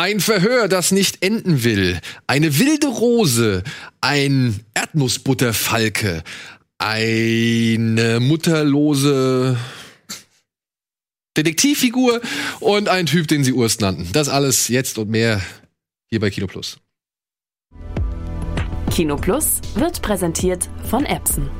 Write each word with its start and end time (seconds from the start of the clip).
Ein 0.00 0.20
Verhör, 0.20 0.66
das 0.66 0.92
nicht 0.92 1.22
enden 1.22 1.62
will. 1.62 2.00
Eine 2.26 2.58
wilde 2.58 2.86
Rose. 2.86 3.62
Ein 4.00 4.60
Erdnussbutterfalke. 4.72 6.24
Eine 6.78 8.18
mutterlose 8.18 9.58
Detektivfigur 11.36 12.22
und 12.60 12.88
ein 12.88 13.04
Typ, 13.04 13.28
den 13.28 13.44
sie 13.44 13.52
Urst 13.52 13.82
nannten. 13.82 14.08
Das 14.14 14.30
alles 14.30 14.68
jetzt 14.68 14.96
und 14.96 15.10
mehr 15.10 15.42
hier 16.06 16.20
bei 16.20 16.30
Kino 16.30 16.46
Plus. 16.46 16.78
Kino 18.90 19.16
Plus 19.16 19.60
wird 19.74 20.00
präsentiert 20.00 20.66
von 20.88 21.04
Epson. 21.04 21.50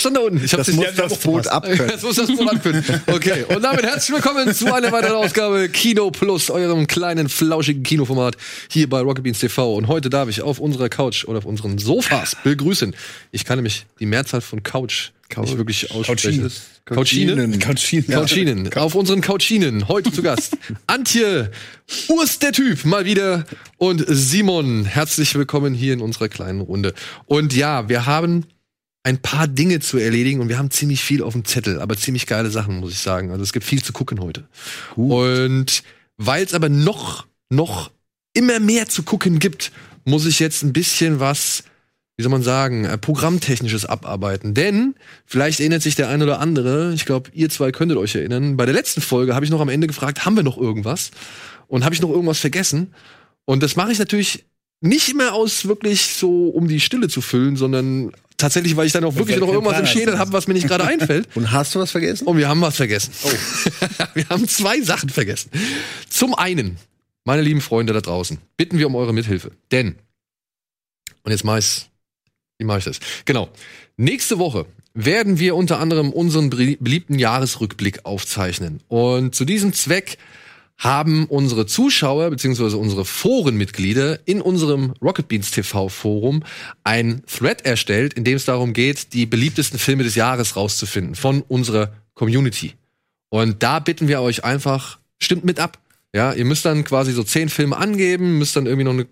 Stand 0.00 0.16
da 0.16 0.20
unten? 0.20 0.44
Ich 0.44 0.50
Das 0.50 0.66
nicht- 0.66 0.76
muss 0.76 0.86
Ja, 0.86 0.92
das 1.08 1.18
Boot 1.18 1.46
abkönnen. 1.46 1.88
Das 1.88 2.02
muss 2.02 2.16
das 2.16 2.26
Boot 2.28 2.48
abkönnen. 2.50 2.84
Okay, 3.06 3.44
und 3.48 3.62
damit 3.62 3.82
herzlich 3.84 4.14
willkommen 4.16 4.52
zu 4.54 4.72
einer 4.72 4.90
weiteren 4.92 5.16
Ausgabe 5.16 5.68
Kino 5.68 6.10
Plus, 6.10 6.50
eurem 6.50 6.86
kleinen, 6.86 7.28
flauschigen 7.28 7.82
Kinoformat 7.82 8.36
hier 8.70 8.88
bei 8.88 9.00
Rocket 9.00 9.22
Beans 9.24 9.38
TV. 9.38 9.74
Und 9.74 9.88
heute 9.88 10.10
darf 10.10 10.28
ich 10.28 10.42
auf 10.42 10.58
unserer 10.58 10.88
Couch 10.88 11.24
oder 11.24 11.38
auf 11.38 11.44
unseren 11.44 11.78
Sofas 11.78 12.36
begrüßen. 12.42 12.94
Ich 13.30 13.44
kann 13.44 13.58
nämlich 13.58 13.86
die 14.00 14.06
Mehrzahl 14.06 14.40
von 14.40 14.62
Couch, 14.62 15.10
nicht 15.36 15.56
wirklich 15.58 15.90
aussprechen. 15.92 16.50
Couchinen. 16.86 17.58
Couchinen. 17.60 18.08
Couchinen. 18.10 18.72
Auf 18.74 18.96
unseren 18.96 19.20
Couchinen. 19.20 19.86
Heute 19.86 20.10
zu 20.10 20.22
Gast. 20.22 20.56
Antje, 20.88 21.52
Urs 22.08 22.40
der 22.40 22.50
Typ, 22.52 22.84
mal 22.84 23.04
wieder. 23.04 23.44
Und 23.76 24.04
Simon, 24.08 24.86
herzlich 24.86 25.34
willkommen 25.36 25.72
hier 25.72 25.92
in 25.92 26.00
unserer 26.00 26.28
kleinen 26.28 26.60
Runde. 26.60 26.94
Und 27.26 27.54
ja, 27.54 27.88
wir 27.88 28.06
haben 28.06 28.44
ein 29.02 29.18
paar 29.18 29.48
Dinge 29.48 29.80
zu 29.80 29.98
erledigen 29.98 30.40
und 30.40 30.48
wir 30.48 30.58
haben 30.58 30.70
ziemlich 30.70 31.02
viel 31.02 31.22
auf 31.22 31.32
dem 31.32 31.44
Zettel, 31.44 31.80
aber 31.80 31.96
ziemlich 31.96 32.26
geile 32.26 32.50
Sachen, 32.50 32.80
muss 32.80 32.92
ich 32.92 32.98
sagen. 32.98 33.30
Also 33.30 33.42
es 33.42 33.52
gibt 33.52 33.64
viel 33.64 33.82
zu 33.82 33.92
gucken 33.92 34.20
heute. 34.20 34.46
Und 34.94 35.82
weil 36.18 36.44
es 36.44 36.52
aber 36.52 36.68
noch, 36.68 37.26
noch 37.48 37.90
immer 38.34 38.60
mehr 38.60 38.86
zu 38.88 39.02
gucken 39.02 39.38
gibt, 39.38 39.72
muss 40.04 40.26
ich 40.26 40.38
jetzt 40.38 40.62
ein 40.62 40.72
bisschen 40.72 41.18
was, 41.18 41.64
wie 42.16 42.22
soll 42.22 42.30
man 42.30 42.42
sagen, 42.42 42.84
äh, 42.84 42.98
programmtechnisches 42.98 43.86
abarbeiten. 43.86 44.52
Denn 44.52 44.94
vielleicht 45.24 45.60
erinnert 45.60 45.82
sich 45.82 45.94
der 45.94 46.08
ein 46.08 46.22
oder 46.22 46.38
andere, 46.40 46.92
ich 46.92 47.06
glaube, 47.06 47.30
ihr 47.32 47.48
zwei 47.48 47.72
könntet 47.72 47.96
euch 47.96 48.14
erinnern, 48.14 48.58
bei 48.58 48.66
der 48.66 48.74
letzten 48.74 49.00
Folge 49.00 49.34
habe 49.34 49.44
ich 49.46 49.50
noch 49.50 49.60
am 49.60 49.70
Ende 49.70 49.86
gefragt, 49.86 50.26
haben 50.26 50.36
wir 50.36 50.42
noch 50.42 50.58
irgendwas? 50.58 51.10
Und 51.68 51.84
habe 51.84 51.94
ich 51.94 52.02
noch 52.02 52.10
irgendwas 52.10 52.38
vergessen? 52.38 52.94
Und 53.46 53.62
das 53.62 53.76
mache 53.76 53.92
ich 53.92 53.98
natürlich 53.98 54.44
nicht 54.82 55.08
immer 55.08 55.32
aus 55.32 55.66
wirklich 55.66 56.14
so, 56.14 56.48
um 56.48 56.68
die 56.68 56.80
Stille 56.80 57.08
zu 57.08 57.20
füllen, 57.20 57.56
sondern 57.56 58.12
tatsächlich, 58.40 58.76
weil 58.76 58.86
ich 58.86 58.92
dann 58.92 59.04
auch 59.04 59.14
wirklich 59.14 59.38
noch 59.38 59.48
irgendwas 59.48 59.78
im 59.78 59.86
Schädel 59.86 60.18
habe, 60.18 60.32
was 60.32 60.46
mir 60.48 60.54
nicht 60.54 60.66
gerade 60.66 60.84
einfällt. 60.84 61.28
Und 61.36 61.52
hast 61.52 61.74
du 61.74 61.78
was 61.80 61.90
vergessen? 61.90 62.26
Und 62.26 62.36
wir 62.36 62.48
haben 62.48 62.60
was 62.60 62.76
vergessen. 62.76 63.12
wir 64.14 64.28
haben 64.28 64.48
zwei 64.48 64.80
Sachen 64.80 65.08
vergessen. 65.08 65.50
Zum 66.08 66.34
einen, 66.34 66.76
meine 67.24 67.42
lieben 67.42 67.60
Freunde 67.60 67.92
da 67.92 68.00
draußen, 68.00 68.38
bitten 68.56 68.78
wir 68.78 68.86
um 68.86 68.94
eure 68.96 69.12
Mithilfe. 69.12 69.52
Denn, 69.70 69.96
und 71.22 71.30
jetzt 71.32 71.44
mach 71.44 71.58
ich's, 71.58 71.86
wie 72.58 72.64
mache 72.64 72.78
ich 72.78 72.84
das? 72.84 72.98
Genau. 73.24 73.48
Nächste 73.96 74.38
Woche 74.38 74.66
werden 74.94 75.38
wir 75.38 75.54
unter 75.54 75.78
anderem 75.78 76.10
unseren 76.12 76.50
belie- 76.50 76.78
beliebten 76.80 77.18
Jahresrückblick 77.18 78.04
aufzeichnen. 78.04 78.80
Und 78.88 79.34
zu 79.34 79.44
diesem 79.44 79.72
Zweck 79.72 80.18
haben 80.80 81.26
unsere 81.26 81.66
Zuschauer 81.66 82.30
beziehungsweise 82.30 82.78
unsere 82.78 83.04
Forenmitglieder 83.04 84.18
in 84.26 84.40
unserem 84.40 84.94
Rocket 85.02 85.28
Beans 85.28 85.50
TV 85.50 85.90
Forum 85.90 86.42
ein 86.84 87.22
Thread 87.26 87.66
erstellt, 87.66 88.14
in 88.14 88.24
dem 88.24 88.36
es 88.36 88.46
darum 88.46 88.72
geht, 88.72 89.12
die 89.12 89.26
beliebtesten 89.26 89.78
Filme 89.78 90.04
des 90.04 90.14
Jahres 90.14 90.56
rauszufinden 90.56 91.14
von 91.14 91.42
unserer 91.42 91.92
Community. 92.14 92.72
Und 93.28 93.62
da 93.62 93.78
bitten 93.78 94.08
wir 94.08 94.22
euch 94.22 94.42
einfach, 94.42 94.98
stimmt 95.18 95.44
mit 95.44 95.60
ab. 95.60 95.78
Ja, 96.14 96.32
ihr 96.32 96.46
müsst 96.46 96.64
dann 96.64 96.82
quasi 96.82 97.12
so 97.12 97.22
zehn 97.22 97.50
Filme 97.50 97.76
angeben, 97.76 98.38
müsst 98.38 98.56
dann 98.56 98.66
irgendwie 98.66 98.84
noch 98.84 98.92
eine 98.94 99.06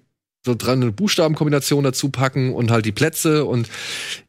so 0.45 0.55
dran 0.55 0.81
eine 0.81 0.93
Buchstabenkombination 0.93 1.85
dazu 1.85 2.11
packen 2.11 2.55
und 2.55 2.71
halt 2.71 2.87
die 2.87 2.93
Plätze 2.93 3.45
und 3.45 3.69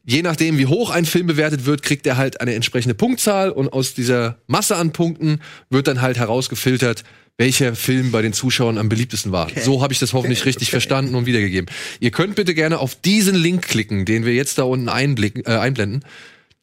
je 0.04 0.22
nachdem, 0.22 0.58
wie 0.58 0.66
hoch 0.66 0.90
ein 0.90 1.04
Film 1.06 1.26
bewertet 1.26 1.66
wird, 1.66 1.82
kriegt 1.82 2.06
er 2.06 2.16
halt 2.16 2.40
eine 2.40 2.54
entsprechende 2.54 2.94
Punktzahl 2.94 3.50
und 3.50 3.72
aus 3.72 3.94
dieser 3.94 4.36
Masse 4.46 4.76
an 4.76 4.92
Punkten 4.92 5.40
wird 5.70 5.86
dann 5.86 6.02
halt 6.02 6.18
herausgefiltert, 6.18 7.04
welcher 7.40 7.74
Film 7.74 8.12
bei 8.12 8.20
den 8.20 8.34
Zuschauern 8.34 8.76
am 8.76 8.90
beliebtesten 8.90 9.32
war. 9.32 9.48
So 9.64 9.82
habe 9.82 9.94
ich 9.94 9.98
das 9.98 10.12
hoffentlich 10.12 10.44
richtig 10.44 10.70
verstanden 10.70 11.14
und 11.14 11.24
wiedergegeben. 11.24 11.74
Ihr 11.98 12.10
könnt 12.10 12.34
bitte 12.34 12.54
gerne 12.54 12.78
auf 12.78 12.94
diesen 12.94 13.34
Link 13.34 13.66
klicken, 13.66 14.04
den 14.04 14.26
wir 14.26 14.34
jetzt 14.34 14.58
da 14.58 14.64
unten 14.64 14.90
einblicken, 14.90 15.42
äh, 15.46 15.56
einblenden. 15.56 16.04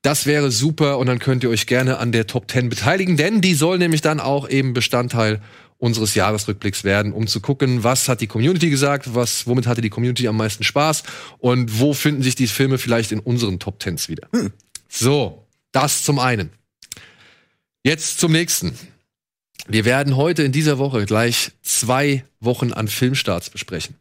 Das 0.04 0.28
wäre 0.28 0.52
super 0.52 1.00
und 1.00 1.08
dann 1.08 1.18
könnt 1.18 1.44
ihr 1.44 1.50
euch 1.50 1.66
gerne 1.66 1.98
an 1.98 2.12
der 2.12 2.28
Top 2.28 2.52
10 2.52 2.70
beteiligen, 2.70 3.18
denn 3.18 3.42
die 3.42 3.56
soll 3.56 3.80
nämlich 3.80 4.02
dann 4.02 4.20
auch 4.20 4.48
eben 4.48 4.74
Bestandteil 4.74 5.42
unseres 5.80 6.14
Jahresrückblicks 6.14 6.84
werden, 6.84 7.12
um 7.12 7.26
zu 7.26 7.42
gucken, 7.42 7.84
was 7.84 8.08
hat 8.08 8.22
die 8.22 8.28
Community 8.28 8.70
gesagt, 8.70 9.16
was, 9.16 9.48
womit 9.48 9.66
hatte 9.66 9.82
die 9.82 9.90
Community 9.90 10.28
am 10.28 10.38
meisten 10.38 10.64
Spaß 10.64 11.02
und 11.40 11.80
wo 11.80 11.96
finden 11.96 12.22
sich 12.22 12.36
die 12.36 12.46
Filme 12.46 12.78
vielleicht 12.78 13.12
in 13.12 13.20
unseren 13.20 13.58
Top 13.58 13.82
10s 13.82 14.10
wieder. 14.10 14.28
So, 14.88 15.48
das 15.72 16.04
zum 16.04 16.20
einen. 16.20 16.52
Jetzt 17.84 18.20
zum 18.20 18.32
nächsten. 18.32 18.78
Wir 19.68 19.86
werden 19.86 20.16
heute 20.16 20.44
in 20.44 20.52
dieser 20.52 20.78
Woche 20.78 21.06
gleich 21.06 21.52
zwei 21.62 22.24
Wochen 22.40 22.74
an 22.74 22.88
Filmstarts 22.88 23.50
besprechen. 23.50 23.96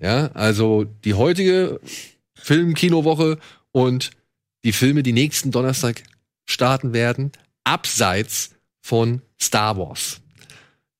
Ja, 0.00 0.28
also 0.32 0.84
die 0.84 1.14
heutige 1.14 1.80
Film-Kinowoche 2.34 3.38
und 3.72 4.10
die 4.64 4.72
Filme, 4.72 5.02
die 5.02 5.12
nächsten 5.12 5.50
Donnerstag 5.50 6.02
starten 6.46 6.92
werden, 6.92 7.32
abseits 7.64 8.50
von 8.80 9.22
Star 9.40 9.76
Wars. 9.76 10.20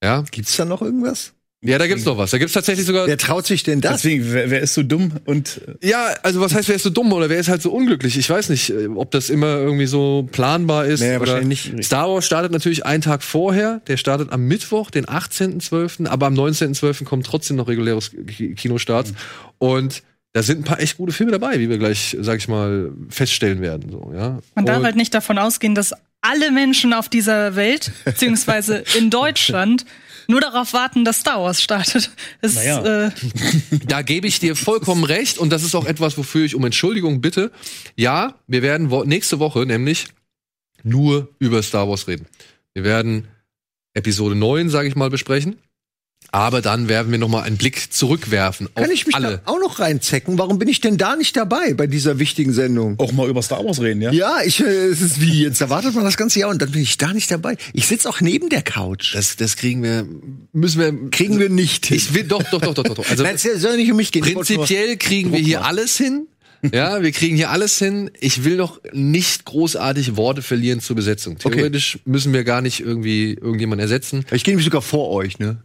Ja, 0.03 0.23
Gibt's 0.31 0.57
da 0.57 0.65
noch 0.65 0.83
irgendwas? 0.83 1.33
Ja, 1.61 1.77
da 1.79 1.87
gibt's 1.89 2.05
noch 2.05 2.17
was. 2.17 2.31
Da 2.31 2.39
gibt's 2.39 2.55
tatsächlich 2.55 2.87
sogar. 2.87 3.07
Wer 3.09 3.19
traut 3.19 3.47
sich 3.47 3.63
denn 3.65 3.81
das? 3.81 4.03
Deswegen, 4.03 4.33
wer, 4.33 4.49
wer 4.51 4.61
ist 4.61 4.75
so 4.75 4.83
dumm 4.85 5.13
und 5.25 5.61
äh, 5.83 5.89
Ja, 5.89 6.15
also 6.23 6.41
was 6.41 6.55
heißt, 6.55 6.69
wer 6.69 6.77
ist 6.77 6.85
so 6.85 6.91
dumm 6.91 7.13
oder 7.13 7.29
wer 7.29 7.39
ist 7.41 7.49
halt 7.49 7.63
so 7.63 7.73
unglücklich? 7.73 8.17
Ich 8.17 8.31
weiß 8.31 8.49
nicht, 8.51 8.71
äh, 8.71 8.87
ob 8.87 9.11
das 9.11 9.29
immer 9.29 9.57
irgendwie 9.59 9.87
so 9.87 10.29
planbar 10.31 10.87
ist. 10.87 11.01
Nee, 11.01 11.17
oder 11.17 11.21
wahrscheinlich 11.33 11.73
nicht. 11.73 11.85
Star 11.87 12.09
Wars 12.09 12.25
startet 12.27 12.53
natürlich 12.53 12.87
einen 12.87 13.03
Tag 13.03 13.23
vorher. 13.25 13.81
Der 13.89 13.97
startet 13.97 14.31
am 14.33 14.47
Mittwoch, 14.47 14.91
den 14.91 15.07
18.12., 15.07 16.07
aber 16.07 16.27
am 16.27 16.35
19.12. 16.35 17.05
kommt 17.05 17.27
trotzdem 17.27 17.57
noch 17.57 17.69
reguläres 17.69 18.13
Ki- 18.13 18.55
Kinostarts. 18.55 19.13
Und 19.59 20.03
da 20.35 20.43
sind 20.43 20.61
ein 20.61 20.65
paar 20.65 20.81
echt 20.81 20.99
gute 20.99 21.13
Filme 21.13 21.33
dabei, 21.33 21.59
wie 21.59 21.69
wir 21.69 21.79
gleich, 21.79 22.17
sag 22.21 22.39
ich 22.39 22.49
mal, 22.49 22.93
feststellen 23.09 23.61
werden. 23.61 23.91
So, 23.91 24.13
ja. 24.15 24.39
Man 24.55 24.67
darf 24.67 24.79
Und- 24.79 24.85
halt 24.85 24.97
nicht 24.97 25.13
davon 25.15 25.39
ausgehen, 25.39 25.75
dass 25.75 25.93
alle 26.21 26.51
Menschen 26.51 26.93
auf 26.93 27.09
dieser 27.09 27.57
Welt, 27.57 27.91
beziehungsweise 28.05 28.85
in 28.99 29.09
Deutschland, 29.11 29.85
nur 30.29 30.41
darauf 30.41 30.73
warten, 30.75 31.05
dass 31.05 31.21
Star 31.21 31.41
Wars 31.43 31.63
startet. 31.63 32.11
Es, 32.41 32.55
Naja. 32.55 33.07
äh, 33.07 33.11
Da 33.87 34.03
gebe 34.03 34.27
ich 34.27 34.39
dir 34.39 34.55
vollkommen 34.55 35.05
recht 35.05 35.39
und 35.39 35.51
das 35.51 35.63
ist 35.63 35.75
auch 35.75 35.87
etwas, 35.87 36.17
wofür 36.19 36.45
ich 36.45 36.55
um 36.55 36.65
Entschuldigung 36.65 37.21
bitte. 37.21 37.51
Ja, 37.97 38.35
wir 38.47 38.63
werden 38.63 38.91
wo 38.91 39.05
nächste 39.05 39.39
Woche 39.39 39.67
nämlich 39.67 40.09
nur 40.83 41.29
über 41.39 41.63
Star 41.63 41.89
Wars 41.89 42.07
reden. 42.07 42.27
Wir 42.75 42.85
werden 42.85 43.27
Episode 43.95 44.35
9, 44.37 44.69
sage 44.69 44.89
ich 44.89 44.95
mal, 44.95 45.11
besprechen. 45.11 45.57
Aber 46.31 46.61
dann 46.61 46.89
werden 46.89 47.11
wir 47.11 47.19
noch 47.19 47.29
mal 47.29 47.43
einen 47.43 47.57
Blick 47.57 47.93
zurückwerfen 47.93 48.69
auf 48.75 48.83
Kann 48.83 48.91
ich 48.91 49.07
mich 49.07 49.15
alle. 49.15 49.41
da 49.45 49.51
auch 49.51 49.59
noch 49.59 49.81
reinzecken? 49.81 50.39
Warum 50.39 50.59
bin 50.59 50.69
ich 50.69 50.81
denn 50.81 50.99
da 50.99 51.17
nicht 51.17 51.37
dabei 51.37 51.73
bei 51.75 51.87
dieser 51.87 52.19
wichtigen 52.19 52.53
Sendung? 52.53 52.99
auch 52.99 53.13
mal 53.13 53.29
über 53.29 53.41
Star 53.43 53.65
Wars 53.65 53.81
reden, 53.81 54.03
ja? 54.03 54.13
Ja, 54.13 54.39
ich, 54.45 54.61
äh, 54.61 54.65
es 54.65 55.01
ist 55.01 55.21
wie 55.23 55.43
jetzt. 55.45 55.61
Da 55.61 55.71
wartet 55.71 55.95
man 55.95 56.05
das 56.05 56.17
ganze 56.19 56.41
Jahr 56.41 56.51
und 56.51 56.61
dann 56.61 56.71
bin 56.71 56.83
ich 56.83 56.99
da 56.99 57.13
nicht 57.15 57.31
dabei. 57.31 57.57
Ich 57.73 57.87
sitze 57.87 58.09
auch 58.11 58.21
neben 58.21 58.51
der 58.51 58.63
Couch. 58.63 59.15
Das, 59.15 59.37
das 59.37 59.57
kriegen 59.57 59.83
wir, 59.83 60.07
müssen 60.53 60.81
wir, 60.81 61.11
kriegen 61.11 61.39
wir 61.39 61.49
nicht 61.49 61.87
hin. 61.87 61.97
ich 61.97 62.13
will, 62.13 62.25
doch, 62.25 62.43
doch, 62.43 62.61
doch, 62.61 62.75
doch, 62.75 62.85
doch, 62.85 62.95
doch. 62.97 63.11
Also, 63.11 63.23
Nein, 63.23 63.37
es 63.37 63.43
soll 63.43 63.77
nicht 63.77 63.91
um 63.91 63.97
mich 63.97 64.13
gehen. 64.13 64.23
Prinzipiell 64.23 64.97
kriegen 64.99 65.33
wir 65.33 65.41
hier 65.41 65.65
alles 65.65 65.97
hin. 65.97 66.27
Ja, 66.73 67.03
wir 67.03 67.13
kriegen 67.13 67.37
hier 67.37 67.51
alles 67.51 67.79
hin. 67.79 68.11
Ich 68.19 68.45
will 68.45 68.57
noch 68.57 68.81
nicht 68.93 69.45
großartig 69.45 70.17
Worte 70.17 70.43
verlieren 70.43 70.81
zur 70.81 70.97
Besetzung. 70.97 71.37
Okay. 71.43 71.55
Theoretisch 71.57 72.01
müssen 72.05 72.33
wir 72.33 72.45
gar 72.45 72.61
nicht 72.61 72.81
irgendwie 72.81 73.35
irgendjemanden 73.35 73.81
ersetzen. 73.81 74.27
Ich 74.33 74.43
gehe 74.45 74.53
nämlich 74.53 74.65
sogar 74.65 74.83
vor 74.83 75.11
euch, 75.11 75.39
ne? 75.39 75.63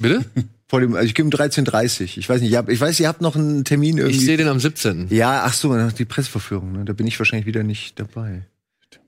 Bitte? 0.00 0.24
Vor 0.68 0.80
dem, 0.80 0.94
also 0.94 1.06
ich 1.06 1.14
gehe 1.14 1.24
um 1.24 1.30
13.30 1.32 2.16
Ich 2.18 2.28
weiß 2.28 2.40
nicht, 2.40 2.52
ihr 2.52 2.58
habt, 2.58 2.68
ich 2.70 2.80
weiß, 2.80 2.98
ihr 3.00 3.08
habt 3.08 3.20
noch 3.20 3.34
einen 3.34 3.64
Termin 3.64 3.98
irgendwie. 3.98 4.18
Ich 4.18 4.24
sehe 4.24 4.36
den 4.36 4.46
am 4.48 4.60
17. 4.60 5.08
ja, 5.10 5.42
ach 5.44 5.52
so, 5.52 5.76
die 5.90 6.04
Presseverführung, 6.04 6.72
ne? 6.72 6.84
Da 6.84 6.92
bin 6.92 7.06
ich 7.08 7.18
wahrscheinlich 7.18 7.46
wieder 7.46 7.64
nicht 7.64 7.98
dabei. 7.98 8.42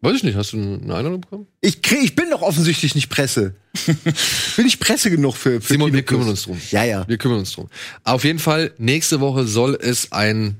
Weiß 0.01 0.17
ich 0.17 0.25
nicht, 0.25 0.35
hast 0.37 0.53
du 0.53 0.57
eine 0.57 0.95
Einladung 0.95 1.21
bekommen? 1.21 1.47
Ich, 1.61 1.81
krieg, 1.81 2.01
ich 2.03 2.17
bin 2.17 2.29
doch 2.31 2.43
offensichtlich 2.43 2.97
nicht 2.97 3.09
Presse. 3.09 3.55
bin 4.57 4.67
ich 4.67 4.81
Presse 4.81 5.11
genug 5.11 5.37
für, 5.37 5.61
für 5.61 5.75
Simon, 5.75 5.87
Kino 5.91 5.97
wir 5.97 6.03
kümmern 6.03 6.25
Plus? 6.25 6.47
uns 6.49 6.61
drum. 6.61 6.61
Ja, 6.73 6.83
ja. 6.83 7.07
Wir 7.07 7.19
kümmern 7.19 7.39
uns 7.39 7.53
drum. 7.53 7.69
Auf 8.03 8.25
jeden 8.25 8.41
Fall, 8.41 8.73
nächste 8.79 9.21
Woche 9.21 9.47
soll 9.47 9.79
es 9.81 10.11
ein, 10.11 10.57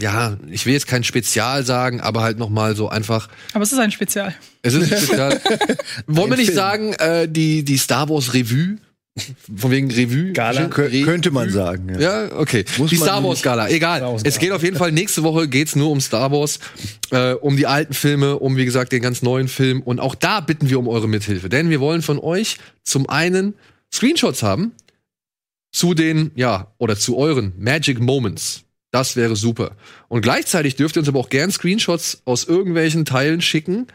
ja, 0.00 0.38
ich 0.50 0.64
will 0.64 0.72
jetzt 0.72 0.86
kein 0.86 1.04
Spezial 1.04 1.64
sagen, 1.66 2.00
aber 2.00 2.22
halt 2.22 2.38
noch 2.38 2.48
mal 2.48 2.74
so 2.74 2.88
einfach, 2.88 3.28
Aber 3.52 3.64
es 3.64 3.72
ist 3.72 3.78
ein 3.78 3.90
Spezial. 3.92 4.34
es 4.62 4.72
ist 4.72 4.90
ein 4.90 4.98
Spezial. 4.98 5.40
Wollen 6.06 6.30
wir 6.30 6.36
nicht 6.38 6.46
Film. 6.46 6.56
sagen, 6.56 6.92
äh, 6.94 7.28
die, 7.28 7.62
die 7.64 7.76
Star 7.76 8.08
Wars 8.08 8.32
Revue? 8.32 8.78
Von 9.56 9.70
wegen 9.70 9.90
Revue? 9.90 10.32
Gala? 10.32 10.66
Kö- 10.66 11.04
könnte 11.04 11.30
man 11.30 11.50
sagen, 11.50 11.88
ja. 11.94 12.00
Ja, 12.26 12.36
okay. 12.36 12.64
Muss 12.78 12.90
die 12.90 12.96
Star 12.96 13.22
Wars. 13.24 13.42
Gala, 13.42 13.68
egal. 13.68 14.02
Wars 14.02 14.22
Es 14.24 14.34
Gala. 14.34 14.40
geht 14.44 14.52
auf 14.52 14.62
jeden 14.62 14.76
Fall, 14.76 14.92
nächste 14.92 15.22
Woche 15.22 15.48
geht's 15.48 15.76
nur 15.76 15.90
um 15.90 16.00
Star 16.00 16.30
Wars, 16.32 16.58
äh, 17.10 17.32
um 17.32 17.56
die 17.56 17.66
alten 17.66 17.94
Filme, 17.94 18.38
um 18.38 18.56
wie 18.56 18.64
gesagt 18.64 18.92
den 18.92 19.02
ganz 19.02 19.22
neuen 19.22 19.48
Film. 19.48 19.82
Und 19.82 20.00
auch 20.00 20.14
da 20.14 20.40
bitten 20.40 20.68
wir 20.70 20.78
um 20.78 20.88
eure 20.88 21.08
Mithilfe. 21.08 21.48
Denn 21.48 21.70
wir 21.70 21.80
wollen 21.80 22.02
von 22.02 22.18
euch 22.18 22.58
zum 22.82 23.08
einen 23.08 23.54
Screenshots 23.92 24.42
haben 24.42 24.72
zu 25.72 25.94
den, 25.94 26.30
ja, 26.34 26.72
oder 26.78 26.96
zu 26.96 27.16
euren 27.16 27.52
Magic 27.58 28.00
Moments. 28.00 28.62
Das 28.90 29.16
wäre 29.16 29.36
super. 29.36 29.72
Und 30.08 30.22
gleichzeitig 30.22 30.76
dürft 30.76 30.96
ihr 30.96 31.00
uns 31.00 31.08
aber 31.08 31.18
auch 31.20 31.28
gern 31.28 31.50
Screenshots 31.50 32.22
aus 32.24 32.44
irgendwelchen 32.44 33.04
Teilen 33.04 33.42
schicken. 33.42 33.86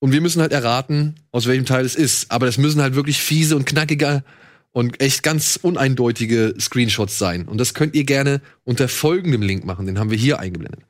Und 0.00 0.12
wir 0.12 0.20
müssen 0.20 0.42
halt 0.42 0.52
erraten, 0.52 1.14
aus 1.30 1.46
welchem 1.46 1.64
Teil 1.66 1.84
es 1.84 1.94
ist. 1.94 2.30
Aber 2.32 2.44
das 2.46 2.58
müssen 2.58 2.82
halt 2.82 2.94
wirklich 2.96 3.18
fiese 3.18 3.54
und 3.56 3.64
knackige 3.64 4.24
und 4.74 5.00
echt 5.00 5.22
ganz 5.22 5.56
uneindeutige 5.62 6.54
Screenshots 6.58 7.16
sein. 7.16 7.46
Und 7.46 7.58
das 7.58 7.74
könnt 7.74 7.94
ihr 7.94 8.02
gerne 8.02 8.40
unter 8.64 8.88
folgendem 8.88 9.40
Link 9.40 9.64
machen. 9.64 9.86
Den 9.86 10.00
haben 10.00 10.10
wir 10.10 10.18
hier 10.18 10.40
eingeblendet. 10.40 10.80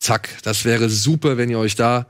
Zack. 0.00 0.30
Das 0.42 0.64
wäre 0.64 0.90
super, 0.90 1.36
wenn 1.36 1.48
ihr 1.48 1.60
euch 1.60 1.76
da 1.76 2.08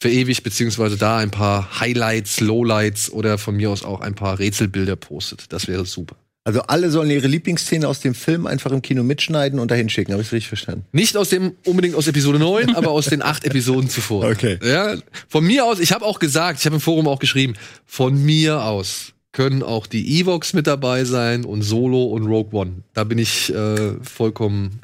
verewigt, 0.00 0.42
beziehungsweise 0.42 0.96
da 0.96 1.18
ein 1.18 1.30
paar 1.30 1.78
Highlights, 1.78 2.40
Lowlights 2.40 3.12
oder 3.12 3.38
von 3.38 3.56
mir 3.56 3.70
aus 3.70 3.84
auch 3.84 4.00
ein 4.00 4.16
paar 4.16 4.40
Rätselbilder 4.40 4.96
postet. 4.96 5.52
Das 5.52 5.68
wäre 5.68 5.86
super. 5.86 6.16
Also 6.42 6.62
alle 6.62 6.90
sollen 6.90 7.10
ihre 7.10 7.28
Lieblingsszene 7.28 7.86
aus 7.86 8.00
dem 8.00 8.14
Film 8.14 8.48
einfach 8.48 8.72
im 8.72 8.82
Kino 8.82 9.04
mitschneiden 9.04 9.60
und 9.60 9.70
dahin 9.70 9.88
schicken. 9.88 10.12
Habe 10.12 10.22
ich 10.22 10.32
richtig 10.32 10.48
verstanden? 10.48 10.84
Nicht 10.90 11.16
aus 11.16 11.28
dem 11.28 11.52
unbedingt 11.64 11.94
aus 11.94 12.08
Episode 12.08 12.40
9, 12.40 12.74
aber 12.74 12.90
aus 12.90 13.06
den 13.06 13.22
acht 13.22 13.44
Episoden 13.44 13.88
zuvor. 13.88 14.24
Okay. 14.24 14.58
Ja, 14.64 14.96
von 15.28 15.44
mir 15.44 15.64
aus, 15.64 15.78
ich 15.78 15.92
habe 15.92 16.04
auch 16.04 16.18
gesagt, 16.18 16.58
ich 16.58 16.66
habe 16.66 16.74
im 16.76 16.80
Forum 16.80 17.06
auch 17.06 17.20
geschrieben, 17.20 17.54
von 17.86 18.20
mir 18.24 18.64
aus 18.64 19.12
können 19.32 19.62
auch 19.62 19.86
die 19.86 20.20
Evox 20.20 20.52
mit 20.52 20.66
dabei 20.66 21.04
sein 21.04 21.44
und 21.44 21.62
Solo 21.62 22.04
und 22.04 22.26
Rogue 22.26 22.58
One. 22.58 22.82
Da 22.94 23.04
bin 23.04 23.18
ich 23.18 23.54
äh, 23.54 23.94
vollkommen. 24.02 24.80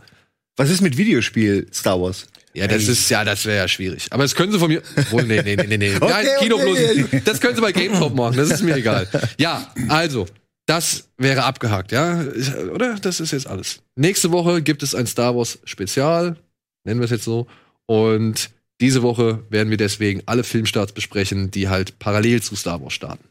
Was 0.57 0.71
ist 0.71 0.81
mit 0.81 0.97
Videospiel 0.97 1.67
Star 1.73 2.01
Wars? 2.01 2.27
Ja, 2.55 2.67
das 2.67 2.89
ist 2.89 3.11
ja, 3.11 3.23
das 3.23 3.45
wäre 3.45 3.59
ja 3.59 3.69
schwierig. 3.69 4.07
Aber 4.11 4.23
das 4.23 4.35
können 4.35 4.51
sie 4.51 4.59
von 4.59 4.69
mir. 4.69 4.83
Wohl, 5.11 5.25
nee, 5.25 5.43
nee, 5.43 5.57
nee, 5.57 5.67
nee, 5.67 5.77
nee. 5.77 5.95
Okay, 6.01 6.09
Nein, 6.09 6.27
Kino 6.41 6.57
okay. 6.57 7.05
Plus. 7.05 7.23
Das 7.25 7.41
können 7.41 7.55
sie 7.55 7.61
bei 7.61 7.73
GameStop 7.73 8.15
machen. 8.15 8.37
Das 8.37 8.51
ist 8.51 8.63
mir 8.63 8.77
egal. 8.77 9.07
Ja, 9.39 9.71
also. 9.89 10.27
Das 10.65 11.09
wäre 11.17 11.45
abgehakt, 11.45 11.93
ja? 11.93 12.25
Oder? 12.73 12.97
Das 12.97 13.21
ist 13.21 13.33
jetzt 13.33 13.47
alles. 13.47 13.83
Nächste 13.95 14.33
Woche 14.33 14.63
gibt 14.63 14.83
es 14.83 14.95
ein 14.95 15.07
Star 15.07 15.37
Wars 15.37 15.59
Spezial. 15.65 16.37
Nennen 16.85 16.99
wir 16.99 17.05
es 17.05 17.11
jetzt 17.11 17.25
so. 17.25 17.47
Und 17.85 18.51
diese 18.81 19.03
Woche 19.03 19.45
werden 19.51 19.71
wir 19.71 19.77
deswegen 19.77 20.23
alle 20.27 20.43
Filmstarts 20.43 20.93
besprechen, 20.93 21.51
die 21.51 21.69
halt 21.69 21.99
parallel 21.99 22.43
zu 22.43 22.57
Star 22.57 22.83
Wars 22.83 22.95
starten. 22.95 23.25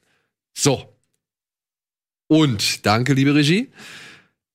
So. 0.54 0.95
Und 2.28 2.86
danke, 2.86 3.14
liebe 3.14 3.36
Regie. 3.36 3.70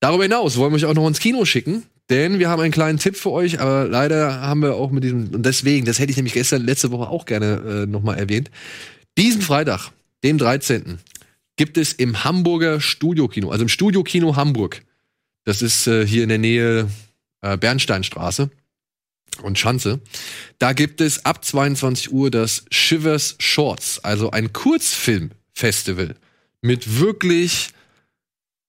Darüber 0.01 0.25
hinaus 0.25 0.57
wollen 0.57 0.73
wir 0.73 0.77
euch 0.77 0.87
auch 0.87 0.95
noch 0.95 1.07
ins 1.07 1.21
Kino 1.21 1.45
schicken, 1.45 1.85
denn 2.09 2.39
wir 2.39 2.49
haben 2.49 2.61
einen 2.61 2.73
kleinen 2.73 2.99
Tipp 2.99 3.17
für 3.17 3.31
euch, 3.31 3.61
aber 3.61 3.87
leider 3.87 4.41
haben 4.41 4.63
wir 4.63 4.75
auch 4.75 4.91
mit 4.91 5.05
diesem, 5.05 5.33
und 5.35 5.45
deswegen, 5.45 5.87
das 5.87 5.99
hätte 5.99 6.11
ich 6.11 6.17
nämlich 6.17 6.35
gestern, 6.35 6.65
letzte 6.65 6.91
Woche 6.91 7.09
auch 7.09 7.27
gerne 7.27 7.85
äh, 7.85 7.87
nochmal 7.87 8.19
erwähnt. 8.19 8.51
Diesen 9.19 9.43
Freitag, 9.43 9.91
dem 10.25 10.39
13., 10.39 10.99
gibt 11.57 11.77
es 11.77 11.93
im 11.93 12.25
Hamburger 12.25 12.81
Studiokino, 12.81 13.51
also 13.51 13.63
im 13.63 13.69
Studiokino 13.69 14.37
Hamburg, 14.37 14.83
das 15.45 15.63
ist 15.63 15.87
äh, 15.87 16.07
hier 16.07 16.23
in 16.23 16.31
der 16.31 16.39
Nähe 16.39 16.89
äh, 17.43 17.57
Bernsteinstraße 17.59 18.51
und 19.43 19.59
Schanze, 19.59 20.01
da 20.59 20.73
gibt 20.73 21.03
es 21.03 21.27
ab 21.27 21.45
22 21.45 22.11
Uhr 22.13 22.31
das 22.31 22.65
Shivers 22.71 23.37
Shorts, 23.39 24.03
also 24.03 24.31
ein 24.31 24.53
Kurzfilmfestival 24.53 26.17
mit 26.63 27.01
wirklich 27.01 27.71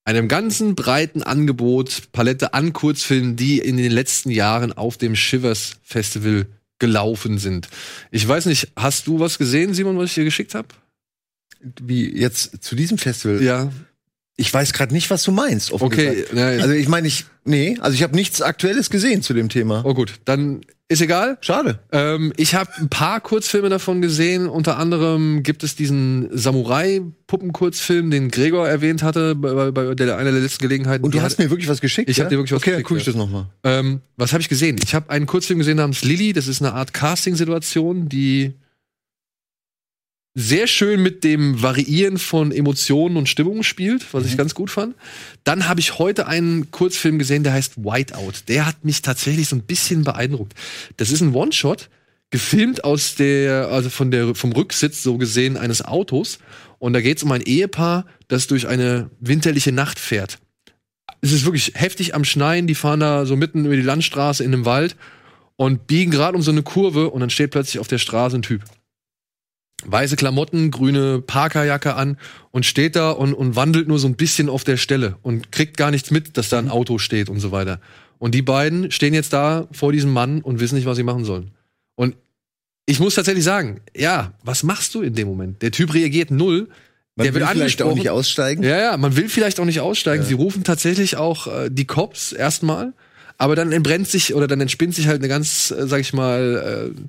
einem 0.03 0.27
ganzen 0.27 0.75
breiten 0.75 1.23
Angebot, 1.23 2.11
Palette 2.11 2.53
an 2.53 2.73
Kurzfilmen, 2.73 3.35
die 3.35 3.59
in 3.59 3.77
den 3.77 3.91
letzten 3.91 4.31
Jahren 4.31 4.73
auf 4.73 4.97
dem 4.97 5.15
Shivers 5.15 5.77
Festival 5.83 6.47
gelaufen 6.79 7.37
sind. 7.37 7.69
Ich 8.09 8.27
weiß 8.27 8.47
nicht, 8.47 8.69
hast 8.75 9.07
du 9.07 9.19
was 9.19 9.37
gesehen, 9.37 9.73
Simon, 9.73 9.97
was 9.97 10.09
ich 10.09 10.15
dir 10.15 10.23
geschickt 10.23 10.55
habe? 10.55 10.69
Wie 11.81 12.09
jetzt 12.17 12.63
zu 12.63 12.75
diesem 12.75 12.97
Festival? 12.97 13.41
Ja. 13.41 13.71
Ich 14.41 14.53
weiß 14.53 14.73
gerade 14.73 14.93
nicht, 14.93 15.09
was 15.11 15.23
du 15.23 15.31
meinst. 15.31 15.71
Okay, 15.71 16.25
na, 16.33 16.47
Also 16.47 16.71
ich 16.71 16.87
meine, 16.87 17.07
ich 17.07 17.25
nee, 17.45 17.77
also 17.79 17.93
ich 17.95 18.03
habe 18.03 18.15
nichts 18.15 18.41
Aktuelles 18.41 18.89
gesehen 18.89 19.21
zu 19.21 19.33
dem 19.33 19.49
Thema. 19.49 19.83
oh 19.85 19.93
gut, 19.93 20.15
dann 20.25 20.61
ist 20.89 20.99
egal. 21.01 21.37
Schade. 21.39 21.79
Ähm, 21.93 22.33
ich 22.35 22.53
habe 22.53 22.69
ein 22.77 22.89
paar 22.89 23.21
Kurzfilme 23.21 23.69
davon 23.69 24.01
gesehen. 24.01 24.47
Unter 24.47 24.77
anderem 24.77 25.41
gibt 25.41 25.63
es 25.63 25.75
diesen 25.77 26.27
Samurai-Puppen-Kurzfilm, 26.37 28.11
den 28.11 28.29
Gregor 28.29 28.67
erwähnt 28.67 29.03
hatte 29.03 29.35
bei, 29.35 29.71
bei 29.71 29.95
der, 29.95 30.17
einer 30.17 30.31
der 30.31 30.41
letzten 30.41 30.61
Gelegenheiten. 30.63 31.03
Und 31.05 31.13
du 31.13 31.21
hast 31.21 31.33
hat- 31.33 31.39
mir 31.39 31.49
wirklich 31.49 31.69
was 31.69 31.79
geschickt? 31.81 32.09
Ich 32.09 32.17
ja? 32.17 32.23
hab 32.25 32.29
dir 32.29 32.37
wirklich 32.37 32.51
was 32.51 32.57
okay, 32.61 32.71
geschickt, 32.71 32.85
Okay, 32.85 32.93
guck 32.93 32.97
ich 32.97 33.05
das 33.05 33.15
nochmal. 33.15 33.45
Ähm, 33.63 34.01
was 34.17 34.33
habe 34.33 34.41
ich 34.41 34.49
gesehen? 34.49 34.77
Ich 34.83 34.93
habe 34.93 35.09
einen 35.09 35.27
Kurzfilm 35.27 35.59
gesehen 35.59 35.77
namens 35.77 36.03
Lilly. 36.03 36.33
Das 36.33 36.47
ist 36.47 36.61
eine 36.61 36.73
Art 36.73 36.93
Casting-Situation, 36.93 38.09
die 38.09 38.53
sehr 40.33 40.67
schön 40.67 41.03
mit 41.03 41.23
dem 41.23 41.61
Variieren 41.61 42.17
von 42.17 42.51
Emotionen 42.51 43.17
und 43.17 43.27
Stimmungen 43.27 43.63
spielt, 43.63 44.13
was 44.13 44.25
ich 44.25 44.37
ganz 44.37 44.55
gut 44.55 44.69
fand. 44.69 44.95
Dann 45.43 45.67
habe 45.67 45.81
ich 45.81 45.99
heute 45.99 46.27
einen 46.27 46.71
Kurzfilm 46.71 47.19
gesehen, 47.19 47.43
der 47.43 47.53
heißt 47.53 47.77
Whiteout. 47.77 48.45
Der 48.47 48.65
hat 48.65 48.85
mich 48.85 49.01
tatsächlich 49.01 49.49
so 49.49 49.57
ein 49.57 49.63
bisschen 49.63 50.03
beeindruckt. 50.03 50.53
Das 50.97 51.11
ist 51.11 51.21
ein 51.21 51.33
One-Shot, 51.33 51.89
gefilmt 52.29 52.85
aus 52.85 53.15
der, 53.15 53.67
also 53.67 53.89
von 53.89 54.09
der, 54.09 54.33
vom 54.35 54.53
Rücksitz 54.53 55.03
so 55.03 55.17
gesehen 55.17 55.57
eines 55.57 55.83
Autos. 55.83 56.39
Und 56.79 56.93
da 56.93 57.01
geht 57.01 57.17
es 57.17 57.23
um 57.23 57.31
ein 57.31 57.41
Ehepaar, 57.41 58.05
das 58.29 58.47
durch 58.47 58.67
eine 58.67 59.09
winterliche 59.19 59.73
Nacht 59.73 59.99
fährt 59.99 60.39
es 61.21 61.31
ist 61.31 61.45
wirklich 61.45 61.73
heftig 61.75 62.15
am 62.15 62.25
Schneien. 62.25 62.67
Die 62.67 62.75
fahren 62.75 62.99
da 62.99 63.25
so 63.25 63.35
mitten 63.35 63.65
über 63.65 63.75
die 63.75 63.81
Landstraße 63.81 64.43
in 64.43 64.53
einem 64.53 64.65
Wald 64.65 64.95
und 65.55 65.87
biegen 65.87 66.11
gerade 66.11 66.35
um 66.35 66.41
so 66.41 66.51
eine 66.51 66.63
Kurve 66.63 67.09
und 67.09 67.21
dann 67.21 67.29
steht 67.29 67.51
plötzlich 67.51 67.79
auf 67.79 67.87
der 67.87 67.99
Straße 67.99 68.35
ein 68.35 68.41
Typ. 68.41 68.63
Weiße 69.85 70.15
Klamotten, 70.15 70.71
grüne 70.71 71.21
Parkerjacke 71.21 71.95
an 71.95 72.17
und 72.51 72.65
steht 72.65 72.95
da 72.95 73.11
und, 73.11 73.33
und 73.33 73.55
wandelt 73.55 73.87
nur 73.87 73.99
so 73.99 74.07
ein 74.07 74.15
bisschen 74.15 74.49
auf 74.49 74.63
der 74.63 74.77
Stelle 74.77 75.17
und 75.21 75.51
kriegt 75.51 75.77
gar 75.77 75.91
nichts 75.91 76.11
mit, 76.11 76.37
dass 76.37 76.49
da 76.49 76.59
ein 76.59 76.69
Auto 76.69 76.97
steht 76.97 77.29
und 77.29 77.39
so 77.39 77.51
weiter. 77.51 77.79
Und 78.19 78.35
die 78.35 78.43
beiden 78.43 78.91
stehen 78.91 79.13
jetzt 79.13 79.33
da 79.33 79.67
vor 79.71 79.91
diesem 79.91 80.11
Mann 80.11 80.41
und 80.41 80.59
wissen 80.59 80.75
nicht, 80.75 80.85
was 80.85 80.97
sie 80.97 81.03
machen 81.03 81.25
sollen. 81.25 81.51
Und 81.95 82.15
ich 82.85 82.99
muss 82.99 83.15
tatsächlich 83.15 83.43
sagen, 83.43 83.81
ja, 83.95 84.33
was 84.43 84.63
machst 84.63 84.93
du 84.95 85.01
in 85.01 85.15
dem 85.15 85.27
Moment? 85.27 85.61
Der 85.61 85.71
Typ 85.71 85.93
reagiert 85.93 86.29
null. 86.29 86.67
Man 87.15 87.25
der 87.25 87.33
wird 87.33 87.47
will 87.47 87.53
vielleicht 87.53 87.81
auch 87.81 87.95
nicht 87.95 88.09
aussteigen. 88.09 88.63
Ja, 88.63 88.79
ja, 88.79 88.97
man 88.97 89.15
will 89.15 89.27
vielleicht 89.27 89.59
auch 89.59 89.65
nicht 89.65 89.79
aussteigen. 89.79 90.23
Sie 90.23 90.33
rufen 90.33 90.63
tatsächlich 90.63 91.17
auch 91.17 91.47
äh, 91.47 91.69
die 91.71 91.85
Cops 91.85 92.31
erstmal, 92.31 92.93
aber 93.37 93.55
dann 93.55 93.71
entbrennt 93.71 94.07
sich 94.07 94.33
oder 94.33 94.47
dann 94.47 94.61
entspinnt 94.61 94.95
sich 94.95 95.07
halt 95.07 95.19
eine 95.19 95.27
ganz, 95.27 95.71
äh, 95.71 95.87
sag 95.87 95.99
ich 95.99 96.13
mal, 96.13 96.93
äh, 96.95 97.01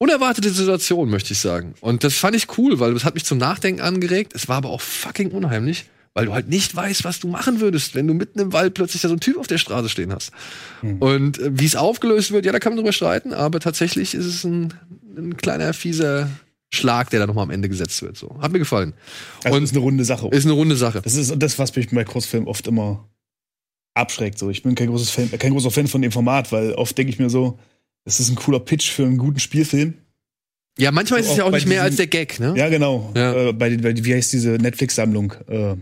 unerwartete 0.00 0.50
Situation, 0.50 1.10
möchte 1.10 1.34
ich 1.34 1.38
sagen. 1.38 1.74
Und 1.80 2.02
das 2.02 2.14
fand 2.14 2.34
ich 2.34 2.58
cool, 2.58 2.80
weil 2.80 2.94
das 2.94 3.04
hat 3.04 3.14
mich 3.14 3.24
zum 3.24 3.38
Nachdenken 3.38 3.82
angeregt. 3.82 4.32
Es 4.34 4.48
war 4.48 4.56
aber 4.56 4.70
auch 4.70 4.80
fucking 4.80 5.30
unheimlich, 5.30 5.84
weil 6.14 6.26
du 6.26 6.32
halt 6.32 6.48
nicht 6.48 6.74
weißt, 6.74 7.04
was 7.04 7.20
du 7.20 7.28
machen 7.28 7.60
würdest, 7.60 7.94
wenn 7.94 8.08
du 8.08 8.14
mitten 8.14 8.40
im 8.40 8.52
Wald 8.52 8.74
plötzlich 8.74 9.02
da 9.02 9.08
so 9.08 9.12
einen 9.12 9.20
Typ 9.20 9.36
auf 9.36 9.46
der 9.46 9.58
Straße 9.58 9.90
stehen 9.90 10.12
hast. 10.12 10.32
Und 11.00 11.38
äh, 11.38 11.50
wie 11.52 11.66
es 11.66 11.76
aufgelöst 11.76 12.32
wird, 12.32 12.46
ja, 12.46 12.52
da 12.52 12.58
kann 12.58 12.72
man 12.72 12.78
drüber 12.78 12.92
streiten, 12.94 13.34
aber 13.34 13.60
tatsächlich 13.60 14.14
ist 14.14 14.24
es 14.24 14.42
ein, 14.42 14.72
ein 15.16 15.36
kleiner 15.36 15.74
fieser 15.74 16.30
Schlag, 16.72 17.10
der 17.10 17.20
da 17.20 17.26
nochmal 17.26 17.44
am 17.44 17.50
Ende 17.50 17.68
gesetzt 17.68 18.00
wird. 18.00 18.16
So. 18.16 18.38
Hat 18.40 18.52
mir 18.52 18.58
gefallen. 18.58 18.94
Also 19.44 19.56
Und 19.58 19.64
ist 19.64 19.72
eine 19.72 19.80
runde 19.80 20.04
Sache. 20.04 20.28
ist 20.28 20.46
eine 20.46 20.54
runde 20.54 20.76
Sache. 20.76 21.02
Das 21.02 21.14
ist 21.14 21.34
das, 21.36 21.58
was 21.58 21.76
mich 21.76 21.90
bei 21.90 22.04
Kurzfilmen 22.04 22.48
oft 22.48 22.66
immer 22.66 23.06
abschreckt. 23.92 24.38
So, 24.38 24.48
ich 24.48 24.62
bin 24.62 24.74
kein, 24.76 24.88
großes 24.88 25.10
Fan, 25.10 25.30
kein 25.30 25.52
großer 25.52 25.70
Fan 25.70 25.88
von 25.88 26.00
dem 26.00 26.12
Format, 26.12 26.52
weil 26.52 26.72
oft 26.72 26.96
denke 26.96 27.12
ich 27.12 27.18
mir 27.18 27.28
so, 27.28 27.58
das 28.04 28.20
ist 28.20 28.30
ein 28.30 28.36
cooler 28.36 28.60
Pitch 28.60 28.90
für 28.90 29.04
einen 29.04 29.18
guten 29.18 29.38
Spielfilm. 29.40 29.94
Ja, 30.78 30.90
manchmal 30.92 31.20
ist 31.20 31.26
es 31.26 31.32
Auch 31.32 31.38
ja 31.38 31.44
auch 31.44 31.50
nicht 31.50 31.66
mehr 31.66 31.78
diesen- 31.84 31.86
als 31.90 31.96
der 31.96 32.06
Gag, 32.06 32.40
ne? 32.40 32.54
Ja, 32.56 32.68
genau. 32.68 33.12
Ja. 33.14 33.48
Äh, 33.48 33.52
bei, 33.52 33.76
bei, 33.76 33.94
wie 34.04 34.14
heißt 34.14 34.32
diese 34.32 34.50
Netflix-Sammlung? 34.52 35.34
Äh, 35.48 35.76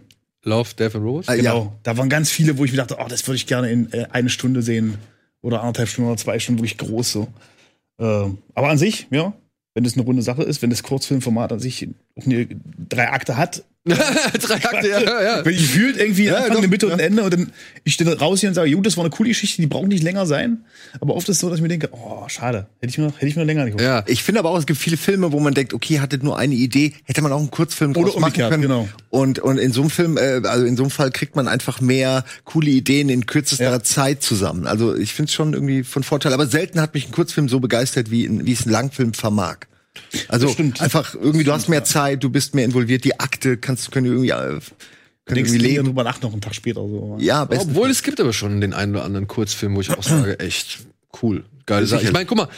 Love, 0.45 0.75
Death 0.79 0.95
and 0.95 1.05
Robots. 1.05 1.29
Ah, 1.29 1.37
genau. 1.37 1.65
Ja. 1.65 1.79
Da 1.83 1.97
waren 1.99 2.09
ganz 2.09 2.31
viele, 2.31 2.59
wo 2.59 2.65
ich 2.65 2.71
mir 2.73 2.79
dachte, 2.79 2.97
oh, 2.99 3.07
das 3.09 3.27
würde 3.27 3.37
ich 3.37 3.47
gerne 3.47 3.71
in 3.71 3.93
äh, 3.93 4.07
eine 4.11 4.29
Stunde 4.31 4.63
sehen. 4.63 4.99
Oder 5.41 5.61
anderthalb 5.61 5.89
Stunden 5.89 6.11
oder 6.11 6.19
zwei 6.19 6.39
Stunden, 6.41 6.61
wirklich 6.61 6.79
groß 6.79 7.13
so. 7.13 7.29
Äh, 7.99 8.05
aber 8.55 8.69
an 8.71 8.79
sich, 8.79 9.07
ja, 9.11 9.35
wenn 9.75 9.85
das 9.85 9.95
eine 9.95 10.03
runde 10.03 10.23
Sache 10.23 10.43
ist, 10.43 10.63
wenn 10.63 10.71
das 10.71 10.83
Kurzfilmformat 10.83 11.53
an 11.53 11.61
sich 11.61 11.87
eine, 12.25 12.47
drei 12.89 13.11
Akte 13.11 13.37
hat. 13.37 13.65
Drei 13.89 14.55
Akte, 14.57 14.87
ja, 14.87 15.01
ja. 15.01 15.45
Wenn 15.47 15.55
ich 15.55 15.67
fühlt 15.67 15.97
irgendwie 15.97 16.25
Ja, 16.27 16.35
Anfang, 16.35 16.51
doch, 16.51 16.59
eine 16.59 16.69
Mitte 16.69 16.89
ja. 16.89 16.93
und 16.93 16.99
Ende 17.01 17.23
und 17.23 17.33
dann 17.33 17.53
ich 17.85 17.95
stehe 17.95 18.19
raus 18.19 18.41
hier 18.41 18.51
und 18.51 18.55
sage, 18.55 18.71
gut, 18.71 18.85
das 18.85 18.99
war 18.99 19.05
eine 19.05 19.11
coole 19.11 19.31
Geschichte, 19.31 19.63
die 19.63 19.67
braucht 19.67 19.87
nicht 19.87 20.03
länger 20.03 20.27
sein. 20.27 20.59
Aber 21.01 21.15
oft 21.15 21.27
ist 21.31 21.37
es 21.37 21.41
so, 21.41 21.49
dass 21.49 21.57
ich 21.59 21.63
mir 21.63 21.69
denke, 21.69 21.89
oh, 21.93 22.25
schade, 22.29 22.67
hätte 22.81 22.91
ich 22.91 22.99
mir 22.99 23.07
noch, 23.07 23.17
hätte 23.17 23.29
ich 23.29 23.37
mir 23.37 23.43
noch 23.43 23.47
länger 23.47 23.65
geguckt. 23.65 23.81
ja. 23.83 24.05
Ich 24.07 24.23
finde 24.23 24.41
aber 24.41 24.51
auch, 24.51 24.59
es 24.59 24.67
gibt 24.67 24.79
viele 24.79 24.99
Filme, 24.99 25.33
wo 25.33 25.41
man 25.41 25.55
denkt, 25.55 25.73
okay, 25.73 26.01
hattet 26.01 26.23
nur 26.23 26.37
eine 26.37 26.55
Idee, 26.55 26.93
hätte 27.05 27.23
man 27.23 27.33
auch 27.33 27.39
einen 27.39 27.51
Kurzfilm 27.51 27.93
Oder 27.93 28.03
draus 28.03 28.15
machen 28.17 28.25
umgekehrt, 28.25 28.51
können. 28.51 28.63
genau. 28.63 28.89
Und, 29.09 29.39
und 29.39 29.57
in 29.57 29.73
so 29.73 29.81
einem 29.81 29.91
Film, 29.91 30.19
äh, 30.19 30.43
also 30.47 30.67
in 30.67 30.77
so 30.77 30.83
einem 30.83 30.91
Fall 30.91 31.11
kriegt 31.11 31.35
man 31.35 31.49
einfach 31.49 31.81
mehr 31.81 32.25
coole 32.45 32.69
Ideen 32.69 33.09
in 33.09 33.25
kürzester 33.25 33.71
Ja. 33.71 33.83
Zeit 33.83 34.23
zusammen. 34.23 34.67
Also 34.67 34.95
ich 34.95 35.15
finde 35.15 35.31
es 35.31 35.35
schon 35.35 35.55
irgendwie 35.55 35.83
von 35.83 36.03
Vorteil. 36.03 36.35
Aber 36.35 36.47
selten 36.47 36.83
hat 36.83 36.93
mich 36.93 37.09
ein 37.09 37.13
Kurzfilm 37.13 37.49
so 37.49 37.59
begeistert, 37.59 38.11
wie, 38.11 38.29
wie 38.45 38.53
es 38.53 38.67
ein 38.67 38.71
Langfilm 38.71 39.15
vermag. 39.15 39.61
Also 40.29 40.55
einfach 40.79 41.15
irgendwie, 41.15 41.45
du 41.45 41.53
hast 41.53 41.69
mehr 41.69 41.85
Zeit, 41.85 42.23
du 42.25 42.31
bist 42.31 42.55
mehr 42.55 42.65
involviert, 42.65 43.05
die 43.05 43.19
Akte 43.21 43.57
kannst 43.57 43.91
können 43.93 44.07
irgendwie, 44.07 44.31
äh, 44.31 44.35
können 44.35 44.61
Denkst 45.27 45.51
irgendwie 45.51 45.59
du 45.59 45.65
leben. 45.75 45.85
drüber 45.87 46.05
nach 46.05 46.21
noch 46.23 46.33
einen 46.33 46.41
Tag 46.41 46.55
später 46.55 46.81
so. 46.81 47.17
Ja, 47.21 47.43
Obwohl 47.51 47.91
es 47.91 48.03
gibt 48.03 48.21
aber 48.21 48.33
schon 48.33 48.61
den 48.61 48.73
einen 48.73 48.95
oder 48.95 49.05
anderen 49.05 49.27
Kurzfilm, 49.29 49.77
wo 49.77 49.81
ich 49.81 49.91
auch 49.91 50.03
sage, 50.03 50.39
echt 50.41 50.81
cool, 51.23 51.45
geile 51.67 51.87
Sache. 51.87 52.05
Ich 52.05 52.13
meine, 52.13 52.27
guck 52.27 52.39
mal, 52.39 52.49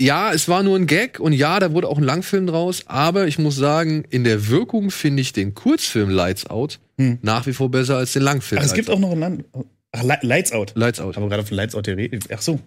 ja, 0.00 0.32
es 0.32 0.48
war 0.48 0.62
nur 0.62 0.76
ein 0.76 0.86
Gag 0.86 1.20
und 1.20 1.32
ja, 1.32 1.60
da 1.60 1.72
wurde 1.72 1.88
auch 1.88 1.98
ein 1.98 2.02
Langfilm 2.04 2.46
draus, 2.46 2.82
aber 2.86 3.26
ich 3.28 3.38
muss 3.38 3.56
sagen, 3.56 4.04
in 4.10 4.24
der 4.24 4.48
Wirkung 4.48 4.90
finde 4.90 5.20
ich 5.22 5.32
den 5.32 5.54
Kurzfilm 5.54 6.10
Lights 6.10 6.46
Out 6.46 6.78
nach 7.22 7.46
wie 7.46 7.52
vor 7.52 7.68
besser 7.70 7.96
als 7.96 8.12
den 8.12 8.22
Langfilm. 8.22 8.60
Ach, 8.60 8.64
es 8.66 8.74
gibt 8.74 8.88
auch 8.88 8.98
noch 9.00 9.10
ein 9.12 9.18
Land. 9.18 9.44
Ach, 9.90 10.02
Li- 10.04 10.14
Lights 10.22 10.52
Out. 10.52 10.72
Lights 10.76 11.00
Out. 11.00 11.16
Aber 11.16 11.28
gerade 11.28 11.44
von 11.44 11.56
Lights 11.56 11.74
Out 11.74 11.86
der 11.88 11.96
Rede. 11.96 12.18
Ach 12.32 12.40
so. 12.40 12.60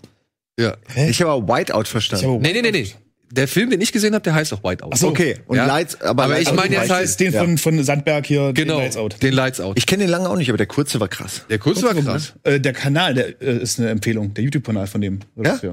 Ja. 0.60 0.76
Ich 1.10 1.22
habe 1.22 1.32
aber 1.32 1.48
Whiteout 1.58 1.82
Ich 1.84 1.88
verstanden. 1.90 2.26
habe 2.28 2.42
Nee, 2.42 2.54
nee, 2.54 2.62
nee, 2.62 2.72
nee. 2.72 2.88
Der 3.32 3.48
Film, 3.48 3.70
den 3.70 3.82
ich 3.82 3.92
gesehen 3.92 4.14
habe, 4.14 4.24
der 4.24 4.36
heißt 4.36 4.54
auch 4.54 4.64
White 4.64 4.84
Out. 4.84 4.92
Ach 4.94 4.98
so. 4.98 5.08
Okay, 5.10 5.36
und 5.48 5.58
Ja. 5.58 5.66
Lights, 5.66 6.00
aber, 6.02 6.24
Aber 6.24 6.34
Lights 6.36 6.50
ich 6.50 6.56
meine 6.56 6.76
jetzt 6.76 6.90
weiß 6.90 7.10
halt- 7.10 7.20
den 7.20 7.34
von, 7.34 7.58
von 7.58 7.84
Sandberg 7.84 8.26
hier, 8.26 8.54
Genau, 8.54 8.76
den 8.76 8.84
Lights 8.84 8.98
Out. 8.98 9.22
den 9.24 9.34
Lights 9.34 9.60
Out. 9.60 9.78
Ich 9.78 9.86
kenne 9.88 10.04
den 10.04 10.10
lange 10.12 10.30
auch 10.30 10.38
nicht, 10.38 10.50
aber 10.50 10.58
der 10.58 10.68
kurze 10.68 11.00
war 11.00 11.08
krass. 11.08 11.44
der 11.50 11.58
Kurz 11.60 11.82
war 11.84 11.94
krass. 11.96 12.34
Äh, 12.44 12.60
der 12.60 12.74
Kanal, 12.74 13.14
der 13.16 13.42
äh, 13.42 13.58
ist 13.58 13.80
eine 13.80 13.90
Empfehlung, 13.90 14.34
der 14.34 14.44
YouTube-Kanal 14.44 14.88
von 14.88 15.02
dem. 15.02 15.20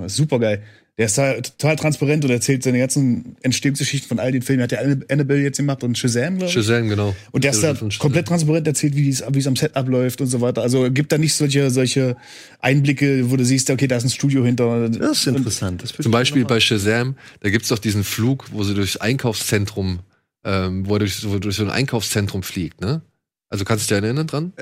Ist 0.06 0.16
super 0.16 0.38
geil. 0.38 0.62
Der 0.98 1.06
ist 1.06 1.16
da 1.16 1.40
total 1.40 1.76
transparent 1.76 2.22
und 2.26 2.30
erzählt 2.30 2.62
seine 2.62 2.78
ganzen 2.78 3.36
Entstehungsgeschichten 3.40 4.08
von 4.08 4.18
all 4.18 4.30
den 4.30 4.42
Filmen. 4.42 4.60
Er 4.60 4.64
hat 4.64 4.72
ja 4.72 4.80
Anna- 4.80 5.04
Annabelle 5.08 5.40
jetzt 5.42 5.56
gemacht 5.56 5.82
und 5.82 5.96
Shazam, 5.96 6.36
glaube 6.36 6.46
ich. 6.46 6.52
Shazam, 6.52 6.88
genau. 6.90 7.16
Und 7.30 7.44
der 7.44 7.52
ist 7.52 7.62
da 7.62 7.74
komplett 7.98 8.28
transparent 8.28 8.66
erzählt, 8.66 8.94
wie 8.94 9.08
es 9.08 9.22
es 9.22 9.46
am 9.46 9.56
Set 9.56 9.74
abläuft 9.74 10.20
und 10.20 10.26
so 10.26 10.42
weiter. 10.42 10.60
Also 10.60 10.90
gibt 10.90 11.10
da 11.10 11.16
nicht 11.16 11.32
solche 11.34 11.70
solche 11.70 12.16
Einblicke, 12.60 13.30
wo 13.30 13.36
du 13.36 13.44
siehst, 13.44 13.70
okay, 13.70 13.86
da 13.86 13.96
ist 13.96 14.04
ein 14.04 14.10
Studio 14.10 14.44
hinter. 14.44 14.88
Das 14.90 15.20
ist 15.20 15.26
interessant. 15.28 15.82
Das 15.82 15.92
Zum 15.92 16.12
Beispiel 16.12 16.44
bei 16.44 16.60
Shazam, 16.60 17.16
da 17.40 17.48
gibt's 17.48 17.68
doch 17.68 17.78
diesen 17.78 18.04
Flug, 18.04 18.48
wo 18.52 18.62
sie 18.62 18.74
durchs 18.74 18.98
Einkaufszentrum, 18.98 20.00
ähm, 20.44 20.86
wo 20.86 20.96
er 20.96 20.98
durch, 20.98 21.26
wo 21.26 21.32
er 21.34 21.40
durch 21.40 21.56
so 21.56 21.64
ein 21.64 21.70
Einkaufszentrum 21.70 22.42
fliegt, 22.42 22.82
ne? 22.82 23.00
Also 23.48 23.64
kannst 23.64 23.90
du 23.90 23.94
dich 23.94 24.02
erinnern 24.04 24.26
dran? 24.26 24.52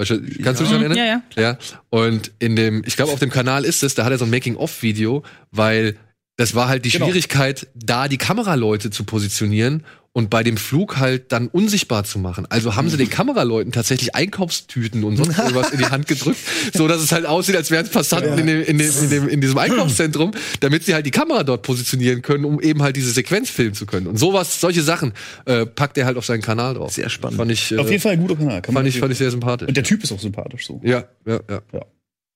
Bei 0.00 0.06
Sha- 0.06 0.16
Kannst 0.42 0.60
du 0.60 0.64
dich 0.64 0.72
daran 0.72 0.90
erinnern? 0.92 0.96
Ja, 0.96 1.04
ja. 1.04 1.22
Ja. 1.42 1.58
Und 1.90 2.32
in 2.38 2.56
dem, 2.56 2.82
ich 2.86 2.96
glaube, 2.96 3.12
auf 3.12 3.18
dem 3.18 3.28
Kanal 3.28 3.66
ist 3.66 3.82
es, 3.82 3.94
da 3.94 4.06
hat 4.06 4.12
er 4.12 4.16
so 4.16 4.24
ein 4.24 4.30
Making-of-Video, 4.30 5.22
weil 5.50 5.96
das 6.38 6.54
war 6.54 6.68
halt 6.68 6.86
die 6.86 6.90
Genau. 6.90 7.04
Schwierigkeit, 7.04 7.66
da 7.74 8.08
die 8.08 8.16
Kameraleute 8.16 8.88
zu 8.90 9.04
positionieren 9.04 9.84
und 10.12 10.28
bei 10.28 10.42
dem 10.42 10.56
Flug 10.56 10.96
halt 10.96 11.30
dann 11.30 11.46
unsichtbar 11.48 12.02
zu 12.02 12.18
machen. 12.18 12.44
Also 12.48 12.74
haben 12.74 12.88
sie 12.88 12.96
den 12.96 13.10
Kameraleuten 13.10 13.70
tatsächlich 13.70 14.14
Einkaufstüten 14.14 15.04
und 15.04 15.16
sonst 15.16 15.38
irgendwas 15.38 15.70
in 15.70 15.78
die 15.78 15.86
Hand 15.86 16.08
gedrückt, 16.08 16.38
so 16.74 16.88
dass 16.88 17.00
es 17.00 17.12
halt 17.12 17.26
aussieht, 17.26 17.54
als 17.54 17.70
wären 17.70 17.86
es 17.86 17.92
Passanten 17.92 18.36
in, 18.38 18.46
dem, 18.46 18.62
in, 18.62 18.78
dem, 18.78 18.90
in, 18.90 19.10
dem, 19.10 19.28
in 19.28 19.40
diesem 19.40 19.58
Einkaufszentrum, 19.58 20.32
damit 20.60 20.84
sie 20.84 20.94
halt 20.94 21.06
die 21.06 21.12
Kamera 21.12 21.44
dort 21.44 21.62
positionieren 21.62 22.22
können, 22.22 22.44
um 22.44 22.60
eben 22.60 22.82
halt 22.82 22.96
diese 22.96 23.12
Sequenz 23.12 23.50
filmen 23.50 23.74
zu 23.74 23.86
können. 23.86 24.08
Und 24.08 24.18
sowas, 24.18 24.60
solche 24.60 24.82
Sachen 24.82 25.12
äh, 25.44 25.64
packt 25.64 25.96
er 25.96 26.06
halt 26.06 26.16
auf 26.16 26.26
seinen 26.26 26.42
Kanal 26.42 26.74
drauf. 26.74 26.92
Sehr 26.92 27.08
spannend. 27.08 27.36
Fand 27.36 27.52
ich, 27.52 27.70
äh, 27.70 27.78
Auf 27.78 27.88
jeden 27.88 28.02
Fall 28.02 28.12
ein 28.12 28.20
guter 28.20 28.36
Kanal. 28.36 28.62
Kann 28.62 28.74
fand 28.74 28.88
ich, 28.88 28.98
fand 28.98 29.12
ich 29.12 29.18
sehr 29.18 29.30
sympathisch. 29.30 29.68
und 29.68 29.76
der 29.76 29.84
Typ 29.84 30.02
ist 30.02 30.10
auch 30.10 30.20
sympathisch 30.20 30.66
so. 30.66 30.80
ja, 30.82 31.04
ja, 31.24 31.40
ja. 31.48 31.60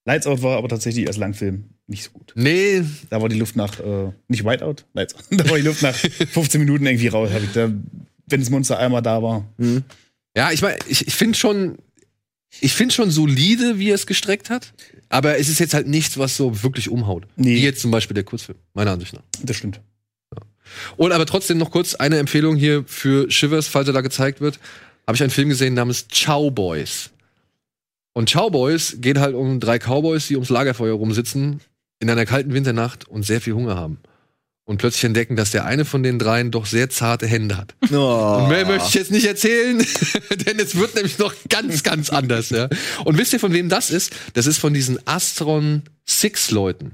Lights 0.05 0.27
Out 0.27 0.43
war 0.43 0.59
aber 0.59 0.69
tatsächlich 0.69 1.07
als 1.07 1.17
Langfilm 1.17 1.65
nicht 1.87 2.05
so 2.05 2.11
gut. 2.11 2.33
Nee, 2.35 2.83
Da 3.11 3.21
war 3.21 3.29
die 3.29 3.39
Luft 3.39 3.57
nach, 3.57 3.81
äh, 3.81 4.11
nicht 4.29 4.45
Whiteout, 4.45 4.85
Lights 4.93 5.15
Out. 5.15 5.25
Da 5.31 5.49
war 5.49 5.57
die 5.57 5.65
Luft 5.65 5.83
nach 5.83 5.95
15 5.95 6.61
Minuten 6.61 6.87
irgendwie 6.87 7.09
raus. 7.09 7.31
Hab 7.33 7.43
ich 7.43 7.53
da, 7.53 7.71
wenn 8.27 8.41
das 8.41 8.51
Monster 8.51 8.79
einmal 8.79 9.03
da 9.03 9.23
war. 9.23 9.45
Ja, 10.37 10.51
ich 10.53 10.63
meine, 10.63 10.79
ich, 10.89 11.07
ich 11.07 11.15
finde 11.15 11.39
schon, 11.39 11.79
ich 12.61 12.73
finde 12.75 12.95
schon 12.95 13.11
solide, 13.11 13.79
wie 13.79 13.91
er 13.91 13.95
es 13.95 14.07
gestreckt 14.07 14.51
hat. 14.51 14.73
Aber 15.09 15.39
es 15.39 15.49
ist 15.49 15.61
jetzt 15.61 15.75
halt 15.75 15.87
nichts, 15.87 16.19
was 16.19 16.37
so 16.37 16.63
wirklich 16.63 16.89
umhaut. 16.89 17.27
Nee. 17.37 17.57
Wie 17.57 17.63
jetzt 17.63 17.81
zum 17.81 17.91
Beispiel 17.91 18.15
der 18.15 18.25
Kurzfilm, 18.25 18.59
meiner 18.73 18.93
Ansicht 18.93 19.13
nach. 19.13 19.23
Das 19.43 19.57
stimmt. 19.57 19.81
Und 20.97 21.13
aber 21.13 21.27
trotzdem 21.27 21.59
noch 21.59 21.71
kurz 21.71 21.95
eine 21.95 22.19
Empfehlung 22.19 22.57
hier 22.57 22.85
für 22.87 23.31
Shivers, 23.31 23.69
falls 23.69 23.87
er 23.87 23.93
da 23.93 24.01
gezeigt 24.01 24.41
wird. 24.41 24.59
Habe 25.07 25.17
ich 25.17 25.23
einen 25.23 25.31
Film 25.31 25.51
gesehen 25.51 25.75
namens 25.75 26.07
Chow 26.09 26.51
Boys. 26.51 27.11
Und 28.15 28.33
Chow 28.33 28.51
Boys 28.51 28.97
geht 29.01 29.19
halt 29.19 29.35
um 29.35 29.61
drei 29.61 29.79
Cowboys, 29.79 30.29
die 30.29 30.37
ums 30.37 30.49
Lagerfeuer 30.49 30.95
rumsitzen 30.95 31.61
in 31.99 32.09
einer 32.09 32.25
kalten 32.25 32.55
Winternacht 32.55 33.07
und 33.09 33.25
sehr 33.25 33.41
viel 33.41 33.55
Hunger 33.55 33.77
haben. 33.77 33.99
Und 34.67 34.79
plötzlich 34.79 35.05
entdecken, 35.05 35.37
dass 35.37 35.51
der 35.51 35.67
eine 35.67 35.85
von 35.85 36.03
den 36.03 36.19
dreien 36.19 36.51
doch 36.51 36.65
sehr 36.65 36.89
zarte 36.89 37.27
Hände 37.27 37.59
hat. 37.59 37.75
Oh. 37.93 38.39
Und 38.41 38.49
mehr 38.49 38.65
möchte 38.65 38.89
ich 38.89 38.95
jetzt 38.95 39.11
nicht 39.11 39.27
erzählen, 39.27 39.79
denn 40.47 40.59
es 40.59 40.75
wird 40.75 40.95
nämlich 40.95 41.19
noch 41.19 41.35
ganz, 41.51 41.83
ganz 41.83 42.09
anders. 42.09 42.51
Ja. 42.51 42.69
Und 43.05 43.19
wisst 43.19 43.35
ihr, 43.35 43.41
von 43.41 43.53
wem 43.53 43.69
das 43.69 43.91
ist? 43.91 44.13
Das 44.33 44.47
ist 44.47 44.59
von 44.59 44.73
diesen 44.73 44.99
Astron 45.07 45.83
Six 46.07 46.51
Leuten. 46.51 46.93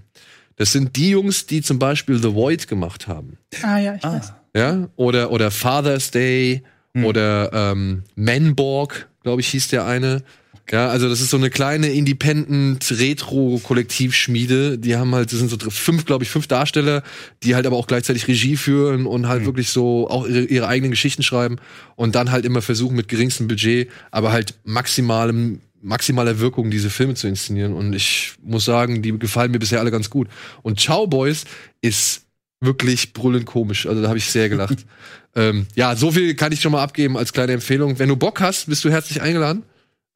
Das 0.57 0.73
sind 0.73 0.97
die 0.97 1.11
Jungs, 1.11 1.47
die 1.47 1.63
zum 1.63 1.79
Beispiel 1.79 2.21
The 2.21 2.35
Void 2.35 2.67
gemacht 2.67 3.07
haben. 3.07 3.39
Ah 3.63 3.79
ja, 3.79 3.95
ich 3.95 4.03
weiß. 4.03 4.33
Ja? 4.55 4.89
Oder, 4.97 5.31
oder 5.31 5.51
Father's 5.51 6.11
Day 6.11 6.63
oder 6.95 7.51
ähm, 7.53 8.03
Manborg, 8.17 9.09
glaube 9.23 9.41
ich, 9.43 9.49
hieß 9.49 9.69
der 9.69 9.87
eine. 9.87 10.23
Ja, 10.71 10.89
also 10.89 11.09
das 11.09 11.21
ist 11.21 11.31
so 11.31 11.37
eine 11.37 11.51
kleine 11.51 11.89
Independent 11.89 12.89
Retro 12.93 13.61
Kollektivschmiede. 13.63 14.79
Die 14.79 14.97
haben 14.97 15.15
halt, 15.15 15.33
das 15.33 15.41
sind 15.41 15.51
so 15.51 15.59
fünf, 15.69 16.05
glaube 16.05 16.23
ich, 16.23 16.31
fünf 16.31 16.47
Darsteller, 16.47 17.03
die 17.43 17.57
halt 17.57 17.67
aber 17.67 17.77
auch 17.77 17.89
gleichzeitig 17.89 18.29
Regie 18.29 18.57
führen 18.57 19.07
und 19.07 19.27
halt 19.27 19.45
wirklich 19.47 19.71
so 19.71 20.09
auch 20.09 20.29
ihre, 20.29 20.45
ihre 20.45 20.69
eigenen 20.69 20.93
Geschichten 20.93 21.25
schreiben 21.25 21.57
und 21.97 22.15
dann 22.15 22.31
halt 22.31 22.45
immer 22.45 22.63
versuchen 22.63 22.95
mit 22.95 23.09
geringstem 23.09 23.49
Budget, 23.49 23.91
aber 24.13 24.31
halt 24.31 24.55
maximalem 24.65 25.61
maximaler 25.83 26.39
Wirkung 26.41 26.71
diese 26.71 26.91
Filme 26.91 27.15
zu 27.15 27.27
inszenieren 27.27 27.73
und 27.73 27.95
ich 27.95 28.35
muss 28.43 28.67
sagen, 28.67 29.01
die 29.01 29.19
gefallen 29.19 29.51
mir 29.51 29.59
bisher 29.59 29.81
alle 29.81 29.91
ganz 29.91 30.11
gut. 30.11 30.29
Und 30.63 30.85
Chow 30.85 31.09
Boys 31.09 31.45
ist 31.81 32.27
wirklich 32.61 33.15
brüllend 33.15 33.47
komisch. 33.47 33.87
Also 33.87 34.03
da 34.03 34.09
habe 34.09 34.19
ich 34.19 34.27
sehr 34.27 34.51
gelacht. 34.51 34.85
ähm, 35.35 35.67
ja, 35.75 35.97
so 35.97 36.13
viel 36.13 36.35
kann 36.35 36.53
ich 36.53 36.61
schon 36.61 36.73
mal 36.73 36.83
abgeben 36.83 37.17
als 37.17 37.33
kleine 37.33 37.53
Empfehlung. 37.53 37.99
Wenn 37.99 38.11
du 38.11 38.17
Bock 38.17 38.41
hast, 38.41 38.67
bist 38.67 38.85
du 38.85 38.91
herzlich 38.91 39.23
eingeladen. 39.23 39.63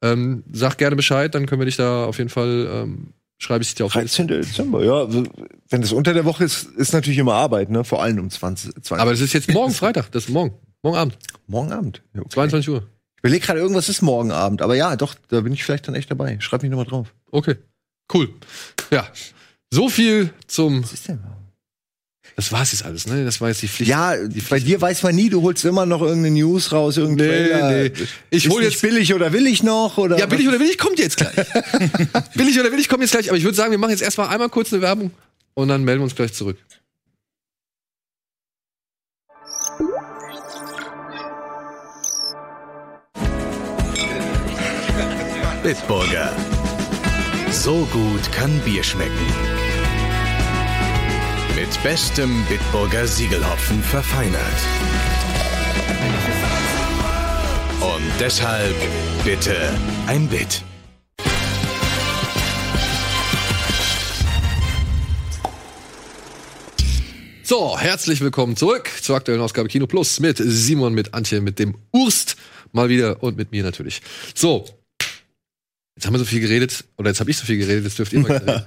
Ähm, 0.05 0.43
sag 0.51 0.77
gerne 0.77 0.95
Bescheid, 0.95 1.33
dann 1.33 1.45
können 1.47 1.61
wir 1.61 1.65
dich 1.65 1.77
da 1.77 2.05
auf 2.05 2.17
jeden 2.19 2.29
Fall, 2.29 2.67
ähm, 2.71 3.13
schreibe 3.39 3.63
ich 3.63 3.73
dir 3.73 3.85
auf. 3.85 3.93
13. 3.93 4.27
Dezember, 4.27 4.83
ja. 4.83 5.07
Wenn 5.69 5.81
das 5.81 5.91
unter 5.91 6.13
der 6.13 6.25
Woche 6.25 6.43
ist, 6.43 6.63
ist 6.75 6.93
natürlich 6.93 7.17
immer 7.17 7.33
Arbeit, 7.33 7.69
ne? 7.69 7.83
Vor 7.83 8.03
allem 8.03 8.19
um 8.19 8.29
20, 8.29 8.73
20 8.75 9.01
Aber 9.01 9.11
das 9.11 9.21
ist 9.21 9.33
jetzt 9.33 9.51
morgen 9.51 9.73
Freitag, 9.73 10.11
das 10.11 10.25
ist 10.25 10.29
morgen. 10.29 10.53
Morgen 10.83 10.97
Abend, 10.97 11.17
morgen 11.47 11.71
Abend. 11.71 12.03
Ja, 12.13 12.21
okay. 12.21 12.29
22 12.29 12.69
Uhr. 12.69 12.87
Ich 13.15 13.23
überlege 13.23 13.43
gerade, 13.43 13.59
irgendwas 13.59 13.89
ist 13.89 14.03
morgen 14.03 14.31
Abend. 14.31 14.61
Aber 14.61 14.75
ja, 14.75 14.95
doch, 14.95 15.15
da 15.29 15.41
bin 15.41 15.51
ich 15.51 15.63
vielleicht 15.63 15.87
dann 15.87 15.95
echt 15.95 16.11
dabei. 16.11 16.37
Schreib 16.39 16.61
mich 16.61 16.69
nochmal 16.69 16.85
drauf. 16.85 17.13
Okay. 17.31 17.55
Cool. 18.13 18.29
Ja. 18.91 19.07
So 19.71 19.89
viel 19.89 20.29
zum. 20.45 20.83
Was 20.83 20.93
ist 20.93 21.07
denn? 21.07 21.19
Das 22.35 22.51
war's 22.51 22.73
jetzt 22.73 22.83
alles, 22.83 23.07
ne? 23.07 23.23
Das 23.23 23.39
war 23.39 23.47
jetzt 23.47 23.61
die 23.61 23.67
Pflicht. 23.69 23.89
Ja, 23.89 24.13
bei 24.49 24.59
dir 24.59 24.81
weiß 24.81 25.03
man 25.03 25.15
nie, 25.15 25.29
du 25.29 25.41
holst 25.41 25.63
immer 25.63 25.85
noch 25.85 26.01
irgendeine 26.01 26.35
News 26.35 26.73
raus, 26.73 26.97
irgendein 26.97 27.27
Nee, 27.29 27.47
Trailer. 27.47 27.71
nee. 27.83 27.91
Ich 28.29 28.49
hol 28.49 28.61
jetzt- 28.61 28.81
billig 28.81 29.13
oder 29.13 29.31
will 29.31 29.47
ich 29.47 29.63
noch? 29.63 29.97
Oder 29.97 30.17
Ja, 30.19 30.25
billig 30.25 30.47
oder 30.49 30.59
willig 30.59 30.77
kommt 30.77 30.99
jetzt 30.99 31.15
gleich. 31.15 31.33
billig 32.35 32.59
oder 32.59 32.71
willig 32.73 32.89
kommt 32.89 33.01
jetzt 33.03 33.11
gleich. 33.11 33.29
Aber 33.29 33.37
ich 33.37 33.43
würde 33.45 33.55
sagen, 33.55 33.71
wir 33.71 33.77
machen 33.77 33.91
jetzt 33.91 34.01
erstmal 34.03 34.27
einmal 34.27 34.49
kurz 34.49 34.73
eine 34.73 34.81
Werbung 34.81 35.11
und 35.53 35.69
dann 35.69 35.85
melden 35.85 36.01
wir 36.01 36.05
uns 36.05 36.15
gleich 36.15 36.33
zurück. 36.33 36.57
Bitburger. 45.63 46.31
So 47.51 47.87
gut 47.91 48.31
kann 48.31 48.51
Bier 48.65 48.83
schmecken. 48.83 49.54
Mit 51.65 51.81
bestem 51.81 52.45
Bitburger 52.47 53.07
Siegelhopfen 53.07 53.81
verfeinert. 53.81 54.39
Und 57.81 58.03
deshalb 58.19 58.75
bitte 59.23 59.73
ein 60.05 60.27
Bit. 60.27 60.61
So, 67.41 67.79
herzlich 67.79 68.21
willkommen 68.21 68.55
zurück 68.55 68.91
zur 69.01 69.15
aktuellen 69.15 69.41
Ausgabe 69.41 69.67
Kino 69.67 69.87
Plus 69.87 70.19
mit 70.19 70.37
Simon, 70.37 70.93
mit 70.93 71.15
Antje, 71.15 71.41
mit 71.41 71.57
dem 71.57 71.75
Urst 71.91 72.35
mal 72.73 72.89
wieder 72.89 73.23
und 73.23 73.37
mit 73.37 73.51
mir 73.51 73.63
natürlich. 73.63 74.03
So, 74.35 74.65
jetzt 75.95 76.05
haben 76.05 76.13
wir 76.13 76.19
so 76.19 76.25
viel 76.25 76.41
geredet, 76.41 76.83
oder 76.97 77.09
jetzt 77.09 77.21
habe 77.21 77.31
ich 77.31 77.37
so 77.37 77.45
viel 77.47 77.57
geredet, 77.57 77.85
jetzt 77.85 77.97
dürft 77.97 78.13
ihr 78.13 78.19
mal 78.19 78.31
reden. 78.37 78.63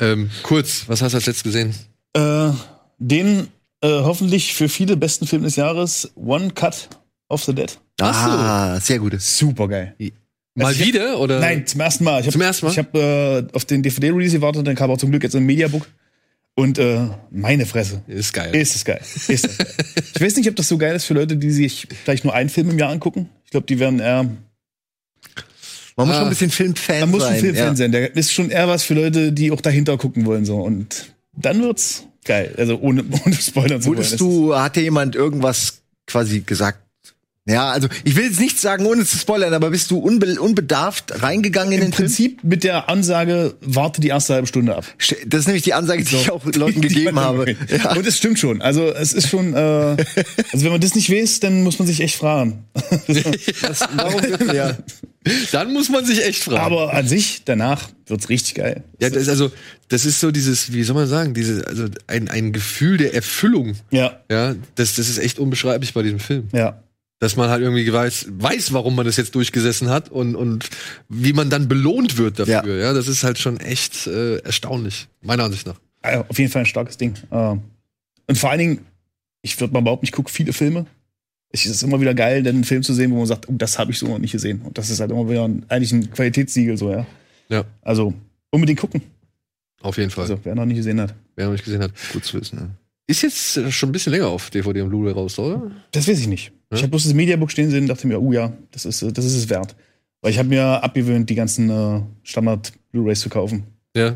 ähm, 0.00 0.30
kurz, 0.42 0.88
was 0.88 1.00
hast 1.00 1.12
du 1.12 1.18
als 1.18 1.26
letztes 1.26 1.44
gesehen? 1.44 1.76
Äh, 2.14 2.50
den 2.98 3.48
äh, 3.82 3.88
hoffentlich 3.88 4.54
für 4.54 4.68
viele 4.68 4.96
besten 4.96 5.26
Film 5.26 5.42
des 5.44 5.56
Jahres, 5.56 6.10
One 6.16 6.50
Cut 6.52 6.88
of 7.28 7.44
the 7.44 7.54
Dead. 7.54 7.78
Ah, 8.00 8.78
sehr 8.80 8.98
gut. 8.98 9.20
Super 9.20 9.68
geil. 9.68 9.94
Mal 10.54 10.66
Also 10.66 10.80
wieder 10.84 11.18
oder? 11.20 11.38
Nein, 11.38 11.66
zum 11.66 11.80
ersten 11.80 12.04
Mal. 12.04 12.20
Ich 12.20 12.26
hab, 12.26 12.32
Zum 12.32 12.40
ersten 12.42 12.66
Mal? 12.66 12.72
Ich 12.72 12.78
habe 12.78 13.46
äh, 13.52 13.54
auf 13.56 13.64
den 13.64 13.82
DVD-Release 13.82 14.36
gewartet, 14.36 14.66
dann 14.66 14.74
kam 14.74 14.90
auch 14.90 14.98
zum 14.98 15.10
Glück 15.10 15.22
jetzt 15.22 15.36
ein 15.36 15.44
Mediabook. 15.44 15.88
Und 16.56 16.78
äh, 16.78 17.06
meine 17.30 17.64
Fresse. 17.64 18.02
Ist 18.08 18.32
geil. 18.32 18.54
Ist 18.54 18.74
das 18.74 18.84
geil. 18.84 19.00
Ist 19.28 19.44
das 19.44 19.56
geil. 19.56 19.68
ich 20.14 20.20
weiß 20.20 20.36
nicht, 20.36 20.48
ob 20.48 20.56
das 20.56 20.68
so 20.68 20.76
geil 20.76 20.96
ist 20.96 21.04
für 21.04 21.14
Leute, 21.14 21.36
die 21.36 21.52
sich 21.52 21.86
vielleicht 22.04 22.24
nur 22.24 22.34
einen 22.34 22.50
Film 22.50 22.68
im 22.70 22.78
Jahr 22.78 22.90
angucken. 22.90 23.30
Ich 23.44 23.50
glaube, 23.52 23.66
die 23.66 23.78
werden 23.78 24.00
eher. 24.00 24.24
Man 25.96 26.06
muss 26.08 26.16
Ah. 26.16 26.18
schon 26.18 26.26
ein 26.26 26.30
bisschen 26.30 26.50
Filmfan 26.50 27.00
Man 27.00 27.10
muss 27.12 27.22
sein. 27.22 27.34
ein 27.34 27.40
Filmfan 27.40 27.66
ja. 27.66 27.76
sein. 27.76 27.92
Der 27.92 28.14
ist 28.16 28.32
schon 28.32 28.50
eher 28.50 28.68
was 28.68 28.82
für 28.82 28.94
Leute, 28.94 29.32
die 29.32 29.52
auch 29.52 29.60
dahinter 29.60 29.96
gucken 29.96 30.26
wollen. 30.26 30.44
so 30.44 30.56
Und 30.60 31.12
dann 31.44 31.62
wird's 31.62 32.04
geil. 32.24 32.54
Also 32.56 32.78
ohne, 32.78 33.04
ohne 33.26 33.34
Spoilern 33.34 33.80
zu. 33.80 33.88
Wurdest 33.88 34.20
du, 34.20 34.54
hat 34.54 34.76
dir 34.76 34.82
jemand 34.82 35.14
irgendwas 35.16 35.80
quasi 36.06 36.40
gesagt? 36.40 36.78
Ja, 37.46 37.70
also 37.70 37.88
ich 38.04 38.14
will 38.16 38.24
jetzt 38.24 38.38
nichts 38.38 38.60
sagen, 38.60 38.84
ohne 38.86 39.04
zu 39.04 39.16
spoilern, 39.16 39.54
aber 39.54 39.70
bist 39.70 39.90
du 39.90 39.98
unbe 39.98 40.38
unbedarft 40.38 41.22
reingegangen 41.22 41.72
in 41.72 41.78
Im 41.78 41.84
den 41.86 41.92
Film? 41.94 42.06
Prinzip 42.06 42.44
mit 42.44 42.62
der 42.64 42.88
Ansage, 42.90 43.54
warte 43.62 44.00
die 44.02 44.08
erste 44.08 44.34
halbe 44.34 44.46
Stunde 44.46 44.76
ab. 44.76 44.84
Das 45.26 45.40
ist 45.40 45.46
nämlich 45.46 45.64
die 45.64 45.72
Ansage, 45.72 46.04
die 46.04 46.14
ich 46.16 46.30
auch 46.30 46.44
Leuten 46.44 46.82
Die- 46.82 46.88
die 46.88 46.94
gegeben 46.94 47.14
man 47.16 47.24
habe. 47.24 47.56
Ja. 47.68 47.96
Und 47.96 48.06
es 48.06 48.18
stimmt 48.18 48.38
schon. 48.38 48.60
Also 48.60 48.92
es 48.92 49.14
ist 49.14 49.28
schon, 49.30 49.54
äh, 49.54 49.56
also 50.52 50.64
wenn 50.64 50.70
man 50.70 50.80
das 50.82 50.94
nicht 50.94 51.10
weiß, 51.10 51.40
dann 51.40 51.64
muss 51.64 51.78
man 51.78 51.88
sich 51.88 52.00
echt 52.02 52.16
fragen. 52.16 52.66
Das, 53.08 53.80
warum 53.96 54.20
bitte, 54.20 54.54
ja. 54.54 54.76
Dann 55.52 55.72
muss 55.72 55.88
man 55.90 56.04
sich 56.04 56.24
echt 56.24 56.44
fragen. 56.44 56.60
Aber 56.60 56.94
an 56.94 57.06
sich, 57.06 57.42
danach 57.44 57.90
wird's 58.06 58.28
richtig 58.30 58.54
geil. 58.54 58.84
ja, 59.00 59.10
das 59.10 59.22
ist 59.22 59.28
also, 59.28 59.52
das 59.88 60.06
ist 60.06 60.18
so 60.20 60.30
dieses, 60.30 60.72
wie 60.72 60.82
soll 60.82 60.94
man 60.94 61.06
sagen, 61.06 61.34
diese, 61.34 61.66
also 61.66 61.86
ein, 62.06 62.28
ein 62.28 62.52
Gefühl 62.52 62.96
der 62.96 63.14
Erfüllung. 63.14 63.74
Ja, 63.90 64.20
Ja, 64.30 64.54
das, 64.76 64.94
das 64.94 65.08
ist 65.08 65.18
echt 65.18 65.38
unbeschreiblich 65.38 65.92
bei 65.92 66.02
diesem 66.02 66.20
Film. 66.20 66.48
ja. 66.52 66.82
Dass 67.22 67.36
man 67.36 67.50
halt 67.50 67.60
irgendwie 67.60 67.92
weiß, 67.92 68.28
weiß, 68.30 68.72
warum 68.72 68.96
man 68.96 69.04
das 69.04 69.18
jetzt 69.18 69.34
durchgesessen 69.34 69.90
hat 69.90 70.08
und, 70.10 70.34
und 70.36 70.70
wie 71.10 71.34
man 71.34 71.50
dann 71.50 71.68
belohnt 71.68 72.16
wird 72.16 72.38
dafür. 72.38 72.78
Ja, 72.78 72.94
das 72.94 73.08
ist 73.08 73.24
halt 73.24 73.38
schon 73.38 73.60
echt 73.60 74.06
äh, 74.06 74.38
erstaunlich, 74.38 75.06
meiner 75.20 75.44
Ansicht 75.44 75.66
nach. 75.66 75.78
Also 76.00 76.24
auf 76.26 76.38
jeden 76.38 76.50
Fall 76.50 76.62
ein 76.62 76.66
starkes 76.66 76.96
Ding. 76.96 77.12
Ähm, 77.30 77.60
Und 78.26 78.38
vor 78.38 78.48
allen 78.48 78.58
Dingen, 78.58 78.86
ich 79.42 79.60
würde 79.60 79.74
mal 79.74 79.82
behaupten, 79.82 80.06
ich 80.06 80.12
gucke 80.12 80.32
viele 80.32 80.54
Filme. 80.54 80.86
Es 81.52 81.66
ist 81.66 81.82
immer 81.82 82.00
wieder 82.00 82.14
geil, 82.14 82.42
dann 82.42 82.56
einen 82.56 82.64
Film 82.64 82.82
zu 82.82 82.94
sehen, 82.94 83.10
wo 83.10 83.16
man 83.16 83.26
sagt, 83.26 83.48
oh, 83.48 83.54
das 83.56 83.78
habe 83.78 83.90
ich 83.90 83.98
so 83.98 84.06
noch 84.06 84.18
nicht 84.18 84.32
gesehen. 84.32 84.60
Und 84.62 84.78
das 84.78 84.88
ist 84.88 85.00
halt 85.00 85.10
immer 85.10 85.28
wieder 85.28 85.44
ein, 85.46 85.64
eigentlich 85.68 85.92
ein 85.92 86.10
Qualitätssiegel, 86.10 86.76
so, 86.76 86.90
ja. 86.90 87.06
Ja. 87.48 87.64
Also 87.82 88.14
unbedingt 88.50 88.78
gucken, 88.78 89.02
Auf 89.82 89.98
jeden 89.98 90.10
Fall. 90.10 90.22
also 90.22 90.38
wer 90.44 90.54
noch 90.54 90.64
nicht 90.64 90.76
gesehen 90.76 91.00
hat. 91.00 91.14
Wer 91.34 91.46
noch 91.46 91.52
nicht 91.52 91.64
gesehen 91.64 91.82
hat. 91.82 91.92
Gut 92.12 92.24
zu 92.24 92.40
wissen. 92.40 92.56
Ne? 92.56 92.70
Ist 93.08 93.22
jetzt 93.22 93.72
schon 93.72 93.88
ein 93.88 93.92
bisschen 93.92 94.12
länger 94.12 94.28
auf 94.28 94.50
DVD 94.50 94.82
und 94.82 94.90
Blu-ray 94.90 95.12
raus, 95.12 95.36
oder? 95.40 95.72
Das 95.90 96.06
weiß 96.06 96.20
ich 96.20 96.28
nicht. 96.28 96.52
Ja? 96.70 96.76
Ich 96.76 96.82
habe 96.82 96.90
bloß 96.90 97.04
das 97.04 97.14
Mediabook 97.14 97.50
stehen 97.50 97.68
sehen 97.70 97.82
und 97.82 97.88
dachte 97.88 98.06
mir, 98.06 98.20
oh 98.20 98.32
ja, 98.32 98.52
das 98.70 98.84
ist, 98.84 99.02
das 99.02 99.24
ist 99.24 99.34
es 99.34 99.48
wert. 99.48 99.74
Weil 100.20 100.30
ich 100.30 100.38
habe 100.38 100.48
mir 100.48 100.64
abgewöhnt, 100.84 101.28
die 101.28 101.34
ganzen 101.34 101.70
äh, 101.70 102.00
Standard-Blu-rays 102.22 103.18
zu 103.18 103.28
kaufen. 103.28 103.64
Ja. 103.96 104.14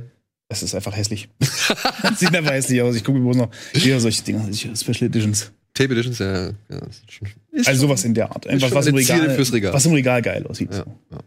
Es 0.48 0.62
ist 0.62 0.74
einfach 0.76 0.94
hässlich. 0.96 1.28
Sieht 2.16 2.36
einfach 2.36 2.52
hässlich 2.52 2.80
aus. 2.82 2.94
Ich 2.94 3.02
gucke 3.02 3.18
mir 3.18 3.24
bloß 3.24 3.36
noch 3.38 3.50
wieder 3.72 3.98
solche 3.98 4.22
Dinger, 4.22 4.44
solche 4.44 4.76
Special 4.76 5.08
Editions. 5.08 5.50
Tape 5.74 5.92
Editions, 5.92 6.18
ja. 6.20 6.46
ja 6.46 6.78
ist 6.88 7.12
schon, 7.12 7.28
ist 7.50 7.66
Also 7.66 7.80
schon- 7.80 7.88
sowas 7.88 8.04
in 8.04 8.14
der 8.14 8.30
Art. 8.30 8.46
Einfach 8.46 8.68
schon 8.68 8.76
was 8.78 8.86
im 8.86 8.94
Regal, 8.94 9.34
fürs 9.34 9.52
Regal. 9.52 9.72
was 9.72 9.84
im 9.86 9.92
Regal 9.92 10.22
geil 10.22 10.46
aussieht. 10.46 10.70
Ja. 10.72 10.84
So. 11.10 11.18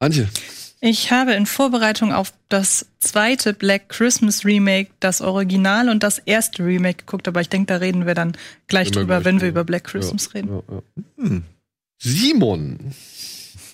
Antje, 0.00 0.28
Ich 0.80 1.12
habe 1.12 1.32
in 1.34 1.46
Vorbereitung 1.46 2.12
auf 2.12 2.32
das 2.48 2.86
zweite 2.98 3.54
Black 3.54 3.88
Christmas 3.88 4.44
Remake 4.44 4.90
das 4.98 5.20
Original 5.20 5.88
und 5.88 6.02
das 6.02 6.18
erste 6.18 6.64
Remake 6.64 6.98
geguckt, 6.98 7.28
aber 7.28 7.40
ich 7.40 7.48
denke, 7.48 7.66
da 7.66 7.76
reden 7.76 8.04
wir 8.04 8.14
dann 8.14 8.36
gleich 8.66 8.88
Immer 8.88 8.96
drüber, 8.96 9.14
gleich 9.20 9.24
wenn 9.26 9.40
wir 9.40 9.48
über 9.48 9.62
Black 9.64 9.84
Christmas 9.84 10.26
ja, 10.26 10.40
reden. 10.40 10.62
Ja, 10.68 10.82
ja. 11.24 11.40
Simon. 12.02 12.78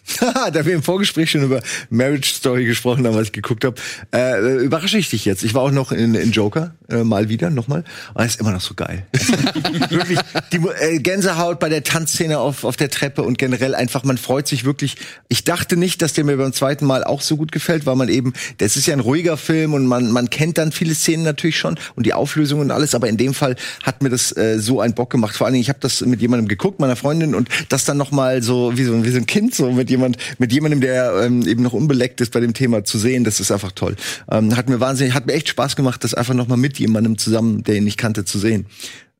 da 0.52 0.64
wir 0.64 0.74
im 0.74 0.82
Vorgespräch 0.82 1.30
schon 1.30 1.42
über 1.42 1.60
Marriage 1.90 2.34
Story 2.34 2.64
gesprochen 2.64 3.06
haben, 3.06 3.14
was 3.14 3.24
ich 3.24 3.32
geguckt 3.32 3.64
habe, 3.64 3.76
äh, 4.14 4.64
überrasche 4.64 4.98
ich 4.98 5.10
dich 5.10 5.24
jetzt. 5.24 5.42
Ich 5.42 5.54
war 5.54 5.62
auch 5.62 5.70
noch 5.70 5.92
in, 5.92 6.14
in 6.14 6.32
Joker, 6.32 6.74
äh, 6.88 7.04
mal 7.04 7.28
wieder, 7.28 7.50
nochmal. 7.50 7.84
Und 8.14 8.24
es 8.24 8.34
ist 8.34 8.40
immer 8.40 8.52
noch 8.52 8.60
so 8.60 8.74
geil. 8.74 9.06
wirklich, 9.90 10.18
die 10.52 10.60
äh, 10.80 10.98
Gänsehaut 10.98 11.60
bei 11.60 11.68
der 11.68 11.84
Tanzszene 11.84 12.38
auf, 12.38 12.64
auf 12.64 12.76
der 12.76 12.90
Treppe 12.90 13.22
und 13.22 13.38
generell 13.38 13.74
einfach, 13.74 14.04
man 14.04 14.18
freut 14.18 14.48
sich 14.48 14.64
wirklich. 14.64 14.96
Ich 15.28 15.44
dachte 15.44 15.76
nicht, 15.76 16.02
dass 16.02 16.12
der 16.12 16.24
mir 16.24 16.36
beim 16.36 16.52
zweiten 16.52 16.86
Mal 16.86 17.04
auch 17.04 17.20
so 17.20 17.36
gut 17.36 17.52
gefällt, 17.52 17.86
weil 17.86 17.96
man 17.96 18.08
eben, 18.08 18.32
das 18.58 18.76
ist 18.76 18.86
ja 18.86 18.94
ein 18.94 19.00
ruhiger 19.00 19.36
Film 19.36 19.74
und 19.74 19.86
man, 19.86 20.10
man 20.10 20.30
kennt 20.30 20.58
dann 20.58 20.72
viele 20.72 20.94
Szenen 20.94 21.24
natürlich 21.24 21.58
schon 21.58 21.78
und 21.94 22.06
die 22.06 22.14
Auflösung 22.14 22.60
und 22.60 22.70
alles, 22.70 22.94
aber 22.94 23.08
in 23.08 23.16
dem 23.16 23.34
Fall 23.34 23.56
hat 23.82 24.02
mir 24.02 24.10
das 24.10 24.36
äh, 24.36 24.58
so 24.58 24.80
einen 24.80 24.94
Bock 24.94 25.10
gemacht. 25.10 25.36
Vor 25.36 25.46
allen 25.46 25.54
Dingen, 25.54 25.62
ich 25.62 25.68
habe 25.68 25.80
das 25.80 26.00
mit 26.00 26.20
jemandem 26.20 26.48
geguckt, 26.48 26.80
meiner 26.80 26.96
Freundin, 26.96 27.34
und 27.34 27.48
das 27.68 27.84
dann 27.84 27.96
noch 27.96 28.10
mal 28.10 28.42
so 28.42 28.76
wie 28.76 28.84
so, 28.84 29.04
wie 29.04 29.10
so 29.10 29.18
ein 29.18 29.26
Kind, 29.26 29.54
so 29.54 29.70
mit 29.72 29.90
jemand, 29.98 30.16
mit 30.38 30.52
jemandem, 30.52 30.80
der 30.80 31.22
ähm, 31.24 31.46
eben 31.46 31.62
noch 31.62 31.72
unbeleckt 31.72 32.20
ist 32.20 32.32
bei 32.32 32.40
dem 32.40 32.54
Thema 32.54 32.84
zu 32.84 32.98
sehen, 32.98 33.24
das 33.24 33.40
ist 33.40 33.50
einfach 33.50 33.72
toll. 33.72 33.96
Ähm, 34.30 34.56
hat 34.56 34.68
mir 34.68 34.80
wahnsinnig, 34.80 35.14
hat 35.14 35.26
mir 35.26 35.34
echt 35.34 35.48
Spaß 35.48 35.76
gemacht, 35.76 36.04
das 36.04 36.14
einfach 36.14 36.34
noch 36.34 36.48
mal 36.48 36.56
mit 36.56 36.78
jemandem 36.78 37.18
zusammen, 37.18 37.64
der 37.64 37.76
ihn 37.76 37.84
nicht 37.84 37.98
kannte, 37.98 38.24
zu 38.24 38.38
sehen. 38.38 38.66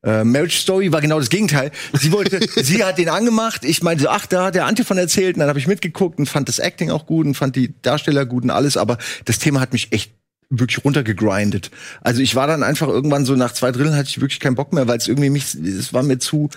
Äh, 0.01 0.23
Marriage 0.23 0.57
Story 0.57 0.91
war 0.91 1.01
genau 1.01 1.19
das 1.19 1.29
Gegenteil. 1.29 1.71
Sie 1.93 2.11
wollte, 2.11 2.39
sie 2.63 2.83
hat 2.83 2.97
den 2.97 3.09
angemacht. 3.09 3.65
Ich 3.65 3.83
meinte, 3.83 4.03
so, 4.03 4.09
ach, 4.09 4.25
da 4.25 4.45
hat 4.45 4.55
der 4.55 4.65
Antje 4.65 4.85
von 4.85 4.97
erzählt. 4.97 5.35
Und 5.35 5.41
dann 5.41 5.49
habe 5.49 5.59
ich 5.59 5.67
mitgeguckt 5.67 6.19
und 6.19 6.27
fand 6.27 6.47
das 6.47 6.59
Acting 6.59 6.89
auch 6.89 7.05
gut 7.05 7.25
und 7.25 7.35
fand 7.35 7.55
die 7.55 7.73
Darsteller 7.81 8.25
gut 8.25 8.43
und 8.43 8.49
alles. 8.49 8.77
Aber 8.77 8.97
das 9.25 9.39
Thema 9.39 9.59
hat 9.59 9.73
mich 9.73 9.91
echt 9.91 10.11
wirklich 10.49 10.83
runtergegrindet. 10.83 11.69
Also 12.01 12.21
ich 12.21 12.35
war 12.35 12.47
dann 12.47 12.63
einfach 12.63 12.87
irgendwann 12.87 13.25
so 13.25 13.35
nach 13.35 13.53
zwei 13.53 13.71
Dritteln 13.71 13.95
hatte 13.95 14.09
ich 14.09 14.19
wirklich 14.21 14.39
keinen 14.39 14.55
Bock 14.55 14.73
mehr, 14.73 14.87
weil 14.87 14.97
es 14.97 15.07
irgendwie 15.07 15.29
mich, 15.29 15.53
es 15.53 15.93
war 15.93 16.01
mir 16.01 16.17
zu 16.17 16.49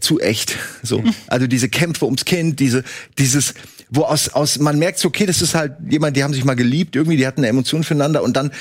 zu 0.00 0.20
echt. 0.20 0.56
So, 0.82 1.02
also 1.26 1.46
diese 1.46 1.68
Kämpfe 1.68 2.04
ums 2.04 2.24
Kind, 2.24 2.60
diese 2.60 2.84
dieses, 3.18 3.54
wo 3.90 4.02
aus 4.02 4.28
aus 4.28 4.58
man 4.58 4.78
merkt, 4.78 4.98
so, 4.98 5.08
okay, 5.08 5.26
das 5.26 5.42
ist 5.42 5.54
halt 5.54 5.72
jemand, 5.88 6.16
die 6.16 6.22
haben 6.22 6.34
sich 6.34 6.44
mal 6.44 6.54
geliebt, 6.54 6.94
irgendwie, 6.94 7.16
die 7.16 7.26
hatten 7.26 7.40
eine 7.40 7.48
Emotion 7.48 7.84
füreinander 7.84 8.22
und 8.22 8.36
dann 8.36 8.52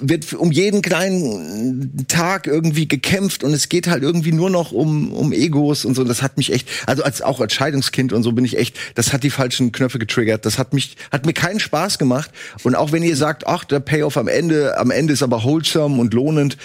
wird 0.00 0.32
um 0.32 0.52
jeden 0.52 0.80
kleinen 0.80 2.06
Tag 2.06 2.46
irgendwie 2.46 2.86
gekämpft 2.86 3.42
und 3.44 3.52
es 3.52 3.68
geht 3.68 3.88
halt 3.88 4.02
irgendwie 4.02 4.32
nur 4.32 4.48
noch 4.48 4.72
um 4.72 5.12
um 5.12 5.32
Egos 5.32 5.84
und 5.84 5.94
so. 5.94 6.04
Das 6.04 6.22
hat 6.22 6.36
mich 6.36 6.52
echt, 6.52 6.68
also 6.86 7.02
als 7.02 7.20
auch 7.20 7.40
als 7.40 7.52
Scheidungskind 7.52 8.12
und 8.12 8.22
so 8.22 8.32
bin 8.32 8.44
ich 8.44 8.56
echt, 8.56 8.78
das 8.94 9.12
hat 9.12 9.22
die 9.24 9.30
falschen 9.30 9.72
Knöpfe 9.72 9.98
getriggert. 9.98 10.46
Das 10.46 10.56
hat 10.56 10.72
mich 10.72 10.96
hat 11.10 11.26
mir 11.26 11.34
keinen 11.34 11.60
Spaß 11.60 11.98
gemacht. 11.98 12.30
Und 12.62 12.74
auch 12.74 12.92
wenn 12.92 13.02
ihr 13.02 13.16
sagt, 13.16 13.46
ach, 13.46 13.64
der 13.64 13.80
Payoff 13.80 14.16
am 14.16 14.28
Ende, 14.28 14.78
am 14.78 14.90
Ende 14.90 15.12
ist 15.12 15.22
aber 15.22 15.42
wholesome 15.42 16.00
und 16.00 16.14
lohnend. 16.14 16.56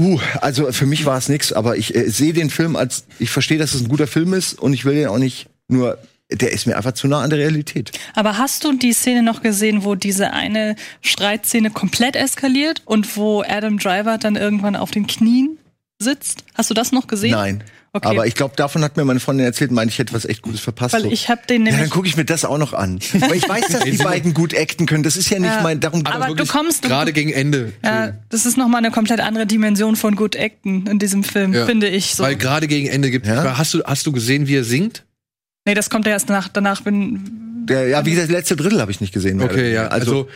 Uh, 0.00 0.18
also 0.40 0.72
für 0.72 0.86
mich 0.86 1.06
war 1.06 1.18
es 1.18 1.28
nix, 1.28 1.52
aber 1.52 1.76
ich 1.76 1.94
äh, 1.94 2.08
sehe 2.10 2.32
den 2.32 2.50
Film 2.50 2.74
als, 2.74 3.04
ich 3.18 3.30
verstehe, 3.30 3.58
dass 3.58 3.74
es 3.74 3.82
ein 3.82 3.88
guter 3.88 4.08
Film 4.08 4.34
ist 4.34 4.58
und 4.58 4.72
ich 4.72 4.84
will 4.84 4.94
den 4.94 5.06
auch 5.06 5.18
nicht 5.18 5.46
nur, 5.68 5.98
der 6.30 6.52
ist 6.52 6.66
mir 6.66 6.76
einfach 6.76 6.92
zu 6.92 7.06
nah 7.06 7.20
an 7.20 7.30
der 7.30 7.38
Realität. 7.38 7.92
Aber 8.14 8.36
hast 8.38 8.64
du 8.64 8.72
die 8.76 8.92
Szene 8.92 9.22
noch 9.22 9.40
gesehen, 9.40 9.84
wo 9.84 9.94
diese 9.94 10.32
eine 10.32 10.74
Streitszene 11.00 11.70
komplett 11.70 12.16
eskaliert 12.16 12.82
und 12.84 13.16
wo 13.16 13.42
Adam 13.42 13.78
Driver 13.78 14.18
dann 14.18 14.34
irgendwann 14.34 14.74
auf 14.74 14.90
den 14.90 15.06
Knien 15.06 15.58
sitzt? 16.00 16.44
Hast 16.54 16.70
du 16.70 16.74
das 16.74 16.90
noch 16.90 17.06
gesehen? 17.06 17.32
Nein. 17.32 17.64
Okay. 17.96 18.08
Aber 18.08 18.26
ich 18.26 18.34
glaube, 18.34 18.56
davon 18.56 18.82
hat 18.82 18.96
mir 18.96 19.04
meine 19.04 19.20
Freundin 19.20 19.46
erzählt, 19.46 19.70
meinte 19.70 19.92
ich 19.92 20.00
hätte 20.00 20.12
was 20.14 20.24
echt 20.24 20.42
Gutes 20.42 20.58
verpasst. 20.60 20.94
Weil 20.94 21.02
so. 21.02 21.10
ich 21.12 21.28
habe 21.28 21.42
den 21.48 21.64
ja, 21.64 21.70
nämlich. 21.70 21.80
dann 21.80 21.90
gucke 21.90 22.08
ich 22.08 22.16
mir 22.16 22.24
das 22.24 22.44
auch 22.44 22.58
noch 22.58 22.72
an. 22.72 22.98
Weil 23.12 23.36
ich 23.36 23.48
weiß, 23.48 23.68
dass 23.68 23.84
die 23.84 23.96
beiden 23.98 24.34
gut 24.34 24.52
acten 24.52 24.86
können. 24.86 25.04
Das 25.04 25.16
ist 25.16 25.30
ja 25.30 25.38
nicht 25.38 25.52
Ja. 25.54 25.62
mein, 25.62 25.78
darum 25.78 26.04
Aber 26.04 26.34
du 26.34 26.44
kommst- 26.44 26.82
du- 26.84 26.88
gerade 26.88 27.12
gegen 27.12 27.30
Ende. 27.30 27.72
ja, 27.84 28.12
das 28.30 28.46
ist 28.46 28.56
noch 28.58 28.66
mal 28.66 28.78
eine 28.78 28.90
komplett 28.90 29.20
andere 29.20 29.46
Dimension 29.46 29.94
von 29.94 30.16
Good 30.16 30.36
Acten 30.36 30.88
in 30.88 30.98
diesem 30.98 31.22
Film, 31.22 31.52
Ja. 31.54 31.66
finde 31.66 31.86
ich 31.86 32.16
so. 32.16 32.24
Weil 32.24 32.34
gerade 32.34 32.66
gegen 32.66 32.88
Ende 32.88 33.12
gibt. 33.12 33.28
Ja? 33.28 33.56
Hast 33.56 33.74
du 33.74 33.84
hast 33.84 34.04
du 34.06 34.10
gesehen, 34.10 34.48
wie 34.48 34.56
er 34.56 34.64
singt? 34.64 35.04
nee, 35.64 35.74
das 35.74 35.88
kommt 35.88 36.04
ja 36.06 36.12
erst 36.12 36.28
danach. 36.28 36.48
Danach 36.48 36.80
bin. 36.80 37.64
Der, 37.68 37.86
ja, 37.86 38.04
wie 38.04 38.10
gesagt, 38.10 38.28
das 38.28 38.34
letzte 38.36 38.56
Drittel 38.56 38.80
habe 38.80 38.90
ich 38.90 39.00
nicht 39.00 39.14
gesehen. 39.14 39.40
Okay, 39.40 39.72
ja. 39.72 39.82
weniger. 39.82 39.92
Also, 39.92 40.28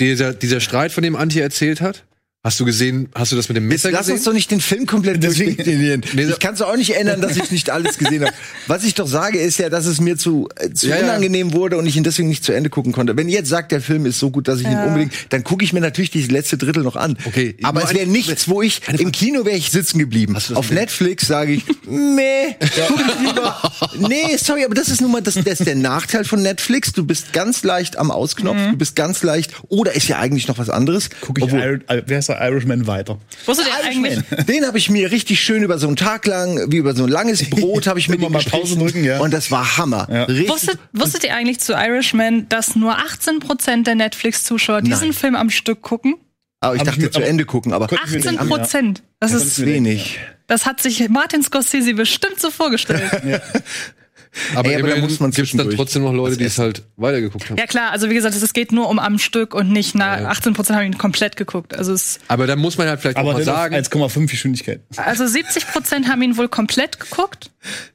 dieser 0.00 0.32
dieser 0.32 0.60
Streit, 0.60 0.92
von 0.92 1.02
dem 1.02 1.14
Antje 1.14 1.42
erzählt 1.42 1.82
hat, 1.82 2.04
hast 2.46 2.60
du 2.60 2.64
gesehen? 2.64 3.08
Hast 3.14 3.32
du 3.32 3.36
das 3.36 3.48
mit 3.48 3.56
dem 3.56 3.68
Messer 3.68 3.90
Lass 3.90 4.00
gesehen? 4.02 4.14
uns 4.16 4.24
doch 4.24 4.32
nicht 4.32 4.50
den 4.50 4.60
Film 4.60 4.86
komplett 4.86 5.22
durchdeklinieren. 5.22 6.02
Nee, 6.14 6.24
so- 6.26 6.30
ich 6.32 6.38
kann 6.38 6.54
es 6.54 6.62
auch 6.62 6.76
nicht 6.76 6.94
ändern, 6.96 7.20
dass 7.20 7.36
ich 7.36 7.50
nicht 7.50 7.70
alles 7.70 7.98
gesehen 7.98 8.24
habe. 8.24 8.32
Was 8.66 8.84
ich 8.84 8.94
doch 8.94 9.06
sage, 9.08 9.38
ist 9.38 9.58
ja, 9.58 9.68
dass 9.68 9.86
es 9.86 10.00
mir 10.00 10.16
zu, 10.16 10.48
äh, 10.56 10.70
zu 10.72 10.86
Ja, 10.88 10.96
ja. 10.96 11.02
unangenehm 11.04 11.52
wurde 11.52 11.76
und 11.76 11.86
ich 11.86 11.96
ihn 11.96 12.04
deswegen 12.04 12.28
nicht 12.28 12.44
zu 12.44 12.52
Ende 12.52 12.70
gucken 12.70 12.92
konnte. 12.92 13.16
Wenn 13.16 13.28
ihr 13.28 13.38
jetzt 13.38 13.48
sagt, 13.48 13.72
der 13.72 13.80
Film 13.80 14.06
ist 14.06 14.18
so 14.18 14.30
gut, 14.30 14.48
dass 14.48 14.60
ich 14.60 14.66
ihn 14.66 14.72
Ja. 14.72 14.84
unbedingt, 14.84 15.12
dann 15.30 15.44
gucke 15.44 15.64
ich 15.64 15.72
mir 15.72 15.80
natürlich 15.80 16.10
dieses 16.10 16.30
letzte 16.30 16.56
Drittel 16.56 16.82
noch 16.82 16.96
an. 16.96 17.18
Okay, 17.24 17.56
Aber 17.62 17.82
es 17.84 17.92
wäre 17.92 18.06
nichts, 18.06 18.48
wo 18.48 18.62
ich 18.62 18.80
im 18.98 19.12
Kino 19.12 19.44
wäre 19.44 19.56
ich 19.56 19.70
sitzen 19.70 19.98
geblieben. 19.98 20.36
Auf 20.54 20.70
mit- 20.70 20.78
Netflix 20.78 21.26
sage 21.26 21.52
ich, 21.54 21.64
meh, 21.88 22.54
guck 22.88 23.00
ich 23.00 23.26
lieber. 23.28 23.60
Nee, 23.98 24.36
sorry, 24.36 24.64
aber 24.64 24.74
das 24.74 24.88
ist 24.88 25.00
nun 25.00 25.10
mal 25.10 25.22
das, 25.22 25.34
das 25.34 25.60
ist 25.60 25.66
der 25.66 25.74
Nachteil 25.74 26.24
von 26.24 26.42
Netflix. 26.42 26.92
Du 26.92 27.04
bist 27.04 27.32
ganz 27.32 27.62
leicht 27.64 27.96
am 27.98 28.10
Ausknopf, 28.10 28.56
Mhm. 28.56 28.70
du 28.72 28.76
bist 28.76 28.94
ganz 28.94 29.22
leicht, 29.22 29.52
oder 29.68 29.94
ist 29.96 30.06
ja 30.08 30.18
eigentlich 30.18 30.48
noch 30.48 30.58
was 30.58 30.70
anderes. 30.70 31.08
Guck 31.22 31.38
ich 31.38 31.44
Obwohl- 31.44 31.82
Ir 31.88 31.90
äh, 31.96 32.02
wer 32.06 32.18
ist 32.18 32.30
der 32.36 32.48
Irishman 32.48 32.86
weiter? 32.86 33.18
Wusstet 33.46 33.66
ihr 33.66 33.84
eigentlich? 33.88 34.18
den 34.46 34.66
habe 34.66 34.78
ich 34.78 34.90
mir 34.90 35.10
richtig 35.10 35.40
schön 35.40 35.62
über 35.62 35.78
so 35.78 35.86
einen 35.86 35.96
Tag 35.96 36.26
lang, 36.26 36.70
wie 36.70 36.76
über 36.76 36.94
so 36.94 37.04
ein 37.04 37.08
langes 37.08 37.48
Brot, 37.50 37.86
habe 37.86 37.98
ich 37.98 38.08
mir 38.08 38.18
den 38.18 38.30
mal. 38.32 38.42
Pause 38.42 38.76
drücken, 38.76 39.04
ja. 39.04 39.20
Und 39.20 39.32
das 39.32 39.50
war 39.50 39.76
Hammer. 39.78 40.06
Ja. 40.10 40.48
Wusstet, 40.48 40.78
wusstet 40.92 41.24
ihr 41.24 41.34
eigentlich 41.34 41.60
zu 41.60 41.72
Irishman, 41.74 42.48
dass 42.48 42.76
nur 42.76 42.96
18% 42.98 43.84
der 43.84 43.94
Netflix-Zuschauer 43.94 44.82
diesen. 44.82 45.12
Film 45.12 45.36
am 45.36 45.50
Stück 45.50 45.82
gucken? 45.82 46.14
Aber 46.60 46.74
ich 46.74 46.80
Hab 46.80 46.86
dachte 46.88 47.00
mir- 47.00 47.10
zu 47.10 47.18
aber- 47.20 47.28
Ende 47.28 47.44
gucken, 47.44 47.72
aber 47.72 47.86
Könnte 47.86 48.04
ich 48.06 48.12
mir 48.12 48.18
18 48.18 48.30
denken, 48.36 48.50
ja. 48.50 48.56
Prozent. 48.56 49.02
Das 49.20 49.32
Ja, 49.32 49.38
ist, 49.38 49.64
wenig. 49.64 50.18
das 50.46 50.66
hat 50.66 50.80
sich 50.82 51.08
Martin 51.08 51.42
Scorsese 51.42 51.94
bestimmt 51.94 52.40
so 52.40 52.50
vorgestellt. 52.50 53.02
Aber, 54.54 54.68
Ey, 54.68 54.76
aber 54.76 54.88
da 54.88 54.96
muss 54.96 55.20
man 55.20 55.30
gibt's 55.30 55.52
dann 55.52 55.70
trotzdem 55.70 56.02
noch 56.02 56.12
Leute, 56.12 56.36
die 56.36 56.44
es 56.44 56.58
halt 56.58 56.82
weitergeguckt 56.96 57.48
haben. 57.50 57.56
ja 57.56 57.66
klar, 57.66 57.90
also 57.90 58.10
wie 58.10 58.14
gesagt, 58.14 58.34
es 58.34 58.52
geht 58.52 58.72
nur 58.72 58.88
um 58.88 58.98
am 58.98 59.18
Stück 59.18 59.54
und 59.54 59.70
nicht 59.70 59.94
na, 59.94 60.26
18 60.28 60.52
Prozent 60.54 60.78
haben 60.78 60.86
ihn 60.86 60.98
komplett 60.98 61.36
geguckt. 61.36 61.74
Also 61.74 61.92
es, 61.92 62.18
Aber 62.28 62.46
da 62.46 62.56
muss 62.56 62.78
man 62.78 62.88
halt 62.88 63.00
vielleicht 63.00 63.16
Aber 63.16 63.30
auch 63.30 63.34
mal 63.34 63.44
sagen, 63.44 63.74
1,5 63.74 64.26
Geschwindigkeit. 64.28 64.80
also 64.96 65.26
70 65.26 65.66
Prozent 65.68 66.08
haben 66.08 66.22
ihn 66.22 66.36
wohl 66.36 66.48
komplett 66.48 67.00
geguckt, 67.00 67.50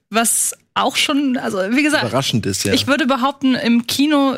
was 0.09 0.53
auch 0.73 0.95
schon, 0.95 1.37
also 1.37 1.57
wie 1.71 1.83
gesagt, 1.83 2.03
Überraschend 2.05 2.45
ist, 2.45 2.63
ja. 2.63 2.73
Ich 2.73 2.87
würde 2.87 3.05
behaupten, 3.05 3.55
im 3.55 3.87
Kino 3.87 4.37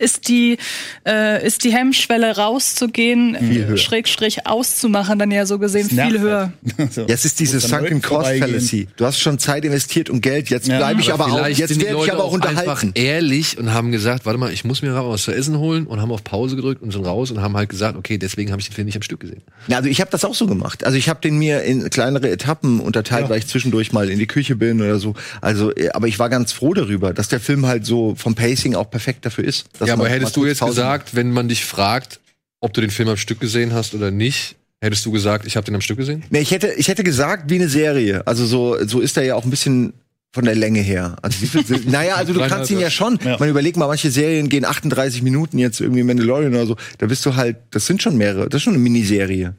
ist 0.00 0.28
die, 0.28 0.58
äh, 1.06 1.46
ist 1.46 1.62
die 1.64 1.72
Hemmschwelle 1.72 2.36
rauszugehen, 2.36 3.36
höher. 3.38 3.76
Schrägstrich 3.76 4.46
auszumachen, 4.46 5.18
dann 5.18 5.30
ja 5.30 5.46
so 5.46 5.58
gesehen 5.58 5.88
Das 5.94 6.06
viel 6.08 6.20
höher. 6.20 6.52
halt. 6.78 6.92
So. 6.92 7.02
Ja, 7.02 7.08
es 7.14 7.24
ist 7.24 7.38
diese 7.38 7.60
Sunken 7.60 8.02
Cost. 8.02 8.30
Fallacy. 8.38 8.88
Du 8.96 9.04
hast 9.04 9.20
schon 9.20 9.38
Zeit 9.38 9.64
investiert 9.64 10.10
und 10.10 10.22
Geld. 10.22 10.50
Jetzt 10.50 10.66
Ja. 10.66 10.78
bleibe 10.78 11.00
ich 11.00 11.12
aber, 11.12 11.26
auch. 11.26 11.38
vielleicht 11.38 11.60
Jetzt 11.60 11.76
werde 11.80 11.84
ich 11.86 11.92
Leute 11.92 12.12
aber 12.14 12.24
auch 12.24 12.34
einfach 12.34 12.50
unterhalten. 12.82 12.92
ehrlich 12.94 13.58
und 13.58 13.72
haben 13.72 13.92
gesagt, 13.92 14.26
warte 14.26 14.38
mal, 14.38 14.52
ich 14.52 14.64
muss 14.64 14.82
mir 14.82 14.94
was 14.94 15.22
zu 15.22 15.30
essen 15.32 15.58
holen 15.58 15.86
und 15.86 16.00
haben 16.00 16.10
auf 16.10 16.24
Pause 16.24 16.56
gedrückt 16.56 16.82
und 16.82 16.90
sind 16.92 17.04
raus 17.04 17.30
und 17.30 17.40
haben 17.40 17.56
halt 17.56 17.68
gesagt, 17.68 17.96
okay, 17.96 18.18
deswegen 18.18 18.50
habe 18.50 18.60
ich 18.60 18.68
den 18.68 18.74
Film 18.74 18.86
nicht 18.86 18.96
am 18.96 19.02
Stück 19.02 19.20
gesehen. 19.20 19.42
Ja, 19.68 19.76
also 19.76 19.88
ich 19.88 20.00
habe 20.00 20.10
das 20.10 20.24
auch 20.24 20.34
so 20.34 20.46
gemacht. 20.46 20.84
Also 20.84 20.96
ich 20.96 21.08
habe 21.08 21.20
den 21.20 21.38
mir 21.38 21.62
in 21.62 21.88
kleinere 21.90 22.28
Etappen 22.30 22.80
unterteilt, 22.80 23.28
weil 23.28 23.38
ich 23.38 23.46
zwischendurch 23.46 23.92
mal 23.92 24.08
in 24.10 24.18
die 24.18 24.26
Küche 24.26 24.56
bin 24.56 24.80
oder 24.80 24.98
so. 24.98 25.14
Also, 25.40 25.74
äh, 25.76 25.90
aber 25.90 26.08
ich 26.08 26.18
war 26.18 26.28
ganz 26.30 26.52
froh 26.52 26.74
darüber, 26.74 27.12
dass 27.12 27.28
der 27.28 27.40
Film 27.40 27.66
halt 27.66 27.84
so 27.86 28.14
vom 28.16 28.34
Pacing 28.34 28.74
auch 28.74 28.90
perfekt 28.90 29.26
dafür 29.26 29.44
ist. 29.44 29.66
dass 29.78 29.89
ja, 29.90 29.94
aber 29.94 30.08
hättest 30.08 30.36
du 30.36 30.46
jetzt 30.46 30.60
gesagt, 30.60 31.14
wenn 31.14 31.30
man 31.30 31.48
dich 31.48 31.64
fragt, 31.64 32.20
ob 32.60 32.72
du 32.72 32.80
den 32.80 32.90
Film 32.90 33.08
am 33.08 33.16
Stück 33.16 33.40
gesehen 33.40 33.72
hast 33.72 33.94
oder 33.94 34.10
nicht, 34.10 34.56
hättest 34.80 35.04
du 35.06 35.10
gesagt, 35.10 35.46
ich 35.46 35.56
habe 35.56 35.64
den 35.64 35.74
am 35.74 35.80
Stück 35.80 35.98
gesehen? 35.98 36.24
Nee, 36.30 36.40
ich 36.40 36.50
hätte, 36.50 36.72
ich 36.76 36.88
hätte 36.88 37.04
gesagt, 37.04 37.50
wie 37.50 37.56
eine 37.56 37.68
Serie. 37.68 38.26
Also 38.26 38.46
so, 38.46 38.76
so 38.86 39.00
ist 39.00 39.16
er 39.16 39.24
ja 39.24 39.34
auch 39.34 39.44
ein 39.44 39.50
bisschen 39.50 39.92
von 40.32 40.44
der 40.44 40.54
Länge 40.54 40.80
her. 40.80 41.16
Also 41.22 41.40
wie 41.42 41.46
viel, 41.46 41.80
naja, 41.86 42.14
also 42.14 42.32
du 42.32 42.40
kannst 42.46 42.70
ihn 42.70 42.78
ja 42.78 42.90
schon. 42.90 43.18
Ja. 43.24 43.36
Man 43.38 43.48
überlegt 43.48 43.76
mal, 43.76 43.88
manche 43.88 44.10
Serien 44.10 44.48
gehen 44.48 44.64
38 44.64 45.22
Minuten 45.22 45.58
jetzt 45.58 45.80
irgendwie 45.80 46.02
Mandalorian 46.02 46.54
oder 46.54 46.66
so. 46.66 46.76
Da 46.98 47.06
bist 47.06 47.26
du 47.26 47.34
halt, 47.34 47.56
das 47.70 47.86
sind 47.86 48.02
schon 48.02 48.16
mehrere, 48.16 48.48
das 48.48 48.58
ist 48.58 48.62
schon 48.64 48.74
eine 48.74 48.82
Miniserie. 48.82 49.54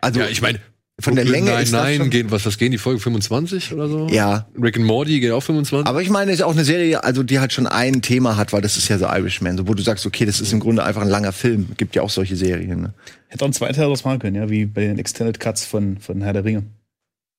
Also 0.00 0.20
Ja, 0.20 0.28
ich 0.28 0.40
meine, 0.40 0.60
von 0.98 1.14
der 1.14 1.26
Länge 1.26 1.50
nein, 1.50 1.62
ist 1.62 1.74
das 1.74 1.82
nein, 1.82 1.96
schon, 1.98 2.10
gehen, 2.10 2.30
was, 2.30 2.46
was 2.46 2.56
gehen 2.56 2.72
die 2.72 2.78
Folge 2.78 3.00
25 3.00 3.74
oder 3.74 3.86
so? 3.86 4.06
Ja. 4.08 4.48
Rick 4.60 4.78
and 4.78 4.86
Morty 4.86 5.20
geht 5.20 5.30
auch 5.30 5.42
25. 5.42 5.86
Aber 5.86 6.00
ich 6.00 6.08
meine, 6.08 6.32
es 6.32 6.38
ist 6.38 6.44
auch 6.44 6.52
eine 6.52 6.64
Serie, 6.64 7.04
also 7.04 7.22
die 7.22 7.38
halt 7.38 7.52
schon 7.52 7.66
ein 7.66 8.00
Thema 8.00 8.38
hat, 8.38 8.54
weil 8.54 8.62
das 8.62 8.78
ist 8.78 8.88
ja 8.88 8.96
so 8.96 9.04
Irishman, 9.04 9.58
so 9.58 9.68
wo 9.68 9.74
du 9.74 9.82
sagst, 9.82 10.06
okay, 10.06 10.24
das 10.24 10.40
ist 10.40 10.52
im 10.54 10.60
Grunde 10.60 10.84
einfach 10.84 11.02
ein 11.02 11.08
langer 11.08 11.32
Film. 11.32 11.68
Gibt 11.76 11.96
ja 11.96 12.02
auch 12.02 12.08
solche 12.08 12.34
Serien. 12.34 12.80
Ne? 12.80 12.94
Hätte 13.28 13.44
auch 13.44 13.48
ein 13.48 13.52
zweiter 13.52 13.74
Teil 13.74 13.84
daraus 13.84 14.04
machen 14.04 14.20
können, 14.20 14.36
ja, 14.36 14.48
wie 14.48 14.64
bei 14.64 14.82
den 14.82 14.98
Extended 14.98 15.38
Cuts 15.38 15.66
von, 15.66 15.98
von 15.98 16.22
Herr 16.22 16.32
der 16.32 16.44
Ringe. 16.44 16.62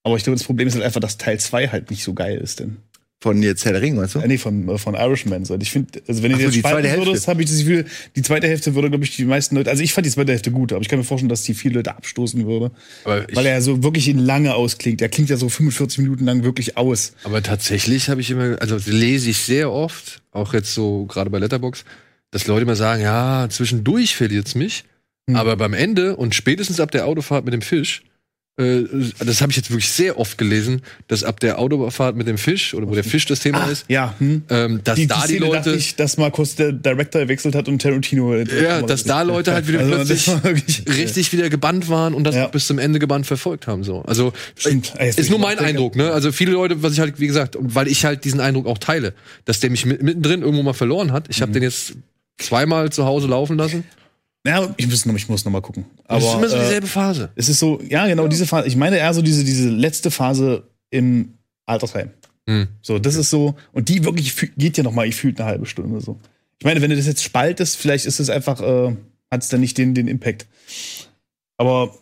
Aber 0.04 0.16
ich 0.16 0.24
glaube, 0.24 0.38
das 0.38 0.46
Problem 0.46 0.68
ist 0.68 0.76
halt 0.76 0.86
einfach, 0.86 1.02
dass 1.02 1.18
Teil 1.18 1.40
2 1.40 1.70
halt 1.70 1.90
nicht 1.90 2.04
so 2.04 2.14
geil 2.14 2.38
ist, 2.38 2.60
denn. 2.60 2.78
Von 3.28 3.44
jetzt 3.44 3.66
Herr 3.66 3.74
der 3.74 3.82
Ring, 3.82 3.98
weißt 3.98 4.16
du? 4.16 4.20
Äh, 4.20 4.28
nee, 4.28 4.38
von, 4.38 4.70
äh, 4.70 4.78
von 4.78 4.96
Irishman. 4.96 5.44
So. 5.46 5.58
Ich 5.62 5.72
finde, 5.72 6.02
also 6.08 6.24
wenn 6.24 6.32
du 6.32 6.36
Ach 6.36 6.40
so, 6.40 6.46
jetzt 6.46 6.56
die 6.56 6.60
spalten 6.60 6.80
zweite 6.82 6.90
Hälfte. 6.90 7.08
würdest, 7.08 7.28
habe 7.28 7.42
ich 7.44 7.50
das 7.50 7.60
Gefühl, 7.60 7.86
die 8.16 8.22
zweite 8.22 8.48
Hälfte 8.48 8.74
würde, 8.76 8.90
glaube 8.90 9.04
ich, 9.04 9.16
die 9.16 9.26
meisten 9.26 9.56
Leute, 9.56 9.70
also 9.70 9.84
ich 9.84 9.94
fand 9.94 10.06
die 10.08 10.12
zweite 10.12 10.32
Hälfte 10.32 10.52
gut, 10.52 10.72
aber 10.72 10.82
ich 10.82 10.88
kann 10.88 10.98
mir 11.00 11.06
vorstellen, 11.06 11.30
dass 11.30 11.44
die 11.44 11.54
viele 11.54 11.76
Leute 11.76 11.96
abstoßen 11.96 12.46
würde. 12.48 12.72
Aber, 13.04 13.30
ich, 13.30 13.36
Weil 13.36 13.46
er 13.46 13.62
so 13.62 13.84
wirklich 13.84 14.08
in 14.08 14.20
lange 14.20 14.56
ausklingt. 14.56 15.02
Er 15.02 15.10
klingt 15.10 15.30
ja 15.30 15.38
so 15.38 15.50
45 15.50 16.00
Minuten 16.00 16.26
lang 16.26 16.44
wirklich 16.44 16.78
aus. 16.78 17.14
aber 17.24 17.44
tatsächlich 17.44 18.10
habe 18.10 18.22
ich 18.22 18.32
immer, 18.32 18.56
also 18.62 18.78
lese 18.86 19.30
ich 19.30 19.38
sehr 19.40 19.72
oft, 19.72 20.22
auch 20.32 20.54
jetzt 20.54 20.74
so 20.74 21.06
gerade 21.06 21.30
bei 21.30 21.40
Letterbox, 21.40 21.84
dass 22.32 22.48
Leute 22.48 22.62
immer 22.64 22.76
sagen, 22.76 23.02
ja, 23.02 23.48
zwischendurch 23.50 24.16
verliert's 24.16 24.56
mich, 24.56 24.84
Hm. 25.30 25.36
aber 25.36 25.58
beim 25.58 25.74
Ende 25.74 26.16
und 26.16 26.36
spätestens 26.36 26.80
ab 26.80 26.92
der 26.92 27.06
Autofahrt 27.06 27.44
mit 27.44 27.54
dem 27.54 27.62
Fisch, 27.62 28.04
das 28.58 29.42
habe 29.42 29.52
ich 29.52 29.56
jetzt 29.58 29.70
wirklich 29.70 29.92
sehr 29.92 30.18
oft 30.18 30.38
gelesen, 30.40 30.82
dass 31.08 31.24
ab 31.24 31.40
der 31.40 31.60
Autofahrt 31.60 32.16
mit 32.16 32.28
dem 32.28 32.40
Fisch 32.40 32.74
oder 32.74 32.88
wo 32.88 32.96
der 32.96 33.04
Fisch 33.04 33.26
das 33.28 33.40
Thema 33.40 33.66
ist, 33.66 33.86
Ja, 33.88 34.16
hm. 34.18 34.42
ähm, 34.50 34.82
dass 34.84 34.96
Die, 34.96 35.06
da 35.06 35.22
die 35.22 35.34
die 35.34 35.38
Szene 35.38 35.46
Leute, 35.46 35.76
ich, 35.76 35.96
dass 35.96 36.18
mal 36.18 36.32
kurz 36.32 36.56
der 36.56 36.72
Director 36.72 37.22
gewechselt 37.22 37.54
hat 37.54 37.68
und 37.68 37.80
Tarantino. 37.82 38.34
äh, 38.34 38.64
ja, 38.64 38.82
dass 38.82 39.04
da 39.04 39.22
Leute 39.22 39.54
halt 39.54 39.68
wieder 39.68 39.82
Also, 39.82 40.40
plötzlich 40.42 40.88
richtig 40.98 41.32
wieder 41.34 41.50
gebannt 41.52 41.88
waren 41.88 42.16
und 42.16 42.24
das 42.24 42.34
Ja. 42.36 42.48
bis 42.48 42.66
zum 42.66 42.80
Ende 42.80 42.98
gebannt 42.98 43.28
verfolgt 43.28 43.68
haben. 43.68 43.84
So, 43.84 44.02
also 44.02 44.34
Stimmt. 44.56 44.92
Jetzt 45.00 45.20
ist 45.20 45.30
nur 45.30 45.40
mein 45.40 45.60
Eindruck. 45.60 45.96
Ne? 45.96 46.12
Also 46.12 46.32
viele 46.32 46.54
Leute, 46.54 46.82
was 46.82 46.94
ich 46.94 47.00
halt 47.00 47.20
wie 47.20 47.28
gesagt, 47.28 47.56
und 47.56 47.76
weil 47.76 47.88
ich 47.88 48.06
halt 48.06 48.24
diesen 48.26 48.40
Eindruck 48.40 48.66
auch 48.66 48.80
teile, 48.80 49.14
dass 49.46 49.60
der 49.60 49.70
mich 49.70 49.86
mit- 49.86 50.02
mittendrin 50.02 50.42
irgendwo 50.42 50.64
mal 50.64 50.74
verloren 50.74 51.12
hat. 51.12 51.26
Mhm. 51.28 51.32
Ich 51.32 51.42
habe 51.44 51.52
den 51.52 51.62
jetzt 51.62 51.94
zweimal 52.40 52.92
zu 52.92 53.06
Hause 53.06 53.28
laufen 53.28 53.56
lassen. 53.58 53.84
Ja, 54.48 54.74
ich 54.78 54.88
muss 54.88 55.06
noch, 55.06 55.16
ich 55.16 55.28
muss 55.28 55.44
noch 55.44 55.52
mal 55.52 55.62
gucken. 55.62 55.86
Aber, 56.06 56.20
das 56.20 56.30
ist 56.30 56.36
immer 56.36 56.50
so 56.50 56.56
äh, 56.56 56.62
dieselbe 56.62 56.88
Phase. 56.88 57.30
es 57.36 57.50
ist 57.50 57.60
so, 57.60 57.82
ja, 57.88 58.08
genau, 58.08 58.28
diese 58.28 58.48
Phase. 58.48 58.68
Ich 58.68 58.78
meine 58.78 58.98
eher 58.98 59.14
so 59.14 59.22
diese, 59.22 59.44
diese 59.44 59.70
letzte 59.70 60.10
Phase 60.10 60.64
im 60.90 61.34
Altersheim. 61.66 62.12
Hm. 62.48 62.68
So, 62.82 62.98
das 62.98 63.16
ist 63.16 63.30
so, 63.30 63.56
und 63.74 63.90
die 63.90 64.06
wirklich 64.06 64.34
geht 64.56 64.78
ja 64.78 64.84
noch 64.84 64.94
mal, 64.94 65.06
ich 65.06 65.16
fühlt 65.16 65.40
eine 65.40 65.50
halbe 65.50 65.66
Stunde 65.66 66.00
so. 66.00 66.18
Ich 66.60 66.66
meine, 66.66 66.82
wenn 66.82 66.90
du 66.90 66.96
das 66.96 67.06
jetzt 67.06 67.24
spaltest, 67.24 67.76
vielleicht 67.76 68.06
ist 68.06 68.22
es 68.22 68.30
einfach, 68.30 68.62
äh, 68.62 68.96
hat 69.30 69.44
es 69.44 69.50
dann 69.50 69.60
nicht 69.60 69.78
den, 69.78 69.94
den 69.94 70.08
Impact. 70.08 70.48
Aber 71.58 71.94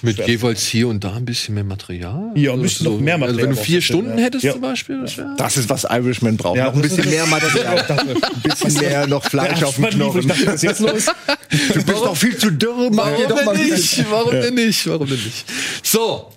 Mit 0.00 0.16
schwer. 0.16 0.28
jeweils 0.28 0.64
hier 0.66 0.86
und 0.88 1.02
da 1.02 1.14
ein 1.14 1.24
bisschen 1.24 1.54
mehr 1.54 1.64
Material. 1.64 2.30
Ja, 2.36 2.52
ein 2.52 2.62
bisschen 2.62 2.84
noch 2.92 3.00
mehr 3.00 3.14
Also 3.14 3.26
Material 3.26 3.48
wenn 3.50 3.56
du 3.56 3.62
vier 3.62 3.80
Stunden 3.82 4.16
ja. 4.18 4.24
hättest 4.24 4.44
Ja. 4.44 4.52
zum 4.52 4.60
Beispiel. 4.60 5.00
Das 5.00 5.20
Das 5.36 5.56
ist, 5.56 5.68
was 5.68 5.84
Irishman 5.84 6.36
braucht. 6.36 6.56
Ja, 6.56 6.66
noch 6.66 6.74
ein 6.74 6.82
das 6.82 6.94
bisschen 6.94 7.10
mehr 7.10 7.26
Material. 7.26 7.78
ein 8.34 8.42
bisschen 8.42 8.74
mehr 8.74 9.06
noch 9.08 9.24
Fleisch 9.24 9.62
auf 9.64 9.74
dem 9.76 9.86
Knochen. 9.86 10.28
dachte, 10.28 10.46
was 10.46 10.62
jetzt 10.62 10.80
los? 10.80 11.06
Du 11.48 11.82
bist 11.82 11.88
doch 11.88 12.16
viel 12.16 12.36
zu 12.36 12.50
dürr. 12.50 12.90
Mach 12.92 13.06
Warum 13.10 13.28
doch 13.28 13.44
mal 13.44 13.56
denn 13.56 13.64
ein 13.66 13.70
nicht? 13.70 14.10
Warum 14.10 14.32
denn 14.32 14.54
nicht? 14.54 14.86
Warum 14.88 15.08
denn 15.08 15.22
nicht? 15.22 15.44
So. 15.82 16.32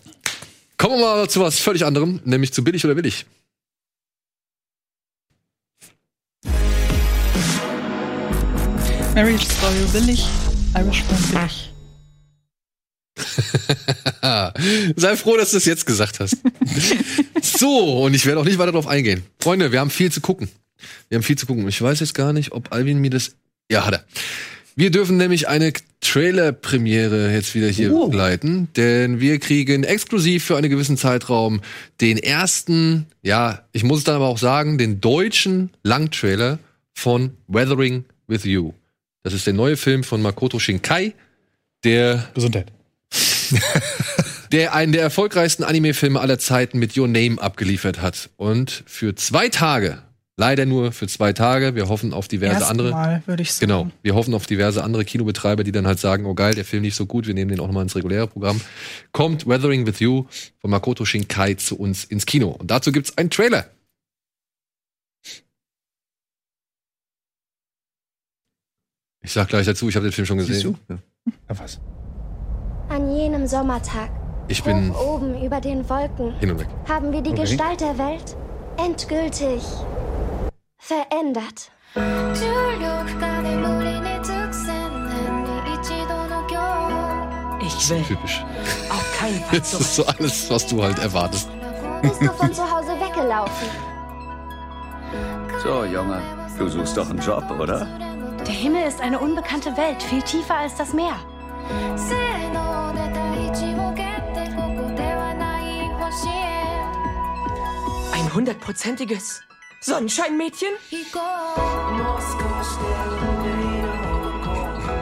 Kommen 0.78 0.96
wir 1.00 1.15
mal 1.15 1.30
zu 1.30 1.42
was 1.42 1.60
völlig 1.60 1.86
anderem, 1.86 2.22
nämlich 2.26 2.54
zu 2.54 2.63
billig 2.63 2.86
oder 2.86 2.96
willig. 2.96 3.26
Marriage 9.13 9.46
Story 9.46 9.76
billig, 9.92 10.26
Irishman 10.76 11.22
billig. 11.34 11.69
Sei 14.96 15.16
froh, 15.16 15.38
dass 15.38 15.52
du 15.52 15.58
es 15.58 15.66
jetzt 15.66 15.86
gesagt 15.86 16.20
hast. 16.20 16.38
so, 17.42 18.04
und 18.04 18.14
ich 18.14 18.26
werde 18.26 18.40
auch 18.40 18.46
nicht 18.46 18.58
weiter 18.58 18.72
darauf 18.72 18.88
eingehen. 18.88 19.24
Freunde, 19.40 19.72
wir 19.72 19.80
haben 19.80 19.90
viel 19.90 20.12
zu 20.12 20.22
gucken. 20.22 20.50
Wir 21.10 21.18
haben 21.18 21.24
viel 21.24 21.38
zu 21.38 21.46
gucken. 21.46 21.68
Ich 21.68 21.82
weiß 21.82 22.00
jetzt 22.00 22.14
gar 22.14 22.34
nicht, 22.34 22.52
ob 22.52 22.72
Alvin 22.72 23.00
mir 23.00 23.10
das. 23.10 23.36
Ja, 23.70 23.86
hat 23.86 23.94
er. 23.94 24.06
Wir 24.76 24.92
dürfen 24.92 25.18
nämlich 25.18 25.50
eine 25.50 25.74
Trailer-Premiere 26.00 27.34
jetzt 27.34 27.54
wieder 27.54 27.68
hier 27.68 27.90
begleiten, 27.90 28.70
denn 28.78 29.20
wir 29.20 29.38
kriegen 29.40 29.84
exklusiv 29.84 30.46
für 30.46 30.56
einen 30.56 30.70
gewissen 30.70 30.96
Zeitraum 30.96 31.60
den 32.00 32.18
ersten, 32.18 33.06
ja, 33.22 33.64
ich 33.74 33.84
muss 33.84 34.00
es 34.00 34.04
dann 34.06 34.16
aber 34.16 34.28
auch 34.28 34.38
sagen, 34.38 34.78
den 34.78 35.02
deutschen 35.02 35.72
Langtrailer 35.84 36.60
von 36.94 37.32
Weathering 37.48 38.06
with 38.28 38.46
You. 38.46 38.72
Das 39.24 39.34
ist 39.34 39.46
der 39.46 39.54
neue 39.54 39.76
Film 39.76 40.06
von 40.06 40.22
Makoto 40.22 40.60
Shinkai, 40.60 41.14
der 41.84 42.30
Gesundheit. 42.34 42.72
der 44.52 44.74
einen 44.74 44.92
der 44.92 45.02
erfolgreichsten 45.02 45.64
Anime-Filme 45.64 46.20
aller 46.20 46.40
Zeiten 46.40 46.80
mit 46.80 46.98
Your 46.98 47.08
Name 47.08 47.42
abgeliefert 47.42 48.02
hat. 48.02 48.30
Und 48.38 48.84
für 48.86 49.16
zwei 49.16 49.50
Tage, 49.50 50.02
leider 50.38 50.66
nur 50.66 50.92
für 50.92 51.08
zwei 51.08 51.34
Tage, 51.34 51.76
wir 51.76 51.90
hoffen 51.90 52.14
auf 52.14 52.28
diverse 52.28 52.66
andere. 52.68 52.92
Mal, 52.92 53.24
würde 53.26 53.44
ich 53.44 53.54
sagen. 53.54 53.68
Genau, 53.68 53.92
wir 54.02 54.16
hoffen 54.16 54.34
auf 54.34 54.46
diverse 54.46 54.84
andere 54.84 55.06
Kinobetreiber, 55.06 55.64
die 55.64 55.72
dann 55.72 55.86
halt 55.86 56.00
sagen, 56.00 56.26
oh 56.26 56.34
geil, 56.34 56.56
der 56.56 56.66
Film 56.66 56.84
lief 56.84 56.96
so 56.96 57.06
gut, 57.06 57.28
wir 57.28 57.34
nehmen 57.34 57.50
den 57.50 57.60
auch 57.60 57.68
nochmal 57.68 57.84
ins 57.84 57.96
reguläre 57.96 58.28
Programm. 58.28 58.60
Kommt 59.12 59.48
Weathering 59.48 59.86
with 59.86 60.00
You 60.00 60.26
von 60.60 60.72
Makoto 60.72 61.06
Shinkai 61.06 61.56
zu 61.56 61.78
uns 61.78 62.04
ins 62.06 62.26
Kino. 62.26 62.50
Und 62.50 62.72
dazu 62.72 62.92
gibt's 62.92 63.18
einen 63.18 63.30
Trailer. 63.30 63.70
Ich 69.22 69.34
sag 69.34 69.50
gleich 69.50 69.66
dazu, 69.66 69.90
ich 69.90 69.96
habe 69.96 70.06
den 70.06 70.14
Film 70.14 70.26
schon 70.26 70.40
Siehst 70.40 70.50
gesehen. 70.64 70.78
du? 70.88 70.94
Ja. 70.94 71.00
Ja, 71.50 71.60
was? 71.60 71.80
An 72.89 73.15
jenem 73.15 73.47
Sommertag, 73.47 74.10
Ich 74.47 74.63
bin 74.63 74.91
hoch 74.93 75.15
oben 75.15 75.41
über 75.43 75.62
den 75.62 75.88
Wolken, 75.89 76.34
hin 76.39 76.52
und 76.52 76.60
weg. 76.60 76.67
haben 76.88 77.12
wir 77.12 77.21
die 77.21 77.32
Okay. 77.32 77.41
Gestalt 77.41 77.82
der 77.82 77.97
Welt 77.97 78.36
endgültig 78.78 79.62
verändert. 80.78 81.71
Ich 87.62 87.89
will 87.89 88.04
Typisch. 88.04 88.43
auf 88.89 89.17
keinen 89.19 89.39
Fall 89.43 89.60
Das 89.60 89.73
ist 89.73 89.95
so 89.95 90.06
alles, 90.06 90.49
was 90.49 90.65
du 90.67 90.82
halt 90.84 90.99
erwartest. 90.99 91.49
Bist 92.02 92.21
du 92.21 92.28
von 92.32 92.54
zu 92.54 92.63
Hause 92.69 92.91
weggelaufen? 92.99 93.67
So, 95.63 95.84
Junge, 95.84 96.21
du 96.58 96.67
suchst 96.69 96.95
doch 96.97 97.10
einen 97.10 97.19
Job, 97.19 97.43
oder? 97.60 97.86
Der 98.45 98.54
Himmel 98.54 98.84
ist 98.88 99.02
eine 99.02 99.19
unbekannte 99.19 99.75
Welt, 99.75 100.02
viel 100.02 100.21
tiefer 100.21 100.56
als 100.56 100.75
das 100.75 100.93
Meer. 100.93 101.15
Ein 108.12 108.34
hundertprozentiges 108.34 109.42
Sonnenscheinmädchen? 109.82 110.70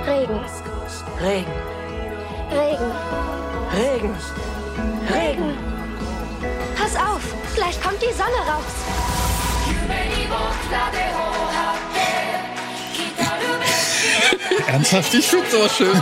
Regen. 0.05 0.39
Regen. 1.21 1.51
Regen. 2.51 2.91
Regen. 3.73 4.15
Regen. 5.09 5.57
Pass 6.75 6.95
auf, 6.95 7.21
gleich 7.55 7.81
kommt 7.81 8.01
die 8.01 8.13
Sonne 8.13 8.39
raus. 8.47 8.75
Ernsthaft? 14.67 15.13
Ich 15.13 15.27
find's 15.27 15.53
aber 15.53 15.69
schön. 15.69 16.01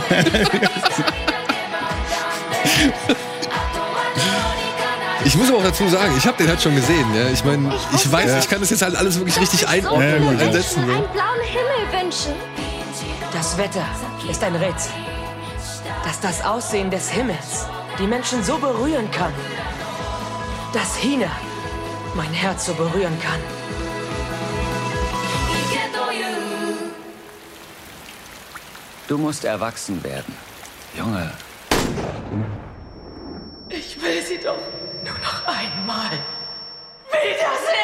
Ich 5.24 5.34
muss 5.34 5.48
aber 5.48 5.58
auch 5.58 5.64
dazu 5.64 5.88
sagen, 5.88 6.14
ich 6.16 6.24
habe 6.26 6.36
den 6.38 6.48
halt 6.48 6.62
schon 6.62 6.76
gesehen. 6.76 7.04
Ja? 7.14 7.28
Ich 7.30 7.44
meine, 7.44 7.74
ich 7.94 8.10
weiß, 8.10 8.44
ich 8.44 8.48
kann 8.48 8.60
das 8.60 8.70
jetzt 8.70 8.82
halt 8.82 8.94
alles 8.94 9.18
wirklich 9.18 9.38
richtig 9.40 9.66
einordnen 9.66 10.22
Ja, 10.22 10.28
und 10.30 10.38
ja. 10.40 10.46
einsetzen. 10.46 10.82
Einen 10.84 10.92
Ja? 10.92 10.98
blauen 11.00 11.40
Himmel 11.42 12.04
wünschen. 12.04 12.32
Das 13.32 13.58
Wetter 13.58 13.84
ist 14.30 14.42
ein 14.44 14.54
Rätsel. 14.54 14.92
Dass 16.04 16.20
das 16.20 16.44
Aussehen 16.44 16.90
des 16.90 17.10
Himmels 17.10 17.66
die 17.98 18.06
Menschen 18.06 18.44
so 18.44 18.56
berühren 18.58 19.10
kann. 19.10 19.32
Dass 20.72 20.94
Hina 20.96 21.26
mein 22.14 22.32
Herz 22.32 22.66
so 22.66 22.74
berühren 22.74 23.18
kann. 23.20 23.40
Du 29.08 29.18
musst 29.18 29.44
erwachsen 29.44 30.02
werden. 30.02 30.34
Junge, 30.96 31.30
Ich 33.68 34.00
will 34.00 34.22
sie 34.22 34.38
doch 34.38 34.58
nur 35.04 35.18
noch 35.18 35.46
einmal 35.46 36.18
wiedersehen. 37.10 37.76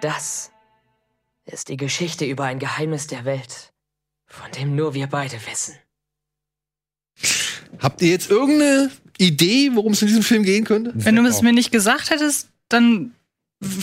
Das 0.00 0.52
ist 1.46 1.70
die 1.70 1.78
Geschichte 1.78 2.26
über 2.26 2.44
ein 2.44 2.58
Geheimnis 2.58 3.06
der 3.06 3.24
Welt, 3.24 3.72
von 4.26 4.50
dem 4.52 4.76
nur 4.76 4.92
wir 4.92 5.06
beide 5.06 5.38
wissen. 5.46 5.78
Habt 7.84 8.00
ihr 8.00 8.08
jetzt 8.08 8.30
irgendeine 8.30 8.90
Idee, 9.18 9.72
worum 9.74 9.92
es 9.92 10.00
in 10.00 10.08
diesem 10.08 10.22
Film 10.22 10.42
gehen 10.42 10.64
könnte? 10.64 10.92
Wenn 10.94 11.16
du 11.16 11.26
es 11.26 11.42
mir 11.42 11.52
nicht 11.52 11.70
gesagt 11.70 12.08
hättest, 12.08 12.48
dann 12.70 13.10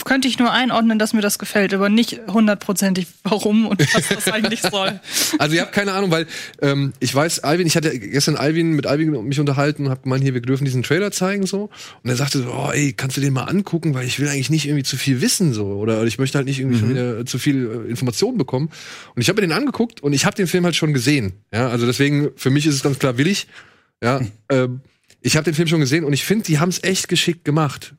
könnte 0.04 0.26
ich 0.26 0.40
nur 0.40 0.50
einordnen, 0.50 0.98
dass 0.98 1.12
mir 1.12 1.20
das 1.20 1.38
gefällt, 1.38 1.72
aber 1.72 1.88
nicht 1.88 2.20
hundertprozentig, 2.26 3.06
warum 3.22 3.66
und 3.66 3.80
was 3.94 4.08
das 4.08 4.28
eigentlich 4.28 4.60
soll. 4.62 5.00
Also 5.38 5.54
ihr 5.54 5.62
habt 5.62 5.72
keine 5.72 5.92
Ahnung, 5.92 6.10
weil 6.10 6.26
ähm, 6.60 6.92
ich 6.98 7.14
weiß, 7.14 7.40
Alvin, 7.40 7.66
ich 7.66 7.76
hatte 7.76 7.96
gestern 7.96 8.36
Alvin 8.36 8.72
mit 8.72 8.86
Alvin 8.86 9.10
mich 9.24 9.38
unterhalten 9.38 9.86
und 9.86 9.90
hab 9.90 10.02
gemeint, 10.02 10.22
hier, 10.22 10.34
wir 10.34 10.40
dürfen 10.40 10.64
diesen 10.64 10.82
Trailer 10.82 11.12
zeigen 11.12 11.46
so. 11.46 11.70
Und 12.02 12.10
er 12.10 12.16
sagte 12.16 12.42
so, 12.42 12.50
oh, 12.50 12.70
ey, 12.72 12.92
kannst 12.92 13.16
du 13.16 13.20
den 13.20 13.32
mal 13.32 13.44
angucken, 13.44 13.94
weil 13.94 14.04
ich 14.06 14.18
will 14.18 14.28
eigentlich 14.28 14.50
nicht 14.50 14.66
irgendwie 14.66 14.82
zu 14.82 14.96
viel 14.96 15.20
wissen 15.20 15.52
so 15.52 15.66
oder 15.66 16.02
ich 16.04 16.18
möchte 16.18 16.38
halt 16.38 16.46
nicht 16.48 16.58
irgendwie 16.58 16.78
schon 16.78 16.90
wieder 16.90 17.24
zu 17.24 17.38
viel 17.38 17.86
äh, 17.86 17.90
Informationen 17.90 18.36
bekommen. 18.36 18.68
Und 19.14 19.22
ich 19.22 19.28
habe 19.28 19.40
mir 19.40 19.46
den 19.46 19.56
angeguckt 19.56 20.02
und 20.02 20.12
ich 20.12 20.26
habe 20.26 20.34
den 20.36 20.48
Film 20.48 20.64
halt 20.64 20.74
schon 20.74 20.92
gesehen. 20.92 21.32
Ja, 21.52 21.68
also 21.68 21.86
deswegen 21.86 22.30
für 22.36 22.50
mich 22.50 22.66
ist 22.66 22.74
es 22.74 22.82
ganz 22.82 22.98
klar 22.98 23.16
willig. 23.16 23.46
Ja, 24.02 24.20
ähm, 24.48 24.80
ich 25.20 25.36
habe 25.36 25.44
den 25.44 25.54
Film 25.54 25.68
schon 25.68 25.80
gesehen 25.80 26.04
und 26.04 26.12
ich 26.12 26.24
finde, 26.24 26.44
die 26.44 26.58
haben 26.58 26.68
es 26.68 26.82
echt 26.82 27.08
geschickt 27.08 27.44
gemacht. 27.44 27.94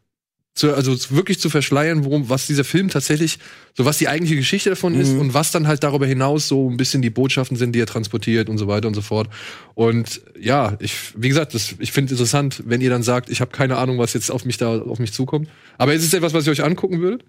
Zu, 0.55 0.75
also 0.75 0.95
wirklich 1.09 1.39
zu 1.39 1.49
verschleiern, 1.49 2.05
worum, 2.05 2.29
was 2.29 2.45
dieser 2.45 2.63
Film 2.63 2.89
tatsächlich, 2.89 3.39
so 3.73 3.85
was 3.85 3.97
die 3.97 4.07
eigentliche 4.07 4.35
Geschichte 4.35 4.69
davon 4.69 4.93
ist 4.93 5.09
und 5.13 5.33
was 5.33 5.49
dann 5.51 5.65
halt 5.65 5.83
darüber 5.83 6.05
hinaus 6.05 6.47
so 6.47 6.69
ein 6.69 6.77
bisschen 6.77 7.01
die 7.01 7.09
Botschaften 7.09 7.57
sind, 7.57 7.73
die 7.73 7.79
er 7.79 7.87
transportiert 7.87 8.49
und 8.49 8.59
so 8.59 8.67
weiter 8.67 8.87
und 8.87 8.93
so 8.93 9.01
fort. 9.01 9.29
Und 9.73 10.21
ja, 10.39 10.77
ich, 10.79 10.93
wie 11.15 11.29
gesagt, 11.29 11.55
das, 11.55 11.73
ich 11.79 11.91
finde 11.91 12.11
interessant, 12.11 12.61
wenn 12.67 12.81
ihr 12.81 12.91
dann 12.91 13.01
sagt, 13.01 13.31
ich 13.31 13.41
habe 13.41 13.49
keine 13.49 13.77
Ahnung, 13.77 13.97
was 13.97 14.13
jetzt 14.13 14.29
auf 14.29 14.45
mich 14.45 14.57
da 14.57 14.79
auf 14.79 14.99
mich 14.99 15.11
zukommt. 15.11 15.49
Aber 15.79 15.95
ist 15.95 16.03
es 16.03 16.13
etwas, 16.13 16.35
was 16.35 16.45
ihr 16.45 16.51
euch 16.51 16.63
angucken 16.63 16.99
würdet? 16.99 17.25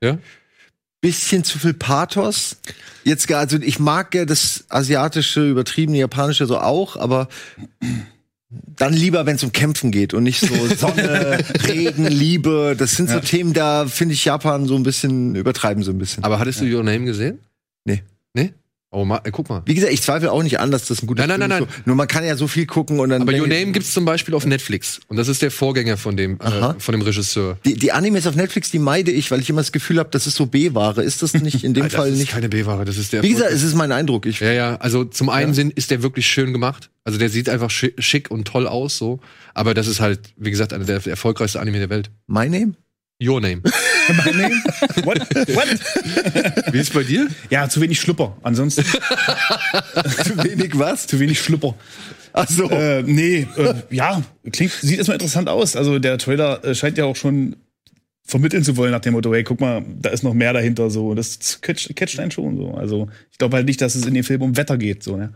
Ja. 0.00 0.18
Bisschen 1.00 1.44
zu 1.44 1.58
viel 1.58 1.74
Pathos. 1.74 2.56
Jetzt 3.04 3.28
gar, 3.28 3.40
also 3.40 3.58
ich 3.58 3.78
mag 3.78 4.14
ja 4.14 4.24
das 4.24 4.64
asiatische, 4.68 5.48
übertriebene 5.48 5.98
japanische 5.98 6.46
so 6.46 6.58
auch, 6.58 6.96
aber 6.96 7.28
dann 8.50 8.92
lieber, 8.94 9.26
wenn 9.26 9.36
es 9.36 9.44
um 9.44 9.52
Kämpfen 9.52 9.90
geht 9.90 10.14
und 10.14 10.22
nicht 10.22 10.40
so 10.40 10.74
Sonne, 10.74 11.44
Regen, 11.66 12.06
Liebe. 12.06 12.74
Das 12.78 12.92
sind 12.92 13.10
so 13.10 13.20
Themen, 13.20 13.52
da 13.52 13.86
finde 13.86 14.14
ich 14.14 14.24
Japan 14.24 14.66
so 14.66 14.74
ein 14.74 14.82
bisschen 14.82 15.34
übertreiben 15.34 15.82
so 15.82 15.90
ein 15.90 15.98
bisschen. 15.98 16.24
Aber 16.24 16.38
hattest 16.38 16.60
du 16.60 16.64
Your 16.64 16.82
Name 16.82 17.04
gesehen? 17.04 17.40
Nee. 17.84 18.02
Nee? 18.32 18.54
Oh, 18.90 19.04
ma, 19.04 19.20
äh, 19.24 19.30
guck 19.30 19.50
mal. 19.50 19.60
Wie 19.66 19.74
gesagt, 19.74 19.92
ich 19.92 20.00
zweifle 20.00 20.32
auch 20.32 20.42
nicht 20.42 20.60
an, 20.60 20.70
dass 20.70 20.86
das 20.86 21.02
ein 21.02 21.06
guter 21.06 21.26
Nein, 21.26 21.38
nein, 21.40 21.50
Film 21.50 21.60
nein, 21.60 21.68
ist. 21.68 21.76
So. 21.76 21.82
Nur 21.84 21.96
man 21.96 22.08
kann 22.08 22.24
ja 22.24 22.36
so 22.36 22.48
viel 22.48 22.64
gucken 22.64 23.00
und 23.00 23.10
dann. 23.10 23.20
Aber 23.20 23.32
Your 23.32 23.46
Name 23.46 23.72
gibt's 23.72 23.92
zum 23.92 24.06
Beispiel 24.06 24.34
auf 24.34 24.46
Netflix. 24.46 25.00
Und 25.08 25.18
das 25.18 25.28
ist 25.28 25.42
der 25.42 25.50
Vorgänger 25.50 25.98
von 25.98 26.16
dem, 26.16 26.40
äh, 26.40 26.72
von 26.78 26.92
dem 26.92 27.02
Regisseur. 27.02 27.58
Die, 27.66 27.74
die 27.74 27.92
Animes 27.92 28.26
auf 28.26 28.34
Netflix, 28.34 28.70
die 28.70 28.78
meide 28.78 29.10
ich, 29.10 29.30
weil 29.30 29.40
ich 29.40 29.50
immer 29.50 29.60
das 29.60 29.72
Gefühl 29.72 29.98
habe, 29.98 30.08
das 30.10 30.26
ist 30.26 30.36
so 30.36 30.46
B-Ware. 30.46 31.02
Ist 31.02 31.20
das 31.22 31.34
nicht 31.34 31.64
in 31.64 31.74
dem 31.74 31.90
Fall 31.90 32.06
das 32.06 32.14
ist 32.14 32.18
nicht? 32.20 32.30
keine 32.32 32.48
B-Ware, 32.48 32.86
das 32.86 32.96
ist 32.96 33.12
der. 33.12 33.22
Wie 33.22 33.28
gesagt, 33.30 33.52
es 33.52 33.62
ist 33.62 33.74
mein 33.74 33.92
Eindruck. 33.92 34.24
Ich, 34.24 34.40
Ja, 34.40 34.52
ja, 34.52 34.76
also 34.76 35.04
zum 35.04 35.28
einen 35.28 35.52
sind, 35.52 35.74
ist 35.74 35.90
der 35.90 36.02
wirklich 36.02 36.26
schön 36.26 36.52
gemacht. 36.54 36.88
Also 37.04 37.18
der 37.18 37.28
sieht 37.28 37.50
einfach 37.50 37.68
schi- 37.70 37.92
schick 38.00 38.30
und 38.30 38.46
toll 38.46 38.66
aus, 38.66 38.96
so. 38.96 39.20
Aber 39.52 39.74
das 39.74 39.86
ist 39.86 40.00
halt, 40.00 40.20
wie 40.38 40.50
gesagt, 40.50 40.72
einer 40.72 40.84
der 40.86 41.06
erfolgreichsten 41.06 41.58
Anime 41.58 41.78
der 41.78 41.90
Welt. 41.90 42.10
My 42.26 42.48
Name? 42.48 42.72
Your 43.22 43.40
Name. 43.42 43.60
What? 45.04 45.18
What? 45.54 46.72
Wie 46.72 46.78
ist 46.78 46.92
bei 46.92 47.02
dir? 47.02 47.28
Ja, 47.50 47.68
zu 47.68 47.80
wenig 47.80 48.00
Schlüpper. 48.00 48.36
Ansonsten 48.42 48.84
Zu 50.24 50.44
wenig 50.44 50.78
was? 50.78 51.06
zu 51.06 51.20
wenig 51.20 51.40
Schlüpper. 51.40 51.74
Ach 52.32 52.48
so. 52.48 52.70
Äh, 52.70 53.02
nee, 53.02 53.46
äh, 53.56 53.74
ja, 53.90 54.22
klingt, 54.52 54.72
sieht 54.72 54.98
erstmal 54.98 55.16
interessant 55.16 55.48
aus. 55.48 55.76
Also 55.76 55.98
der 55.98 56.18
Trailer 56.18 56.64
äh, 56.64 56.74
scheint 56.74 56.98
ja 56.98 57.04
auch 57.04 57.16
schon 57.16 57.56
vermitteln 58.28 58.62
zu 58.62 58.76
wollen 58.76 58.92
nach 58.92 59.00
dem 59.00 59.14
Motto, 59.14 59.32
hey, 59.32 59.42
guck 59.42 59.58
mal, 59.60 59.82
da 60.00 60.10
ist 60.10 60.22
noch 60.22 60.34
mehr 60.34 60.52
dahinter 60.52 60.90
so. 60.90 61.08
Und 61.08 61.16
das 61.16 61.60
catcht, 61.62 61.96
catcht 61.96 62.20
einen 62.20 62.30
schon 62.30 62.58
so. 62.58 62.74
Also 62.74 63.08
ich 63.32 63.38
glaube 63.38 63.56
halt 63.56 63.66
nicht, 63.66 63.80
dass 63.80 63.94
es 63.94 64.04
in 64.04 64.12
dem 64.12 64.22
Film 64.22 64.42
um 64.42 64.56
Wetter 64.56 64.76
geht. 64.76 65.02
so. 65.02 65.16
Ne? 65.16 65.32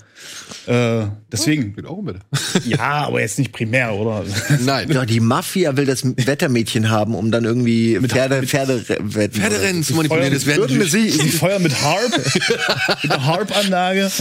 Äh, 0.67 1.07
deswegen, 1.33 1.75
Geht 1.75 1.87
auch 1.87 2.03
bitte. 2.03 2.21
ja, 2.69 3.07
aber 3.07 3.23
jetzt 3.23 3.39
nicht 3.39 3.51
primär, 3.51 3.95
oder? 3.95 4.25
Nein. 4.61 4.91
Ja, 4.93 5.07
die 5.07 5.21
Mafia 5.21 5.75
will 5.77 5.87
das 5.87 6.05
Wettermädchen 6.05 6.91
haben, 6.91 7.15
um 7.15 7.31
dann 7.31 7.45
irgendwie 7.45 7.99
Pferde, 7.99 8.43
Pferde, 8.47 8.85
wetten. 9.01 9.41
Pferderennen 9.41 9.83
zu 9.83 9.95
manipulieren, 9.95 10.33
das 10.35 10.45
wäre 10.45 10.59
Würden 10.61 10.77
wir 10.79 10.85
natürlich- 10.85 11.15
sie, 11.15 11.23
Die 11.25 11.31
Feuer 11.31 11.59
mit 11.61 11.81
Harp, 11.83 12.11
mit 13.03 13.11
einer 13.11 13.25
Harp-Anlage. 13.25 14.11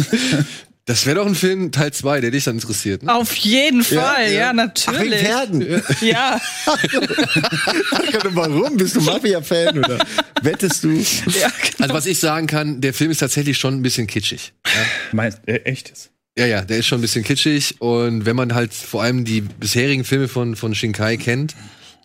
Das 0.86 1.06
wäre 1.06 1.17
doch 1.17 1.28
ein 1.28 1.36
Film 1.36 1.72
Teil 1.72 1.94
2, 1.94 2.22
der 2.22 2.32
dich 2.32 2.44
dann 2.44 2.56
interessiert. 2.56 3.04
Ne? 3.04 3.13
Auf 3.13 3.36
jeden 3.36 3.84
Fall, 3.84 4.32
ja, 4.32 4.48
Ach, 4.48 4.50
wegen 4.50 4.56
natürlich. 4.56 5.20
Pferden. 5.22 5.84
Ja, 6.02 6.41
Ach, 6.65 6.84
warum? 8.32 8.78
Bist 8.78 8.96
du 8.96 9.02
Mafia-Fan 9.02 9.78
oder 9.78 10.00
wettest 10.41 10.84
du? 10.84 10.89
ja, 10.91 11.04
genau. 11.50 11.50
Also 11.80 11.94
was 11.94 12.06
ich 12.08 12.20
sagen 12.20 12.48
kann, 12.48 12.82
der 12.82 12.94
Film 12.94 13.12
ist 13.12 13.20
tatsächlich 13.20 13.58
schon 13.58 13.76
ein 13.76 13.82
bisschen 13.84 14.08
kitschig. 14.08 14.54
Meinst 15.12 15.39
äh, 15.46 15.58
echt? 15.63 16.10
Ja, 16.38 16.46
ja, 16.46 16.62
der 16.62 16.78
ist 16.78 16.88
schon 16.88 17.00
ein 17.00 17.02
bisschen 17.02 17.24
kitschig 17.24 17.80
und 17.80 18.26
wenn 18.26 18.36
man 18.36 18.56
halt 18.56 18.74
vor 18.74 19.04
allem 19.04 19.26
die 19.26 19.41
bisherigen 19.41 20.04
Filme 20.04 20.28
von, 20.28 20.56
von 20.56 20.74
Shinkai 20.74 21.17
kennt, 21.17 21.56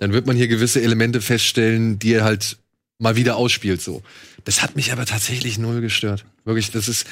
dann 0.00 0.12
wird 0.12 0.26
man 0.26 0.36
hier 0.36 0.48
gewisse 0.48 0.82
Elemente 0.82 1.20
feststellen, 1.20 1.98
die 1.98 2.12
er 2.12 2.24
halt 2.24 2.58
mal 2.98 3.16
wieder 3.16 3.36
ausspielt, 3.36 3.80
so. 3.80 4.02
Das 4.44 4.62
hat 4.62 4.76
mich 4.76 4.92
aber 4.92 5.06
tatsächlich 5.06 5.58
null 5.58 5.80
gestört. 5.80 6.24
Wirklich, 6.44 6.70
das 6.70 6.88
ist, 6.88 7.06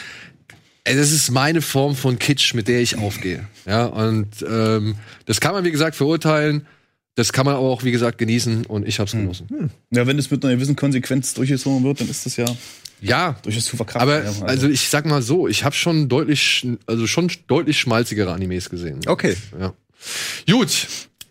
ey, 0.85 0.97
das 0.97 1.11
ist 1.13 1.31
meine 1.31 1.63
Form 1.63 1.95
von 1.97 2.19
Kitsch, 2.19 2.55
mit 2.55 2.69
der 2.69 2.81
ich 2.81 2.97
aufgehe. 2.99 3.47
Ja, 3.67 3.87
und 3.87 4.29
ähm, 4.49 4.97
das 5.27 5.41
kann 5.41 5.53
man, 5.55 5.65
wie 5.65 5.71
gesagt, 5.71 5.97
verurteilen. 5.97 6.67
Das 7.17 7.33
kann 7.33 7.47
man 7.47 7.55
aber 7.55 7.67
auch, 7.69 7.85
wie 7.85 7.93
gesagt, 7.93 8.19
genießen 8.19 8.67
und 8.67 8.87
ich 8.89 8.99
hab's 8.99 9.13
genossen. 9.13 9.71
Ja, 9.91 10.07
wenn 10.07 10.19
es 10.19 10.31
mit 10.31 10.45
einer 10.45 10.55
gewissen 10.55 10.75
Konsequenz 10.77 11.33
durchgezogen 11.35 11.85
wird, 11.85 12.01
dann 12.01 12.09
ist 12.11 12.27
das 12.27 12.37
ja 12.37 12.45
Ja, 13.01 13.37
durchaus 13.43 13.67
zu 13.67 13.77
verkraften. 13.77 14.03
aber 14.11 14.25
ja, 14.25 14.33
also 14.47 14.69
ich 14.69 14.89
sag 14.89 15.07
mal 15.07 15.23
so, 15.23 15.47
ich 15.47 15.63
habe 15.63 15.77
schon 15.77 16.09
deutlich, 16.09 16.67
also 16.87 17.07
schon 17.07 17.31
deutlich 17.47 17.79
schmalzigere 17.79 18.33
Animes 18.33 18.69
gesehen. 18.69 18.99
Okay. 19.07 19.37
Ja. 19.59 19.73
Gut, 20.51 20.89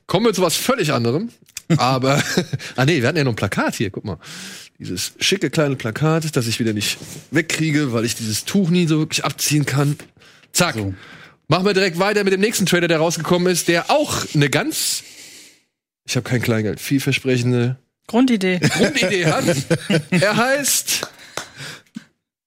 kommen 0.07 0.25
wir 0.25 0.33
zu 0.33 0.41
was 0.41 0.55
völlig 0.55 0.93
anderem. 0.93 1.29
Aber, 1.77 2.21
ah 2.77 2.85
nee, 2.85 3.01
wir 3.01 3.07
hatten 3.07 3.17
ja 3.17 3.23
noch 3.25 3.33
ein 3.33 3.35
Plakat 3.37 3.75
hier, 3.75 3.89
guck 3.89 4.05
mal. 4.05 4.17
Dieses 4.79 5.13
schicke 5.19 5.49
kleine 5.49 5.75
Plakat, 5.75 6.35
das 6.35 6.47
ich 6.47 6.59
wieder 6.59 6.73
nicht 6.73 6.97
wegkriege, 7.31 7.93
weil 7.93 8.05
ich 8.05 8.15
dieses 8.15 8.45
Tuch 8.45 8.69
nie 8.69 8.87
so 8.87 8.99
wirklich 8.99 9.23
abziehen 9.23 9.65
kann. 9.65 9.97
Zack. 10.51 10.75
So. 10.75 10.93
Machen 11.47 11.65
wir 11.65 11.73
direkt 11.73 11.99
weiter 11.99 12.23
mit 12.23 12.33
dem 12.33 12.41
nächsten 12.41 12.65
Trailer, 12.65 12.87
der 12.87 12.97
rausgekommen 12.97 13.51
ist, 13.51 13.67
der 13.67 13.91
auch 13.91 14.25
eine 14.33 14.49
ganz, 14.49 15.03
ich 16.05 16.15
habe 16.15 16.27
kein 16.27 16.41
Kleingeld, 16.41 16.79
vielversprechende 16.79 17.77
Grundidee. 18.07 18.59
Grundidee 18.59 19.25
hat. 19.27 19.43
Er 20.11 20.35
heißt 20.35 21.07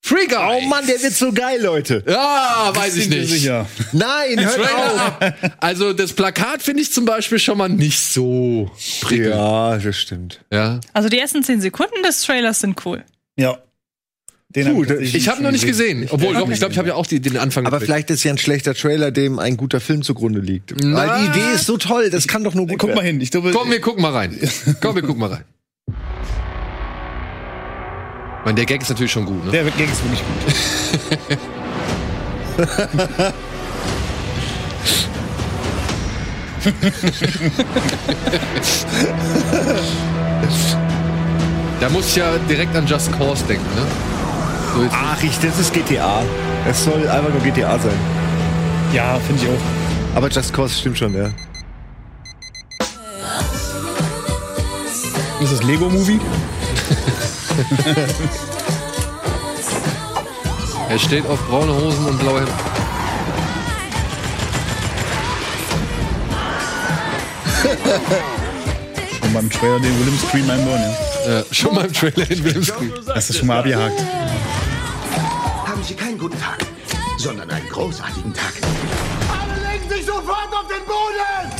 Free 0.06 0.26
Guy. 0.28 0.60
Oh 0.62 0.68
Mann, 0.68 0.86
der 0.86 1.02
wird 1.02 1.14
so 1.14 1.32
geil, 1.32 1.60
Leute. 1.60 2.04
Ja, 2.06 2.70
weiß 2.72 2.94
ich 2.96 3.08
nicht. 3.08 3.28
sicher. 3.28 3.66
Nein, 3.92 4.38
hört 4.38 4.60
auf. 4.60 5.18
Trailer. 5.18 5.34
Also 5.58 5.92
das 5.92 6.12
Plakat 6.12 6.62
finde 6.62 6.82
ich 6.82 6.92
zum 6.92 7.04
Beispiel 7.04 7.40
schon 7.40 7.58
mal 7.58 7.68
nicht 7.68 7.98
so 7.98 8.70
prickelnd. 9.00 9.34
Ja, 9.34 9.76
das 9.78 9.96
stimmt. 9.96 10.44
Ja. 10.52 10.78
Also 10.92 11.08
die 11.08 11.18
ersten 11.18 11.42
zehn 11.42 11.60
Sekunden 11.60 12.04
des 12.04 12.22
Trailers 12.22 12.60
sind 12.60 12.86
cool. 12.86 13.02
Ja. 13.36 13.58
Den 14.50 14.68
hab 14.68 14.74
Puh, 14.74 14.82
ich 14.82 14.88
tatsächlich 14.88 15.14
Ich 15.16 15.28
habe 15.28 15.42
noch 15.42 15.50
nicht 15.50 15.66
gesehen. 15.66 16.06
Obwohl, 16.08 16.34
Ja, 16.34 16.40
doch, 16.40 16.50
ich 16.50 16.58
glaube, 16.60 16.72
ich 16.72 16.78
habe 16.78 16.86
ja 16.88 16.94
auch 16.94 17.06
die, 17.06 17.18
den 17.18 17.36
Anfang 17.36 17.66
Aber 17.66 17.78
gekriegt. 17.78 17.90
vielleicht 17.90 18.10
ist 18.10 18.22
ja 18.22 18.30
ein 18.30 18.38
schlechter 18.38 18.74
Trailer, 18.74 19.10
dem 19.10 19.40
ein 19.40 19.56
guter 19.56 19.80
Film 19.80 20.02
zugrunde 20.02 20.38
liegt. 20.38 20.72
Weil 20.84 21.18
die 21.24 21.26
Idee 21.40 21.54
ist 21.56 21.66
so 21.66 21.78
toll, 21.78 22.10
das 22.10 22.28
kann 22.28 22.44
doch 22.44 22.54
nur 22.54 22.68
gut 22.68 22.78
Guck 22.78 22.90
mal 22.90 22.96
werden. 22.98 23.06
hin. 23.06 23.20
Ich 23.22 23.32
glaube, 23.32 23.50
Komm, 23.50 23.72
wir 23.72 23.80
gucken 23.80 24.02
mal 24.02 24.12
rein. 24.12 24.38
Komm, 24.80 24.94
wir 24.94 25.02
gucken 25.02 25.18
mal 25.20 25.30
rein. 25.32 25.44
Ich 28.46 28.48
meine, 28.48 28.58
der 28.58 28.66
Gag 28.66 28.80
ist 28.80 28.90
natürlich 28.90 29.10
schon 29.10 29.26
gut, 29.26 29.44
ne? 29.44 29.50
der 29.50 29.64
Gag 29.64 29.90
ist 29.90 30.04
wirklich 30.04 30.22
gut. 30.22 30.38
Da 41.80 41.88
muss 41.88 42.06
ich 42.06 42.14
ja 42.14 42.38
direkt 42.48 42.76
an 42.76 42.86
Just 42.86 43.10
Cause 43.18 43.42
denken, 43.46 43.66
ne? 43.74 43.82
So 44.76 44.88
Ach, 44.92 45.20
ich, 45.24 45.36
das 45.40 45.58
ist 45.58 45.74
GTA. 45.74 46.22
Es 46.70 46.84
soll 46.84 47.08
einfach 47.08 47.30
nur 47.30 47.40
GTA 47.40 47.76
sein. 47.80 47.98
Ja, 48.92 49.18
finde 49.26 49.42
ich 49.42 49.48
auch. 49.48 50.16
Aber 50.16 50.28
Just 50.28 50.54
Cause 50.54 50.72
stimmt 50.72 50.98
schon, 50.98 51.16
ja. 51.16 51.32
Ist 55.40 55.52
das 55.52 55.64
Lego-Movie? 55.64 56.20
er 60.88 60.98
steht 60.98 61.26
auf 61.26 61.38
braune 61.48 61.74
Hosen 61.74 62.06
und 62.06 62.18
blaue 62.18 62.40
Hemden. 62.40 62.54
Und 69.22 69.34
beim 69.34 69.50
Trailer 69.50 69.80
den 69.80 69.98
Willem 69.98 70.16
Scream 70.18 70.48
einbauen, 70.50 70.80
ja. 70.80 70.92
Ja, 71.38 71.44
schon 71.50 71.74
mal 71.74 71.86
im 71.86 71.92
Trailer 71.92 72.30
in 72.30 72.44
Williams 72.44 72.72
Creek. 72.72 72.92
Das 73.06 73.28
ist 73.30 73.38
schon 73.38 73.48
mal 73.48 73.58
abgehakt. 73.58 73.98
Haben 75.66 75.82
Sie 75.82 75.94
keinen 75.94 76.16
guten 76.18 76.38
Tag, 76.38 76.64
sondern 77.18 77.50
einen 77.50 77.68
großartigen 77.68 78.32
Tag. 78.32 78.52
Alle 79.28 79.72
legen 79.72 79.88
sich 79.88 80.06
sofort 80.06 80.52
auf 80.52 80.68
den 80.68 80.84
Boden! 80.86 81.50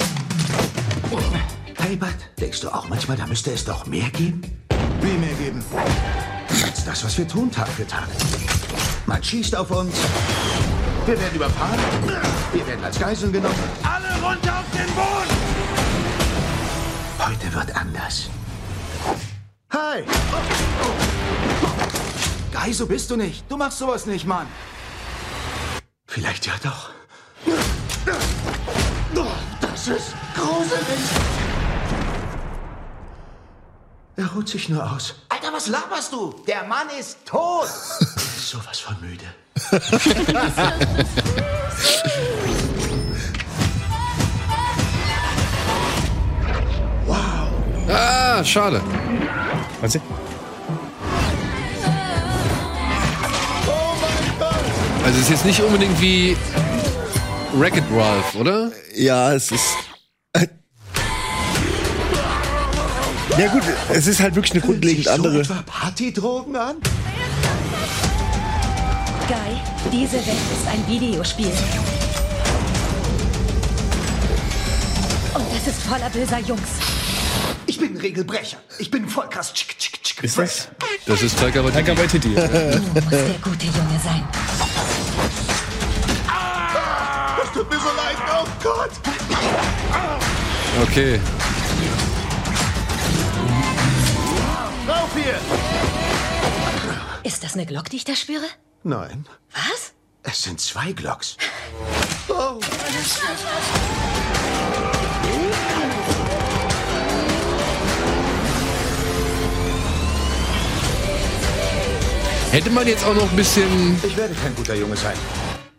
Hey, 1.79 1.97
Bud, 1.97 2.15
denkst 2.41 2.61
du 2.61 2.69
auch 2.69 2.89
manchmal, 2.89 3.17
da 3.17 3.27
müsste 3.27 3.51
es 3.53 3.65
doch 3.65 3.87
mehr 3.87 4.09
geben? 4.11 4.43
Wie 5.07 5.19
mehr 5.19 5.35
geben? 5.35 5.65
Als 6.65 6.85
das, 6.85 7.05
was 7.05 7.17
wir 7.17 7.29
tun 7.29 7.49
Tag 7.49 7.69
für 7.69 7.87
Tag. 7.87 8.09
Man 9.07 9.23
schießt 9.23 9.55
auf 9.55 9.71
uns. 9.71 9.95
Wir 11.07 11.21
werden 11.21 11.37
überfahren. 11.37 11.79
Wir 12.53 12.67
werden 12.67 12.85
als 12.85 12.99
Geiseln 12.99 13.33
genommen. 13.33 13.55
Alle 13.85 14.09
runter 14.21 14.59
auf 14.59 14.65
den 14.73 14.93
Boden! 14.97 15.37
Heute 17.21 17.55
wird 17.55 17.77
anders. 17.77 18.29
Hi! 19.71 20.03
Guy, 22.53 22.73
so 22.73 22.87
bist 22.87 23.09
du 23.09 23.17
nicht. 23.17 23.45
Du 23.49 23.57
machst 23.57 23.79
sowas 23.79 24.07
nicht, 24.07 24.27
Mann. 24.27 24.49
Vielleicht 26.09 26.47
ja 26.47 26.55
doch. 26.65 26.91
Das 29.61 29.87
ist 29.87 30.15
gruselig! 30.35 31.46
Er 34.17 34.27
ruht 34.29 34.49
sich 34.49 34.71
nur 34.71 34.91
aus. 34.91 35.15
Alter, 35.29 35.53
was 35.53 35.67
laberst 35.67 36.13
du? 36.13 36.35
Der 36.47 36.65
Mann 36.65 36.89
ist 36.99 37.19
tot! 37.27 37.67
Sowas 38.39 38.79
von 38.79 38.97
müde. 39.01 39.27
Ah, 47.89 48.43
schade. 48.45 48.83
Weißt 49.81 49.95
du? 49.95 50.01
Also 55.05 55.19
es 55.19 55.23
ist 55.23 55.31
jetzt 55.31 55.45
nicht 55.47 55.61
unbedingt 55.63 56.01
wie 56.01 56.37
Wreck-It 57.55 57.85
Ralph, 57.93 58.35
oder? 58.35 58.73
Ja, 58.95 59.33
es 59.33 59.53
ist. 59.53 59.86
Ja 63.39 63.49
gut, 63.49 63.63
es 63.93 64.07
ist 64.07 64.21
halt 64.21 64.35
wirklich 64.35 64.53
eine 64.53 64.63
grundlegend 64.63 65.09
andere. 65.09 65.45
So 65.45 65.53
etwa 65.53 65.63
Partydrogen 65.67 66.57
an? 66.57 66.77
Guy, 69.29 69.93
diese 69.93 70.15
Welt 70.15 70.27
ist 70.27 70.67
ein 70.73 70.87
Videospiel. 70.89 71.53
Und 75.35 75.45
es 75.55 75.67
ist 75.67 75.83
voller 75.83 76.09
böser 76.09 76.39
Jungs. 76.39 76.63
Ich 77.67 77.79
bin 77.79 77.95
ein 77.95 78.01
Regelbrecher. 78.01 78.57
Ich 78.79 78.91
bin 78.91 79.07
voll 79.07 79.29
krass. 79.29 79.53
Tschick, 79.53 79.79
tschick, 79.79 80.03
tschick, 80.03 80.25
Ist 80.25 80.39
das? 80.39 80.69
Das 81.05 81.21
ist 81.21 81.39
Taika 81.39 81.63
Waititi. 81.63 81.85
Taika 81.85 82.01
Waititi. 82.01 82.35
Du 82.35 82.41
musst 82.41 83.13
der 83.13 83.35
gute 83.43 83.67
Junge 83.67 84.01
sein. 84.03 84.27
Das 87.39 87.53
tut 87.53 87.69
mir 87.69 87.79
so 87.79 87.89
leid, 87.97 88.17
oh 88.33 88.47
Gott! 88.63 88.91
Okay. 90.83 91.21
Rauf 94.89 95.11
hier! 95.15 95.39
Ist 97.25 97.43
das 97.43 97.55
eine 97.55 97.67
Glock, 97.67 97.91
die 97.91 97.97
ich 97.97 98.05
da 98.05 98.15
spüre? 98.15 98.45
Nein, 98.85 99.27
Was? 99.53 99.93
es 100.23 100.43
sind 100.45 100.61
zwei 100.61 100.93
Glocks. 100.93 101.37
Hätte 112.53 112.71
man 112.71 112.87
jetzt 112.87 113.05
auch 113.05 113.15
noch 113.15 113.29
ein 113.29 113.37
bisschen. 113.37 114.01
Ich 114.05 114.17
werde 114.17 114.35
kein 114.35 114.55
guter 114.55 114.75
Junge 114.75 114.97
sein. 114.97 115.17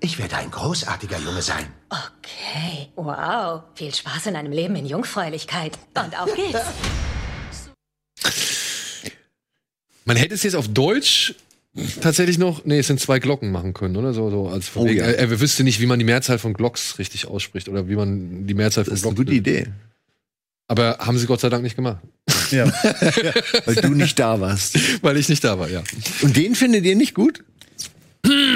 Ich 0.01 0.19
werde 0.19 0.35
ein 0.35 0.51
großartiger 0.51 1.17
Junge 1.19 1.41
sein. 1.41 1.73
Okay. 1.89 2.91
Wow. 2.95 3.63
Viel 3.73 3.93
Spaß 3.95 4.27
in 4.27 4.35
einem 4.35 4.51
Leben 4.51 4.75
in 4.75 4.85
Jungfräulichkeit. 4.85 5.79
Und 5.95 6.19
auf 6.19 6.33
geht's. 6.35 6.59
Man 10.07 10.15
hätte 10.15 10.33
es 10.33 10.43
jetzt 10.43 10.55
auf 10.55 10.67
Deutsch 10.69 11.35
tatsächlich 12.01 12.37
noch. 12.37 12.63
Nee, 12.65 12.79
es 12.79 12.87
sind 12.87 12.99
zwei 12.99 13.19
Glocken 13.19 13.51
machen 13.51 13.73
können, 13.73 13.95
oder? 13.97 14.13
So, 14.13 14.29
so 14.31 14.47
als 14.47 14.67
von 14.69 14.83
Oh, 14.83 14.85
wegen, 14.87 14.99
ja. 14.99 15.05
er, 15.05 15.17
er 15.19 15.39
wüsste 15.41 15.63
nicht, 15.63 15.79
wie 15.81 15.85
man 15.85 15.99
die 15.99 16.05
Mehrzahl 16.05 16.39
von 16.39 16.53
Glocks 16.53 16.97
richtig 16.97 17.27
ausspricht 17.27 17.67
oder 17.69 17.87
wie 17.89 17.95
man 17.95 18.47
die 18.47 18.53
Mehrzahl 18.53 18.85
von 18.85 18.91
Das 18.91 19.01
ist 19.01 19.05
eine 19.05 19.15
gute. 19.15 19.33
Idee. 19.33 19.67
Aber 20.69 20.97
haben 20.99 21.17
sie 21.17 21.27
Gott 21.27 21.41
sei 21.41 21.49
Dank 21.49 21.61
nicht 21.63 21.75
gemacht. 21.75 21.97
Ja. 22.51 22.65
Weil 23.65 23.75
du 23.75 23.89
nicht 23.89 24.17
da 24.17 24.39
warst. 24.39 24.77
Weil 25.03 25.17
ich 25.17 25.29
nicht 25.29 25.43
da 25.43 25.59
war, 25.59 25.69
ja. 25.69 25.83
Und 26.21 26.35
den 26.35 26.55
findet 26.55 26.85
ihr 26.85 26.95
nicht 26.95 27.13
gut? 27.13 27.43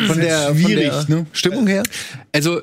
Von 0.07 0.19
der, 0.19 0.47
von 0.47 0.57
schwierig, 0.57 0.89
der 0.89 1.05
ne? 1.09 1.25
Stimmung 1.33 1.67
her? 1.67 1.83
Also, 2.33 2.61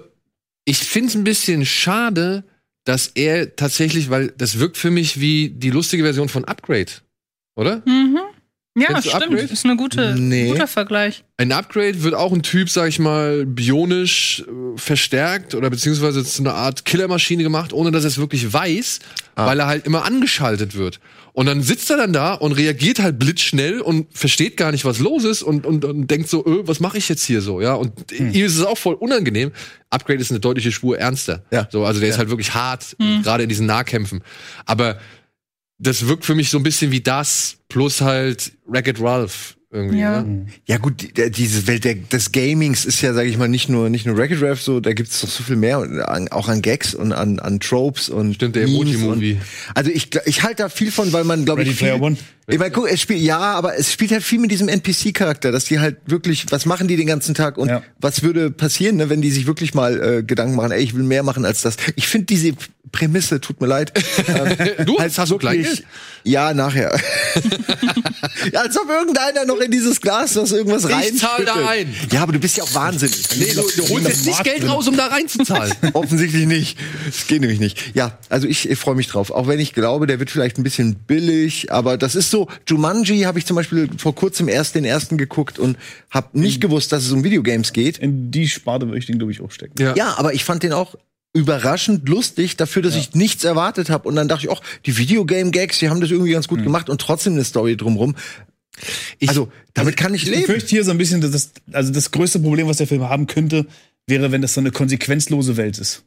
ich 0.64 0.78
finde 0.78 1.08
es 1.10 1.14
ein 1.14 1.24
bisschen 1.24 1.64
schade, 1.64 2.44
dass 2.84 3.08
er 3.14 3.54
tatsächlich, 3.56 4.10
weil 4.10 4.32
das 4.36 4.58
wirkt 4.58 4.76
für 4.76 4.90
mich 4.90 5.20
wie 5.20 5.50
die 5.50 5.70
lustige 5.70 6.02
Version 6.02 6.28
von 6.28 6.44
Upgrade. 6.44 6.90
Oder? 7.54 7.82
Mhm. 7.86 8.18
Ja, 8.80 9.00
stimmt. 9.00 9.14
Upgrade? 9.14 9.42
Ist 9.52 9.64
eine 9.64 9.76
gute, 9.76 10.14
Nee. 10.18 10.48
guter 10.50 10.66
Vergleich. 10.66 11.24
Ein 11.36 11.52
Upgrade 11.52 12.02
wird 12.02 12.14
auch 12.14 12.32
ein 12.32 12.42
Typ, 12.42 12.68
sag 12.68 12.88
ich 12.88 12.98
mal, 12.98 13.46
bionisch 13.46 14.42
äh, 14.46 14.78
verstärkt 14.78 15.54
oder 15.54 15.70
beziehungsweise 15.70 16.24
zu 16.24 16.42
einer 16.42 16.54
Art 16.54 16.84
Killermaschine 16.84 17.42
gemacht, 17.42 17.72
ohne 17.72 17.90
dass 17.90 18.04
er 18.04 18.08
es 18.08 18.18
wirklich 18.18 18.52
weiß, 18.52 18.98
weil 19.36 19.60
er 19.60 19.66
halt 19.66 19.86
immer 19.86 20.04
angeschaltet 20.04 20.74
wird. 20.74 20.98
Und 21.32 21.46
dann 21.46 21.62
sitzt 21.62 21.88
er 21.90 21.96
dann 21.96 22.12
da 22.12 22.34
und 22.34 22.50
reagiert 22.50 22.98
halt 22.98 23.20
blitzschnell 23.20 23.80
und 23.80 24.08
versteht 24.12 24.56
gar 24.56 24.72
nicht, 24.72 24.84
was 24.84 24.98
los 24.98 25.22
ist 25.22 25.44
und, 25.44 25.64
und, 25.66 25.84
und 25.84 26.08
denkt 26.10 26.28
so, 26.28 26.44
öh, 26.44 26.62
was 26.64 26.80
mache 26.80 26.98
ich 26.98 27.08
jetzt 27.08 27.22
hier 27.22 27.40
so, 27.40 27.60
ja? 27.60 27.74
Und 27.74 28.10
ihm 28.10 28.32
ist 28.44 28.56
es 28.56 28.64
auch 28.64 28.76
voll 28.76 28.94
unangenehm. 28.94 29.52
Upgrade 29.90 30.18
ist 30.20 30.32
eine 30.32 30.40
deutliche 30.40 30.72
Spur 30.72 30.98
ernster. 30.98 31.44
Ja. 31.52 31.68
So, 31.70 31.84
also 31.84 32.00
der 32.00 32.08
ist 32.08 32.18
halt 32.18 32.30
wirklich 32.30 32.54
hart, 32.54 32.96
gerade 33.22 33.44
in 33.44 33.48
diesen 33.48 33.66
Nahkämpfen. 33.66 34.22
Aber 34.66 34.98
das 35.78 36.06
wirkt 36.06 36.24
für 36.24 36.34
mich 36.34 36.50
so 36.50 36.58
ein 36.58 36.62
bisschen 36.62 36.90
wie 36.90 37.00
das 37.00 37.56
plus 37.68 38.00
halt 38.00 38.52
Wreck-It 38.66 39.00
Ralph 39.00 39.56
irgendwie. 39.70 39.98
Ja. 39.98 40.22
Ne? 40.22 40.46
Ja 40.66 40.78
gut, 40.78 41.02
die- 41.16 41.30
diese 41.30 41.66
Welt 41.66 41.84
der, 41.84 41.94
des 41.94 42.32
Gamings 42.32 42.84
ist 42.86 43.02
ja, 43.02 43.12
sage 43.12 43.28
ich 43.28 43.36
mal, 43.36 43.48
nicht 43.48 43.68
nur 43.68 43.90
nicht 43.90 44.06
nur 44.06 44.16
Wreck-It 44.16 44.40
Ralph, 44.42 44.62
so 44.62 44.80
da 44.80 44.92
gibt's 44.94 45.20
doch 45.20 45.28
so 45.28 45.42
viel 45.44 45.56
mehr, 45.56 45.78
und 45.80 46.00
an, 46.00 46.28
auch 46.28 46.48
an 46.48 46.62
Gags 46.62 46.94
und 46.94 47.12
an, 47.12 47.38
an 47.38 47.60
Tropes 47.60 48.08
und 48.08 48.34
Stimmt, 48.34 48.56
der 48.56 48.64
Emoji-Movie. 48.64 49.38
Also 49.74 49.90
ich 49.90 50.08
ich 50.26 50.42
halte 50.42 50.62
da 50.62 50.68
viel 50.70 50.90
von, 50.90 51.12
weil 51.12 51.24
man 51.24 51.44
glaube 51.44 51.62
ich 51.62 51.74
viel. 51.74 51.88
Ich 52.50 52.58
meine, 52.58 52.70
guck, 52.70 52.90
es 52.90 53.00
spielt 53.00 53.20
ja, 53.20 53.38
aber 53.38 53.76
es 53.78 53.92
spielt 53.92 54.10
halt 54.10 54.22
viel 54.22 54.38
mit 54.38 54.50
diesem 54.50 54.68
NPC-Charakter, 54.68 55.52
dass 55.52 55.64
die 55.66 55.78
halt 55.80 55.98
wirklich, 56.06 56.46
was 56.50 56.64
machen 56.64 56.88
die 56.88 56.96
den 56.96 57.06
ganzen 57.06 57.34
Tag 57.34 57.58
und 57.58 57.68
Ja. 57.68 57.82
was 58.00 58.22
würde 58.22 58.50
passieren, 58.50 58.96
ne, 58.96 59.10
wenn 59.10 59.20
die 59.20 59.30
sich 59.30 59.46
wirklich 59.46 59.74
mal 59.74 60.00
äh, 60.18 60.22
Gedanken 60.22 60.56
machen, 60.56 60.72
ey, 60.72 60.82
ich 60.82 60.94
will 60.94 61.02
mehr 61.02 61.22
machen 61.22 61.44
als 61.44 61.60
das. 61.62 61.76
Ich 61.96 62.08
finde 62.08 62.26
diese 62.26 62.52
Prämisse, 62.90 63.38
tut 63.40 63.60
mir 63.60 63.66
leid. 63.66 63.92
ähm, 64.28 64.86
Du 64.86 64.98
hast 64.98 65.18
du 65.30 65.36
Kleingeld? 65.36 65.84
Ja, 66.24 66.54
nachher. 66.54 66.98
ja, 68.52 68.60
als 68.60 68.78
ob 68.78 68.88
irgendeiner 68.88 69.44
noch 69.44 69.58
in 69.58 69.70
dieses 69.70 70.00
Glas, 70.00 70.36
was 70.36 70.52
irgendwas 70.52 70.88
rein. 70.90 71.04
Ich 71.12 71.18
zahl 71.20 71.44
da 71.44 71.54
ein. 71.68 71.94
Ja, 72.12 72.22
aber 72.22 72.32
du 72.32 72.38
bist 72.38 72.56
ja 72.56 72.64
auch 72.64 72.74
wahnsinnig. 72.74 73.28
Nee, 73.38 73.52
du, 73.54 73.62
du 73.76 73.88
holst 73.90 74.08
jetzt 74.08 74.26
nicht 74.26 74.44
Geld 74.44 74.66
raus, 74.68 74.88
um 74.88 74.96
da 74.96 75.06
reinzuzahlen. 75.06 75.72
Offensichtlich 75.92 76.46
nicht. 76.46 76.78
Das 77.06 77.26
geht 77.26 77.40
nämlich 77.40 77.60
nicht. 77.60 77.94
Ja, 77.94 78.18
also 78.28 78.46
ich, 78.46 78.68
ich 78.68 78.78
freue 78.78 78.94
mich 78.94 79.08
drauf. 79.08 79.30
Auch 79.30 79.46
wenn 79.48 79.60
ich 79.60 79.74
glaube, 79.74 80.06
der 80.06 80.18
wird 80.18 80.30
vielleicht 80.30 80.58
ein 80.58 80.62
bisschen 80.62 80.94
billig, 80.94 81.70
aber 81.72 81.96
das 81.98 82.14
ist 82.14 82.30
so. 82.30 82.37
Jumanji 82.66 83.22
habe 83.22 83.38
ich 83.38 83.46
zum 83.46 83.56
Beispiel 83.56 83.88
vor 83.96 84.14
kurzem 84.14 84.48
erst 84.48 84.74
den 84.74 84.84
ersten 84.84 85.18
geguckt 85.18 85.58
und 85.58 85.76
habe 86.10 86.38
nicht 86.38 86.60
gewusst, 86.60 86.92
dass 86.92 87.04
es 87.04 87.10
um 87.12 87.24
Videogames 87.24 87.72
geht. 87.72 87.98
In 87.98 88.30
die 88.30 88.46
Sparte 88.46 88.86
würde 88.86 88.98
ich 88.98 89.06
den, 89.06 89.18
glaube 89.18 89.32
ich, 89.32 89.40
auch 89.40 89.50
stecken. 89.50 89.80
Ja. 89.82 89.94
Ja, 89.96 90.14
aber 90.18 90.34
ich 90.34 90.44
fand 90.44 90.62
den 90.62 90.72
auch 90.72 90.94
überraschend 91.34 92.08
lustig 92.08 92.56
dafür, 92.56 92.82
dass 92.82 92.96
ich 92.96 93.14
nichts 93.14 93.44
erwartet 93.44 93.90
habe. 93.90 94.08
Und 94.08 94.16
dann 94.16 94.28
dachte 94.28 94.44
ich, 94.46 94.50
auch 94.50 94.62
die 94.86 94.96
Videogame-Gags, 94.96 95.78
die 95.78 95.88
haben 95.88 96.00
das 96.00 96.10
irgendwie 96.10 96.32
ganz 96.32 96.48
gut 96.48 96.62
gemacht 96.62 96.88
und 96.88 97.00
trotzdem 97.00 97.34
eine 97.34 97.44
Story 97.44 97.76
drumrum. 97.76 98.14
also, 99.26 99.50
damit 99.74 99.96
kann 99.96 100.14
ich 100.14 100.22
Ich 100.24 100.28
leben. 100.30 100.42
befürchte 100.42 100.70
hier 100.70 100.84
so 100.84 100.90
ein 100.90 100.98
bisschen, 100.98 101.20
dass 101.20 101.30
das, 101.32 101.50
also 101.72 101.92
das 101.92 102.10
größte 102.10 102.40
Problem, 102.40 102.66
was 102.68 102.78
der 102.78 102.86
Film 102.86 103.08
haben 103.08 103.26
könnte, 103.26 103.66
wäre, 104.06 104.32
wenn 104.32 104.42
das 104.42 104.54
so 104.54 104.60
eine 104.60 104.70
konsequenzlose 104.70 105.56
Welt 105.56 105.78
ist. 105.78 106.04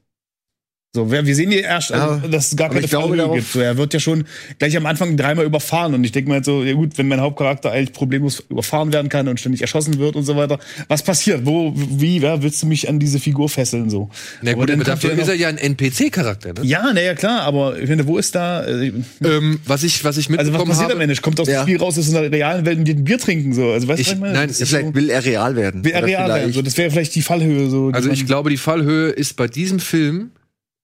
So, 0.94 1.10
wir, 1.10 1.26
wir 1.26 1.36
sehen 1.36 1.50
hier 1.52 1.64
erst, 1.64 1.94
also, 1.94 2.28
dass 2.28 2.52
es 2.52 2.58
gar 2.58 2.66
aber 2.66 2.76
keine 2.76 2.88
Fallhöhe 2.90 3.36
gibt. 3.36 3.54
So, 3.54 3.62
er 3.62 3.78
wird 3.78 3.94
ja 3.94 4.02
schon 4.02 4.26
gleich 4.60 4.76
am 4.76 4.86
Anfang 4.86 5.16
dreimal 5.16 5.46
überfahren 5.46 5.94
und 5.94 6.04
ich 6.04 6.12
denke 6.12 6.28
mir 6.30 6.36
halt 6.36 6.44
so, 6.46 6.64
ja 6.66 6.74
gut, 6.74 6.98
wenn 6.98 7.08
mein 7.08 7.22
Hauptcharakter 7.22 7.72
eigentlich 7.72 7.94
problemlos 7.94 8.44
überfahren 8.50 8.92
werden 8.92 9.08
kann 9.08 9.30
und 9.30 9.40
ständig 9.40 9.62
erschossen 9.62 10.00
wird 10.00 10.18
und 10.18 10.26
so 10.26 10.36
weiter, 10.36 10.60
was 10.90 11.02
passiert? 11.02 11.46
Wo, 11.46 11.72
wie, 11.74 12.18
ja, 12.20 12.44
willst 12.44 12.62
du 12.62 12.68
mich 12.68 12.90
an 12.90 13.00
diese 13.00 13.20
Figur 13.20 13.48
fesseln 13.48 13.90
so? 13.90 14.10
Na 14.42 14.52
gut, 14.52 14.64
aber 14.64 14.74
kommt 14.74 14.88
dafür 14.90 15.14
ja 15.14 15.22
ist 15.22 15.30
er 15.30 15.36
ja 15.36 15.48
ein 15.48 15.58
NPC-Charakter. 15.58 16.56
Ne? 16.56 16.60
ja, 16.68 16.92
naja, 16.92 17.14
klar, 17.16 17.44
aber 17.44 17.80
ich 17.80 17.88
finde, 17.88 18.06
wo 18.06 18.18
ist 18.18 18.36
da, 18.36 18.66
äh, 18.66 18.92
Ähm, 19.24 19.62
was 19.66 19.84
ich, 19.84 20.04
was 20.04 20.18
ich 20.18 20.28
also 20.28 20.40
was 20.40 20.46
mitbekommen 20.46 20.72
passiert 20.72 20.84
habe. 20.90 20.96
am 20.96 21.02
Ende? 21.02 21.16
Kommt 21.22 21.40
aus 21.40 21.48
Ja. 21.48 21.62
dem 21.62 21.68
Spiel 21.70 21.78
raus, 21.78 21.96
dass 21.96 22.10
in 22.10 22.16
der 22.16 22.30
realen 22.30 22.66
Welt 22.66 22.86
die 22.86 22.92
ein 22.96 23.06
Bier 23.06 23.18
trinken, 23.18 23.54
so. 23.54 23.70
Also, 23.72 23.88
weißt 23.88 23.98
du, 23.98 24.02
Ich- 24.02 24.08
was 24.10 24.14
ich 24.16 24.20
meine? 24.20 24.34
nein, 24.34 24.50
ist 24.50 24.58
vielleicht 24.68 24.88
so- 24.88 24.94
will 24.96 25.10
er 25.10 25.24
real 25.24 25.56
werden. 25.56 25.86
Will 25.86 25.94
er 25.94 26.04
real 26.04 26.28
werden, 26.28 26.52
so. 26.52 26.62
Das 26.62 26.76
wäre 26.78 26.92
vielleicht 26.92 27.16
die 27.16 27.22
Fallhöhe, 27.22 27.70
so. 27.70 27.92
die 27.92 27.96
Also 27.96 28.10
ich 28.10 28.26
glaube, 28.26 28.50
die 28.50 28.58
Fallhöhe 28.58 29.08
ist 29.12 29.38
bei 29.38 29.48
diesem 29.48 29.80
Film, 29.80 30.32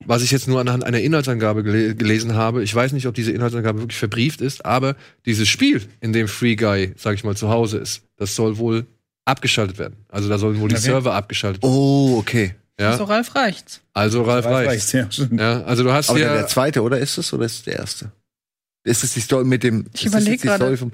was 0.06 0.22
ich 0.22 0.32
jetzt 0.32 0.48
nur 0.48 0.60
anhand 0.62 0.84
einer 0.84 1.00
Inhaltsangabe 1.02 1.64
gele 1.64 1.95
gelesen 1.95 2.36
habe, 2.36 2.64
ich 2.64 2.74
weiß 2.74 2.91
nicht, 2.93 3.08
ob 3.08 3.16
diese 3.16 3.32
Inhaltsangabe 3.32 3.80
wirklich 3.82 3.98
verbrieft 3.98 4.41
ist, 4.41 4.64
aber 4.66 4.95
dieses 5.26 5.48
Spiel, 5.50 5.82
in 6.02 6.14
dem 6.14 6.28
Free 6.28 6.56
Guy, 6.56 6.93
sag 6.98 7.16
ich 7.16 7.24
mal, 7.24 7.36
zu 7.36 7.50
Hause 7.50 7.78
ist, 7.80 8.04
das 8.18 8.36
soll 8.36 8.58
wohl 8.58 8.86
abgeschaltet 9.26 9.78
werden. 9.78 9.98
Also 10.10 10.30
da 10.30 10.38
sollen 10.38 10.60
wohl 10.60 10.70
die 10.70 10.76
Okay. 10.76 10.84
Server 10.86 11.14
abgeschaltet 11.14 11.64
werden. 11.64 11.74
Oh, 11.74 12.18
okay. 12.20 12.56
Ja? 12.80 12.95
So 12.95 13.06
Ralf 13.06 13.34
reicht's. 13.36 13.82
Also 13.93 14.22
Ralf 14.24 14.45
Ralf 14.45 14.56
reicht. 14.56 14.70
reicht's, 14.70 14.91
ja. 14.93 15.10
Ja, 15.32 15.64
also 15.64 15.84
du 15.84 15.91
hast 15.91 16.10
Aber 16.12 16.20
der 16.20 16.48
zweite, 16.48 16.84
oder 16.84 17.00
ist 17.00 17.18
es 17.18 17.34
oder 17.34 17.45
ist 17.45 17.56
es 17.56 17.64
der 17.64 17.78
erste? 17.80 18.12
Ist 18.84 19.04
es 19.04 19.14
die 19.16 19.20
Story 19.22 19.43
mit 19.45 19.64
dem? 19.64 19.88
Ich 19.93 20.06
ist 20.06 20.14
das 20.14 20.22
überleg 20.22 20.32
jetzt 20.34 20.43
die 20.43 20.48
gerade. 20.48 20.78
Vom- 20.78 20.91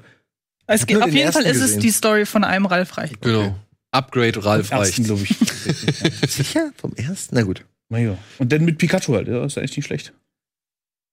Es 0.66 0.86
geht, 0.86 0.96
auf 0.96 1.04
den 1.04 1.14
jeden 1.14 1.32
Fall 1.32 1.42
ist 1.44 1.60
es 1.60 1.78
die 1.78 1.90
Story 1.90 2.24
von 2.26 2.42
einem 2.42 2.66
Ralf 2.66 2.96
reicht. 2.96 3.20
genau. 3.20 3.54
Upgrade 3.92 4.44
Ralf 4.44 4.72
reicht. 4.72 5.04
Glaube 5.04 5.22
ich. 5.22 5.36
Sicher? 6.28 6.72
Vom 6.78 6.94
ersten? 6.96 7.36
Na 7.36 7.42
gut. 7.42 7.64
Na 7.88 7.98
ja. 7.98 8.18
Und 8.38 8.52
dann 8.52 8.64
mit 8.64 8.78
Pikachu 8.78 9.14
halt, 9.14 9.28
ja, 9.28 9.44
ist 9.44 9.56
ja 9.56 9.62
echt 9.62 9.76
nicht 9.76 9.86
schlecht. 9.86 10.12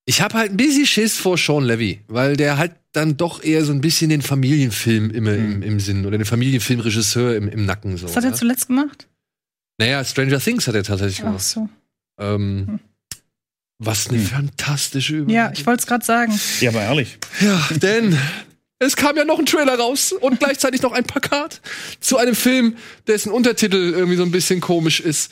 Ich 0.06 0.22
habe 0.22 0.36
halt 0.36 0.52
ein 0.52 0.58
bisschen 0.58 0.86
Schiss 0.86 1.18
vor 1.18 1.38
Sean 1.38 1.64
Levy, 1.64 2.02
weil 2.08 2.36
der 2.36 2.58
halt 2.58 2.74
dann 2.92 3.18
doch 3.18 3.44
eher 3.44 3.64
so 3.64 3.72
ein 3.72 3.82
bisschen 3.82 4.10
den 4.10 4.22
Familienfilm 4.22 5.12
immer 5.12 5.34
im, 5.34 5.62
im 5.62 5.80
Sinn 5.80 6.06
oder 6.06 6.18
den 6.18 6.26
Familienfilmregisseur 6.26 7.36
im, 7.36 7.48
im 7.48 7.66
Nacken 7.66 7.98
so. 7.98 8.08
Was 8.08 8.16
hat 8.16 8.24
er 8.24 8.32
ne? 8.32 8.36
zuletzt 8.36 8.68
gemacht? 8.68 9.08
Naja, 9.78 10.04
Stranger 10.04 10.40
Things 10.40 10.68
hat 10.68 10.76
er 10.76 10.84
tatsächlich 10.84 11.20
Ach 11.22 11.26
gemacht. 11.26 11.44
so. 11.44 11.70
Ähm, 12.20 12.80
was 13.84 14.10
eine 14.10 14.20
fantastische 14.20 15.16
Übung. 15.16 15.34
Ja, 15.34 15.52
ich 15.54 15.66
wollte 15.66 15.82
es 15.82 15.88
gerade 15.88 16.06
sagen. 16.06 16.40
Ja, 16.60 16.70
aber 16.70 16.82
ehrlich. 16.82 17.18
Ja, 17.40 17.68
denn 17.72 18.16
es 18.80 18.96
kam 18.96 19.18
ja 19.18 19.26
noch 19.26 19.40
ein 19.40 19.46
Trailer 19.46 19.78
raus 19.80 20.12
und 20.12 20.40
gleichzeitig 20.40 20.82
noch 20.82 20.92
ein 20.92 21.04
Plakat 21.04 21.62
zu 22.00 22.18
einem 22.18 22.36
Film, 22.36 22.76
dessen 23.08 23.32
Untertitel 23.32 23.94
irgendwie 23.96 24.18
so 24.18 24.24
ein 24.24 24.32
bisschen 24.32 24.62
komisch 24.62 25.00
ist. 25.00 25.32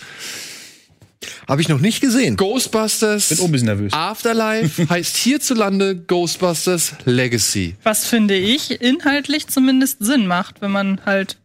Habe 1.47 1.61
ich 1.61 1.69
noch 1.69 1.79
nicht 1.79 2.01
gesehen. 2.01 2.37
Ghostbusters 2.37 3.29
Bin 3.29 3.39
auch 3.39 3.45
ein 3.45 3.51
bisschen 3.51 3.67
nervös. 3.67 3.93
Afterlife 3.93 4.89
heißt 4.89 5.17
hierzulande 5.17 5.95
Ghostbusters 5.95 6.93
Legacy. 7.05 7.75
Was 7.83 8.05
finde 8.05 8.35
ich 8.35 8.81
inhaltlich 8.81 9.47
zumindest 9.47 9.97
Sinn 9.99 10.27
macht, 10.27 10.61
wenn 10.61 10.71
man 10.71 11.01
halt 11.05 11.37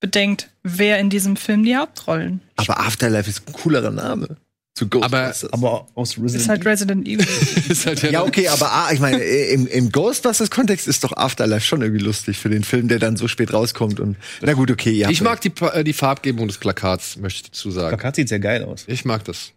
bedenkt, 0.00 0.50
wer 0.62 0.98
in 0.98 1.10
diesem 1.10 1.36
Film 1.36 1.64
die 1.64 1.76
Hauptrollen. 1.76 2.40
Aber 2.56 2.78
Afterlife 2.80 3.28
ist 3.28 3.42
ein 3.46 3.52
coolerer 3.52 3.90
Name. 3.90 4.36
Zu 4.74 4.88
Ghostbusters. 4.88 5.52
Aber 5.52 5.86
aus 5.94 6.16
Resident 6.16 6.42
Ist 6.42 6.48
halt 6.48 6.66
Resident 6.66 7.06
Evil. 7.06 7.26
ist 7.68 7.86
halt 7.86 8.02
ja, 8.02 8.10
ja, 8.10 8.24
okay, 8.24 8.48
aber 8.48 8.72
ah, 8.72 8.90
ich 8.92 8.98
meine, 8.98 9.22
im, 9.22 9.68
im 9.68 9.92
Ghostbusters-Kontext 9.92 10.88
ist 10.88 11.04
doch 11.04 11.12
Afterlife 11.16 11.64
schon 11.64 11.80
irgendwie 11.80 12.02
lustig 12.02 12.38
für 12.38 12.48
den 12.48 12.64
Film, 12.64 12.88
der 12.88 12.98
dann 12.98 13.16
so 13.16 13.28
spät 13.28 13.52
rauskommt. 13.52 14.00
Und 14.00 14.16
na 14.40 14.52
gut, 14.54 14.72
okay, 14.72 14.90
ja. 14.90 15.10
Ich 15.10 15.22
mag 15.22 15.40
die, 15.42 15.52
äh, 15.72 15.84
die 15.84 15.92
Farbgebung 15.92 16.48
des 16.48 16.58
Plakats, 16.58 17.16
möchte 17.18 17.36
ich 17.36 17.50
dazu 17.52 17.70
sagen. 17.70 17.90
Plakat 17.90 18.16
sieht 18.16 18.28
sehr 18.28 18.40
geil 18.40 18.64
aus. 18.64 18.84
Ich 18.88 19.04
mag 19.04 19.24
das. 19.24 19.52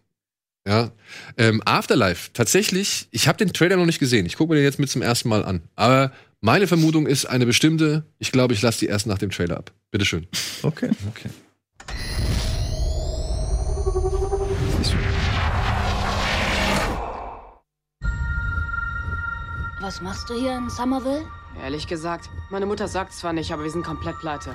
Ja. 0.68 0.92
Ähm, 1.36 1.62
Afterlife, 1.64 2.30
tatsächlich, 2.32 3.08
ich 3.10 3.26
habe 3.26 3.38
den 3.38 3.52
Trailer 3.52 3.76
noch 3.76 3.86
nicht 3.86 3.98
gesehen. 3.98 4.24
Ich 4.24 4.36
gucke 4.36 4.52
mir 4.52 4.60
den 4.60 4.64
jetzt 4.64 4.78
mit 4.78 4.88
zum 4.88 5.02
ersten 5.02 5.28
Mal 5.28 5.44
an. 5.44 5.62
Aber 5.74 6.12
meine 6.40 6.68
Vermutung 6.68 7.08
ist 7.08 7.24
eine 7.24 7.44
bestimmte. 7.44 8.04
Ich 8.20 8.30
glaube, 8.30 8.54
ich 8.54 8.62
lasse 8.62 8.80
die 8.80 8.86
erst 8.86 9.08
nach 9.08 9.18
dem 9.18 9.30
Trailer 9.30 9.56
ab. 9.56 9.72
Bitteschön. 9.90 10.28
Okay, 10.62 10.90
okay. 11.08 11.30
Was 19.88 20.02
machst 20.02 20.28
du 20.28 20.34
hier 20.34 20.54
in 20.54 20.68
Somerville? 20.68 21.24
Ehrlich 21.64 21.86
gesagt, 21.86 22.28
meine 22.50 22.66
Mutter 22.66 22.88
sagt 22.88 23.14
zwar 23.14 23.32
nicht, 23.32 23.50
aber 23.54 23.62
wir 23.62 23.70
sind 23.70 23.86
komplett 23.86 24.18
pleite. 24.18 24.50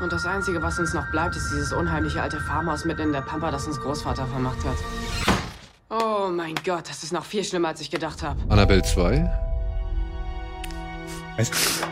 Und 0.00 0.12
das 0.12 0.24
Einzige, 0.26 0.62
was 0.62 0.78
uns 0.78 0.94
noch 0.94 1.10
bleibt, 1.10 1.34
ist 1.34 1.50
dieses 1.50 1.72
unheimliche 1.72 2.22
alte 2.22 2.38
Farmhaus 2.38 2.84
mitten 2.84 3.02
in 3.02 3.12
der 3.12 3.22
Pampa, 3.22 3.50
das 3.50 3.66
uns 3.66 3.80
Großvater 3.80 4.28
vermacht 4.28 4.58
hat. 4.64 4.76
Oh 5.90 6.28
mein 6.30 6.54
Gott, 6.64 6.88
das 6.88 7.02
ist 7.02 7.12
noch 7.12 7.24
viel 7.24 7.42
schlimmer, 7.42 7.66
als 7.66 7.80
ich 7.80 7.90
gedacht 7.90 8.22
habe. 8.22 8.38
Annabelle 8.48 8.84
2. 8.84 9.28
Weißt 11.36 11.52
du, 11.52 11.86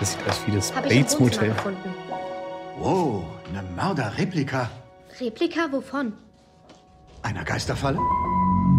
Das 0.00 0.12
sieht 0.12 0.26
aus 0.26 0.40
wie 0.46 0.52
das 0.52 0.72
Bates 0.72 1.20
Motel. 1.20 1.50
gefunden. 1.50 1.94
Wow, 2.78 3.24
eine 3.50 3.62
Mörderreplika. 3.76 4.70
Replika 5.20 5.70
wovon? 5.70 6.14
Einer 7.20 7.44
Geisterfalle? 7.44 7.98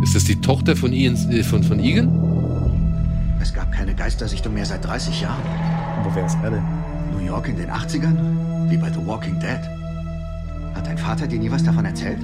Ist 0.02 0.16
das 0.16 0.24
die 0.24 0.41
Tochter 0.41 0.76
von 0.76 0.91
Ian, 0.91 1.14
äh, 1.32 1.43
von, 1.43 1.64
von 1.64 1.80
Egan? 1.80 2.34
Es 3.46 3.54
gab 3.54 3.72
keine 3.72 3.93
Geistersichtung 3.93 4.56
mehr 4.56 4.66
seit 4.66 4.84
30 4.84 5.22
Jahren. 5.22 5.43
Wo 6.02 6.16
wäre 6.16 6.26
es 6.26 6.34
gerade? 6.41 6.64
New 7.12 7.24
York 7.24 7.48
in 7.48 7.56
den 7.56 7.70
80ern? 7.70 8.72
Wie 8.72 8.76
bei 8.76 8.89
The 8.89 9.06
Walking 9.06 9.39
Dead? 9.39 9.60
Hat 10.74 10.88
dein 10.88 10.98
Vater 10.98 11.28
dir 11.28 11.38
nie 11.38 11.52
was 11.52 11.64
davon 11.64 11.86
erzählt? 11.86 12.18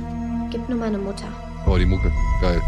Gib 0.49 0.67
nur 0.67 0.79
meine 0.79 0.97
Mutter. 0.97 1.27
Oh, 1.67 1.77
die 1.77 1.85
Mucke. 1.85 2.11
Geil. 2.41 2.59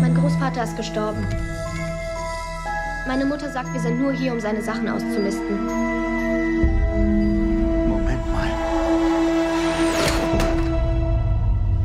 Mein 0.00 0.14
Großvater 0.14 0.64
ist 0.64 0.78
gestorben. 0.78 1.26
Meine 3.06 3.26
Mutter 3.26 3.52
sagt, 3.52 3.74
wir 3.74 3.80
sind 3.80 4.00
nur 4.00 4.14
hier, 4.14 4.32
um 4.32 4.40
seine 4.40 4.62
Sachen 4.62 4.88
auszumisten. 4.88 5.66
Moment 7.88 8.32
mal. 8.32 8.48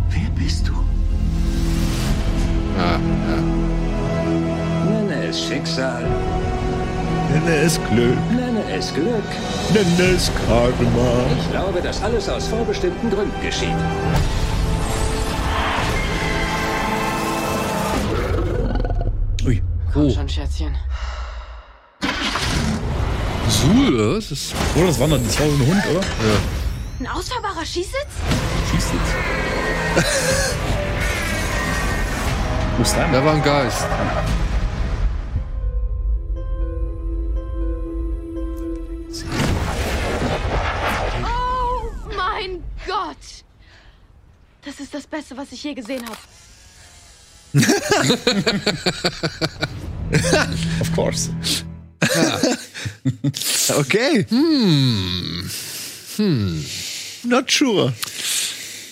Wer 0.10 0.30
bist 0.42 0.70
du? 0.70 0.74
Es 2.78 3.24
Schicksal, 5.48 6.04
Nenne 7.32 7.56
es 7.58 7.80
Glück, 7.89 8.18
nenne 8.32 8.64
es 8.78 8.93
Glück. 8.93 9.24
nenne 9.74 10.10
es 10.16 10.32
Karma. 10.48 11.26
Ich 11.39 11.52
glaube, 11.52 11.82
dass 11.82 12.02
alles 12.02 12.28
aus 12.30 12.48
vorbestimmten 12.48 13.10
Gründen 13.12 13.41
geschieht. 13.41 13.76
Ui. 19.46 19.62
Komm 19.93 20.08
Oh. 20.08 20.10
schon, 20.10 20.28
Schätzchen. 20.30 20.76
Sul, 23.48 24.16
das 24.16 24.32
ist. 24.32 24.54
Oder 24.76 24.88
das 24.88 25.00
war 25.00 25.08
noch 25.08 25.18
das 25.24 25.39
war 25.39 25.46
ein 25.46 25.60
Hund, 25.68 25.84
oder? 25.91 26.02
Ein 27.00 27.08
ausfahrbarer 27.08 27.66
Skisitz? 27.66 28.14
Schießt 28.72 28.89
jetzt. 29.96 30.06
Muss 32.78 32.91
sein. 32.91 33.12
Da 33.14 33.24
war 33.24 33.34
ein 33.34 33.43
Geist. 33.43 33.86
Das 44.66 44.80
ist 44.80 44.93
das 44.93 45.07
Beste, 45.07 45.36
was 45.38 45.51
ich 45.51 45.63
je 45.63 45.74
gesehen 45.74 46.03
habe. 46.05 46.18
Of 50.82 50.93
course. 50.95 51.30
Okay. 53.78 54.26
Hm. 54.30 55.49
Hm. 56.18 56.66
Not 57.24 57.51
sure. 57.51 57.93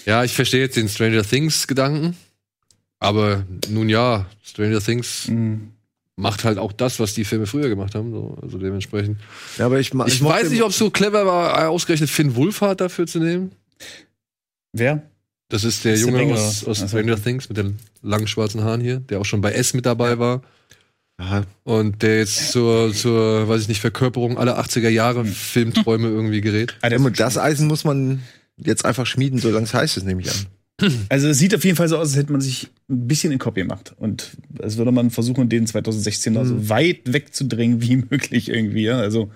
Ja, 0.05 0.23
ich 0.23 0.33
verstehe 0.33 0.61
jetzt 0.61 0.75
den 0.77 0.89
Stranger 0.89 1.23
Things 1.23 1.67
Gedanken. 1.67 2.17
Aber 2.99 3.45
nun 3.69 3.89
ja, 3.89 4.25
Stranger 4.43 4.81
Things 4.81 5.29
macht 6.15 6.43
halt 6.43 6.57
auch 6.57 6.71
das, 6.71 6.99
was 6.99 7.13
die 7.13 7.25
Filme 7.25 7.45
früher 7.45 7.69
gemacht 7.69 7.95
haben. 7.95 8.11
So. 8.11 8.37
Also 8.41 8.57
dementsprechend. 8.57 9.19
Ja, 9.57 9.65
aber 9.67 9.79
ich, 9.79 9.87
Ich, 9.89 9.93
mochte- 9.93 10.23
weiß 10.23 10.49
nicht, 10.49 10.63
ob 10.63 10.69
es 10.71 10.77
so 10.77 10.89
clever 10.89 11.25
war, 11.25 11.69
ausgerechnet 11.69 12.09
Finn 12.09 12.35
Wolfhard 12.35 12.81
dafür 12.81 13.05
zu 13.07 13.19
nehmen. 13.19 13.51
Wer? 14.73 15.03
Das 15.49 15.63
ist 15.63 15.85
der 15.85 15.93
Ist 15.93 16.05
der 16.05 16.11
Junge 16.21 16.33
aus, 16.33 16.63
aus 16.65 16.81
Also- 16.81 16.87
Stranger 16.87 17.21
Things 17.21 17.49
mit 17.49 17.57
den 17.57 17.77
langen 18.01 18.27
schwarzen 18.27 18.61
Haaren 18.63 18.81
hier, 18.81 18.99
der 18.99 19.19
auch 19.19 19.25
schon 19.25 19.41
bei 19.41 19.51
S 19.51 19.73
mit 19.73 19.85
dabei 19.85 20.17
war. 20.19 20.41
Ja. 21.19 21.43
Und 21.63 22.01
der 22.01 22.19
jetzt 22.19 22.51
zur, 22.51 22.91
zur, 22.93 23.47
weiß 23.47 23.61
ich 23.61 23.67
nicht, 23.67 23.81
Verkörperung 23.81 24.37
aller 24.37 24.59
80er 24.59 24.89
Jahre 24.89 25.25
Filmträume 25.25 26.07
irgendwie 26.07 26.41
gerät. 26.41 26.75
Und 26.97 27.19
das 27.19 27.37
Eisen 27.37 27.67
muss 27.67 27.83
man 27.83 28.23
jetzt 28.57 28.83
einfach 28.83 29.05
schmieden, 29.05 29.39
solange 29.39 29.65
es 29.65 29.73
heiß 29.73 29.97
ist, 29.97 30.05
nehme 30.05 30.21
ich 30.21 30.29
an. 30.31 30.35
Also 31.07 31.27
es 31.29 31.37
sieht 31.37 31.53
auf 31.53 31.63
jeden 31.63 31.77
Fall 31.77 31.87
so 31.87 31.97
aus, 31.97 32.09
als 32.09 32.17
hätte 32.17 32.31
man 32.31 32.41
sich 32.41 32.67
ein 32.89 33.07
bisschen 33.07 33.31
in 33.31 33.37
Kopie 33.37 33.61
gemacht. 33.61 33.93
Und 33.97 34.31
als 34.59 34.75
würde 34.77 34.91
man 34.91 35.11
versuchen, 35.11 35.47
den 35.47 35.67
2016 35.67 36.33
da 36.33 36.43
so 36.45 36.67
weit 36.67 37.01
wegzudrängen 37.05 37.79
wie 37.83 37.97
möglich 38.09 38.49
irgendwie. 38.49 38.89
Also 38.89 39.31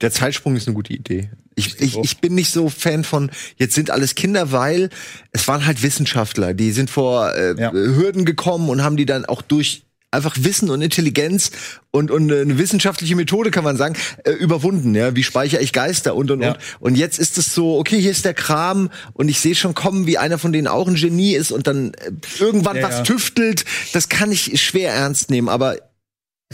Der 0.00 0.12
Zeitsprung 0.12 0.54
ist 0.56 0.68
eine 0.68 0.74
gute 0.76 0.92
Idee. 0.94 1.28
Ich, 1.66 1.80
ich, 1.80 1.96
ich 1.98 2.18
bin 2.18 2.34
nicht 2.34 2.50
so 2.50 2.68
Fan 2.68 3.04
von, 3.04 3.30
jetzt 3.56 3.74
sind 3.74 3.90
alles 3.90 4.14
Kinder, 4.14 4.52
weil 4.52 4.90
es 5.32 5.46
waren 5.48 5.66
halt 5.66 5.82
Wissenschaftler, 5.82 6.54
die 6.54 6.72
sind 6.72 6.90
vor 6.90 7.34
äh, 7.34 7.54
Hürden 7.72 8.24
gekommen 8.24 8.68
und 8.68 8.82
haben 8.82 8.96
die 8.96 9.06
dann 9.06 9.24
auch 9.24 9.42
durch 9.42 9.84
einfach 10.10 10.36
Wissen 10.40 10.70
und 10.70 10.82
Intelligenz 10.82 11.52
und, 11.90 12.10
und 12.10 12.32
eine 12.32 12.58
wissenschaftliche 12.58 13.14
Methode, 13.16 13.50
kann 13.50 13.64
man 13.64 13.76
sagen, 13.76 13.94
äh, 14.24 14.32
überwunden. 14.32 14.94
Ja? 14.94 15.14
Wie 15.14 15.22
speichere 15.22 15.60
ich 15.60 15.72
Geister 15.72 16.14
und, 16.14 16.30
und, 16.30 16.42
und. 16.42 16.58
Und 16.80 16.96
jetzt 16.96 17.18
ist 17.18 17.38
es 17.38 17.54
so, 17.54 17.78
okay, 17.78 18.00
hier 18.00 18.10
ist 18.10 18.24
der 18.24 18.34
Kram 18.34 18.90
und 19.12 19.28
ich 19.28 19.40
sehe 19.40 19.54
schon 19.54 19.74
kommen, 19.74 20.06
wie 20.06 20.18
einer 20.18 20.38
von 20.38 20.52
denen 20.52 20.66
auch 20.66 20.88
ein 20.88 20.94
Genie 20.94 21.34
ist 21.34 21.52
und 21.52 21.66
dann 21.66 21.94
äh, 21.94 22.10
irgendwann 22.38 22.76
Ja, 22.76 22.82
was 22.82 22.98
ja. 22.98 23.02
tüftelt. 23.02 23.64
Das 23.92 24.08
kann 24.08 24.32
ich 24.32 24.60
schwer 24.60 24.92
ernst 24.92 25.30
nehmen, 25.30 25.48
aber 25.48 25.76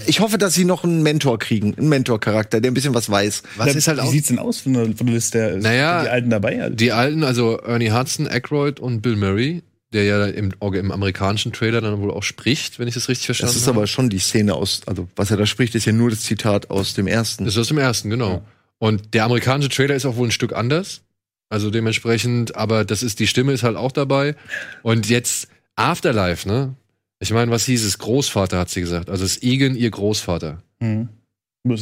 ich 0.05 0.21
hoffe, 0.21 0.37
dass 0.37 0.53
sie 0.55 0.65
noch 0.67 0.85
einen 0.85 1.03
Mentor 1.03 1.39
kriegen, 1.39 1.75
einen 1.79 1.89
Mentor-Charakter, 1.89 2.61
der 2.61 2.71
ein 2.71 2.75
bisschen 2.75 2.95
was 2.95 3.09
weiß. 3.11 3.43
Was 3.57 3.75
ist 3.75 3.89
halt 3.89 4.03
wie 4.03 4.09
sieht's 4.09 4.29
denn 4.29 4.39
aus 4.39 4.61
von 4.61 4.75
der, 4.75 4.85
von 4.95 5.07
der 5.07 5.15
Liste? 5.15 5.39
der- 5.39 5.57
Naja, 5.59 5.97
sind 6.01 6.05
die 6.07 6.11
Alten 6.11 6.31
dabei? 6.31 6.63
Also, 6.63 6.77
Die 6.77 6.93
alten, 6.93 7.25
also 7.25 7.59
Ernie 7.61 7.91
Hudson, 7.93 8.29
Aykroyd 8.29 8.79
und 8.79 9.01
Bill 9.01 9.17
Murray, 9.17 9.63
der 9.93 10.05
ja 10.05 10.27
im, 10.27 10.53
im 10.61 10.91
amerikanischen 10.93 11.53
Trailer 11.53 11.81
dann 11.81 12.01
wohl 12.01 12.11
auch 12.11 12.23
spricht, 12.23 12.79
wenn 12.79 12.89
ich 12.89 12.95
das 12.95 13.09
richtig 13.09 13.27
verstanden 13.27 13.55
Das 13.55 13.61
ist 13.63 13.67
habe. 13.69 13.79
aber 13.79 13.87
schon 13.87 14.11
die 14.11 14.19
Szene 14.19 14.55
aus, 14.55 14.83
also 14.87 15.09
was 15.17 15.31
er 15.31 15.39
da 15.39 15.47
spricht, 15.47 15.75
ist 15.75 15.87
ja 15.87 15.93
nur 15.93 16.11
das 16.11 16.21
Zitat 16.23 16.69
aus 16.71 16.93
dem 16.95 17.07
ersten. 17.07 17.45
Das 17.45 17.55
ist 17.55 17.61
aus 17.61 17.69
dem 17.69 17.79
ersten, 17.79 18.11
genau. 18.11 18.43
Und 18.79 19.15
der 19.15 19.25
amerikanische 19.25 19.71
Trailer 19.71 19.95
ist 19.95 20.05
auch 20.05 20.17
wohl 20.17 20.29
ein 20.29 20.33
Stück 20.33 20.53
anders. 20.53 21.01
Also 21.49 21.71
dementsprechend, 21.71 22.57
aber 22.57 22.85
das 22.85 23.03
ist, 23.03 23.21
die 23.21 23.27
Stimme 23.29 23.53
ist 23.53 23.63
halt 23.63 23.77
auch 23.77 23.93
dabei. 23.93 24.35
Und 24.83 25.09
jetzt 25.09 25.49
Afterlife, 25.77 26.47
ne? 26.49 26.75
Ich 27.19 27.33
meine, 27.33 27.51
was 27.51 27.65
hieß 27.67 27.85
es? 27.85 27.99
Großvater 27.99 28.59
hat 28.59 28.69
sie 28.71 28.81
gesagt. 28.81 29.09
Also 29.11 29.25
ist 29.25 29.43
Egan 29.43 29.75
ihr 29.77 29.91
Großvater. 29.91 30.63
Mhm. 30.81 31.09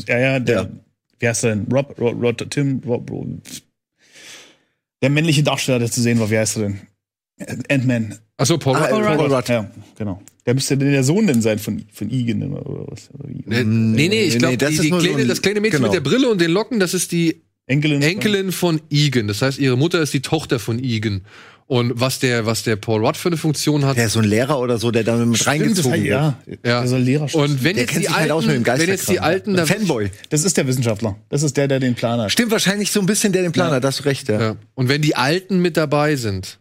Ja, 0.07 0.19
ja, 0.19 0.39
der, 0.41 0.71
wie 1.19 1.29
heißt 1.29 1.45
er 1.45 1.57
denn? 1.57 1.67
Rob, 1.73 1.99
Rob, 2.01 2.23
Rob 2.23 2.51
Tim, 2.51 2.81
Rob, 2.87 3.11
Rob, 3.11 3.27
der 5.03 5.11
männliche 5.11 5.43
Darsteller, 5.43 5.79
der 5.79 5.91
zu 5.91 6.01
sehen 6.01 6.19
war, 6.21 6.31
wie 6.31 6.39
heißt 6.39 6.57
er 6.59 6.63
denn? 6.63 6.81
Ant-Man. 7.69 8.15
Achso, 8.37 8.59
Paul, 8.59 8.77
Ah, 8.77 8.87
Rudd. 8.87 9.19
Paul 9.19 9.35
Rudd. 9.35 9.49
Ja, 9.49 9.69
genau. 9.99 10.23
Der 10.47 10.55
müsste 10.55 10.79
denn 10.79 10.93
der 10.93 11.05
Sohn 11.05 11.27
denn 11.27 11.43
sein 11.43 11.59
von, 11.59 11.85
von 11.93 12.11
Egan 12.11 12.43
oder 12.53 12.65
oder 12.67 12.87
was? 12.93 13.11
Nee, 13.25 13.65
nee, 13.65 14.09
nee, 14.09 14.23
ich 14.25 14.35
Nee, 14.35 14.39
glaube, 14.39 14.57
das 14.59 14.69
die, 14.71 14.75
ist 14.77 14.83
die 14.85 14.91
nur 14.91 15.01
so 15.01 15.07
kleine, 15.09 15.23
ein- 15.23 15.29
das 15.29 15.43
kleine 15.43 15.61
Mädchen 15.61 15.79
genau. 15.81 15.89
mit 15.93 15.95
der 15.97 16.09
Brille 16.09 16.29
und 16.31 16.41
den 16.41 16.51
Locken, 16.53 16.79
das 16.81 16.95
ist 16.95 17.13
die 17.13 17.43
Enkelin. 17.67 18.03
Enkelin 18.03 18.53
von 18.53 18.81
Egan. 18.91 19.27
Das 19.27 19.43
heißt, 19.43 19.59
ihre 19.59 19.77
Mutter 19.77 20.01
ist 20.01 20.13
die 20.15 20.21
Tochter 20.23 20.59
von 20.61 20.79
Egan. 20.83 21.23
Und 21.67 21.99
was 21.99 22.19
der, 22.19 22.45
was 22.45 22.63
der 22.63 22.77
Paul 22.77 23.05
Rudd 23.07 23.17
für 23.17 23.29
eine 23.31 23.39
Funktion 23.39 23.87
hat. 23.87 23.97
Der 23.97 24.07
ist 24.07 24.13
so 24.13 24.19
ein 24.21 24.27
Lehrer 24.27 24.61
oder 24.61 24.77
so, 24.77 24.91
der 24.91 25.03
da 25.03 25.17
mit 25.17 25.37
Stimmt, 25.39 25.49
reingezogen 25.49 25.77
das 25.77 25.93
heißt, 25.93 26.03
wird. 26.03 26.13
ja, 26.13 26.39
Ja. 26.71 26.81
der 26.81 26.89
soll 26.89 27.01
Lehrer 27.01 27.35
Und 27.35 27.65
wenn 27.65 27.77
jetzt 27.79 27.97
die 27.97 28.09
halt 28.09 28.31
aus 28.31 28.45
mit 28.45 28.55
dem 28.57 28.65
alten, 28.69 28.81
wenn 28.83 28.89
jetzt 28.91 29.09
die 29.09 29.21
alten, 29.21 29.51
Ein 29.53 29.57
da, 29.57 29.67
Fanboy. 29.67 30.11
Das 30.29 30.45
ist 30.45 30.57
der 30.59 30.67
Wissenschaftler. 30.67 31.17
Das 31.31 31.43
ist 31.43 31.57
der, 31.57 31.67
der 31.67 31.81
den 31.81 31.95
Plan 31.95 32.21
hat. 32.21 32.31
Stimmt 32.31 32.51
wahrscheinlich 32.53 32.91
so 32.93 33.01
ein 33.01 33.07
bisschen 33.07 33.33
der 33.33 33.43
den 33.43 33.53
Plan 33.53 33.71
hat, 33.73 33.83
da 33.83 33.89
hast 33.89 34.01
du 34.01 34.05
recht, 34.05 34.29
ja. 34.29 34.39
ja. 34.41 34.57
und 34.75 34.89
wenn 34.91 35.01
die 35.01 35.17
Alten 35.17 35.61
mit 35.61 35.79
dabei 35.79 36.17
sind, 36.17 36.59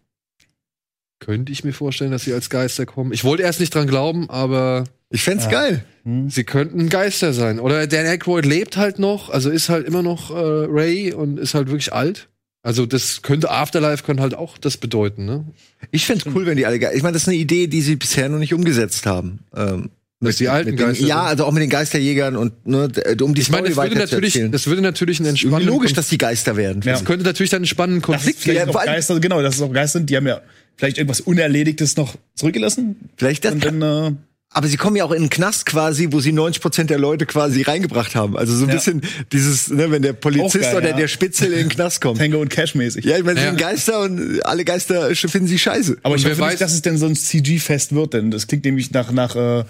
könnte 1.20 1.52
ich 1.52 1.64
mir 1.64 1.74
vorstellen, 1.74 2.12
dass 2.12 2.24
sie 2.24 2.34
als 2.34 2.50
Geister 2.50 2.86
kommen. 2.86 3.12
Ich 3.14 3.24
wollte 3.24 3.44
erst 3.44 3.60
nicht 3.60 3.74
dran 3.76 3.88
glauben, 3.88 4.30
aber 4.30 4.86
Ich 5.10 5.22
fänd's 5.24 5.50
geil. 5.50 5.84
sie 6.28 6.44
könnten 6.44 6.90
Geister 6.90 7.34
sein. 7.34 7.60
Oder 7.60 7.88
Dan 7.88 8.06
Aykroyd 8.06 8.46
lebt 8.46 8.78
halt 8.78 9.00
noch, 9.00 9.30
also 9.30 9.50
ist 9.50 9.70
halt 9.70 9.86
immer 9.88 10.02
noch 10.02 10.32
äh, 10.32 10.34
Ray 10.36 11.14
und 11.14 11.40
ist 11.40 11.54
halt 11.56 11.68
wirklich 11.68 11.94
alt. 11.94 12.28
Also 12.66 12.86
das 12.86 13.22
könnte 13.22 13.52
Afterlife 13.52 14.04
könnte 14.04 14.24
halt 14.24 14.34
auch 14.36 14.58
das 14.58 14.78
bedeuten, 14.78 15.26
ne? 15.26 15.44
Ich 15.92 16.06
fänd's 16.06 16.26
cool, 16.34 16.46
wenn 16.46 16.56
die 16.58 16.66
alle 16.66 16.80
Geister. 16.80 16.96
Ich 16.96 17.04
meine, 17.04 17.12
das 17.14 17.24
ist 17.24 17.28
eine 17.28 17.38
Idee, 17.38 17.68
die 17.68 17.82
sie 17.82 17.98
bisher 17.98 18.30
noch 18.30 18.40
nicht 18.40 18.54
umgesetzt 18.54 19.06
haben. 19.06 19.40
Ähm, 19.56 19.90
Dass 20.22 20.38
die 20.38 20.48
alten 20.48 20.70
mit 20.72 20.80
den, 20.80 20.88
Geister 20.88 21.06
Ja, 21.06 21.18
sind. 21.20 21.28
also 21.28 21.46
auch 21.46 21.52
mit 21.52 21.62
den 21.62 21.70
Geisterjägern 21.70 22.38
und 22.38 22.66
ne, 22.66 22.90
um 23.22 23.34
die 23.34 23.42
Ich 23.42 23.50
meine, 23.50 23.70
Story 23.70 23.76
das 23.76 23.90
würde 23.90 23.96
natürlich, 24.00 24.36
erzählen. 24.36 24.52
das 24.54 24.68
würde 24.68 24.82
natürlich 24.82 25.20
einen 25.20 25.26
Irgendwie 25.28 25.44
entspannenden 25.44 25.68
logisch, 25.74 25.80
Konflikt- 25.90 25.98
dass 25.98 26.08
die 26.08 26.18
Geister 26.18 26.56
werden. 26.56 26.82
Ja. 26.86 26.94
das 26.94 27.04
könnte 27.04 27.26
natürlich 27.26 27.50
dann 27.50 27.58
einen 27.60 27.66
spannenden 27.68 28.02
Das 28.02 28.08
ist 28.10 28.16
Konflikt 28.16 28.40
vielleicht 28.40 28.66
geben. 28.66 28.78
allem- 28.78 28.94
Geister, 28.94 29.20
genau, 29.20 29.42
das 29.42 29.56
ist 29.56 29.62
auch 29.62 29.74
Geister, 29.74 30.00
die 30.00 30.16
haben 30.16 30.28
ja 30.28 30.40
vielleicht 30.78 30.98
irgendwas 30.98 31.20
Unerledigtes 31.20 31.98
noch 31.98 32.16
zurückgelassen. 32.36 32.96
Vielleicht 33.18 33.44
das, 33.44 33.56
Und 33.56 33.66
dann, 33.66 33.82
äh, 33.82 34.12
aber 34.54 34.68
sie 34.68 34.78
kommen 34.78 34.96
ja 34.96 35.04
auch 35.04 35.12
in 35.12 35.18
einen 35.18 35.30
Knast 35.30 35.66
quasi, 35.66 36.08
wo 36.12 36.20
sie 36.20 36.32
90 36.32 36.62
Prozent 36.62 36.90
der 36.90 37.00
Leute 37.00 37.26
quasi 37.26 37.64
reingebracht 37.64 38.16
haben. 38.16 38.38
Also 38.38 38.56
so 38.56 38.64
ein 38.66 38.70
Ja. 38.70 38.76
bisschen 38.76 39.02
dieses, 39.32 39.70
ne, 39.70 39.90
wenn 39.92 40.02
der 40.04 40.14
Polizist 40.14 40.64
geil, 40.66 40.76
oder 40.78 40.90
ja. 40.92 40.96
der 40.96 41.08
Spitzel 41.08 41.48
in 41.54 41.60
den 41.60 41.70
Knast 41.70 42.02
kommt. 42.02 42.20
Tango 42.20 42.40
und 42.40 42.50
Cash 42.50 42.76
mäßig. 42.76 43.04
Ja, 43.06 43.18
ich 43.18 43.24
meine, 43.24 43.40
sie 43.40 43.46
Ja. 43.46 43.52
sind 43.52 43.60
Geister 43.60 44.02
und 44.02 44.46
alle 44.46 44.64
Geister 44.64 45.14
finden 45.16 45.48
sie 45.48 45.58
scheiße. 45.60 45.98
Aber 46.04 46.16
ich 46.16 46.24
wer 46.26 46.38
weiß- 46.38 46.50
nicht, 46.52 46.62
dass 46.62 46.74
es 46.74 46.82
denn 46.82 46.98
so 46.98 47.06
ein 47.08 47.16
CG-Fest 47.16 47.94
wird, 47.96 48.14
denn 48.14 48.32
das 48.32 48.48
klingt 48.48 48.64
nämlich 48.66 48.92
nach, 48.92 49.12
nach 49.12 49.36
äh, 49.36 49.64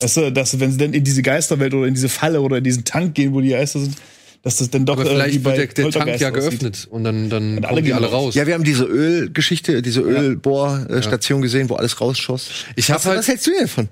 du, 0.00 0.30
dass 0.32 0.58
wenn 0.60 0.70
sie 0.72 0.78
dann 0.78 0.92
in 0.94 1.04
diese 1.04 1.22
Geisterwelt 1.22 1.74
oder 1.74 1.86
in 1.86 1.94
diese 1.94 2.08
Falle 2.08 2.40
oder 2.40 2.58
in 2.58 2.64
diesen 2.64 2.84
Tank 2.84 3.14
gehen, 3.14 3.34
wo 3.34 3.40
die 3.40 3.50
Geister 3.50 3.80
sind, 3.80 3.96
dass 4.42 4.56
das 4.56 4.70
dann 4.70 4.86
doch 4.86 4.94
Aber 4.94 5.04
vielleicht 5.04 5.44
wird 5.44 5.56
der, 5.58 5.66
der 5.66 5.90
Tank 5.90 6.18
ja 6.18 6.30
aussieht. 6.30 6.34
geöffnet 6.60 6.88
und 6.90 7.04
dann, 7.04 7.28
dann 7.28 7.58
Und 7.58 7.64
alle 7.66 7.74
kommen 7.74 7.76
die 7.78 7.82
gehen 7.90 7.96
alle 7.96 8.06
raus. 8.06 8.34
Ja, 8.34 8.46
wir 8.46 8.54
haben 8.54 8.64
diese 8.64 8.84
Ölgeschichte, 8.84 9.82
diese 9.82 10.00
Ölbohrstation 10.00 11.42
gesehen, 11.42 11.68
wo 11.68 11.74
alles 11.74 12.00
rausschoss. 12.00 12.48
Ich 12.76 12.90
hab 12.90 12.96
was, 12.98 13.06
halt- 13.06 13.18
was 13.18 13.28
hältst 13.28 13.46
du 13.46 13.50
denn 13.50 13.60
davon? 13.62 13.88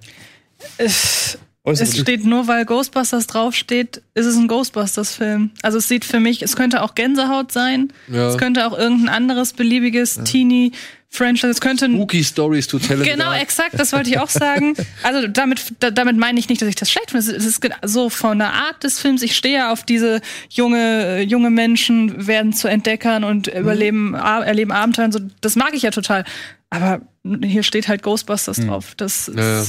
Es, 0.76 1.38
Äußerst 1.64 1.94
es 1.94 2.00
steht 2.00 2.24
nur, 2.24 2.46
weil 2.48 2.64
Ghostbusters 2.64 3.26
draufsteht, 3.26 4.00
ist 4.14 4.26
es 4.26 4.36
ein 4.36 4.48
Ghostbusters-Film. 4.48 5.50
Also 5.62 5.78
es 5.78 5.88
sieht 5.88 6.04
für 6.04 6.18
mich, 6.20 6.40
es 6.42 6.56
könnte 6.56 6.82
auch 6.82 6.94
Gänsehaut 6.94 7.52
sein. 7.52 7.92
Ja. 8.08 8.28
Es 8.28 8.38
könnte 8.38 8.66
auch 8.66 8.76
irgendein 8.76 9.08
anderes 9.14 9.52
beliebiges 9.52 10.18
Teenie-Franchise. 10.24 11.48
Es 11.50 11.60
könnte 11.60 11.86
Spooky 11.86 12.24
Stories 12.24 12.66
to 12.68 12.78
tell 12.78 12.98
Genau, 13.02 13.24
dark. 13.30 13.42
exakt, 13.42 13.78
das 13.78 13.92
wollte 13.92 14.08
ich 14.08 14.18
auch 14.18 14.30
sagen. 14.30 14.74
Also 15.02 15.28
damit, 15.28 15.62
da, 15.80 15.90
damit 15.90 16.16
meine 16.16 16.38
ich 16.40 16.48
nicht, 16.48 16.60
dass 16.62 16.68
ich 16.68 16.74
das 16.74 16.90
schlecht 16.90 17.10
finde. 17.10 17.30
Es 17.36 17.44
ist 17.44 17.60
so 17.84 18.08
von 18.08 18.38
der 18.38 18.52
Art 18.52 18.82
des 18.82 18.98
Films. 18.98 19.22
Ich 19.22 19.36
stehe 19.36 19.56
ja 19.58 19.72
auf 19.72 19.84
diese 19.84 20.20
junge, 20.48 21.20
junge 21.22 21.50
Menschen 21.50 22.26
werden 22.26 22.52
zu 22.52 22.68
Entdeckern 22.68 23.24
und 23.24 23.46
überleben, 23.48 24.14
a- 24.14 24.40
erleben 24.42 24.72
Abenteuer. 24.72 25.06
und 25.06 25.12
So, 25.12 25.20
das 25.40 25.54
mag 25.56 25.74
ich 25.74 25.82
ja 25.82 25.90
total. 25.90 26.24
Aber 26.70 27.00
hier 27.42 27.62
steht 27.62 27.88
halt 27.88 28.02
Ghostbusters 28.02 28.58
drauf. 28.58 28.94
Das 28.96 29.28
ist, 29.28 29.38
Ja. 29.38 29.64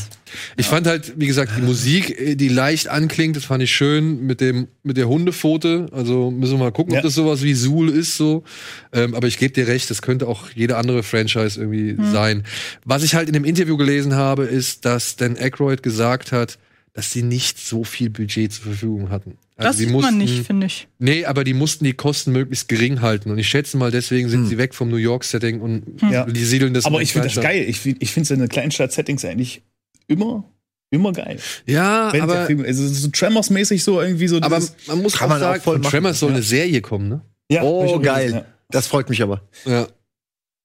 Ich 0.58 0.66
fand 0.66 0.86
halt, 0.86 1.14
wie 1.18 1.28
gesagt, 1.28 1.54
die 1.58 1.62
Musik, 1.62 2.20
äh, 2.20 2.36
die 2.36 2.50
leicht 2.50 2.90
anklingt, 2.90 3.36
das 3.38 3.46
fand 3.46 3.64
ich 3.64 3.72
schön 3.72 4.26
mit 4.28 4.42
dem 4.42 4.68
mit 4.84 4.98
der 4.98 5.08
Hundepfote. 5.08 5.88
Also 5.92 6.30
müssen 6.30 6.54
wir 6.54 6.66
mal 6.66 6.72
gucken, 6.74 6.94
Ja. 6.94 7.00
ob 7.00 7.04
das 7.04 7.16
sowas 7.16 7.42
wie 7.42 7.54
Suhl 7.54 7.90
ist 7.90 8.18
so. 8.18 8.44
Ähm, 8.92 9.16
aber 9.16 9.28
ich 9.28 9.38
gebe 9.38 9.54
dir 9.54 9.68
recht, 9.68 9.90
das 9.90 10.02
könnte 10.02 10.28
auch 10.28 10.50
jede 10.54 10.76
andere 10.78 11.02
Franchise 11.04 11.60
irgendwie 11.60 11.96
sein. 12.12 12.44
Was 12.84 13.04
ich 13.04 13.16
halt 13.16 13.28
in 13.28 13.34
dem 13.34 13.46
Interview 13.46 13.78
gelesen 13.78 14.16
habe, 14.16 14.44
ist, 14.44 14.84
dass 14.86 15.16
Dan 15.16 15.38
Aykroyd 15.38 15.82
gesagt 15.82 16.32
hat, 16.34 16.60
dass 16.94 17.12
sie 17.12 17.24
nicht 17.24 17.60
so 17.60 17.84
viel 17.86 18.10
Budget 18.10 18.52
zur 18.52 18.64
Verfügung 18.66 19.10
hatten. 19.10 19.38
Also 19.60 19.70
das 19.70 19.78
sieht 19.78 19.92
man 19.92 20.18
nicht, 20.18 20.46
finde 20.46 20.68
ich. 20.68 20.88
Nee, 21.00 21.26
aber 21.26 21.44
die 21.44 21.54
mussten 21.54 21.84
die 21.86 21.94
Kosten 21.94 22.32
möglichst 22.32 22.68
gering 22.70 23.02
halten. 23.02 23.30
Und 23.30 23.38
ich 23.38 23.48
schätze 23.48 23.78
mal, 23.78 23.92
deswegen 23.92 24.30
sind 24.30 24.46
sie 24.48 24.58
weg 24.58 24.74
vom 24.74 24.90
New 24.90 24.96
York-Setting 24.96 25.60
und 25.62 26.02
Ja. 26.10 26.26
die 26.26 26.44
siedeln 26.46 26.74
das. 26.74 26.86
Aber 26.86 27.02
ich 27.02 27.12
finde 27.14 27.28
das 27.28 27.42
geil. 27.44 27.66
Ich, 27.68 27.86
ich 27.86 28.12
finde 28.12 28.28
seine 28.28 28.48
Kleinstadt-Settings 28.48 29.26
eigentlich 29.26 29.62
immer, 30.08 30.44
immer 30.92 31.12
geil. 31.12 31.40
Ja, 31.66 32.12
Wenn 32.14 32.22
aber, 32.22 32.46
Film, 32.46 32.62
also 32.66 32.84
es 32.86 32.92
ist 32.92 33.02
so 33.04 33.08
Tremors-mäßig 33.10 33.84
so 33.84 34.02
irgendwie 34.02 34.28
so. 34.28 34.38
aber 34.42 34.62
man 34.88 35.02
muss 35.02 35.14
Kann 35.18 35.26
auch 35.26 35.30
man 35.30 35.38
auch 35.38 35.42
sagen, 35.52 35.62
voll 35.62 35.74
von 35.76 35.82
machen. 35.84 35.92
Tremors 35.92 36.20
soll 36.20 36.30
Ja. 36.30 36.36
eine 36.36 36.44
Serie 36.44 36.82
kommen, 36.82 37.10
ne? 37.10 37.22
ja, 37.52 37.62
Oh, 37.64 37.84
auch 37.96 38.02
geil. 38.02 38.32
ja. 38.32 38.46
Das 38.72 38.88
freut 38.88 39.10
mich 39.10 39.22
aber. 39.22 39.42
Ja. 39.66 39.88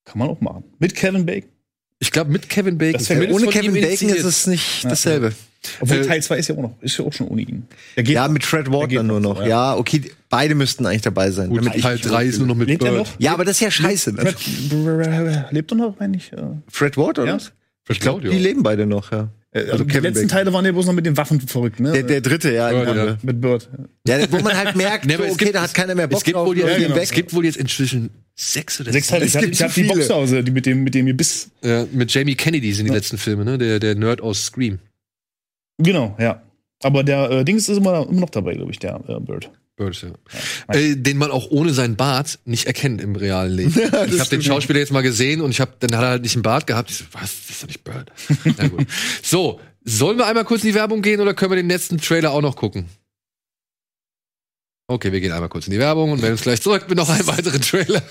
Kann 0.04 0.18
man 0.18 0.28
auch 0.28 0.40
machen. 0.40 0.64
Mit 0.78 0.94
Kevin 0.94 1.24
Bacon. 1.26 1.50
Ich 2.00 2.10
glaube, 2.10 2.30
mit 2.30 2.48
Kevin 2.48 2.76
Bacon. 2.78 3.00
Zumindest 3.00 3.34
Ohne 3.42 3.46
Kevin 3.50 3.72
Bacon 3.72 3.88
initiiert. 3.88 4.18
ist 4.18 4.24
es 4.24 4.46
nicht 4.46 4.82
Ja. 4.82 4.90
dasselbe. 4.90 5.32
Obwohl 5.80 5.98
Äh, 5.98 6.06
Teil 6.06 6.22
2 6.22 6.36
ist 6.38 6.48
ja 6.48 6.54
auch 6.56 6.60
noch, 6.60 6.74
ist 6.82 6.98
ja 6.98 7.04
auch 7.06 7.12
schon 7.12 7.26
ohne 7.28 7.40
ihn. 7.40 7.66
Ja, 7.96 8.28
mit 8.28 8.44
Fred 8.44 8.70
Ward 8.70 8.92
dann 8.92 9.06
nur 9.06 9.20
noch 9.20 9.40
Ja. 9.46 9.76
okay, 9.76 10.02
beide 10.28 10.54
müsten 10.54 10.84
eigentlich 10.84 11.00
dabei 11.02 11.30
sein. 11.30 11.48
Gut, 11.48 11.64
Teil 11.80 11.94
mich 11.94 12.02
3 12.02 12.26
ist 12.26 12.38
nur 12.38 12.48
noch 12.48 12.54
mit 12.56 12.68
Lebt 12.68 12.82
er 12.82 12.90
Bird. 12.92 13.06
noch? 13.06 13.14
Ja, 13.18 13.32
aber 13.32 13.46
das 13.46 13.56
ist 13.56 13.60
ja 13.60 13.70
scheiße. 13.70 14.12
Ne? 14.12 14.20
Fred, 14.26 15.46
lebt 15.52 15.72
er 15.72 15.76
noch, 15.76 15.98
meine 15.98 16.16
ich? 16.18 16.32
äh, 16.34 16.36
Fred 16.68 16.96
Ward, 16.98 17.18
oder? 17.18 17.28
Ja. 17.28 17.34
was? 17.36 17.52
Ich 17.88 18.00
glaube, 18.00 18.28
Die 18.28 18.38
leben 18.38 18.62
beide 18.62 18.84
noch, 18.86 19.10
ja. 19.12 19.28
Also 19.54 19.84
die 19.84 19.98
letzten 19.98 20.26
Teile 20.26 20.52
waren 20.52 20.64
ja 20.64 20.72
bloß 20.72 20.86
noch 20.86 20.92
mit 20.94 21.06
den 21.06 21.16
Waffen 21.16 21.40
verrückt, 21.40 21.78
ne? 21.78 21.92
Der, 21.92 22.02
der 22.02 22.20
dritte, 22.20 22.52
ja. 22.52 22.70
Bird, 22.70 22.96
ja. 22.96 23.18
mit 23.22 23.40
Bird. 23.40 23.68
Ja, 24.06 24.18
wo 24.32 24.40
man 24.40 24.56
halt 24.56 24.74
merkt, 24.74 25.04
Nee, 25.06 25.14
so, 25.16 25.22
okay, 25.22 25.44
gibt- 25.44 25.54
da 25.54 25.62
hat 25.62 25.72
keiner 25.74 25.94
mehr 25.94 26.08
Bock 26.08 26.18
es 26.18 26.24
gibt 26.24 26.36
drauf. 26.36 26.48
wohl 26.48 26.58
jetzt, 26.58 26.66
wir 26.66 26.76
gehen 26.78 26.90
ja, 26.90 26.96
weg. 26.96 27.02
es 27.04 27.10
gibt 27.12 27.32
wohl 27.32 27.44
jetzt 27.44 27.56
inzwischen 27.56 28.10
sechs 28.34 28.80
oder 28.80 28.90
Sechs 28.92 29.06
Teile. 29.06 29.24
Es 29.26 29.34
Ich 29.36 29.40
habe 29.42 29.52
hab 29.52 29.72
zu 29.72 29.80
die. 29.82 29.86
Boxhause, 29.86 30.42
die 30.42 30.50
mit 30.50 30.66
dem, 30.66 30.82
mit 30.82 30.94
dem 30.96 31.06
Gebiss. 31.06 31.50
Ja, 31.62 31.86
mit 31.92 32.12
Jamie 32.12 32.34
Kennedy 32.34 32.72
sind 32.72 32.86
die 32.86 32.90
Ja. 32.90 32.96
letzten 32.96 33.16
Filme, 33.16 33.44
ne? 33.44 33.56
Der, 33.56 33.78
der 33.78 33.94
Nerd 33.94 34.20
aus 34.20 34.46
Scream. 34.46 34.80
Genau, 35.78 36.16
ja. 36.18 36.42
Aber 36.82 37.04
der 37.04 37.30
äh, 37.30 37.44
Dings 37.44 37.68
ist 37.68 37.76
immer, 37.78 38.08
immer 38.08 38.20
noch 38.22 38.30
dabei, 38.30 38.54
glaube 38.54 38.72
ich, 38.72 38.78
der 38.80 39.00
äh, 39.08 39.20
Bird. 39.20 39.50
Bird, 39.76 40.00
ja. 40.02 40.74
Äh, 40.74 40.94
den 40.94 41.18
man 41.18 41.32
auch 41.32 41.50
ohne 41.50 41.72
seinen 41.72 41.96
Bart 41.96 42.38
nicht 42.44 42.66
erkennt 42.66 43.00
im 43.00 43.16
realen 43.16 43.52
Leben. 43.52 43.74
ich 43.76 44.20
habe 44.20 44.30
den 44.30 44.42
Schauspieler 44.42 44.78
jetzt 44.78 44.92
mal 44.92 45.02
gesehen 45.02 45.40
und 45.40 45.50
ich 45.50 45.60
habe, 45.60 45.72
dann 45.80 45.96
hat 45.96 46.04
er 46.04 46.10
halt 46.10 46.22
nicht 46.22 46.36
einen 46.36 46.42
Bart 46.42 46.66
gehabt. 46.66 46.90
Ich 46.90 46.98
so, 46.98 47.04
was, 47.10 47.22
das 47.22 47.50
ist 47.50 47.62
doch 47.62 47.68
nicht 47.68 47.82
Bird. 47.82 48.12
Na 48.56 48.68
gut. 48.68 48.86
So, 49.22 49.60
sollen 49.82 50.18
wir 50.18 50.26
einmal 50.26 50.44
kurz 50.44 50.62
in 50.62 50.68
die 50.68 50.74
Werbung 50.74 51.02
gehen 51.02 51.20
oder 51.20 51.34
können 51.34 51.50
wir 51.50 51.56
den 51.56 51.68
letzten 51.68 51.98
Trailer 51.98 52.30
auch 52.30 52.40
noch 52.40 52.56
gucken? 52.56 52.88
Okay, 54.86 55.12
wir 55.12 55.20
gehen 55.20 55.32
einmal 55.32 55.48
kurz 55.48 55.66
in 55.66 55.72
die 55.72 55.78
Werbung 55.78 56.12
und 56.12 56.20
melden 56.20 56.34
uns 56.34 56.42
gleich 56.42 56.60
zurück 56.60 56.84
mit 56.88 56.98
noch 56.98 57.08
einem 57.08 57.26
weiteren 57.26 57.60
Trailer. 57.60 58.02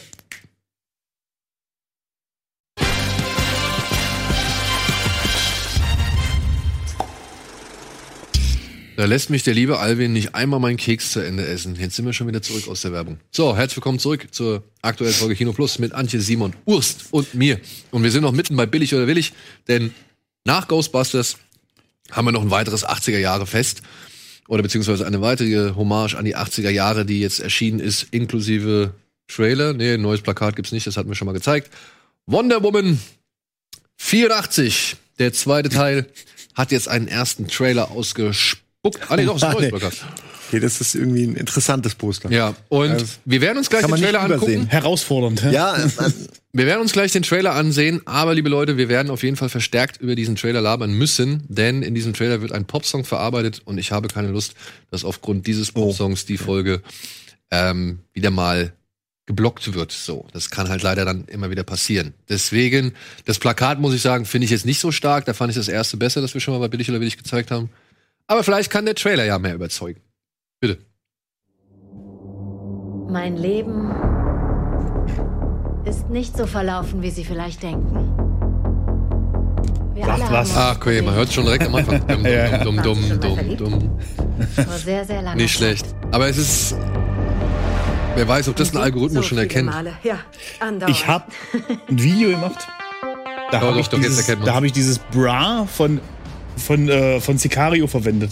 Da 8.95 9.05
lässt 9.05 9.31
mich 9.31 9.41
der 9.41 9.55
liebe 9.55 9.79
Alvin 9.79 10.13
nicht 10.13 10.35
einmal 10.35 10.59
meinen 10.59 10.77
Keks 10.77 11.13
zu 11.13 11.19
Ende 11.19 11.47
essen. 11.47 11.75
Jetzt 11.75 11.95
sind 11.95 12.05
wir 12.05 12.13
schon 12.13 12.27
wieder 12.27 12.43
zurück 12.43 12.67
aus 12.67 12.81
der 12.81 12.91
Werbung. 12.91 13.19
So, 13.31 13.57
herzlich 13.57 13.77
willkommen 13.77 13.97
zurück 13.97 14.27
zur 14.29 14.63
aktuellen 14.83 15.13
Folge 15.13 15.35
Kino 15.35 15.51
Plus 15.51 15.79
mit 15.79 15.93
Antje, 15.93 16.21
Simon, 16.21 16.53
Urst 16.65 17.05
und 17.09 17.33
mir. 17.33 17.59
Und 17.89 18.03
wir 18.03 18.11
sind 18.11 18.21
noch 18.21 18.33
mitten 18.33 18.55
bei 18.55 18.67
Billig 18.67 18.93
oder 18.93 19.07
Willig, 19.07 19.33
denn 19.67 19.95
nach 20.45 20.67
Ghostbusters 20.67 21.37
haben 22.11 22.25
wir 22.25 22.31
noch 22.31 22.43
ein 22.43 22.51
weiteres 22.51 22.85
80er 22.85 23.17
Jahre 23.17 23.47
Fest 23.47 23.81
oder 24.47 24.61
beziehungsweise 24.61 25.07
eine 25.07 25.21
weitere 25.21 25.73
Hommage 25.73 26.13
an 26.13 26.25
die 26.25 26.37
80er 26.37 26.69
Jahre, 26.69 27.03
die 27.03 27.19
jetzt 27.19 27.39
erschienen 27.39 27.79
ist, 27.79 28.07
inklusive 28.11 28.93
Trailer. 29.27 29.73
Nee, 29.73 29.97
neues 29.97 30.21
Plakat 30.21 30.55
gibt's 30.55 30.71
nicht, 30.71 30.85
das 30.85 30.97
hatten 30.97 31.09
wir 31.09 31.15
schon 31.15 31.25
mal 31.25 31.31
gezeigt. 31.31 31.71
Wonder 32.27 32.61
Woman 32.61 32.99
84, 33.97 34.97
der 35.17 35.33
zweite 35.33 35.69
Teil, 35.69 36.05
hat 36.53 36.71
jetzt 36.71 36.87
einen 36.87 37.07
ersten 37.07 37.47
Trailer 37.47 37.89
ausgespuckt. 38.83 39.11
Ah, 39.11 39.15
nee, 39.15 39.25
doch, 39.25 39.35
ist 39.35 39.43
ein 39.43 39.53
neues 39.53 39.69
Plakat. 39.69 39.93
Okay, 40.49 40.59
das 40.59 40.81
ist 40.81 40.95
irgendwie 40.95 41.23
ein 41.23 41.35
interessantes 41.35 41.95
Poster. 41.95 42.29
Ja, 42.31 42.53
und 42.69 42.91
Also, 42.91 43.05
wir 43.25 43.41
werden 43.41 43.57
uns 43.57 43.69
gleich 43.69 43.85
den 43.85 43.95
Trailer 43.95 44.25
übersehen. 44.25 44.31
angucken. 44.61 44.67
Herausfordernd. 44.67 45.43
hä? 45.43 45.51
Ja, 45.51 45.75
äh, 45.77 45.89
Wir 46.55 46.67
werden 46.67 46.81
uns 46.81 46.91
gleich 46.93 47.11
den 47.11 47.23
Trailer 47.23 47.55
ansehen, 47.55 48.01
aber 48.05 48.35
liebe 48.35 48.47
Leute, 48.47 48.77
wir 48.77 48.87
werden 48.87 49.09
auf 49.09 49.23
jeden 49.23 49.37
Fall 49.37 49.49
verstärkt 49.49 49.99
über 49.99 50.13
diesen 50.13 50.35
Trailer 50.35 50.61
labern 50.61 50.93
müssen, 50.93 51.43
denn 51.47 51.81
in 51.81 51.95
diesem 51.95 52.13
Trailer 52.13 52.41
wird 52.43 52.51
ein 52.51 52.65
Popsong 52.65 53.05
verarbeitet 53.05 53.63
und 53.65 53.79
ich 53.79 53.91
habe 53.91 54.07
keine 54.07 54.27
Lust, 54.27 54.53
dass 54.91 55.03
aufgrund 55.03 55.47
dieses 55.47 55.71
Popsongs 55.71 56.27
die 56.27 56.37
Folge 56.37 56.83
ähm, 57.49 58.01
wieder 58.13 58.29
mal 58.29 58.71
geblockt 59.25 59.73
wird. 59.73 59.91
So, 59.93 60.27
das 60.31 60.51
kann 60.51 60.69
halt 60.69 60.83
leider 60.83 61.05
dann 61.05 61.25
immer 61.25 61.49
wieder 61.49 61.63
passieren. 61.63 62.13
Deswegen, 62.29 62.93
das 63.25 63.39
Plakat 63.39 63.79
muss 63.79 63.95
ich 63.95 64.03
sagen, 64.03 64.25
finde 64.25 64.45
ich 64.45 64.51
jetzt 64.51 64.67
nicht 64.67 64.79
so 64.79 64.91
stark. 64.91 65.25
Da 65.25 65.33
fand 65.33 65.49
ich 65.49 65.57
das 65.57 65.69
erste 65.69 65.97
besser, 65.97 66.21
das 66.21 66.35
wir 66.35 66.41
schon 66.41 66.53
mal 66.53 66.59
bei 66.59 66.67
Billig 66.67 66.87
oder 66.91 66.99
Willig 66.99 67.17
gezeigt 67.17 67.49
haben. 67.49 67.71
Aber 68.27 68.43
vielleicht 68.43 68.69
kann 68.71 68.85
der 68.85 68.95
Trailer 68.95 69.25
ja 69.25 69.37
mehr 69.39 69.55
überzeugen. 69.55 70.01
Bitte. 70.61 70.79
Mein 73.09 73.37
Leben 73.37 73.91
ist 75.85 76.09
nicht 76.09 76.35
so 76.35 76.47
verlaufen, 76.47 77.01
wie 77.01 77.11
Sie 77.11 77.23
vielleicht 77.25 77.61
denken. 77.61 78.09
Wir 79.93 80.07
alle 80.07 80.27
haben 80.27 80.35
uns 80.39 80.53
Ach, 80.55 80.75
okay, 80.77 81.01
man 81.01 81.13
hört 81.13 81.31
schon 81.31 81.45
direkt 81.45 81.67
am 81.67 81.75
Anfang. 81.75 82.07
Dumm, 82.07 82.23
dumm, 82.23 82.81
dumm, 82.81 83.19
dumm, 83.19 83.19
dumm, 83.19 83.57
dumm. 83.57 83.99
vor 84.55 84.77
sehr, 84.77 85.05
sehr 85.05 85.21
langer 85.21 85.35
Nicht 85.35 85.53
schlecht. 85.53 85.85
Aber 86.11 86.27
es 86.27 86.37
ist. 86.37 86.75
Wer 88.15 88.27
weiß, 88.27 88.47
ob 88.49 88.55
das 88.55 88.71
ein 88.73 88.77
Algorithmus 88.81 89.25
schon 89.25 89.37
erkennt. 89.37 89.71
Ich 90.87 91.07
habe 91.07 91.25
ein 91.89 92.01
Video 92.01 92.29
gemacht. 92.29 92.67
Da 93.51 93.61
habe 93.61 93.79
ich, 93.79 93.89
dieses- 93.89 94.25
da 94.25 94.55
hab 94.55 94.63
ich 94.63 94.71
dieses 94.71 94.97
Bra 94.97 95.65
von, 95.67 95.99
von, 96.57 96.89
äh, 96.89 97.19
von 97.19 97.37
Sicario 97.37 97.87
verwendet. 97.87 98.31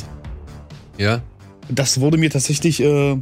Ja? 0.97 1.21
Das 1.69 1.99
wurde 1.99 2.17
mir 2.17 2.29
tatsächlich 2.29 2.81
äh, 2.81 3.17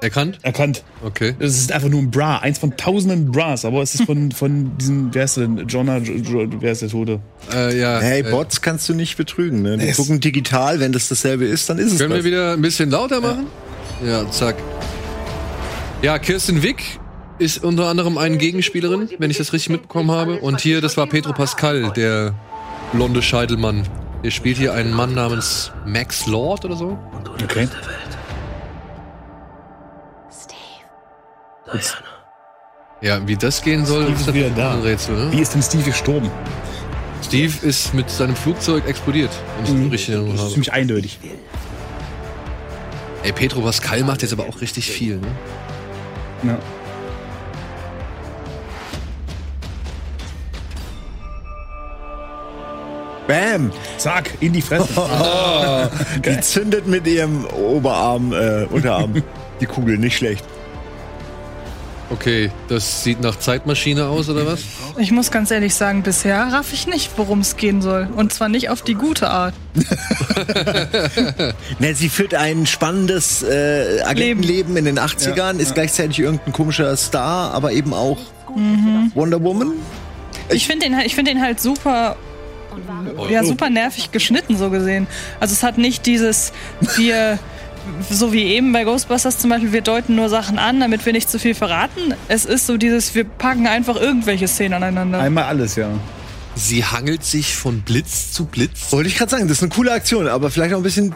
Erkannt? 0.00 0.38
erkannt. 0.42 0.82
Okay. 1.04 1.34
Es 1.38 1.56
ist 1.58 1.70
einfach 1.70 1.88
nur 1.88 2.00
ein 2.00 2.10
Bra, 2.10 2.38
eins 2.38 2.58
von 2.58 2.76
tausenden 2.76 3.30
Bras, 3.30 3.64
aber 3.64 3.82
es 3.82 3.94
ist 3.94 4.04
von, 4.04 4.32
von 4.32 4.76
diesem, 4.76 5.14
wer 5.14 5.24
ist 5.24 5.36
denn, 5.36 5.68
Jonah, 5.68 5.98
jo, 5.98 6.14
jo, 6.14 6.48
wer 6.60 6.72
ist 6.72 6.82
der 6.82 6.88
Tote? 6.88 7.20
Äh, 7.54 7.78
ja. 7.78 8.00
hey, 8.00 8.20
äh, 8.20 8.30
Bots 8.30 8.60
kannst 8.62 8.88
du 8.88 8.94
nicht 8.94 9.16
betrügen. 9.16 9.62
Ne? 9.62 9.78
Die 9.78 9.86
Es- 9.88 9.96
gucken 9.96 10.20
digital, 10.20 10.80
wenn 10.80 10.92
das 10.92 11.08
dasselbe 11.08 11.44
ist, 11.44 11.70
dann 11.70 11.78
ist 11.78 11.92
es 11.92 11.98
Können 11.98 12.14
wir 12.14 12.24
wieder 12.24 12.52
ein 12.54 12.62
bisschen 12.62 12.90
lauter 12.90 13.20
machen? 13.20 13.46
Ja, 14.04 14.28
zack. 14.30 14.56
Ja, 16.02 16.18
Kirsten 16.18 16.62
Wick 16.64 16.82
ist 17.38 17.62
unter 17.62 17.86
anderem 17.88 18.18
eine 18.18 18.36
Gegenspielerin, 18.38 19.08
wenn 19.18 19.30
ich 19.30 19.38
das 19.38 19.52
richtig 19.52 19.70
mitbekommen 19.70 20.10
habe. 20.10 20.38
Und 20.40 20.60
hier, 20.60 20.80
das 20.80 20.96
war 20.96 21.06
Pedro 21.06 21.32
Pascal, 21.32 21.92
der 21.92 22.34
blonde 22.92 23.22
Scheitelmann. 23.22 23.86
Der 24.22 24.30
spielt 24.30 24.56
hier 24.56 24.72
einen 24.74 24.92
Mann 24.92 25.14
namens 25.14 25.72
Max 25.84 26.26
Lord 26.26 26.64
oder 26.64 26.76
so. 26.76 26.98
Okay. 27.42 27.68
Ja, 33.00 33.26
wie 33.26 33.36
das 33.36 33.62
gehen 33.62 33.84
soll, 33.84 34.04
Steve 34.04 34.20
ist 34.20 34.34
wieder 34.34 34.50
da. 34.50 34.72
ein 34.74 34.82
Rätsel, 34.82 35.16
ne? 35.16 35.32
Wie 35.32 35.40
ist 35.40 35.54
denn 35.54 35.62
Steve 35.62 35.82
gestorben? 35.82 36.30
Steve 37.24 37.66
ist 37.66 37.94
mit 37.94 38.08
seinem 38.10 38.36
Flugzeug 38.36 38.86
explodiert, 38.86 39.30
wenn 39.64 39.64
ich 39.64 39.70
das 39.92 39.92
richtig 39.92 40.14
Das 40.26 40.34
ist 40.34 40.40
habe. 40.40 40.50
ziemlich 40.50 40.72
eindeutig. 40.72 41.18
Ey, 43.24 43.32
Pedro 43.32 43.60
Pascal 43.62 44.02
macht 44.04 44.22
jetzt 44.22 44.32
aber 44.32 44.44
auch 44.48 44.60
richtig 44.60 44.90
viel, 44.90 45.16
ne? 45.18 45.26
Ja. 46.44 46.58
Bam! 53.26 53.70
Zack, 53.98 54.30
in 54.40 54.52
die 54.52 54.62
Fresse. 54.62 54.88
Oh, 54.96 55.86
die 56.24 56.40
zündet 56.40 56.86
mit 56.86 57.06
ihrem 57.06 57.44
Oberarm, 57.46 58.32
äh, 58.32 58.64
Unterarm 58.70 59.22
die 59.60 59.66
Kugel, 59.66 59.96
nicht 59.98 60.16
schlecht. 60.16 60.44
Okay, 62.10 62.50
das 62.68 63.02
sieht 63.04 63.22
nach 63.22 63.38
Zeitmaschine 63.38 64.06
aus, 64.06 64.28
oder 64.28 64.46
was? 64.46 64.60
Ich 64.98 65.12
muss 65.12 65.30
ganz 65.30 65.50
ehrlich 65.50 65.74
sagen, 65.74 66.02
bisher 66.02 66.52
raff 66.52 66.70
ich 66.74 66.86
nicht, 66.86 67.10
worum 67.16 67.40
es 67.40 67.56
gehen 67.56 67.80
soll. 67.80 68.06
Und 68.14 68.34
zwar 68.34 68.50
nicht 68.50 68.68
auf 68.68 68.82
die 68.82 68.94
gute 68.94 69.30
Art. 69.30 69.54
Ne, 71.78 71.94
sie 71.94 72.08
führt 72.08 72.34
ein 72.34 72.66
spannendes 72.66 73.42
äh, 73.42 74.02
Agentenleben 74.04 74.76
in 74.76 74.84
den 74.84 74.98
80ern, 74.98 75.58
ist 75.58 75.74
gleichzeitig 75.74 76.18
irgendein 76.20 76.52
komischer 76.52 76.94
Star, 76.96 77.54
aber 77.54 77.72
eben 77.72 77.94
auch 77.94 78.18
Wonder 79.14 79.42
Woman. 79.42 79.72
Ich 80.50 80.66
finde 80.66 80.86
den, 80.86 80.96
halt- 80.96 81.06
ich 81.06 81.14
find 81.14 81.28
den 81.28 81.40
halt 81.40 81.60
super, 81.60 82.16
ja, 83.30 83.44
super 83.44 83.70
nervig 83.70 84.10
geschnitten, 84.12 84.56
so 84.56 84.70
gesehen. 84.70 85.06
Also 85.40 85.52
es 85.52 85.62
hat 85.62 85.78
nicht 85.78 86.06
dieses, 86.06 86.52
wir, 86.96 87.38
so 88.10 88.32
wie 88.32 88.44
eben 88.44 88.72
bei 88.72 88.84
Ghostbusters 88.84 89.38
zum 89.38 89.50
Beispiel, 89.50 89.72
wir 89.72 89.82
deuten 89.82 90.14
nur 90.14 90.28
Sachen 90.28 90.58
an, 90.58 90.80
damit 90.80 91.04
wir 91.06 91.12
nicht 91.12 91.30
zu 91.30 91.38
viel 91.38 91.54
verraten. 91.54 92.14
Es 92.28 92.44
ist 92.44 92.66
so 92.66 92.76
dieses, 92.76 93.14
wir 93.14 93.24
packen 93.24 93.66
einfach 93.66 93.96
irgendwelche 93.96 94.48
Szenen 94.48 94.74
aneinander. 94.74 95.20
Einmal 95.20 95.44
alles, 95.44 95.76
ja. 95.76 95.88
Sie 96.54 96.84
hangelt 96.84 97.24
sich 97.24 97.54
von 97.54 97.80
Blitz 97.80 98.32
zu 98.32 98.44
Blitz. 98.44 98.92
Wollte 98.92 99.08
ich 99.08 99.16
gerade 99.16 99.30
sagen, 99.30 99.48
das 99.48 99.58
ist 99.58 99.62
eine 99.62 99.72
coole 99.72 99.92
Aktion, 99.92 100.28
aber 100.28 100.50
vielleicht 100.50 100.74
auch 100.74 100.78
ein 100.78 100.82
bisschen. 100.82 101.14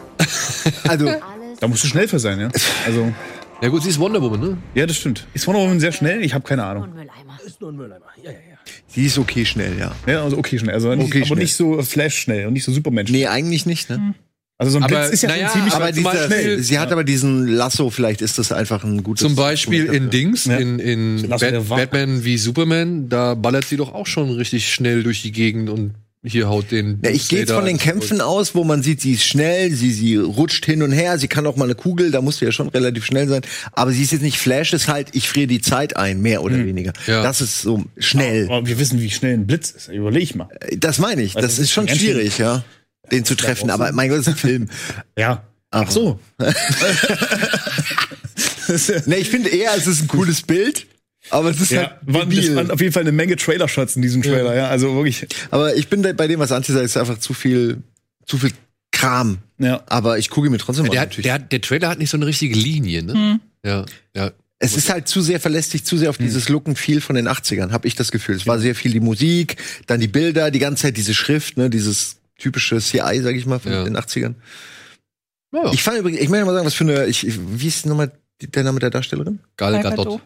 Also, 0.87 1.11
Da 1.59 1.67
musst 1.67 1.83
du 1.83 1.87
schnell 1.87 2.07
für 2.07 2.19
sein, 2.19 2.39
ja. 2.39 2.49
Also, 2.85 3.11
Ja 3.61 3.69
gut, 3.69 3.81
sie 3.81 3.89
ist 3.89 3.99
Wonder 3.99 4.21
Woman, 4.21 4.39
ne? 4.39 4.57
ja, 4.75 4.85
das 4.85 4.97
stimmt. 4.97 5.25
Ist 5.33 5.47
Wonder 5.47 5.61
Woman 5.61 5.79
sehr 5.79 5.91
schnell? 5.91 6.21
Ich 6.21 6.33
habe 6.33 6.47
keine 6.47 6.63
Ahnung. 6.63 6.87
Sie 8.87 9.05
ist 9.05 9.17
okay 9.17 9.45
schnell, 9.45 9.77
ja. 9.79 9.95
Ja, 10.05 10.23
also 10.23 10.37
okay 10.37 10.57
schnell. 10.59 10.73
Also 10.73 10.93
nicht, 10.95 11.05
Okay, 11.07 11.19
aber 11.19 11.27
schnell. 11.27 11.39
nicht 11.39 11.55
so 11.55 11.81
Flash 11.81 12.15
schnell 12.19 12.47
und 12.47 12.53
nicht 12.53 12.63
so 12.63 12.71
Superman 12.71 13.05
schnell. 13.07 13.21
Nee, 13.21 13.27
eigentlich 13.27 13.65
nicht, 13.65 13.89
ne? 13.89 14.13
Also 14.59 14.71
so 14.71 14.77
ein 14.79 14.83
Aber, 14.85 15.01
Blitz 15.01 15.11
ist 15.13 15.21
ja 15.21 15.29
naja, 15.29 15.49
schon 15.49 15.53
ziemlich 15.57 15.73
Aber 15.75 15.91
dieser, 15.91 16.27
Beispiel- 16.27 16.63
sie 16.63 16.79
hat 16.79 16.91
aber 16.91 17.03
diesen 17.03 17.45
Lasso, 17.47 17.91
vielleicht 17.91 18.21
ist 18.23 18.39
das 18.39 18.51
einfach 18.51 18.83
ein 18.83 19.03
gutes. 19.03 19.21
Zum 19.21 19.35
Beispiel 19.35 19.85
in 19.85 20.09
Dings, 20.09 20.45
Ja. 20.45 20.57
in, 20.57 20.79
in 20.79 21.29
warten. 21.29 21.67
Batman 21.69 22.23
wie 22.25 22.37
Superman, 22.39 23.07
da 23.07 23.35
ballert 23.35 23.65
sie 23.65 23.77
doch 23.77 23.93
auch 23.93 24.07
schon 24.07 24.31
richtig 24.31 24.73
schnell 24.73 25.03
durch 25.03 25.21
die 25.21 25.31
Gegend 25.31 25.69
und 25.69 25.93
hier 26.23 26.49
haut 26.49 26.71
den. 26.71 26.99
Ja, 27.03 27.11
ich 27.11 27.29
gehe 27.29 27.39
jetzt 27.39 27.51
von 27.51 27.65
den 27.65 27.77
Kämpfen 27.77 28.21
aus, 28.21 28.53
wo 28.55 28.63
man 28.63 28.81
sieht, 28.83 29.01
sie 29.01 29.13
ist 29.13 29.23
schnell, 29.23 29.71
sie, 29.71 29.91
sie 29.93 30.15
rutscht 30.17 30.65
hin 30.65 30.81
und 30.83 30.91
her, 30.91 31.17
sie 31.19 31.27
kann 31.27 31.45
auch 31.47 31.55
mal 31.55 31.65
eine 31.65 31.75
Kugel, 31.75 32.11
da 32.11 32.21
musst 32.21 32.41
du 32.41 32.45
ja 32.45 32.51
schon 32.51 32.67
relativ 32.69 33.05
schnell 33.05 33.27
sein. 33.27 33.41
Aber 33.71 33.91
sie 33.91 34.01
ist 34.03 34.11
jetzt 34.11 34.23
nicht 34.23 34.37
Flash, 34.39 34.73
ist 34.73 34.87
halt, 34.87 35.09
ich 35.13 35.29
friere 35.29 35.47
die 35.47 35.61
Zeit 35.61 35.95
ein, 35.95 36.21
mehr 36.21 36.41
oder 36.43 36.57
weniger. 36.65 36.91
Ja. 37.05 37.23
Das 37.23 37.39
ist 37.39 37.61
so 37.61 37.85
schnell. 37.97 38.47
Aber 38.49 38.65
wir 38.67 38.77
wissen, 38.79 38.99
wie 38.99 39.09
schnell 39.09 39.35
ein 39.35 39.47
Blitz 39.47 39.71
ist. 39.71 39.87
Überleg 39.89 40.35
mal. 40.35 40.49
Das 40.77 40.97
meine 40.99 41.21
ich. 41.21 41.35
Also 41.35 41.47
Das 41.47 41.55
das 41.57 41.63
ist 41.65 41.71
schon 41.71 41.87
schwierig, 41.87 42.37
ja, 42.39 42.63
den 43.11 43.23
zu 43.23 43.35
treffen. 43.35 43.69
Aber 43.69 43.91
mein 43.93 44.09
Gott, 44.09 44.17
das 44.19 44.27
ist 44.27 44.33
ein 44.33 44.37
Film. 44.37 44.69
Ja. 45.17 45.43
Aber- 45.71 45.85
Ach 45.87 45.91
so. 45.91 46.19
Ne, 49.05 49.17
ich 49.17 49.29
finde 49.29 49.49
eher, 49.49 49.71
es 49.77 49.87
ist 49.87 50.01
ein 50.01 50.07
cooles 50.07 50.41
Bild. 50.41 50.87
Aber 51.29 51.49
es 51.49 51.59
ist 51.61 51.71
Ja, 51.71 51.81
halt 51.81 51.91
waren, 52.03 52.29
das 52.29 52.39
debil. 52.39 52.55
waren 52.55 52.71
auf 52.71 52.79
jeden 52.81 52.93
Fall 52.93 53.01
eine 53.03 53.11
Menge 53.11 53.35
Trailer-Shots 53.35 53.95
in 53.95 54.01
diesem 54.01 54.21
Trailer, 54.21 54.55
ja. 54.55 54.67
Also 54.69 54.95
wirklich. 54.95 55.27
Aber 55.51 55.75
ich 55.75 55.87
bin 55.89 56.01
bei 56.01 56.27
dem, 56.27 56.39
was 56.39 56.51
Antje 56.51 56.73
sagt, 56.73 56.85
ist 56.85 56.97
einfach 56.97 57.19
zu 57.19 57.33
viel, 57.33 57.81
zu 58.25 58.37
viel 58.37 58.51
Kram. 58.91 59.39
Ja. 59.59 59.83
Aber 59.87 60.17
ich 60.17 60.29
gucke 60.29 60.49
mir 60.49 60.57
trotzdem 60.57 60.85
Der, 60.85 60.93
an, 60.93 60.99
hat, 60.99 61.07
natürlich. 61.09 61.23
der, 61.25 61.33
hat- 61.33 61.51
der 61.51 61.61
Trailer 61.61 61.89
hat 61.89 61.99
nicht 61.99 62.09
so 62.09 62.17
eine 62.17 62.25
richtige 62.25 62.55
Linie, 62.55 63.03
ne? 63.03 63.39
Ja, 63.65 63.85
ja. 64.15 64.31
Es 64.59 64.75
ist 64.75 64.89
halt 64.89 65.07
zu 65.07 65.21
sehr 65.21 65.39
verlässlich, 65.39 65.83
zu 65.83 65.97
sehr 65.97 66.09
auf 66.09 66.17
dieses 66.17 66.49
Look 66.49 66.67
and 66.67 66.79
Feel 66.79 66.99
von 66.99 67.15
den 67.15 67.27
80ern, 67.27 67.69
habe 67.71 67.87
ich 67.87 67.93
das 67.93 68.11
Gefühl. 68.11 68.35
Es 68.35 68.47
war 68.47 68.57
sehr 68.57 68.73
viel 68.73 68.91
die 68.91 68.99
Musik, 68.99 69.57
dann 69.85 69.99
die 69.99 70.07
Bilder, 70.07 70.49
die 70.49 70.57
ganze 70.57 70.83
Zeit 70.83 70.97
diese 70.97 71.13
Schrift, 71.13 71.57
ne, 71.57 71.69
dieses 71.69 72.17
typische 72.39 72.79
CI, 72.79 73.19
sag 73.21 73.35
ich 73.35 73.45
mal, 73.45 73.59
von 73.59 73.71
Ja. 73.71 73.83
den 73.83 73.95
80ern. 73.95 74.33
Ja. 75.53 75.71
Ich 75.73 75.83
fand 75.83 75.99
übrigens, 75.99 76.19
ich 76.21 76.29
möchte 76.29 76.45
mal 76.45 76.53
sagen, 76.53 76.65
was 76.65 76.73
für 76.73 76.83
eine, 76.85 77.05
ich, 77.05 77.25
wie 77.59 77.67
ist 77.67 77.85
nochmal 77.85 78.11
der 78.41 78.63
Name 78.63 78.79
der 78.79 78.89
Darstellerin? 78.89 79.39
Gal 79.57 79.73
Gal 79.73 79.95
Gadot. 79.95 80.21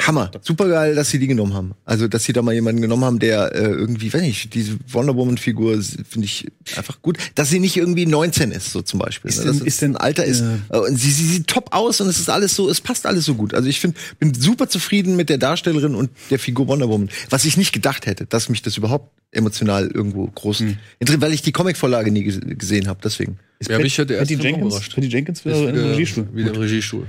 Hammer. 0.00 0.30
Super 0.42 0.68
geil, 0.68 0.96
dass 0.96 1.10
sie 1.10 1.20
die 1.20 1.28
genommen 1.28 1.54
haben. 1.54 1.72
Also, 1.84 2.08
dass 2.08 2.24
sie 2.24 2.32
da 2.32 2.42
mal 2.42 2.52
jemanden 2.52 2.82
genommen 2.82 3.04
haben, 3.04 3.20
der 3.20 3.54
äh, 3.54 3.60
irgendwie, 3.64 4.12
wenn 4.12 4.24
ich, 4.24 4.50
diese 4.50 4.76
Wonder 4.88 5.14
Woman-Figur 5.14 5.80
finde 5.82 6.24
ich 6.26 6.46
einfach 6.76 7.00
gut. 7.00 7.16
Dass 7.36 7.50
sie 7.50 7.60
nicht 7.60 7.76
irgendwie 7.76 8.04
19 8.04 8.50
ist, 8.50 8.72
so 8.72 8.82
zum 8.82 8.98
Beispiel. 8.98 9.28
Ist 9.30 9.44
ne? 9.44 9.52
denn- 9.52 9.64
ist 9.64 9.82
denn- 9.82 9.92
ein 9.92 9.96
Alter 9.96 10.24
ist. 10.24 10.42
Äh, 10.70 10.78
Und 10.78 10.96
sie, 10.98 11.10
sie 11.12 11.24
sieht 11.26 11.46
top 11.46 11.68
aus 11.72 12.00
und 12.00 12.08
es 12.08 12.18
ist 12.18 12.28
alles 12.28 12.56
so, 12.56 12.68
es 12.68 12.80
passt 12.80 13.06
alles 13.06 13.24
so 13.24 13.36
gut. 13.36 13.54
Also 13.54 13.68
ich 13.68 13.78
finde, 13.78 13.96
bin 14.18 14.34
super 14.34 14.68
zufrieden 14.68 15.14
mit 15.14 15.28
der 15.28 15.38
Darstellerin 15.38 15.94
und 15.94 16.10
der 16.28 16.40
Figur 16.40 16.66
Wonder 16.66 16.88
Woman. 16.88 17.08
Was 17.30 17.44
ich 17.44 17.56
nicht 17.56 17.72
gedacht 17.72 18.06
hätte, 18.06 18.26
dass 18.26 18.48
mich 18.48 18.62
das 18.62 18.76
überhaupt 18.76 19.12
emotional 19.30 19.86
irgendwo 19.86 20.26
groß 20.26 20.60
interessiert, 20.98 21.20
weil 21.20 21.32
ich 21.32 21.42
die 21.42 21.52
Comicvorlage 21.52 22.10
nie 22.10 22.24
ges- 22.28 22.40
gesehen 22.56 22.88
habe. 22.88 22.98
Deswegen. 23.04 23.38
Ja, 23.68 23.78
mich 23.78 23.96
hat 23.98 24.10
der 24.10 24.18
Patty 24.18 24.34
erste 24.34 24.48
Film 24.48 24.60
Jenkins. 24.62 24.88
Patty 24.88 25.06
Jenkins 25.06 25.38
Ist 25.38 25.44
wieder 25.46 25.68
im 25.68 25.74
wieder- 25.76 25.90
Regiestuhl. 25.92 26.28
Wieder 26.34 26.50
im 26.52 26.60
Regiestuhl. 26.60 27.06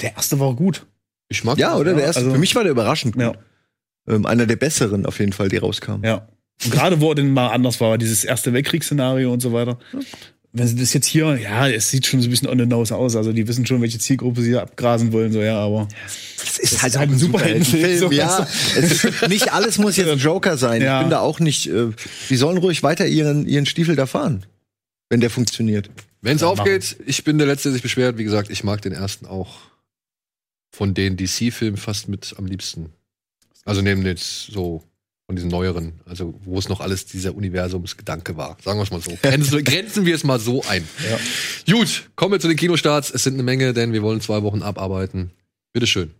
Der 0.00 0.14
erste 0.14 0.38
war 0.38 0.54
gut. 0.54 0.86
Ich 1.30 1.42
mag 1.44 1.56
Ja, 1.58 1.72
den. 1.74 1.80
oder? 1.80 1.94
Der 1.94 2.04
erste. 2.04 2.20
also- 2.20 2.32
Für 2.32 2.38
mich 2.38 2.54
war 2.54 2.62
der 2.64 2.72
überraschend 2.72 3.14
gut. 3.14 3.22
Ja. 3.22 3.32
Ähm, 4.08 4.26
einer 4.26 4.44
der 4.46 4.56
besseren 4.56 5.06
auf 5.06 5.18
jeden 5.18 5.32
Fall, 5.32 5.48
die 5.48 5.56
rauskamen. 5.56 6.04
Ja. 6.04 6.28
Und 6.64 6.72
gerade 6.72 7.00
wo 7.00 7.10
er 7.10 7.14
denn 7.14 7.32
mal 7.32 7.48
anders 7.48 7.80
war, 7.80 7.96
dieses 7.96 8.24
Erste 8.24 8.52
Weltkriegsszenario 8.52 9.32
und 9.32 9.40
so 9.40 9.52
weiter. 9.54 9.78
Wenn 10.52 10.66
sie 10.66 10.74
das 10.74 10.92
jetzt 10.92 11.06
hier, 11.06 11.38
ja, 11.40 11.68
es 11.68 11.90
sieht 11.90 12.06
schon 12.06 12.20
so 12.20 12.26
ein 12.26 12.30
bisschen 12.30 12.48
on 12.48 12.58
the 12.58 12.66
nose 12.66 12.94
aus. 12.94 13.14
Also 13.14 13.32
die 13.32 13.46
wissen 13.46 13.64
schon, 13.66 13.80
welche 13.82 13.98
Zielgruppe 14.00 14.42
sie 14.42 14.56
abgrasen 14.56 15.12
wollen, 15.12 15.32
so 15.32 15.40
ja, 15.40 15.58
aber. 15.60 15.86
Es 16.44 16.58
ist 16.58 16.72
Das 16.74 16.82
halt 16.82 16.90
ist 16.92 16.96
auch 16.96 17.00
halt 17.00 17.10
ein 17.10 17.14
ein 17.14 17.18
Superheldenfilm, 17.20 17.98
so. 17.98 18.10
Ja, 18.10 18.46
es 18.76 19.04
ist, 19.04 19.28
nicht 19.28 19.52
alles 19.52 19.78
muss 19.78 19.96
jetzt 19.96 20.10
ein 20.10 20.18
Joker 20.30 20.56
sein. 20.56 20.82
Ja. 20.82 20.98
Ich 20.98 21.04
bin 21.04 21.10
da 21.10 21.20
auch 21.20 21.38
nicht. 21.38 21.68
Äh, 21.68 21.90
die 22.28 22.36
sollen 22.36 22.58
ruhig 22.58 22.82
weiter 22.82 23.06
ihren, 23.06 23.46
ihren 23.46 23.64
Stiefel 23.66 23.94
da 23.94 24.06
fahren, 24.06 24.44
wenn 25.08 25.20
der 25.20 25.30
funktioniert. 25.30 25.88
Wenn 26.20 26.34
es 26.34 26.42
Ja, 26.42 26.48
aufgeht, 26.48 26.96
ich 27.06 27.22
bin 27.22 27.38
der 27.38 27.46
Letzte, 27.46 27.68
der 27.68 27.74
sich 27.74 27.82
beschwert. 27.82 28.18
Wie 28.18 28.24
gesagt, 28.24 28.50
ich 28.50 28.64
mag 28.64 28.82
den 28.82 28.92
ersten 28.92 29.26
auch 29.26 29.58
von 30.70 30.94
den 30.94 31.16
DC-Filmen 31.16 31.76
fast 31.76 32.08
mit 32.08 32.34
am 32.38 32.46
liebsten. 32.46 32.90
Also 33.64 33.82
neben 33.82 34.04
jetzt 34.06 34.46
so 34.46 34.84
von 35.26 35.36
diesen 35.36 35.50
neueren, 35.50 36.00
also 36.06 36.34
wo 36.44 36.58
es 36.58 36.68
noch 36.68 36.80
alles 36.80 37.06
dieser 37.06 37.34
Universumsgedanke 37.34 38.36
war. 38.36 38.56
Sagen 38.64 38.78
wir 38.78 38.82
es 38.82 38.90
mal 38.90 39.00
so. 39.00 39.16
Grenzen, 39.22 39.62
grenzen 39.62 40.06
wir 40.06 40.14
es 40.14 40.24
mal 40.24 40.40
so 40.40 40.64
ein. 40.68 40.86
Gut, 41.70 42.10
kommen 42.16 42.32
wir 42.32 42.40
zu 42.40 42.48
den 42.48 42.56
Kinostarts. 42.56 43.10
Es 43.10 43.22
sind 43.22 43.34
eine 43.34 43.44
Menge, 43.44 43.72
denn 43.72 43.92
wir 43.92 44.02
wollen 44.02 44.20
zwei 44.20 44.42
Wochen 44.42 44.62
abarbeiten. 44.62 45.30
Bitteschön. 45.72 46.14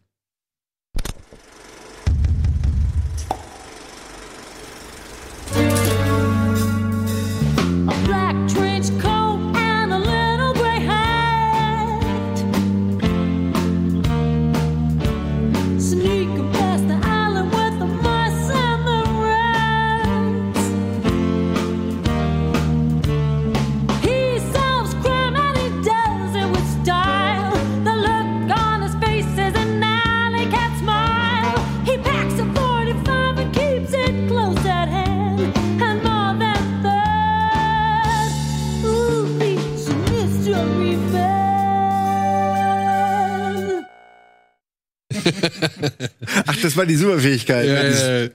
Das 46.71 46.77
war 46.77 46.87
die 46.87 46.97
Superfähigkeit. 46.97 47.66
Ja, 47.66 47.85
ja, 47.85 48.25
ja. 48.25 48.29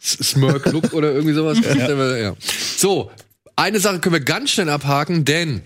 Smirk 0.00 0.72
Look 0.72 0.92
oder 0.94 1.12
irgendwie 1.12 1.34
sowas. 1.34 1.58
ja. 2.18 2.34
So, 2.76 3.10
eine 3.56 3.80
Sache 3.80 3.98
können 3.98 4.14
wir 4.14 4.20
ganz 4.20 4.50
schnell 4.50 4.70
abhaken, 4.70 5.24
denn 5.26 5.62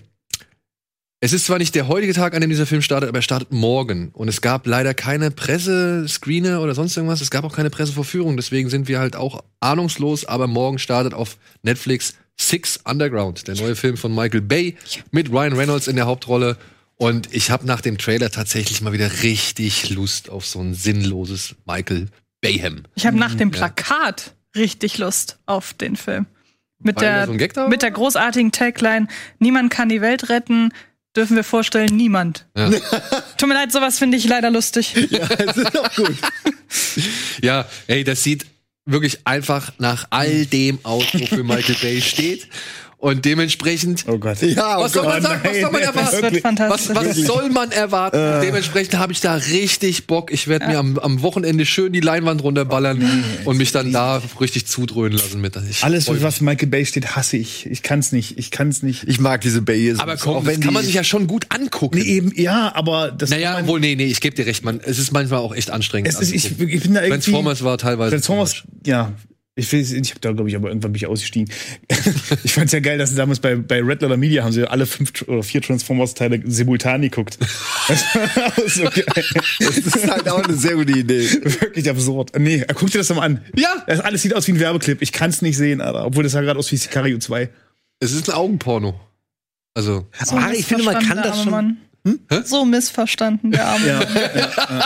es 1.21 1.31
ist 1.31 1.45
zwar 1.45 1.57
nicht 1.57 1.73
der 1.73 1.87
heutige 1.87 2.13
Tag, 2.13 2.35
an 2.35 2.41
dem 2.41 2.49
dieser 2.49 2.65
Film 2.65 2.81
startet, 2.81 3.07
aber 3.07 3.19
er 3.19 3.23
startet 3.23 3.51
morgen. 3.51 4.09
Und 4.13 4.27
es 4.27 4.41
gab 4.41 4.67
leider 4.67 4.93
keine 4.93 5.31
Pressescreener 5.31 6.61
oder 6.61 6.75
sonst 6.75 6.97
irgendwas. 6.97 7.21
Es 7.21 7.31
gab 7.31 7.45
auch 7.45 7.55
keine 7.55 7.69
Pressevorführung. 7.69 8.35
Deswegen 8.35 8.69
sind 8.69 8.89
wir 8.89 8.99
halt 8.99 9.15
auch 9.15 9.41
ahnungslos. 9.61 10.25
Aber 10.25 10.47
morgen 10.47 10.77
startet 10.77 11.13
auf 11.13 11.37
Netflix 11.63 12.15
Six 12.37 12.81
Underground, 12.83 13.47
der 13.47 13.55
neue 13.55 13.77
Film 13.77 13.95
von 13.95 14.13
Michael 14.13 14.41
Bay 14.41 14.75
mit 15.11 15.31
Ryan 15.31 15.53
Reynolds 15.53 15.87
in 15.87 15.95
der 15.95 16.05
Hauptrolle. 16.05 16.57
Und 16.97 17.33
ich 17.33 17.51
habe 17.51 17.65
nach 17.65 17.81
dem 17.81 17.97
Trailer 17.97 18.31
tatsächlich 18.31 18.81
mal 18.81 18.93
wieder 18.93 19.23
richtig 19.23 19.89
Lust 19.89 20.29
auf 20.29 20.45
so 20.45 20.59
ein 20.61 20.73
sinnloses 20.73 21.55
Michael 21.65 22.07
Bayhem. 22.41 22.83
Ich 22.95 23.05
habe 23.05 23.17
nach 23.17 23.35
dem 23.35 23.49
Ja. 23.51 23.57
Plakat 23.57 24.33
richtig 24.55 24.97
Lust 24.97 25.37
auf 25.45 25.73
den 25.73 25.95
Film. 25.97 26.25
Mit 26.79 27.01
der, 27.01 27.25
so 27.25 27.67
mit 27.67 27.81
der 27.81 27.91
großartigen 27.91 28.51
Tagline: 28.51 29.07
Niemand 29.39 29.71
kann 29.71 29.89
die 29.89 30.01
Welt 30.01 30.29
retten. 30.29 30.71
Dürfen 31.15 31.35
wir 31.37 31.45
vorstellen, 31.45 31.95
niemand. 31.95 32.45
Ja. 32.57 32.69
Tut 33.37 33.47
mir 33.47 33.55
leid, 33.55 33.71
sowas 33.71 33.97
finde 33.97 34.17
ich 34.17 34.25
leider 34.27 34.51
lustig. 34.51 34.93
Ja, 35.09 35.25
das 35.27 35.57
ist 35.57 35.79
auch 35.79 35.95
gut. 35.95 36.15
Ja, 37.41 37.65
ey, 37.87 38.03
das 38.03 38.23
sieht 38.23 38.45
wirklich 38.85 39.19
einfach 39.25 39.71
nach 39.79 40.07
all 40.09 40.45
dem 40.45 40.79
aus, 40.83 41.05
wofür 41.13 41.43
Michael 41.43 41.75
Bay 41.81 42.01
steht. 42.01 42.47
Und 42.97 43.25
dementsprechend. 43.25 44.05
Oh 44.07 44.17
Gott. 44.17 44.41
Ja, 44.41 44.79
oh 44.79 44.83
was 44.83 44.93
soll 44.93 45.03
man 45.03 45.21
Gott, 45.21 45.23
sagen? 45.23 45.41
Was 45.43 45.61
soll 45.61 45.71
man 45.71 45.81
erwarten? 45.81 46.09
Das 46.21 46.31
wird 46.31 46.41
fantastisch. 46.41 46.95
Was, 46.95 47.05
was 47.05 47.17
soll 47.17 47.49
man 47.49 47.71
erwarten? 47.71 48.17
Äh. 48.17 48.41
Dementsprechend 48.41 48.97
habe 48.97 49.13
ich 49.13 49.21
da 49.21 49.35
richtig 49.35 50.07
Bock. 50.07 50.31
Ich 50.31 50.47
werde 50.47 50.67
mir 50.67 50.79
am, 50.79 50.97
am 50.97 51.21
Wochenende 51.21 51.65
schön 51.65 51.93
die 51.93 51.99
Leinwand 51.99 52.41
runterballern 52.41 53.23
und 53.45 53.57
mich 53.57 53.71
dann 53.71 53.91
da 53.91 54.21
richtig 54.39 54.65
zudröhnen 54.67 55.17
lassen 55.17 55.41
mit. 55.41 55.55
Ich 55.69 55.83
Alles, 55.83 56.05
für 56.05 56.13
mich. 56.13 56.23
was 56.23 56.41
Michael 56.41 56.67
Bay 56.69 56.85
steht, 56.85 57.15
hasse 57.15 57.37
ich. 57.37 57.65
Ich 57.67 57.83
kann's 57.83 58.11
nicht. 58.11 58.39
Ich 58.39 58.49
kann's 58.49 58.81
nicht. 58.81 59.03
Ich 59.07 59.19
mag 59.19 59.41
diese 59.41 59.61
Bayes. 59.61 59.99
Aber 59.99 60.17
komm, 60.17 60.45
das 60.45 60.59
kann 60.59 60.73
man 60.73 60.83
sich 60.83 60.95
ja 60.95 61.03
schon 61.03 61.27
gut 61.27 61.47
angucken. 61.49 61.97
Nee, 61.99 62.05
eben, 62.05 62.31
ja, 62.35 62.73
aber 62.75 63.11
das. 63.11 63.29
naja, 63.29 63.53
kann 63.53 63.61
man- 63.61 63.67
wohl, 63.67 63.79
nee, 63.79 63.95
nee, 63.95 64.05
ich 64.05 64.21
gebe 64.21 64.35
dir 64.35 64.45
recht, 64.45 64.63
man. 64.63 64.79
Es 64.83 64.97
ist 64.99 65.11
manchmal 65.11 65.39
auch 65.39 65.53
echt 65.53 65.69
anstrengend. 65.69 66.09
Es 66.09 66.19
ist, 66.19 66.33
ich, 66.33 66.59
ich 66.59 66.83
bin 66.83 66.93
da 66.93 67.01
irgendwie. 67.03 67.09
Transformers 67.09 67.63
war 67.63 67.77
teilweise. 67.77 68.11
Transformers, 68.11 68.63
ja. 68.85 69.11
Ich, 69.57 69.71
ich 69.71 70.09
habe 70.09 70.19
da, 70.19 70.33
glaube 70.33 70.49
ich, 70.49 70.55
aber 70.57 70.67
irgendwann 70.67 70.91
bin 70.91 70.97
ich 70.97 71.07
ausgestiegen. 71.07 71.49
ich 72.43 72.53
fand's 72.53 72.73
ja 72.73 72.81
geil, 72.81 72.97
dass 72.97 73.11
sie 73.11 73.15
damals 73.15 73.39
bei, 73.39 73.55
bei 73.55 73.81
Red 73.81 74.01
Letter 74.01 74.17
Media 74.17 74.43
haben 74.43 74.51
sie 74.51 74.69
alle 74.69 74.85
fünf 74.85 75.13
oder 75.27 75.43
vier 75.43 75.61
Transformers-Teile 75.61 76.41
simultan 76.45 77.01
geguckt. 77.01 77.37
Das 77.87 78.03
war 78.15 78.47
auch 78.47 78.67
so 78.67 78.83
geil. 78.83 79.25
Das 79.59 79.77
ist 79.77 80.09
halt 80.11 80.27
auch 80.27 80.43
eine 80.43 80.55
sehr 80.55 80.73
gute 80.75 80.91
Idee. 80.97 81.21
Wirklich 81.43 81.87
absurd. 81.89 82.31
Nee, 82.37 82.65
guck 82.73 82.89
dir 82.89 82.97
das 82.97 83.07
doch 83.09 83.15
mal 83.15 83.21
an. 83.25 83.41
Ja. 83.55 83.83
Das 83.85 83.99
alles 83.99 84.23
sieht 84.23 84.33
aus 84.35 84.47
wie 84.47 84.53
ein 84.53 84.59
Werbeclip. 84.59 85.03
Ich 85.03 85.11
kann's 85.11 85.43
nicht 85.43 85.55
sehen, 85.55 85.81
Alter. 85.81 86.03
Obwohl 86.05 86.23
das 86.23 86.31
sah 86.31 86.41
gerade 86.41 86.57
aus 86.59 86.71
wie 86.71 86.77
Sicario 86.77 87.19
2. 87.19 87.47
Es 87.99 88.11
ist 88.11 88.27
ein 88.27 88.35
Augenporno. 88.35 88.99
Also. 89.75 90.07
So 90.25 90.35
Ah, 90.35 90.51
ich 90.51 90.65
finde, 90.65 90.83
man 90.83 90.99
kann 91.07 91.17
das 91.17 91.43
schon- 91.43 91.51
Mann. 91.51 91.77
So 92.45 92.65
missverstanden, 92.65 93.51
der 93.51 93.65
arme 93.67 93.85
Mann. 93.93 94.83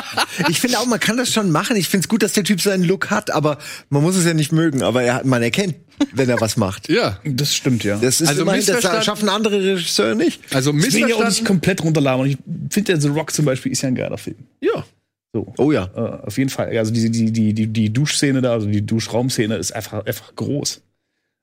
Ich 0.49 0.59
finde 0.61 0.79
auch, 0.79 0.85
man 0.85 0.99
kann 0.99 1.17
das 1.17 1.33
schon 1.33 1.51
machen. 1.51 1.75
Ich 1.75 1.89
finde 1.89 2.05
es 2.05 2.09
gut, 2.09 2.23
dass 2.23 2.33
der 2.33 2.43
Typ 2.45 2.61
seinen 2.61 2.83
Look 2.83 3.09
hat, 3.09 3.29
aber 3.31 3.57
man 3.89 4.01
muss 4.03 4.15
es 4.15 4.25
ja 4.25 4.33
nicht 4.33 4.51
mögen. 4.51 4.83
Aber 4.83 5.03
er, 5.03 5.15
hat- 5.15 5.25
man 5.25 5.41
erkennt, 5.43 5.75
wenn 6.13 6.29
er 6.29 6.39
was 6.39 6.55
macht. 6.55 6.87
Ja. 6.89 7.19
Das 7.25 7.53
stimmt, 7.53 7.83
ja. 7.83 7.97
Das 7.97 8.21
ist 8.21 8.29
Also 8.29 8.43
immerhin, 8.43 8.61
das 8.65 8.75
missverstanden- 8.77 9.03
schaffen 9.03 9.29
andere 9.29 9.61
Regisseure 9.61 10.15
nicht. 10.15 10.41
Also 10.53 10.71
Ich 10.71 10.77
will 10.77 10.83
ja 10.83 10.91
auch 10.91 10.99
nicht 10.99 11.09
missverstanden. 11.09 11.45
komplett 11.47 11.83
runterlabern. 11.83 12.27
Ich 12.27 12.37
finde, 12.69 12.99
The 13.01 13.09
Rock 13.09 13.31
zum 13.33 13.45
Beispiel 13.45 13.71
ist 13.73 13.81
ja 13.81 13.89
ein 13.89 13.95
geiler 13.95 14.17
Film. 14.17 14.37
Ja. 14.61 14.85
So. 15.33 15.53
Oh 15.57 15.71
ja. 15.71 15.89
Äh, 15.95 16.25
auf 16.27 16.37
jeden 16.37 16.49
Fall. 16.49 16.75
Also 16.77 16.91
die, 16.93 17.11
die, 17.11 17.31
die, 17.31 17.53
die, 17.53 17.67
die 17.67 17.93
Duschszene 17.93 18.41
da, 18.41 18.53
also 18.53 18.67
die 18.67 18.85
Duschraumszene 18.85 19.55
ist 19.57 19.73
einfach, 19.75 20.05
einfach 20.05 20.33
groß. 20.35 20.81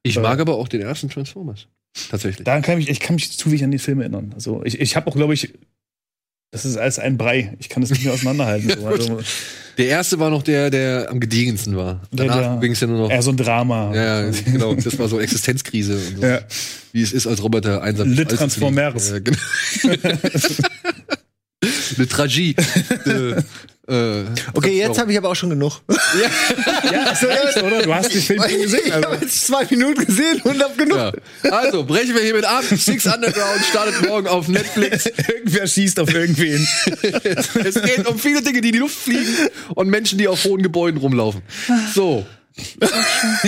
Ich 0.02 0.16
Äh. 0.16 0.20
mag 0.20 0.40
aber 0.40 0.54
auch 0.54 0.68
den 0.68 0.80
ersten 0.80 1.10
Transformers. 1.10 1.66
Tatsächlich. 2.10 2.44
Da 2.44 2.60
kann 2.60 2.78
ich, 2.80 2.88
ich 2.88 3.00
kann 3.00 3.14
mich 3.16 3.36
zu 3.36 3.50
wenig 3.50 3.64
an 3.64 3.70
die 3.70 3.78
Filme 3.78 4.02
erinnern. 4.02 4.32
Also 4.34 4.62
ich, 4.64 4.80
ich 4.80 4.96
habe 4.96 5.08
auch, 5.08 5.14
glaube 5.14 5.34
ich, 5.34 5.52
das 6.52 6.64
ist 6.64 6.76
alles 6.76 6.98
ein 6.98 7.18
Brei. 7.18 7.54
Ich 7.58 7.68
kann 7.68 7.82
das 7.82 7.90
nicht 7.90 8.04
mehr 8.04 8.14
auseinanderhalten. 8.14 8.70
so. 8.80 8.86
also, 8.86 9.20
Der 9.76 9.88
erste 9.88 10.18
war 10.18 10.30
noch 10.30 10.42
der, 10.42 10.70
der 10.70 11.08
am 11.10 11.20
gediegensten 11.20 11.76
war. 11.76 12.02
Danach 12.12 12.60
ging 12.60 12.72
es 12.72 12.80
ja 12.80 12.86
nur 12.86 12.98
noch. 12.98 13.10
eher 13.10 13.22
so 13.22 13.30
ein 13.30 13.36
Drama. 13.36 13.94
ja, 13.94 14.24
ja, 14.24 14.30
genau. 14.44 14.74
Das 14.74 14.98
war 14.98 15.08
so 15.08 15.20
Existenzkrise. 15.20 15.98
So. 15.98 16.22
Ja. 16.24 16.40
Wie 16.92 17.02
es 17.02 17.12
ist 17.12 17.26
als 17.26 17.42
Roboter 17.42 17.82
einsam. 17.82 18.10
Le 18.10 18.26
zu 18.26 18.36
Transformers. 18.36 19.10
Ja, 19.10 19.18
genau. 19.18 19.38
Le 21.96 22.06
Tragie. 22.08 22.54
Äh, 23.88 23.92
äh, 24.20 24.24
Okay, 24.52 24.76
jetzt 24.78 24.98
habe 24.98 25.12
ich 25.12 25.18
aber 25.18 25.28
auch 25.28 25.36
schon 25.36 25.50
genug. 25.50 25.80
ja, 25.88 26.90
ja 26.90 27.12
echt, 27.48 27.62
oder? 27.62 27.82
Du 27.82 27.94
hast 27.94 28.12
den 28.12 28.20
Film 28.20 28.42
schon 28.42 28.62
gesehen. 28.62 28.80
Ich 28.86 28.92
Also. 28.92 29.06
habe 29.12 29.18
jetzt 29.24 29.46
zwei 29.46 29.64
Minuten 29.70 30.04
gesehen 30.06 30.40
und 30.42 30.60
hab 30.60 30.76
genug. 30.76 30.96
ja. 30.98 31.12
Also, 31.52 31.84
brechen 31.84 32.14
wir 32.16 32.22
hiermit 32.22 32.44
ab. 32.44 32.64
Six 32.64 33.06
Underground 33.06 33.64
startet 33.70 34.08
morgen 34.08 34.26
auf 34.26 34.48
Netflix. 34.48 35.06
Irgendwer 35.06 35.68
schießt 35.68 36.00
auf 36.00 36.12
irgendwen. 36.12 36.66
es 37.64 37.80
geht 37.80 38.08
um 38.08 38.18
viele 38.18 38.42
Dinge, 38.42 38.60
die 38.60 38.68
in 38.68 38.72
die 38.72 38.78
Luft 38.80 38.96
fliegen 38.96 39.32
und 39.76 39.88
Menschen, 39.88 40.18
die 40.18 40.26
auf 40.26 40.42
hohen 40.44 40.62
Gebäuden 40.62 40.98
rumlaufen. 40.98 41.42
So. 41.94 42.26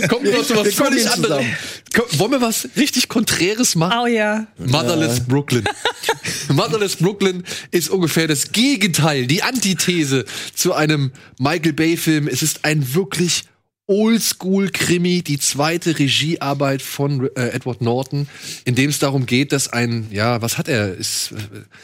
Kommen 0.09 0.25
wir 0.25 0.33
noch 0.33 0.45
zu 0.45 0.55
was 0.57 0.75
völlig. 0.75 1.07
Komm, 1.95 2.19
Wollen 2.19 2.33
wir 2.33 2.41
was 2.43 2.69
richtig 2.77 3.09
Konträres 3.09 3.75
machen? 3.75 3.99
Oh 4.03 4.07
ja. 4.07 4.47
Motherless 4.59 5.21
Brooklyn. 5.21 5.65
Motherless 6.53 6.97
Brooklyn 6.97 7.45
ist 7.71 7.89
ungefähr 7.89 8.27
das 8.29 8.53
Gegenteil, 8.53 9.27
die 9.27 9.43
Antithese 9.43 10.25
zu 10.55 10.75
einem 10.75 11.13
Michael 11.39 11.73
Bay-Film. 11.73 12.29
Es 12.29 12.43
ist 12.43 12.65
ein 12.65 12.95
wirklich 12.95 13.45
Oldschool-Krimi, 13.89 15.23
die 15.23 15.39
zweite 15.39 15.99
Regiearbeit 15.99 16.83
von 16.83 17.29
äh, 17.37 17.49
Edward 17.51 17.81
Norton, 17.81 18.29
in 18.65 18.75
dem 18.75 18.91
es 18.91 18.99
darum 18.99 19.27
geht, 19.27 19.53
dass 19.53 19.69
ein, 19.73 20.07
ja, 20.11 20.41
was 20.43 20.59
hat 20.59 20.69
er? 20.69 20.95
Ist, 20.95 21.33
äh, 21.33 21.37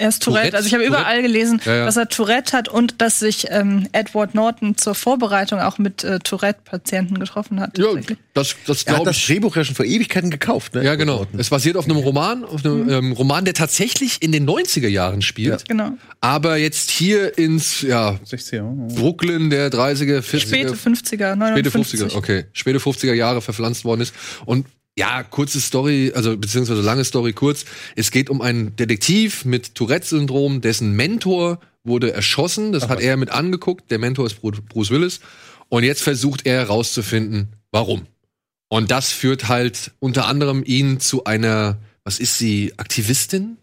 Er 0.03 0.09
ist 0.11 0.23
Tourette. 0.23 0.57
Also 0.57 0.67
ich 0.69 0.75
habe 0.75 0.85
überall 0.85 1.23
gelesen, 1.23 1.61
Ja, 1.65 1.77
ja. 1.77 1.85
dass 1.87 1.97
er 1.97 2.09
Tourette 2.09 2.57
hat 2.57 2.69
und 2.69 3.01
dass 3.01 3.19
sich 3.19 3.47
ähm, 3.51 3.89
Edward 3.93 4.35
Norton 4.35 4.77
zur 4.77 4.95
Vorbereitung 4.95 5.61
auch 5.61 5.79
mit 5.79 6.05
äh, 6.05 6.19
Tourette-Patienten 6.19 7.19
getroffen 7.19 7.61
hat. 7.61 7.79
Ja, 7.79 7.87
das, 8.35 8.55
das 8.67 8.83
Er 8.85 8.93
hat 8.93 8.97
glaube 8.97 9.05
das 9.11 9.17
ich. 9.19 9.27
Drehbuch 9.27 9.57
ja 9.57 9.65
schon 9.65 9.75
vor 9.77 9.85
Ewigkeiten 9.85 10.31
gekauft, 10.31 10.75
ne? 10.75 10.85
Ja, 10.85 10.95
genau. 10.97 11.27
Es 11.39 11.51
basiert 11.51 11.77
auf 11.77 11.85
einem 11.87 11.97
Roman, 11.97 12.45
auf 12.45 12.65
einem 12.65 12.89
ähm, 12.89 13.13
Roman, 13.13 13.45
der 13.45 13.55
tatsächlich 13.55 14.19
in 14.23 14.33
den 14.33 14.47
90er 14.49 14.89
Jahren 14.89 15.23
spielt, 15.23 15.67
Genau. 15.69 15.93
aber 16.21 16.57
jetzt 16.57 16.91
hier 16.91 17.37
ins, 17.39 17.81
ja, 17.83 18.19
60 18.25 18.53
Jahre. 18.59 18.69
Brooklyn 18.95 19.51
der 19.51 19.71
30er, 19.71 20.19
40er. 20.21 20.39
Späte 20.41 20.75
50er, 20.75 21.35
59. 21.37 21.45
Späte 21.55 21.71
50er, 21.71 21.94
okay. 22.03 22.45
Späte 22.53 22.79
50er 22.79 23.15
Jahre 23.15 23.41
verpflanzt 23.43 23.85
worden 23.85 24.01
ist. 24.03 24.15
Und 24.47 24.67
ja, 24.97 25.23
kurze 25.25 25.61
Story, 25.61 26.13
also 26.15 26.37
beziehungsweise 26.37 26.81
lange 26.81 27.05
Story 27.05 27.33
kurz. 27.33 27.65
Es 27.97 28.11
geht 28.11 28.31
um 28.31 28.41
einen 28.41 28.77
Detektiv 28.77 29.45
mit 29.45 29.75
Tourette-Syndrom, 29.75 30.61
dessen 30.61 30.93
Mentor 30.93 31.59
wurde 31.83 32.13
erschossen. 32.13 32.73
Das 32.73 32.89
hat 32.89 33.01
er 33.01 33.17
mit 33.17 33.31
angeguckt. 33.31 33.91
Der 33.91 33.99
Mentor 33.99 34.27
ist 34.27 34.41
Bru- 34.41 34.61
Bruce 34.69 34.91
Willis. 34.91 35.21
Und 35.69 35.83
jetzt 35.83 36.03
versucht 36.03 36.47
er 36.47 36.61
herauszufinden, 36.61 37.49
warum. 37.73 38.07
Und 38.69 38.91
das 38.91 39.11
führt 39.13 39.49
halt 39.49 39.93
unter 39.99 40.27
anderem 40.27 40.63
ihn 40.65 41.01
zu 41.01 41.25
einer, 41.25 41.79
was 42.05 42.19
ist 42.19 42.39
sie, 42.39 42.73
Aktivistin? 42.77 43.57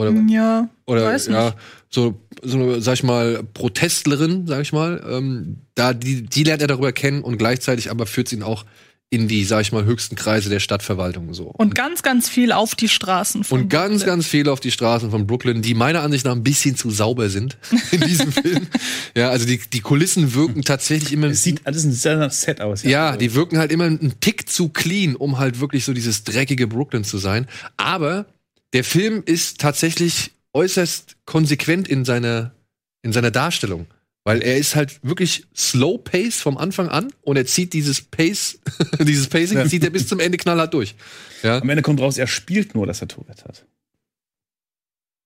Oder 0.00 0.12
Ja, 0.28 0.68
oder 0.86 1.04
weiß 1.04 1.28
nicht. 1.28 1.36
ja, 1.36 1.54
so, 1.88 2.20
so 2.42 2.56
eine, 2.58 2.80
sag 2.80 2.94
ich 2.94 3.02
mal, 3.02 3.42
Protestlerin, 3.54 4.46
sag 4.46 4.62
ich 4.62 4.72
mal. 4.72 5.02
Ähm, 5.08 5.58
da 5.74 5.92
die, 5.94 6.22
die 6.22 6.44
lernt 6.44 6.62
er 6.62 6.68
darüber 6.68 6.92
kennen 6.92 7.22
und 7.22 7.38
gleichzeitig 7.38 7.90
aber 7.90 8.06
führt 8.06 8.28
sie 8.28 8.36
ihn 8.36 8.42
auch 8.42 8.64
in 9.12 9.26
die, 9.26 9.42
sag 9.44 9.62
ich 9.62 9.72
mal, 9.72 9.84
höchsten 9.84 10.14
Kreise 10.14 10.50
der 10.50 10.60
Stadtverwaltung 10.60 11.34
so. 11.34 11.46
Und 11.48 11.74
ganz, 11.74 12.04
ganz 12.04 12.28
viel 12.28 12.52
auf 12.52 12.76
die 12.76 12.88
Straßen 12.88 13.42
von 13.42 13.62
Und 13.62 13.68
ganz, 13.68 13.88
Brooklyn. 14.02 14.06
ganz 14.06 14.26
viel 14.28 14.48
auf 14.48 14.60
die 14.60 14.70
Straßen 14.70 15.10
von 15.10 15.26
Brooklyn, 15.26 15.62
die 15.62 15.74
meiner 15.74 16.02
Ansicht 16.02 16.24
nach 16.26 16.30
ein 16.32 16.44
bisschen 16.44 16.76
zu 16.76 16.90
sauber 16.90 17.28
sind 17.28 17.58
in 17.90 18.02
diesem 18.02 18.30
Film. 18.32 18.68
Ja, 19.16 19.30
also 19.30 19.46
die, 19.46 19.58
die 19.72 19.80
Kulissen 19.80 20.32
wirken 20.34 20.62
tatsächlich 20.62 21.12
immer. 21.12 21.26
Es 21.26 21.42
sieht 21.42 21.66
alles 21.66 21.82
ein 21.82 21.90
sehr 21.90 22.18
nach 22.18 22.30
Set 22.30 22.60
aus. 22.60 22.84
Ja, 22.84 23.16
die 23.16 23.34
wirken 23.34 23.58
halt 23.58 23.72
immer 23.72 23.82
einen 23.86 24.20
Tick 24.20 24.48
zu 24.48 24.68
clean, 24.68 25.16
um 25.16 25.38
halt 25.38 25.58
wirklich 25.58 25.84
so 25.84 25.92
dieses 25.92 26.22
dreckige 26.22 26.68
Brooklyn 26.68 27.02
zu 27.02 27.18
sein. 27.18 27.48
Aber 27.76 28.26
der 28.72 28.84
Film 28.84 29.22
ist 29.24 29.60
tatsächlich 29.60 30.32
äußerst 30.52 31.16
konsequent 31.26 31.88
in 31.88 32.04
seiner, 32.04 32.54
in 33.02 33.12
seiner 33.12 33.30
Darstellung. 33.30 33.86
Weil 34.22 34.42
er 34.42 34.58
ist 34.58 34.76
halt 34.76 35.00
wirklich 35.02 35.46
slow 35.56 35.96
pace 35.96 36.40
vom 36.42 36.58
Anfang 36.58 36.88
an 36.90 37.10
und 37.22 37.36
er 37.36 37.46
zieht 37.46 37.72
dieses 37.72 38.02
Pace, 38.02 38.58
dieses 39.00 39.28
Pacing 39.28 39.56
Ja. 39.58 39.66
zieht 39.66 39.82
er 39.82 39.90
bis 39.90 40.06
zum 40.08 40.20
Ende 40.20 40.36
knallhart 40.36 40.74
durch. 40.74 40.94
Ja? 41.42 41.58
Am 41.58 41.68
Ende 41.70 41.82
kommt 41.82 42.00
raus, 42.00 42.18
er 42.18 42.26
spielt 42.26 42.74
nur, 42.74 42.86
dass 42.86 43.00
er 43.00 43.08
Tourette 43.08 43.44
hat. 43.44 43.64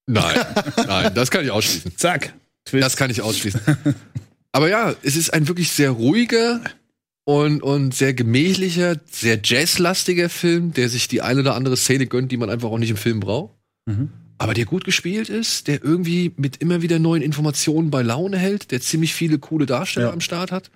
Nein, 0.07 0.39
nein, 0.87 1.15
das 1.15 1.31
kann 1.31 1.45
ich 1.45 1.51
ausschließen. 1.51 1.97
Zack. 1.97 2.35
Das 2.71 2.97
kann 2.97 3.11
ich 3.11 3.21
ausschließen. 3.21 3.61
Aber 4.53 4.69
ja, 4.69 4.95
es 5.03 5.17
ist 5.17 5.31
ein 5.35 5.49
wirklich 5.49 5.73
sehr 5.73 5.91
ruhiger 5.91 6.61
und, 7.25 7.63
und 7.63 7.95
sehr 7.95 8.15
gemächlicher, 8.15 8.97
sehr 9.11 9.41
jazzlastiger 9.43 10.29
Film, 10.29 10.73
der 10.73 10.89
sich 10.89 11.09
die 11.09 11.23
eine 11.23 11.41
oder 11.41 11.55
andere 11.55 11.77
Szene 11.77 12.07
gönnt, 12.07 12.31
die 12.33 12.37
man 12.37 12.51
einfach 12.51 12.69
auch 12.71 12.79
nicht 12.79 12.91
im 12.91 12.97
Film 12.97 13.21
braucht. 13.21 13.55
Mhm. 13.87 14.11
Aber 14.37 14.53
der 14.53 14.65
gut 14.67 14.85
gespielt 14.85 15.29
ist, 15.29 15.69
der 15.69 15.83
irgendwie 15.83 16.33
mit 16.37 16.59
immer 16.59 16.83
wieder 16.83 16.99
neuen 16.99 17.23
Informationen 17.23 17.91
bei 17.91 18.03
Laune 18.03 18.37
hält, 18.37 18.73
der 18.73 18.81
ziemlich 18.81 19.15
viele 19.15 19.39
coole 19.39 19.65
Darsteller 19.67 20.09
Ja. 20.09 20.13
am 20.13 20.21
Start 20.21 20.53
hat. 20.53 20.71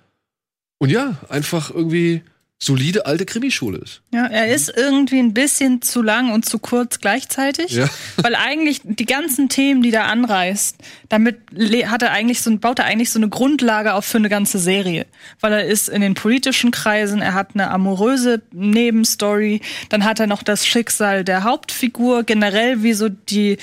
Und 0.79 0.89
ja, 0.89 1.19
einfach 1.29 1.69
irgendwie 1.69 2.21
solide 2.61 3.05
alte 3.05 3.25
Krimischule 3.25 3.77
ist. 3.77 4.01
Ja, 4.13 4.25
er 4.25 4.53
ist 4.53 4.69
irgendwie 4.75 5.19
ein 5.19 5.33
bisschen 5.33 5.81
zu 5.81 6.01
lang 6.01 6.33
und 6.33 6.45
zu 6.45 6.59
kurz 6.59 6.99
gleichzeitig. 6.99 7.71
Ja. 7.71 7.87
Weil 8.17 8.35
eigentlich 8.35 8.81
die 8.83 9.05
ganzen 9.05 9.47
Themen, 9.47 9.81
die 9.81 9.91
da 9.91 10.03
anreißt, 10.05 10.75
damit 11.07 11.37
hat 11.85 12.01
er 12.01 12.11
eigentlich 12.11 12.41
so, 12.41 12.55
baut 12.57 12.79
er 12.79 12.85
eigentlich 12.85 13.11
so 13.11 13.19
eine 13.19 13.29
Grundlage 13.29 13.93
auf 13.93 14.03
für 14.03 14.17
eine 14.17 14.27
ganze 14.27 14.59
Serie. 14.59 15.05
Weil 15.39 15.53
er 15.53 15.65
ist 15.65 15.87
in 15.87 16.01
den 16.01 16.15
politischen 16.15 16.71
Kreisen, 16.71 17.21
er 17.21 17.33
hat 17.33 17.51
eine 17.53 17.71
amoröse 17.71 18.41
Nebenstory, 18.51 19.61
dann 19.87 20.03
hat 20.03 20.19
er 20.19 20.27
noch 20.27 20.43
das 20.43 20.67
Schicksal 20.67 21.23
der 21.23 21.43
Hauptfigur, 21.43 22.23
generell 22.23 22.83
wie 22.83 22.93
so 22.93 23.07
die 23.07 23.57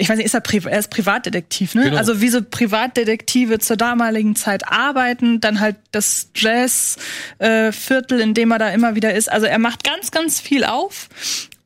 ich 0.00 0.08
weiß 0.08 0.16
nicht, 0.16 0.26
ist 0.26 0.34
er, 0.34 0.40
Pri 0.40 0.62
er 0.64 0.78
ist 0.78 0.90
Privatdetektiv, 0.90 1.74
ne? 1.74 1.84
Genau. 1.84 1.98
Also 1.98 2.22
wie 2.22 2.30
so 2.30 2.40
Privatdetektive 2.42 3.58
zur 3.58 3.76
damaligen 3.76 4.34
Zeit 4.34 4.66
arbeiten, 4.66 5.40
dann 5.40 5.60
halt 5.60 5.76
das 5.92 6.30
Jazz-Viertel, 6.34 8.20
in 8.20 8.32
dem 8.32 8.50
er 8.50 8.58
da 8.58 8.70
immer 8.70 8.94
wieder 8.94 9.14
ist. 9.14 9.30
Also 9.30 9.46
er 9.46 9.58
macht 9.58 9.84
ganz, 9.84 10.10
ganz 10.10 10.40
viel 10.40 10.64
auf 10.64 11.08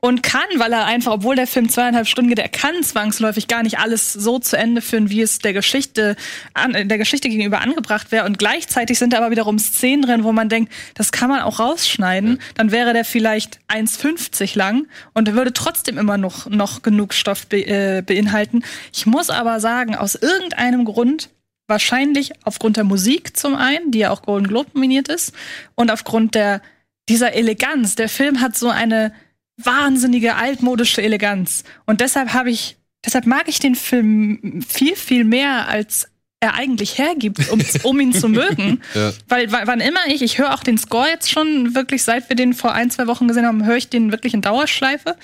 und 0.04 0.22
kann, 0.22 0.42
weil 0.56 0.70
er 0.70 0.84
einfach, 0.84 1.12
obwohl 1.12 1.34
der 1.34 1.46
Film 1.46 1.70
zweieinhalb 1.70 2.06
Stunden 2.06 2.28
geht, 2.28 2.38
er 2.38 2.50
kann 2.50 2.82
zwangsläufig 2.82 3.48
gar 3.48 3.62
nicht 3.62 3.78
alles 3.78 4.12
so 4.12 4.38
zu 4.38 4.54
Ende 4.54 4.82
führen, 4.82 5.08
wie 5.08 5.22
es 5.22 5.38
der 5.38 5.54
Geschichte, 5.54 6.16
an, 6.52 6.74
der 6.74 6.98
Geschichte 6.98 7.30
gegenüber 7.30 7.62
angebracht 7.62 8.12
wäre. 8.12 8.26
Und 8.26 8.38
gleichzeitig 8.38 8.98
sind 8.98 9.14
da 9.14 9.16
aber 9.16 9.30
wiederum 9.30 9.58
Szenen 9.58 10.02
drin, 10.02 10.22
wo 10.22 10.32
man 10.32 10.50
denkt, 10.50 10.70
das 10.92 11.10
kann 11.10 11.30
man 11.30 11.40
auch 11.40 11.58
rausschneiden. 11.58 12.38
Dann 12.54 12.70
wäre 12.70 12.92
der 12.92 13.06
vielleicht 13.06 13.60
1,50 13.68 14.58
lang 14.58 14.88
und 15.14 15.32
würde 15.32 15.54
trotzdem 15.54 15.96
immer 15.96 16.18
noch, 16.18 16.50
noch 16.50 16.82
genug 16.82 17.14
Stoff 17.14 17.46
be, 17.46 17.66
äh, 17.66 18.02
beinhalten. 18.02 18.62
Ich 18.92 19.06
muss 19.06 19.30
aber 19.30 19.58
sagen, 19.58 19.96
aus 19.96 20.16
irgendeinem 20.16 20.84
Grund, 20.84 21.30
wahrscheinlich 21.66 22.32
aufgrund 22.44 22.76
der 22.76 22.84
Musik 22.84 23.38
zum 23.38 23.54
einen, 23.54 23.90
die 23.90 24.00
ja 24.00 24.10
auch 24.10 24.20
Golden 24.20 24.48
Globe 24.48 24.68
nominiert 24.74 25.08
ist, 25.08 25.32
und 25.76 25.90
aufgrund 25.90 26.34
der, 26.34 26.60
dieser 27.08 27.32
Eleganz. 27.32 27.94
Der 27.94 28.10
Film 28.10 28.42
hat 28.42 28.54
so 28.54 28.68
eine 28.68 29.14
wahnsinnige 29.56 30.34
altmodische 30.36 31.02
Eleganz. 31.02 31.64
Und 31.86 32.00
deshalb 32.00 32.32
habe 32.32 32.50
ich, 32.50 32.76
deshalb 33.04 33.26
mag 33.26 33.48
ich 33.48 33.58
den 33.60 33.74
Film 33.74 34.62
viel, 34.66 34.96
viel 34.96 35.24
mehr 35.24 35.68
als 35.68 36.08
er 36.40 36.54
eigentlich 36.54 36.98
hergibt, 36.98 37.48
um, 37.50 37.60
um 37.84 38.00
ihn 38.00 38.12
zu 38.12 38.28
mögen. 38.28 38.80
Ja. 38.94 39.12
Weil 39.28 39.50
wa- 39.50 39.62
wann 39.64 39.80
immer 39.80 40.00
ich, 40.08 40.20
ich 40.22 40.38
höre 40.38 40.52
auch 40.52 40.62
den 40.62 40.76
Score 40.76 41.08
jetzt 41.08 41.30
schon 41.30 41.74
wirklich, 41.74 42.02
seit 42.02 42.28
wir 42.28 42.36
den 42.36 42.52
vor 42.52 42.72
ein, 42.72 42.90
zwei 42.90 43.06
Wochen 43.06 43.28
gesehen 43.28 43.46
haben, 43.46 43.64
höre 43.64 43.76
ich 43.76 43.88
den 43.88 44.10
wirklich 44.12 44.34
in 44.34 44.42
Dauerschleife 44.42 45.16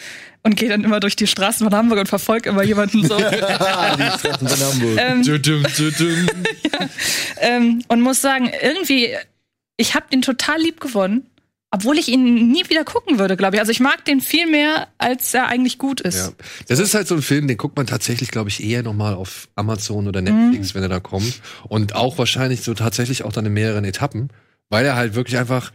und 0.43 0.57
gehe 0.57 0.71
dann 0.71 0.83
immer 0.85 0.99
durch 1.01 1.17
die 1.17 1.27
Straßen 1.27 1.69
von 1.69 1.77
Hamburg 1.77 1.99
und 1.99 2.09
verfolge 2.09 2.49
immer 2.49 2.63
jemanden 2.63 3.07
so. 3.07 3.17
die 3.19 3.25
Straßen 3.27 4.49
von 4.49 4.61
Hamburg. 4.61 4.99
Ähm, 4.99 5.23
ähm, 7.41 7.83
und 7.89 8.01
muss 8.01 8.23
sagen, 8.23 8.51
irgendwie, 8.63 9.11
ich 9.77 9.95
habe 9.95 10.07
den 10.11 10.23
total 10.23 10.61
lieb 10.61 10.81
gewonnen, 10.81 11.27
obwohl 11.71 11.99
ich 11.99 12.09
ihn 12.09 12.51
nie 12.51 12.69
wieder 12.69 12.85
gucken 12.85 13.19
würde, 13.19 13.37
glaube 13.37 13.57
ich. 13.57 13.61
Also 13.61 13.71
ich 13.71 13.81
mag 13.81 14.05
den 14.05 14.21
viel 14.21 14.47
mehr, 14.47 14.89
als 14.99 15.33
er 15.35 15.47
eigentlich 15.47 15.79
gut 15.79 16.01
ist. 16.01 16.19
Ja. 16.19 16.33
Das 16.67 16.81
ist 16.81 16.95
halt 16.95 17.07
so 17.07 17.15
ein 17.15 17.23
Film, 17.23 17.47
den 17.47 17.57
guckt 17.57 17.77
man 17.77 17.87
tatsächlich, 17.87 18.31
glaube 18.31 18.49
ich, 18.49 18.63
eher 18.63 18.83
noch 18.83 18.95
mal 18.95 19.15
auf 19.15 19.49
Amazon 19.55 20.09
oder 20.09 20.21
Netflix, 20.21 20.75
wenn 20.75 20.83
er 20.83 20.89
da 20.89 20.99
kommt. 20.99 21.41
Und 21.69 21.95
auch 21.95 22.19
wahrscheinlich 22.19 22.63
so 22.63 22.75
tatsächlich 22.75 23.25
auch 23.25 23.33
dann 23.33 23.47
in 23.47 23.53
mehreren 23.53 23.85
Etappen, 23.85 24.31
weil 24.69 24.85
er 24.85 24.97
halt 24.97 25.15
wirklich 25.15 25.39
einfach, 25.39 25.73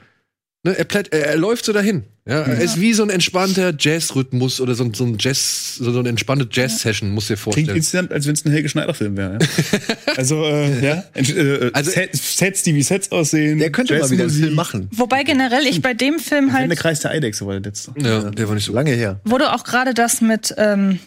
ne, 0.65 0.77
er, 0.77 0.83
plätt, 0.83 1.13
er, 1.13 1.25
er 1.27 1.37
läuft 1.37 1.63
so 1.65 1.71
dahin. 1.73 2.03
Ja, 2.27 2.41
er 2.41 2.59
ist 2.59 2.81
wie 2.81 2.91
so 2.93 3.03
ein 3.03 3.11
entspannter 3.11 3.71
Jazzrhythmus 3.77 4.59
oder 4.59 4.73
so, 4.73 4.83
ein- 4.83 4.95
so 4.95 5.03
ein 5.05 5.17
Jazz, 5.19 5.75
so 5.75 5.97
eine 5.99 6.09
entspannte 6.09 6.47
Jazz-Session, 6.51 7.11
musst 7.11 7.29
du 7.29 7.35
dir 7.35 7.37
Klingt 7.39 7.53
vorstellen. 7.55 7.77
insgesamt, 7.77 8.11
als 8.11 8.25
wenn 8.25 8.33
es 8.33 8.43
ein 8.45 8.51
Helge 8.51 8.67
Schneider-Film 8.67 9.15
wäre. 9.15 9.37
Ja? 9.39 9.47
also, 10.17 10.43
äh, 10.43 10.83
ja. 10.83 11.03
Äh, 11.13 11.69
Also- 11.71 11.91
Sets, 12.13 12.63
die 12.63 12.73
wie 12.73 12.81
Sets 12.81 13.11
aussehen. 13.11 13.59
Der 13.59 13.71
könnte 13.71 13.97
mal 13.99 14.09
wieder 14.09 14.23
einen. 14.23 14.31
Film 14.33 14.55
machen. 14.55 14.89
Wobei 14.91 15.21
generell 15.23 15.67
ich 15.67 15.83
bei 15.83 15.93
dem 15.93 16.17
Film 16.17 16.47
Der 16.47 16.53
halt, 16.55 16.75
Kreis 16.77 16.99
der 17.01 17.11
Eidechse 17.11 17.45
war 17.45 17.53
der 17.53 17.61
letzte. 17.61 17.93
Ja, 18.01 18.31
der 18.31 18.47
war 18.47 18.55
nicht 18.55 18.65
so. 18.65 18.73
Lange 18.73 18.91
her. 18.93 19.19
wo 19.23 19.37
du 19.37 19.53
auch 19.53 19.63
gerade 19.63 19.93
das 19.93 20.19
mit, 20.21 20.53
ähm, 20.57 20.97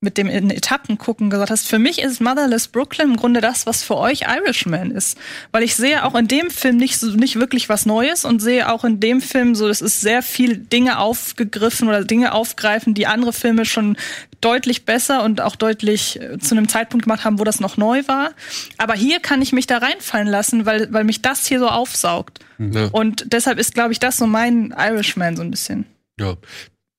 mit 0.00 0.18
dem 0.18 0.28
in 0.28 0.50
Etappen 0.50 0.98
gucken 0.98 1.30
gesagt 1.30 1.50
hast, 1.50 1.66
für 1.66 1.78
mich 1.78 2.02
ist 2.02 2.20
Motherless 2.20 2.68
Brooklyn 2.68 3.10
im 3.12 3.16
Grunde 3.16 3.40
das, 3.40 3.64
was 3.64 3.82
für 3.82 3.96
euch 3.96 4.22
Irishman 4.22 4.90
ist. 4.90 5.16
Weil 5.52 5.62
ich 5.62 5.74
sehe 5.74 6.04
auch 6.04 6.14
in 6.14 6.28
dem 6.28 6.50
Film 6.50 6.76
nicht, 6.76 6.98
so, 6.98 7.12
nicht 7.12 7.36
wirklich 7.36 7.70
was 7.70 7.86
Neues 7.86 8.26
und 8.26 8.40
sehe 8.40 8.70
auch 8.70 8.84
in 8.84 9.00
dem 9.00 9.22
Film 9.22 9.54
so, 9.54 9.68
es 9.68 9.80
ist 9.80 10.02
sehr 10.02 10.22
viel 10.22 10.58
Dinge 10.58 10.98
aufgegriffen 10.98 11.88
oder 11.88 12.04
Dinge 12.04 12.32
aufgreifen, 12.32 12.92
die 12.92 13.06
andere 13.06 13.32
Filme 13.32 13.64
schon 13.64 13.96
deutlich 14.42 14.84
besser 14.84 15.24
und 15.24 15.40
auch 15.40 15.56
deutlich 15.56 16.20
äh, 16.20 16.38
zu 16.38 16.54
einem 16.54 16.68
Zeitpunkt 16.68 17.04
gemacht 17.04 17.24
haben, 17.24 17.38
wo 17.38 17.44
das 17.44 17.58
noch 17.58 17.78
neu 17.78 18.02
war. 18.06 18.32
Aber 18.76 18.94
hier 18.94 19.20
kann 19.20 19.40
ich 19.40 19.52
mich 19.52 19.66
da 19.66 19.78
reinfallen 19.78 20.28
lassen, 20.28 20.66
weil, 20.66 20.92
weil 20.92 21.04
mich 21.04 21.22
das 21.22 21.46
hier 21.46 21.58
so 21.58 21.68
aufsaugt. 21.68 22.40
Ja. 22.58 22.88
Und 22.92 23.32
deshalb 23.32 23.58
ist, 23.58 23.72
glaube 23.72 23.92
ich, 23.92 23.98
das 23.98 24.18
so 24.18 24.26
mein 24.26 24.74
Irishman 24.76 25.36
so 25.36 25.42
ein 25.42 25.50
bisschen. 25.50 25.86
Ja. 26.20 26.36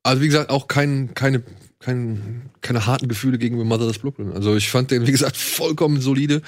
Also 0.04 0.22
wie 0.22 0.28
gesagt, 0.28 0.50
auch 0.50 0.68
kein, 0.68 1.14
keine, 1.14 1.44
kein, 1.80 2.50
keine 2.62 2.86
harten 2.86 3.08
Gefühle 3.08 3.38
gegenüber 3.38 3.66
Motherless 3.66 4.00
Brooklyn. 4.00 4.32
Also 4.34 4.56
ich 4.56 4.70
fand 4.70 4.92
den, 4.92 5.06
wie 5.08 5.12
gesagt, 5.12 5.38
vollkommen 5.38 6.02
solide. 6.02 6.42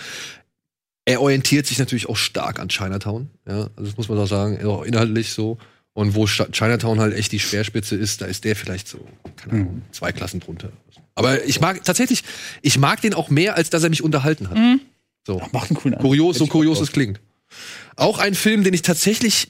Er 1.06 1.22
orientiert 1.22 1.66
sich 1.66 1.80
natürlich 1.80 2.10
auch 2.10 2.18
stark 2.18 2.60
an 2.60 2.70
Chinatown, 2.70 3.30
ja, 3.48 3.70
also 3.76 3.84
das 3.84 3.98
muss 3.98 4.10
man 4.10 4.20
auch 4.20 4.28
sagen, 4.28 4.64
auch 4.66 4.84
inhaltlich 4.84 5.34
so. 5.34 5.58
Und 5.94 6.16
wo 6.16 6.28
Chinatown 6.28 7.00
halt 7.00 7.16
echt 7.16 7.32
die 7.32 7.40
Speerspitze 7.40 7.96
ist, 7.96 8.22
da 8.22 8.26
ist 8.26 8.46
der 8.46 8.56
vielleicht 8.56 8.88
so, 8.88 9.06
keine 9.36 9.54
Ahnung, 9.54 9.82
zwei 9.92 10.12
Klassen 10.12 10.40
drunter. 10.40 10.72
Aber 11.16 11.44
ich 11.44 11.60
mag 11.60 11.84
tatsächlich, 11.84 12.24
ich 12.62 12.78
mag 12.78 13.02
den 13.02 13.14
auch 13.14 13.30
mehr, 13.30 13.56
als 13.56 13.70
dass 13.70 13.84
er 13.84 13.90
mich 13.90 14.04
unterhalten 14.04 14.50
hat. 14.50 14.58
Mhm. 14.58 14.80
So. 15.28 15.42
Macht 15.52 15.72
einen 15.72 15.78
coolen. 15.78 16.00
Kurios, 16.00 16.38
so 16.38 16.48
kurios 16.48 16.80
es 16.80 16.92
klingt. 16.92 17.20
Auch 17.96 18.20
ein 18.20 18.36
Film, 18.36 18.64
den 18.64 18.74
ich 18.74 18.84
tatsächlich, 18.84 19.50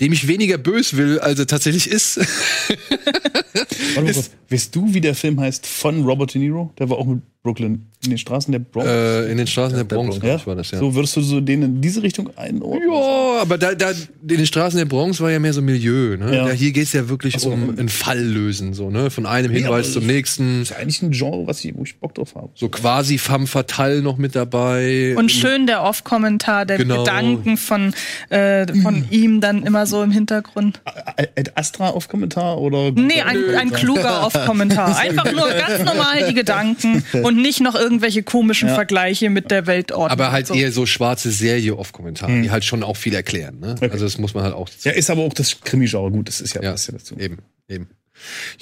dem 0.00 0.12
ich 0.12 0.28
weniger 0.28 0.56
bös 0.56 0.96
will, 0.96 1.18
als 1.18 1.38
er 1.38 1.46
tatsächlich 1.46 1.90
ist. 1.90 2.18
Kurz. 3.94 4.30
Weißt 4.50 4.74
du, 4.76 4.92
wie 4.94 5.00
der 5.00 5.14
Film 5.14 5.40
heißt 5.40 5.66
von 5.66 6.04
Robert 6.04 6.34
De 6.34 6.40
Niro? 6.40 6.72
Der 6.78 6.88
war 6.90 6.98
auch 6.98 7.06
mit 7.06 7.22
Brooklyn. 7.42 7.86
In 8.04 8.10
den 8.10 8.18
Straßen 8.18 8.50
der 8.52 8.58
Bronx. 8.58 8.88
äh, 8.88 9.30
in 9.30 9.38
den 9.38 9.46
Straßen 9.46 9.76
der 9.76 9.84
Bronx, 9.84 10.18
glaub 10.18 10.24
ja? 10.28 10.36
ich, 10.36 10.46
war 10.46 10.56
das, 10.56 10.72
ja. 10.72 10.78
So 10.78 10.94
würdest 10.94 11.16
du 11.16 11.20
so 11.20 11.40
den 11.40 11.62
in 11.62 11.80
diese 11.80 12.02
Richtung 12.02 12.30
einordnen? 12.36 12.88
Ja, 12.92 13.40
aber 13.40 13.58
da, 13.58 13.74
da, 13.74 13.90
in 13.90 13.96
den 14.28 14.46
Straßen 14.46 14.76
der 14.76 14.84
Bronx 14.86 15.20
war 15.20 15.30
ja 15.30 15.38
mehr 15.38 15.52
so 15.52 15.62
Milieu, 15.62 16.16
ne? 16.16 16.34
Ja. 16.36 16.48
Ja. 16.48 16.52
hier 16.52 16.72
geht's 16.72 16.92
ja 16.92 17.08
wirklich 17.08 17.38
so, 17.38 17.50
um 17.50 17.70
ähm, 17.70 17.78
einen 17.78 17.88
Fall 17.88 18.20
lösen, 18.20 18.74
so, 18.74 18.90
ne? 18.90 19.10
Von 19.10 19.26
einem 19.26 19.52
Hinweis 19.52 19.86
aber 19.86 19.92
zum 20.00 20.06
nächsten. 20.06 20.60
Das 20.60 20.70
ist 20.70 20.76
ja 20.76 20.82
eigentlich 20.82 21.02
ein 21.02 21.10
Genre, 21.12 21.46
was 21.46 21.64
ich, 21.64 21.74
wo 21.76 21.84
ich 21.84 21.98
Bock 21.98 22.14
drauf 22.14 22.34
habe. 22.34 22.50
So 22.54 22.68
quasi 22.68 23.18
femme 23.18 23.46
fatale 23.46 24.02
noch 24.02 24.18
mit 24.18 24.34
dabei. 24.34 25.14
Und 25.16 25.30
schön 25.30 25.66
der 25.66 25.82
Off-Kommentar, 25.82 26.66
der 26.66 26.78
Genau. 26.78 27.04
Gedanken 27.04 27.56
von, 27.56 27.94
äh, 28.30 28.66
von 28.82 29.04
ihm 29.10 29.40
dann 29.40 29.62
immer 29.62 29.86
so 29.86 30.02
im 30.02 30.10
Hintergrund. 30.10 30.80
Ad 30.84 31.52
Astra 31.54 31.90
auf 31.90 32.08
Kommentar 32.08 32.60
oder? 32.60 32.90
Nee, 32.92 33.20
ein, 33.50 33.56
ein 33.56 33.70
kluger 33.72 34.26
Off-Kommentar. 34.26 34.96
Einfach 34.98 35.30
nur 35.32 35.48
ganz 35.50 35.84
normal 35.84 36.26
die 36.28 36.34
Gedanken 36.34 37.04
und 37.22 37.36
nicht 37.36 37.60
noch 37.60 37.74
irgendwelche 37.74 38.22
komischen 38.22 38.68
Ja. 38.68 38.74
Vergleiche 38.74 39.30
mit 39.30 39.50
der 39.50 39.66
Weltordnung. 39.66 40.10
aber 40.10 40.32
halt 40.32 40.46
so. 40.46 40.54
eher 40.54 40.72
so 40.72 40.86
schwarze 40.86 41.30
Serie 41.30 41.74
auf 41.74 41.92
Kommentar, 41.92 42.28
die 42.28 42.50
halt 42.50 42.64
schon 42.64 42.82
auch 42.82 42.96
viel 42.96 43.14
erklären, 43.14 43.58
ne? 43.60 43.74
Also 43.80 44.04
das 44.04 44.18
muss 44.18 44.34
man 44.34 44.44
halt 44.44 44.54
auch. 44.54 44.68
Ja, 44.84 44.92
ist 44.92 45.10
aber 45.10 45.22
auch 45.22 45.34
das 45.34 45.60
Krimi-Genre. 45.60 46.10
Gut, 46.10 46.28
das 46.28 46.40
ist 46.40 46.54
ja, 46.54 46.62
Ja, 46.62 46.70
passt 46.72 46.88
ja 46.88 46.92
dazu. 46.94 47.16
Eben, 47.18 47.38
eben. 47.68 47.88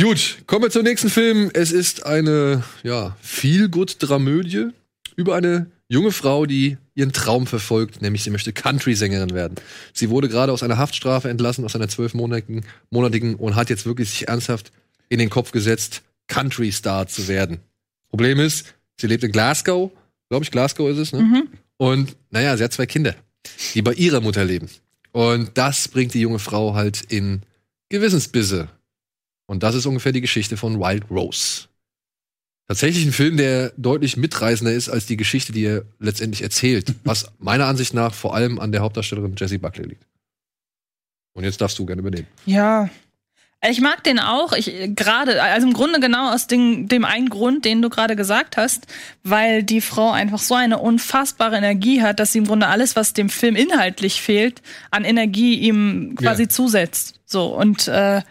Gut, 0.00 0.38
kommen 0.46 0.62
wir 0.64 0.70
zum 0.70 0.84
nächsten 0.84 1.10
Film. 1.10 1.50
Es 1.52 1.72
ist 1.72 2.06
eine, 2.06 2.62
ja, 2.82 3.16
Feel-Good-Dramödie 3.20 4.68
über 5.16 5.34
eine 5.36 5.66
junge 5.90 6.12
Frau, 6.12 6.46
die 6.46 6.78
ihren 6.94 7.12
Traum 7.12 7.46
verfolgt, 7.46 8.00
nämlich 8.00 8.22
sie 8.22 8.30
möchte 8.30 8.52
Country-Sängerin 8.52 9.30
werden. 9.30 9.56
Sie 9.92 10.08
wurde 10.08 10.28
gerade 10.28 10.52
aus 10.52 10.62
einer 10.62 10.78
Haftstrafe 10.78 11.28
entlassen, 11.28 11.64
aus 11.64 11.74
einer 11.74 11.88
zwölfmonatigen 11.88 12.64
monatigen, 12.90 13.34
und 13.34 13.56
hat 13.56 13.68
jetzt 13.68 13.84
wirklich 13.84 14.08
sich 14.08 14.28
ernsthaft 14.28 14.72
in 15.08 15.18
den 15.18 15.28
Kopf 15.28 15.50
gesetzt, 15.50 16.02
Country-Star 16.28 17.08
zu 17.08 17.26
werden. 17.26 17.58
Problem 18.08 18.38
ist, 18.38 18.74
sie 19.00 19.08
lebt 19.08 19.24
in 19.24 19.32
Glasgow, 19.32 19.90
glaube 20.28 20.44
ich, 20.44 20.50
Glasgow 20.50 20.88
ist 20.88 20.98
es, 20.98 21.12
ne? 21.12 21.22
Mhm. 21.22 21.48
Und 21.76 22.16
naja, 22.30 22.56
sie 22.56 22.64
hat 22.64 22.72
zwei 22.72 22.86
Kinder, 22.86 23.16
die 23.74 23.82
bei 23.82 23.94
ihrer 23.94 24.20
Mutter 24.20 24.44
leben. 24.44 24.68
Und 25.12 25.50
das 25.58 25.88
bringt 25.88 26.14
die 26.14 26.20
junge 26.20 26.38
Frau 26.38 26.74
halt 26.74 27.02
in 27.08 27.42
Gewissensbisse. 27.88 28.68
Und 29.46 29.64
das 29.64 29.74
ist 29.74 29.86
ungefähr 29.86 30.12
die 30.12 30.20
Geschichte 30.20 30.56
von 30.56 30.78
Wild 30.78 31.10
Rose. 31.10 31.69
Tatsächlich 32.70 33.04
ein 33.04 33.10
Film, 33.12 33.36
der 33.36 33.72
deutlich 33.76 34.16
mitreißender 34.16 34.72
ist 34.72 34.88
als 34.88 35.04
die 35.04 35.16
Geschichte, 35.16 35.50
die 35.50 35.64
er 35.64 35.82
letztendlich 35.98 36.40
erzählt. 36.40 36.94
Was 37.04 37.26
meiner 37.40 37.66
Ansicht 37.66 37.94
nach 37.94 38.14
vor 38.14 38.32
allem 38.32 38.60
an 38.60 38.70
der 38.70 38.82
Hauptdarstellerin 38.82 39.34
Jessie 39.36 39.58
Buckley 39.58 39.88
liegt. 39.88 40.06
Und 41.32 41.42
jetzt 41.42 41.60
darfst 41.60 41.80
du 41.80 41.84
gerne 41.84 41.98
übernehmen. 41.98 42.28
Ja. 42.46 42.88
Ich 43.68 43.80
mag 43.80 44.04
den 44.04 44.20
auch. 44.20 44.52
Ich 44.52 44.70
gerade, 44.94 45.42
also 45.42 45.66
im 45.66 45.72
Grunde 45.72 45.98
genau 45.98 46.32
aus 46.32 46.46
dem, 46.46 46.86
dem 46.86 47.04
einen 47.04 47.28
Grund, 47.28 47.64
den 47.64 47.82
du 47.82 47.90
gerade 47.90 48.14
gesagt 48.14 48.56
hast, 48.56 48.86
weil 49.24 49.64
die 49.64 49.80
Frau 49.80 50.12
einfach 50.12 50.38
so 50.38 50.54
eine 50.54 50.78
unfassbare 50.78 51.56
Energie 51.56 52.02
hat, 52.02 52.20
dass 52.20 52.30
sie 52.32 52.38
im 52.38 52.46
Grunde 52.46 52.68
alles, 52.68 52.94
was 52.94 53.14
dem 53.14 53.30
Film 53.30 53.56
inhaltlich 53.56 54.22
fehlt, 54.22 54.62
an 54.92 55.04
Energie 55.04 55.56
ihm 55.58 56.14
quasi 56.14 56.44
Ja. 56.44 56.48
zusetzt. 56.50 57.16
So 57.26 57.52
und 57.56 57.88
äh, 57.88 58.22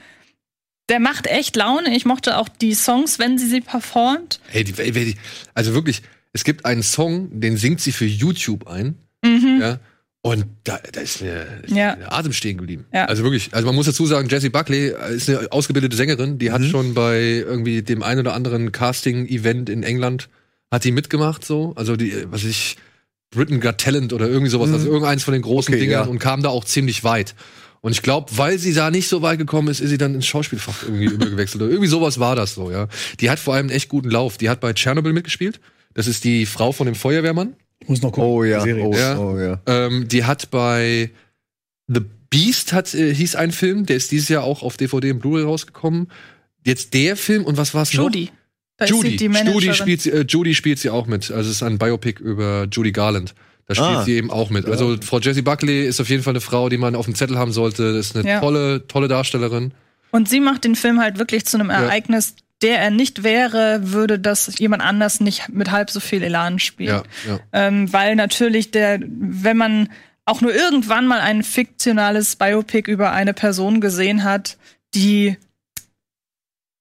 der 0.90 1.00
macht 1.00 1.28
echt 1.28 1.56
Laune. 1.56 1.96
Ich 1.96 2.06
mochte 2.06 2.38
auch 2.38 2.50
die 2.50 2.74
Songs, 2.74 3.20
wenn 3.20 3.38
sie 3.38 3.48
sie 3.48 3.62
performt. 3.62 4.40
Hey, 4.48 4.64
die, 4.64 4.74
die, 4.74 5.16
also 5.54 5.74
wirklich, 5.74 6.02
es 6.34 6.44
gibt 6.44 6.66
einen 6.66 6.84
Song, 6.84 7.40
den 7.40 7.58
singt 7.58 7.80
sie 7.82 7.92
für 7.92 8.06
YouTube 8.06 8.68
ein. 8.68 8.96
Mhm. 9.24 9.60
Ja. 9.62 9.80
Und 10.22 10.46
da, 10.66 10.80
da 10.92 11.00
ist 11.00 11.22
mir, 11.22 11.48
Ja. 11.68 11.96
Atem 12.10 12.34
stehen 12.34 12.58
geblieben. 12.58 12.86
Ja. 12.94 13.06
Also 13.06 13.24
wirklich, 13.24 13.54
also 13.54 13.66
man 13.66 13.76
muss 13.76 13.86
dazu 13.86 14.06
sagen, 14.06 14.28
Jessie 14.28 14.50
Buckley 14.50 14.94
ist 15.16 15.30
eine 15.30 15.50
ausgebildete 15.52 15.96
Sängerin, 15.96 16.38
die 16.40 16.52
hat 16.52 16.64
schon 16.66 16.94
bei 16.94 17.20
irgendwie 17.22 17.84
dem 17.84 18.04
ein 18.04 18.20
oder 18.20 18.34
anderen 18.34 18.72
Casting-Event 18.74 19.70
in 19.70 19.84
England 19.84 20.28
hat 20.72 20.84
die 20.84 20.92
mitgemacht, 20.92 21.46
so. 21.46 21.74
Also 21.78 21.96
die, 21.96 22.14
was 22.30 22.44
weiß 22.44 22.50
ich, 22.50 22.78
Britain 23.32 23.62
Got 23.62 23.78
Talent 23.78 24.12
oder 24.12 24.28
irgendwie 24.28 24.50
sowas, 24.50 24.68
Mhm. 24.70 24.74
also 24.76 24.88
irgendeins 24.88 25.24
von 25.24 25.32
den 25.34 25.42
großen 25.42 25.74
Okay, 25.74 25.82
Dingern 25.82 26.04
ja. 26.04 26.10
und 26.10 26.20
kam 26.20 26.44
da 26.44 26.50
auch 26.50 26.66
ziemlich 26.66 27.04
weit. 27.04 27.34
Und 27.82 27.92
ich 27.94 28.02
glaube, 28.02 28.30
weil 28.38 28.60
sie 28.60 28.74
da 28.74 28.92
nicht 28.92 29.08
so 29.08 29.22
weit 29.22 29.38
gekommen 29.40 29.70
ist, 29.70 29.80
ist 29.80 29.90
sie 29.90 29.98
dann 29.98 30.14
ins 30.16 30.26
Schauspielfach 30.28 30.84
irgendwie 30.84 31.06
übergewechselt. 31.14 31.62
Oder 31.62 31.72
irgendwie 31.72 31.90
sowas 31.90 32.20
war 32.20 32.36
das 32.36 32.54
so, 32.56 32.72
ja. 32.72 32.88
Die 33.20 33.30
hat 33.30 33.40
vor 33.40 33.54
allem 33.56 33.68
einen 33.68 33.76
echt 33.76 33.90
guten 33.90 34.10
Lauf. 34.10 34.38
Die 34.38 34.50
hat 34.50 34.60
bei 34.60 34.74
Chernobyl 34.74 35.14
mitgespielt. 35.14 35.60
Das 35.94 36.08
ist 36.08 36.24
die 36.24 36.46
Frau 36.46 36.72
von 36.72 36.86
dem 36.86 36.96
Feuerwehrmann. 36.96 37.56
Ich 37.80 37.88
muss 37.88 38.02
noch 38.02 38.12
gucken. 38.12 38.30
Oh 38.30 38.44
ja, 38.44 38.62
oh, 38.64 38.94
Ja. 38.96 39.18
oh 39.18 39.40
ja. 39.40 39.62
Ähm, 39.66 40.08
die 40.10 40.26
hat 40.26 40.52
bei 40.52 41.12
The 41.88 42.02
Beast 42.30 42.74
hat, 42.74 42.94
äh, 42.94 43.14
hieß 43.16 43.36
ein 43.36 43.52
Film, 43.52 43.86
der 43.86 43.96
ist 43.96 44.12
dieses 44.12 44.30
Jahr 44.30 44.44
auch 44.44 44.62
auf 44.62 44.78
DVD 44.78 45.12
und 45.12 45.20
Blu-ray 45.20 45.44
rausgekommen. 45.44 46.12
Jetzt 46.66 46.94
der 46.94 47.16
Film 47.16 47.46
und 47.46 47.58
was 47.58 47.74
war's 47.74 47.94
noch? 47.94 48.04
Judy. 48.04 48.30
Da 48.78 48.86
Judy. 48.86 49.16
Judy 49.18 49.74
spielt, 49.74 50.02
sie- 50.02 50.12
äh, 50.12 50.26
Judy 50.28 50.54
spielt 50.54 50.80
sie 50.80 50.90
auch 50.90 51.08
mit. 51.08 51.32
Also 51.32 51.50
es 51.50 51.56
ist 51.58 51.64
ein 51.64 51.78
Biopic 51.80 52.22
über 52.22 52.68
Judy 52.72 52.92
Garland. 52.92 53.34
Da 53.70 53.76
spielt 53.76 53.90
Ah. 53.98 54.04
sie 54.04 54.16
eben 54.16 54.32
auch 54.32 54.50
mit. 54.50 54.66
Also 54.68 54.98
Frau 55.02 55.20
Jessie 55.20 55.44
Buckley 55.44 55.86
ist 55.86 56.02
auf 56.02 56.10
jeden 56.10 56.24
Fall 56.24 56.32
eine 56.34 56.42
Frau, 56.42 56.70
die 56.70 56.78
man 56.80 56.96
auf 56.96 57.06
dem 57.06 57.14
Zettel 57.14 57.38
haben 57.38 57.52
sollte. 57.52 57.94
Das 57.94 58.08
ist 58.08 58.18
eine 58.18 58.28
Ja. 58.28 58.40
tolle, 58.40 58.88
tolle 58.88 59.08
Darstellerin. 59.08 59.74
Und 60.10 60.28
sie 60.28 60.40
macht 60.40 60.64
den 60.64 60.76
Film 60.76 61.00
halt 61.00 61.20
wirklich 61.20 61.46
zu 61.46 61.56
einem 61.58 61.70
Ereignis, 61.70 62.34
der 62.64 62.80
er 62.80 62.90
nicht 62.90 63.22
wäre, 63.24 63.80
würde 63.84 64.18
das 64.18 64.58
jemand 64.58 64.82
anders 64.82 65.20
nicht 65.22 65.50
mit 65.50 65.70
halb 65.70 65.92
so 65.92 66.00
viel 66.00 66.24
Elan 66.24 66.58
spielen. 66.58 67.04
Ja, 67.28 67.32
ja. 67.32 67.40
Ähm, 67.54 67.94
weil 67.94 68.16
natürlich 68.16 68.72
der, 68.72 69.00
wenn 69.08 69.56
man 69.56 69.90
auch 70.26 70.42
nur 70.42 70.54
irgendwann 70.54 71.06
mal 71.06 71.20
ein 71.20 71.44
fiktionales 71.44 72.38
Biopic 72.38 72.90
über 72.92 73.12
eine 73.12 73.36
Person 73.36 73.82
gesehen 73.82 74.24
hat, 74.24 74.58
die 74.96 75.38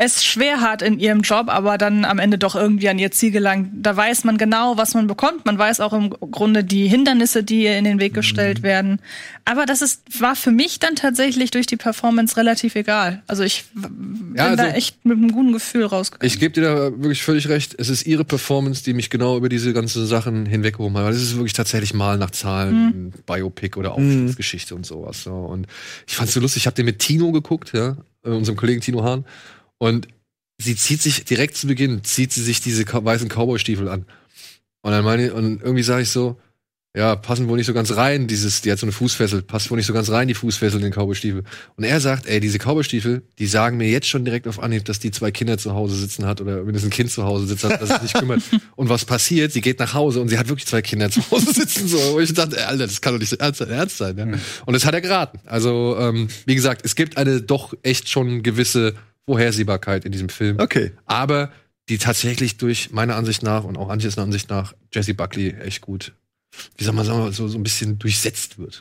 es 0.01 0.25
schwer 0.25 0.61
hat 0.61 0.81
in 0.81 1.01
ihrem 1.01 1.23
Job, 1.23 1.49
aber 1.49 1.77
dann 1.77 2.05
am 2.05 2.21
Ende 2.21 2.39
doch 2.39 2.55
irgendwie 2.55 2.89
an 2.89 3.01
ihr 3.01 3.11
Ziel 3.11 3.33
gelangt. 3.33 3.71
Da 3.73 3.97
weiß 3.97 4.23
man 4.23 4.39
genau, 4.39 4.77
was 4.77 4.95
man 4.95 5.09
bekommt. 5.09 5.45
Man 5.45 5.59
weiß 5.59 5.81
auch 5.81 5.93
im 5.93 6.11
Grunde 6.11 6.63
die 6.63 6.87
Hindernisse, 6.87 7.43
die 7.43 7.65
ihr 7.65 7.77
in 7.77 7.83
den 7.85 7.99
Weg 7.99 8.13
Mhm. 8.13 8.17
gestellt 8.17 8.63
werden. 8.63 9.01
Aber 9.45 9.67
das 9.67 9.83
ist, 9.83 10.21
war 10.21 10.37
für 10.37 10.53
mich 10.53 10.79
dann 10.79 10.95
tatsächlich 10.95 11.51
durch 11.51 11.67
die 11.67 11.77
Performance 11.77 12.37
relativ 12.37 12.77
egal. 12.77 13.25
Also 13.27 13.43
ich 13.43 13.65
bin 13.75 14.35
Ja, 14.37 14.55
da 14.55 14.63
also- 14.67 14.77
echt 14.77 15.05
mit 15.05 15.19
einem 15.19 15.33
guten 15.33 15.51
Gefühl 15.53 15.87
rausgekommen. 15.87 16.29
Ich 16.33 16.39
gebe 16.39 16.55
dir 16.55 16.63
da 16.63 16.77
wirklich 16.93 17.25
völlig 17.25 17.49
recht. 17.49 17.75
Es 17.77 17.89
ist 17.89 18.07
ihre 18.07 18.25
Performance, 18.25 18.85
die 18.85 18.93
mich 18.93 19.11
genau 19.11 19.37
über 19.37 19.49
diese 19.49 19.73
ganzen 19.73 20.07
Sachen 20.07 20.47
hinweggehoben 20.47 20.97
hat. 20.97 21.07
Weil 21.07 21.13
es 21.15 21.23
ist 21.23 21.35
wirklich 21.35 21.55
tatsächlich 21.55 21.93
mal 21.93 22.19
nach 22.19 22.31
Zahlen, 22.31 23.13
Biopic 23.27 23.77
oder 23.77 23.95
Aufstiegsgeschichte 23.95 24.77
und 24.77 24.87
sowas. 24.87 25.25
So. 25.25 25.33
Und 25.35 25.67
ich 26.07 26.15
fand's 26.15 26.35
so 26.35 26.39
lustig. 26.41 26.63
Ich 26.63 26.67
habe 26.67 26.77
den 26.77 26.85
mit 26.87 27.01
Tino 27.01 27.33
geguckt, 27.33 27.73
ja, 27.75 27.97
äh, 28.25 28.29
unserem 28.31 28.57
Kollegen 28.57 28.81
Tino 28.81 29.03
Hahn. 29.03 29.25
Und 29.79 30.09
sie 30.59 30.77
zieht 30.77 31.03
sich 31.03 31.25
direkt 31.25 31.57
zu 31.57 31.67
Beginn, 31.67 32.05
zieht 32.05 32.33
sie 32.33 32.43
sich 32.43 32.61
diese 32.61 32.85
weißen 32.85 33.29
Cowboy-Stiefel 33.29 33.89
an. 33.89 34.07
Und 34.83 34.93
dann 34.93 35.05
meine 35.05 35.27
ich, 35.27 35.33
und 35.33 35.63
irgendwie 35.63 35.83
sage 35.83 36.03
ich 36.03 36.11
so, 36.11 36.39
ja, 36.97 37.15
passen 37.17 37.49
wohl 37.49 37.59
nicht 37.59 37.67
so 37.67 37.75
ganz 37.75 37.95
rein, 37.95 38.27
dieses, 38.27 38.63
die 38.63 38.73
hat 38.73 38.79
so 38.79 38.87
eine 38.87 38.93
Fußfessel, 38.93 39.43
passt 39.43 39.71
wohl 39.71 39.77
nicht 39.77 39.87
so 39.87 39.93
ganz 39.93 40.11
rein, 40.11 40.27
die 40.27 40.35
Fußfessel 40.35 40.81
in 40.81 40.91
den 40.91 40.93
Cowboystiefel. 40.93 41.45
Und 41.77 41.85
er 41.85 42.01
sagt, 42.01 42.27
ey, 42.27 42.41
diese 42.41 42.59
Cowboystiefel, 42.59 43.23
die 43.39 43.47
sagen 43.47 43.77
mir 43.77 43.89
jetzt 43.89 44.09
schon 44.09 44.25
direkt 44.25 44.49
auf 44.49 44.59
Anhieb, 44.59 44.85
dass 44.87 44.99
die 44.99 45.11
zwei 45.11 45.31
Kinder 45.31 45.59
zu 45.59 45.75
Hause 45.75 45.95
sitzen 45.95 46.27
hat 46.27 46.41
oder 46.41 46.65
mindestens 46.65 46.91
ein 46.91 46.97
Kind 46.97 47.11
zu 47.13 47.25
Hause 47.25 47.47
sitzen 47.47 47.71
hat, 47.71 47.83
das 47.83 47.91
sich 47.91 48.03
nicht 48.03 48.15
kümmert. 48.15 48.43
Und 48.77 48.89
was 48.89 49.05
passiert? 49.05 49.53
Sie 49.53 49.61
geht 49.61 49.79
nach 49.79 49.95
Hause 49.95 50.21
und 50.21 50.29
sie 50.29 50.39
hat 50.39 50.49
wirklich 50.49 50.67
zwei 50.67 50.83
Kinder 50.83 51.11
zu 51.11 51.21
Hause 51.31 51.53
sitzen, 51.53 51.89
so. 51.89 51.99
Und 52.17 52.23
ich 52.23 52.33
dachte, 52.33 52.57
ey, 52.57 52.65
Alter, 52.65 52.87
das 52.87 53.01
kann 53.01 53.13
doch 53.13 53.21
nicht 53.21 53.29
so 53.29 53.37
ernst, 53.37 53.61
ernst 53.61 53.99
sein, 53.99 54.17
ja. 54.17 54.25
Und 54.67 54.73
das 54.73 54.85
hat 54.85 54.95
er 54.95 55.01
geraten. 55.01 55.41
Also, 55.47 55.97
ähm, 56.01 56.29
wie 56.47 56.55
gesagt, 56.55 56.83
es 56.85 56.95
gibt 56.95 57.17
eine 57.17 57.43
doch 57.43 57.75
echt 57.83 58.09
schon 58.09 58.43
gewisse 58.43 58.95
Vorhersehbarkeit 59.29 60.07
in 60.07 60.13
diesem 60.13 60.31
Film. 60.31 60.59
Okay. 60.59 60.93
Aber 61.05 61.51
die 61.91 61.99
tatsächlich 61.99 62.57
durch 62.57 62.91
meiner 62.93 63.15
Ansicht 63.17 63.43
nach 63.43 63.65
und 63.65 63.77
auch 63.77 63.91
Antjes 63.91 64.17
Ansicht 64.17 64.49
nach 64.49 64.75
Jesse 64.93 65.13
Buckley 65.13 65.55
echt 65.61 65.83
gut, 65.83 66.13
wie 66.79 66.85
soll 66.85 66.95
man 66.95 67.05
sagen, 67.05 67.31
so, 67.33 67.47
so 67.47 67.59
ein 67.59 67.63
bisschen 67.63 67.99
durchsetzt 67.99 68.59
wird. 68.59 68.81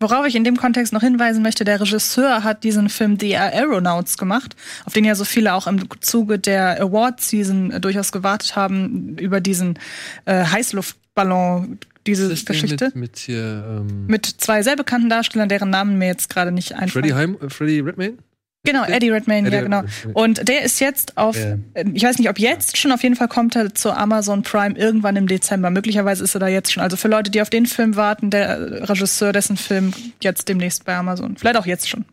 Worauf 0.00 0.24
ich 0.26 0.36
in 0.36 0.44
dem 0.44 0.56
Kontext 0.56 0.92
noch 0.92 1.00
hinweisen 1.00 1.42
möchte, 1.42 1.64
der 1.64 1.80
Regisseur 1.80 2.44
hat 2.44 2.62
diesen 2.62 2.88
Film 2.88 3.18
The 3.18 3.36
Aeronauts 3.36 4.16
gemacht, 4.16 4.54
auf 4.84 4.92
den 4.92 5.04
ja 5.04 5.16
so 5.16 5.24
viele 5.24 5.54
auch 5.54 5.66
im 5.66 5.80
Zuge 6.00 6.38
der 6.38 6.80
Award-Season 6.80 7.72
äh, 7.72 7.80
durchaus 7.80 8.12
gewartet 8.12 8.54
haben, 8.54 9.18
über 9.18 9.40
diesen 9.40 9.80
äh, 10.24 10.44
Heißluftballon, 10.44 11.78
diese 12.06 12.28
Geschichte. 12.28 12.86
Mit, 12.86 12.96
mit 12.96 13.18
hier, 13.18 13.82
ähm, 13.82 14.06
Mit 14.06 14.26
zwei 14.26 14.62
sehr 14.62 14.76
bekannten 14.76 15.08
Darstellern, 15.08 15.48
deren 15.48 15.70
Namen 15.70 15.98
mir 15.98 16.06
jetzt 16.06 16.28
gerade 16.30 16.52
nicht 16.52 16.74
einfallen. 16.74 16.90
Freddie, 16.90 17.14
Heim, 17.14 17.36
äh, 17.40 17.50
Freddie 17.50 17.80
Redmayne? 17.80 18.18
Genau, 18.64 18.84
Eddie 18.84 19.10
Redmayne, 19.10 19.46
Eddie 19.48 19.56
ja, 19.56 19.62
genau. 19.62 19.82
Und 20.14 20.46
der 20.48 20.62
ist 20.62 20.80
jetzt 20.80 21.16
auf, 21.16 21.36
Ja. 21.36 21.58
äh, 21.74 21.84
ich 21.94 22.02
weiß 22.02 22.18
nicht, 22.18 22.28
ob 22.28 22.38
jetzt 22.38 22.76
schon, 22.76 22.92
auf 22.92 23.02
jeden 23.02 23.16
Fall 23.16 23.28
kommt 23.28 23.56
er 23.56 23.74
zu 23.74 23.92
Amazon 23.92 24.42
Prime 24.42 24.76
irgendwann 24.76 25.16
im 25.16 25.26
Dezember. 25.26 25.70
Möglicherweise 25.70 26.24
ist 26.24 26.34
er 26.34 26.40
da 26.40 26.48
jetzt 26.48 26.72
schon. 26.72 26.82
Also 26.82 26.96
für 26.96 27.08
Leute, 27.08 27.30
die 27.30 27.40
auf 27.40 27.50
den 27.50 27.66
Film 27.66 27.96
warten, 27.96 28.30
der 28.30 28.48
äh, 28.48 28.84
Regisseur, 28.84 29.32
dessen 29.32 29.56
Film 29.56 29.92
jetzt 30.22 30.48
demnächst 30.48 30.84
bei 30.84 30.96
Amazon. 30.96 31.36
Vielleicht 31.36 31.56
auch 31.56 31.66
jetzt 31.66 31.88
schon. 31.88 32.04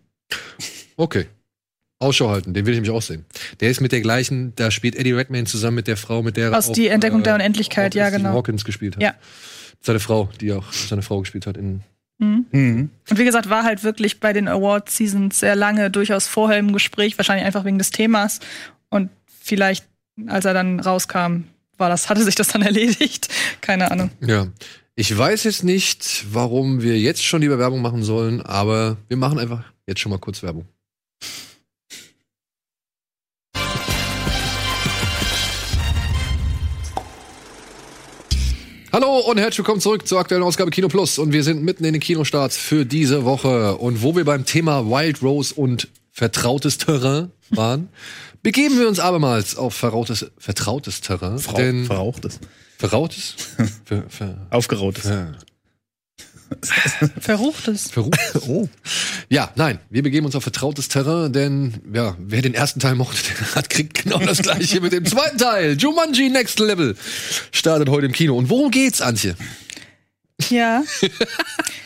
Okay. 0.98 1.26
Ausschau 2.00 2.30
halten, 2.30 2.54
den 2.54 2.66
will 2.66 2.74
ich 2.74 2.78
nämlich 2.78 2.92
auch 2.92 3.02
sehen. 3.02 3.26
Der 3.62 3.70
ist 3.70 3.82
mit 3.82 3.92
der 3.92 4.02
gleichen, 4.02 4.54
da 4.56 4.70
spielt 4.70 4.96
Eddie 4.96 5.14
Redmayne 5.14 5.46
zusammen 5.48 5.76
mit 5.76 5.88
der 5.88 5.98
Frau, 5.98 6.22
mit 6.22 6.38
der 6.38 6.52
er 6.52 6.58
Aus 6.58 6.70
auch, 6.70 6.74
Die 6.74 6.88
Entdeckung 6.88 7.24
der 7.24 7.34
äh, 7.34 7.36
Unendlichkeit, 7.36 7.94
auch 7.94 7.98
ja, 7.98 8.10
genau. 8.10 8.34
Hawkins 8.34 8.66
gespielt 8.66 8.96
hat. 8.96 9.04
Ja. 9.04 9.16
Seine 9.82 10.00
Frau, 10.00 10.30
die 10.42 10.52
auch 10.52 10.72
seine 10.72 11.02
Frau 11.02 11.20
gespielt 11.22 11.48
hat 11.48 11.58
in 11.58 11.82
Mhm. 12.18 12.46
Mhm. 12.52 12.90
Und 13.10 13.20
wie 13.20 13.26
gesagt, 13.26 13.50
war 13.50 13.64
halt 13.64 13.84
wirklich 13.84 14.20
bei 14.20 14.34
den 14.34 14.48
Award-Seasons 14.48 15.40
sehr 15.40 15.56
lange 15.56 15.92
durchaus 15.92 16.28
vorher 16.28 16.58
im 16.58 16.74
Gespräch, 16.74 17.18
wahrscheinlich 17.18 17.46
einfach 17.46 17.66
wegen 17.66 17.78
des 17.78 17.92
Themas. 17.92 18.40
Und 18.90 19.10
vielleicht, 19.42 19.86
als 20.28 20.46
er 20.46 20.54
dann 20.54 20.80
rauskam, 20.80 21.44
war 21.78 21.90
das, 21.90 22.10
hatte 22.10 22.24
sich 22.24 22.36
das 22.36 22.48
dann 22.48 22.62
erledigt. 22.64 23.28
Keine 23.62 23.92
Ahnung. 23.92 24.12
Ja. 24.22 24.48
Ich 24.98 25.16
weiß 25.16 25.44
jetzt 25.44 25.66
nicht, 25.66 26.26
warum 26.32 26.82
wir 26.82 26.98
jetzt 26.98 27.22
schon 27.22 27.42
die 27.42 27.50
Bewerbung 27.50 27.82
machen 27.82 28.02
sollen, 28.04 28.42
aber 28.42 28.96
wir 29.10 29.18
machen 29.18 29.40
einfach 29.40 29.66
jetzt 29.86 30.00
schon 30.00 30.10
mal 30.10 30.20
kurz 30.20 30.42
Werbung. 30.42 30.66
Hallo 38.96 39.20
und 39.20 39.38
herzlich 39.38 39.58
willkommen 39.58 39.82
zurück 39.82 40.08
zur 40.08 40.22
aktuellen 40.22 40.42
Ausgabe 40.42 40.72
Kino 40.72 40.88
Plus 40.88 41.20
und 41.20 41.34
wir 41.34 41.44
sind 41.44 41.62
mitten 41.62 41.84
in 41.84 41.92
den 41.92 42.00
Kinostarts 42.00 42.56
für 42.56 42.86
diese 42.86 43.26
Woche 43.26 43.76
und 43.76 44.02
wo 44.02 44.16
wir 44.16 44.24
beim 44.24 44.46
Thema 44.46 44.86
Wild 44.86 45.22
Rose 45.22 45.54
und 45.54 45.90
vertrautes 46.14 46.78
Terrain 46.78 47.30
waren, 47.50 47.90
begeben 48.42 48.80
wir 48.80 48.88
uns 48.88 49.02
abermals 49.02 49.58
auf 49.58 49.74
vertrautes, 49.74 50.32
vertrautes 50.38 51.02
Terrain. 51.02 51.42
Denn 51.58 51.84
verrauchtes. 51.84 52.40
Verrautes? 52.78 53.36
Ver, 53.84 54.06
ver, 54.08 54.48
Aufgerautes. 54.50 55.04
ver, 55.04 55.34
Verruchtes. 57.20 57.90
Verrucht. 57.92 58.20
Oh. 58.48 58.68
Ja, 59.30 59.52
nein, 59.56 59.80
wir 59.90 60.04
begeben 60.04 60.26
uns 60.26 60.36
auf 60.36 60.44
vertrautes 60.44 60.88
Terrain, 60.88 61.34
denn 61.34 61.74
ja, 61.94 62.16
wer 62.20 62.42
den 62.42 62.54
ersten 62.54 62.80
Teil 62.80 62.96
mochte, 62.96 63.18
der 63.40 63.56
hat 63.56 63.70
kriegt 63.70 64.04
genau 64.04 64.20
das 64.20 64.40
gleiche 64.40 64.82
mit 64.82 64.94
dem 64.94 65.06
zweiten 65.06 65.38
Teil. 65.38 65.78
Jumanji 65.78 66.30
Next 66.30 66.60
Level 66.60 66.96
startet 67.52 67.90
heute 67.90 68.06
im 68.06 68.12
Kino. 68.12 68.38
Und 68.38 68.50
worum 68.50 68.72
geht's, 68.72 69.02
Antje? 69.02 69.36
Ja. 70.50 70.84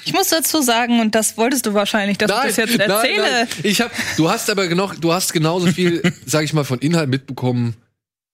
Ich 0.06 0.14
muss 0.14 0.30
dazu 0.30 0.62
sagen, 0.62 1.00
und 1.00 1.14
das 1.14 1.38
wolltest 1.38 1.68
du 1.68 1.74
wahrscheinlich, 1.76 2.18
dass 2.18 2.32
ich 2.32 2.56
das 2.56 2.58
jetzt 2.58 2.80
erzähle. 2.80 3.22
Nein, 3.22 3.32
nein. 3.32 3.48
Ich 3.64 3.80
hab, 3.80 3.92
du 4.18 4.30
hast 4.30 4.50
aber 4.50 4.68
genug, 4.68 4.96
du 5.00 5.14
hast 5.14 5.34
genauso 5.34 5.68
viel, 5.68 6.02
sag 6.26 6.44
ich 6.44 6.54
mal, 6.54 6.64
von 6.64 6.80
Inhalt 6.80 7.10
mitbekommen. 7.10 7.76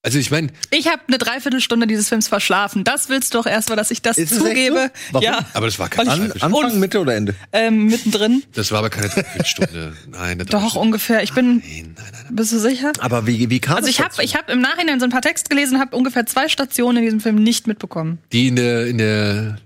Also 0.06 0.20
ich 0.20 0.30
meine, 0.30 0.50
Ich 0.70 0.86
habe 0.86 1.02
eine 1.08 1.18
Dreiviertelstunde 1.18 1.88
dieses 1.88 2.08
Films 2.08 2.28
verschlafen. 2.28 2.84
Das 2.84 3.08
willst 3.08 3.34
du 3.34 3.38
doch 3.38 3.46
erstmal, 3.46 3.74
dass 3.76 3.90
ich 3.90 4.02
das 4.02 4.18
Ist 4.18 4.36
zugebe. 4.36 4.92
so? 4.94 5.12
Warum? 5.14 5.24
Ja, 5.24 5.40
aber 5.52 5.66
das 5.66 5.80
war 5.80 5.88
ich- 5.88 5.94
Dreiviertelstunde. 5.94 6.56
Anfang, 6.64 6.78
Mitte 6.78 7.00
oder 7.00 7.16
Ende? 7.16 7.34
ähm, 7.52 7.86
mittendrin. 7.86 8.44
Das 8.54 8.70
war 8.70 8.78
aber 8.78 8.90
keine 8.90 9.08
Dreiviertelstunde. 9.08 9.96
Nein, 10.08 10.20
eine 10.22 10.44
Doch 10.44 10.76
ungefähr. 10.76 11.24
Ich 11.24 11.32
bin. 11.32 11.56
Nein, 11.56 11.94
nein, 11.96 12.04
nein. 12.12 12.36
Bist 12.36 12.52
du 12.52 12.58
sicher? 12.60 12.92
Aber 13.00 13.26
wie, 13.26 13.50
wie 13.50 13.58
kam 13.58 13.76
Also 13.78 13.88
es 13.88 13.96
ich 13.96 14.00
habe 14.04 14.22
ich 14.22 14.36
hab 14.36 14.48
im 14.48 14.60
Nachhinein 14.60 15.00
so 15.00 15.06
ein 15.06 15.10
paar 15.10 15.22
Texte 15.22 15.48
gelesen, 15.48 15.80
habe 15.80 15.96
ungefähr 15.96 16.24
zwei 16.24 16.48
Stationen 16.48 16.98
in 16.98 17.02
diesem 17.04 17.20
Film 17.20 17.34
nicht 17.42 17.66
mitbekommen. 17.66 18.18
Die 18.32 18.46
in 18.46 18.54
der, 18.54 18.86
in 18.86 18.98
der 18.98 19.56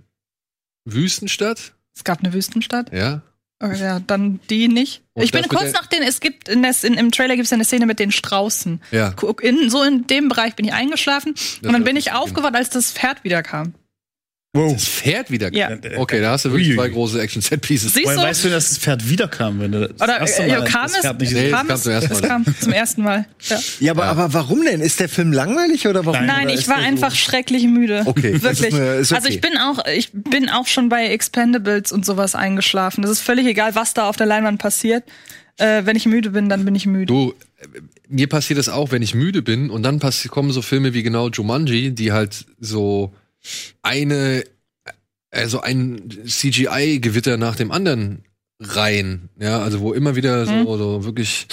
Wüstenstadt? 0.86 1.74
Es 1.94 2.04
gab 2.04 2.20
eine 2.20 2.32
Wüstenstadt. 2.32 2.92
Ja. 2.94 3.20
Okay, 3.62 3.78
ja, 3.78 4.00
dann 4.00 4.40
die 4.48 4.68
nicht. 4.68 5.02
Und 5.12 5.22
ich 5.22 5.32
bin 5.32 5.42
das 5.42 5.50
kurz 5.50 5.72
nach 5.74 5.86
den, 5.86 6.02
es 6.02 6.20
gibt 6.20 6.48
in 6.48 6.62
der, 6.62 6.74
in, 6.82 6.94
im 6.94 7.10
Trailer 7.10 7.36
gibt 7.36 7.44
es 7.44 7.52
eine 7.52 7.64
Szene 7.64 7.84
mit 7.84 7.98
den 7.98 8.10
Straußen. 8.10 8.80
Ja. 8.90 9.14
In, 9.42 9.68
so 9.68 9.82
in 9.82 10.06
dem 10.06 10.28
Bereich 10.28 10.54
bin 10.56 10.64
ich 10.64 10.72
eingeschlafen 10.72 11.34
und 11.62 11.72
dann 11.72 11.84
bin 11.84 11.96
ich 11.96 12.12
aufgewacht, 12.12 12.54
als 12.54 12.70
das 12.70 12.90
Pferd 12.92 13.22
wieder 13.22 13.42
kam. 13.42 13.74
Wow. 14.52 14.72
Das 14.72 14.84
Pferd 14.84 15.30
wieder. 15.30 15.52
Ja. 15.54 15.70
Okay, 15.96 16.20
da 16.20 16.32
hast 16.32 16.44
du 16.44 16.50
wirklich 16.50 16.70
Ui. 16.70 16.74
zwei 16.74 16.88
große 16.88 17.22
Action-Set-Pieces. 17.22 17.94
Siehst 17.94 18.08
du? 18.08 18.16
weißt 18.16 18.44
du, 18.46 18.48
dass 18.50 18.70
das 18.70 18.78
Pferd 18.78 19.08
wiederkam, 19.08 19.60
wenn 19.60 19.70
du 19.70 19.86
das 19.88 20.00
Oder 20.02 20.18
erste 20.18 20.42
äh, 20.42 20.48
Mal 20.48 20.52
ja, 20.58 20.64
kam 20.64 20.82
das 20.82 20.92
es? 20.94 21.00
Pferd 21.02 21.20
nicht 21.20 21.32
Nee, 21.32 21.42
gesehen 21.42 21.54
es 21.54 21.56
kam 21.56 21.66
kam 21.68 21.76
es, 21.76 21.82
zum 21.84 21.92
ersten 21.92 22.12
es 22.12 22.20
Mal. 22.22 22.28
kam 22.28 22.44
zum 22.60 22.72
ersten 22.72 23.02
Mal. 23.04 23.26
Ja. 23.48 23.58
Ja, 23.78 23.92
aber, 23.92 24.04
aber 24.06 24.32
warum 24.34 24.64
denn? 24.64 24.80
Ist 24.80 24.98
der 24.98 25.08
Film 25.08 25.32
langweilig 25.32 25.86
oder 25.86 26.04
warum? 26.04 26.26
Nein, 26.26 26.46
oder 26.48 26.54
ich 26.54 26.66
war 26.66 26.78
der 26.78 26.84
so- 26.84 26.88
einfach 26.88 27.14
schrecklich 27.14 27.62
müde. 27.62 28.02
Okay, 28.06 28.32
das 28.32 28.42
wirklich. 28.42 28.66
ist 28.68 28.72
mir- 28.72 28.94
ist 28.96 29.12
Also 29.12 29.26
okay. 29.26 29.34
ich 29.36 29.40
bin 29.40 29.56
auch, 29.56 29.86
ich 29.86 30.10
bin 30.12 30.48
auch 30.48 30.66
schon 30.66 30.88
bei 30.88 31.06
Expendables 31.06 31.92
und 31.92 32.04
sowas 32.04 32.34
eingeschlafen. 32.34 33.02
Das 33.02 33.10
ist 33.12 33.20
völlig 33.20 33.46
egal, 33.46 33.76
was 33.76 33.94
da 33.94 34.08
auf 34.08 34.16
der 34.16 34.26
Leinwand 34.26 34.60
passiert. 34.60 35.04
Äh, 35.58 35.82
wenn 35.84 35.94
ich 35.94 36.06
müde 36.06 36.30
bin, 36.30 36.48
dann 36.48 36.64
bin 36.64 36.74
ich 36.74 36.86
müde. 36.86 37.06
Du, 37.06 37.34
mir 38.08 38.28
passiert 38.28 38.58
das 38.58 38.68
auch, 38.68 38.90
wenn 38.90 39.02
ich 39.02 39.14
müde 39.14 39.42
bin 39.42 39.70
und 39.70 39.84
dann 39.84 40.00
kommen 40.28 40.50
so 40.50 40.60
Filme 40.60 40.92
wie 40.92 41.04
genau 41.04 41.28
Jumanji, 41.28 41.92
die 41.92 42.10
halt 42.10 42.46
so 42.58 43.12
eine, 43.82 44.44
also 45.30 45.60
ein 45.60 46.08
CGI-Gewitter 46.26 47.36
nach 47.36 47.56
dem 47.56 47.72
anderen 47.72 48.24
rein. 48.60 49.28
Ja, 49.38 49.60
also 49.60 49.80
wo 49.80 49.92
immer 49.92 50.16
wieder 50.16 50.44
Mhm. 50.46 50.64
so, 50.66 50.76
so 50.76 51.04
wirklich, 51.04 51.46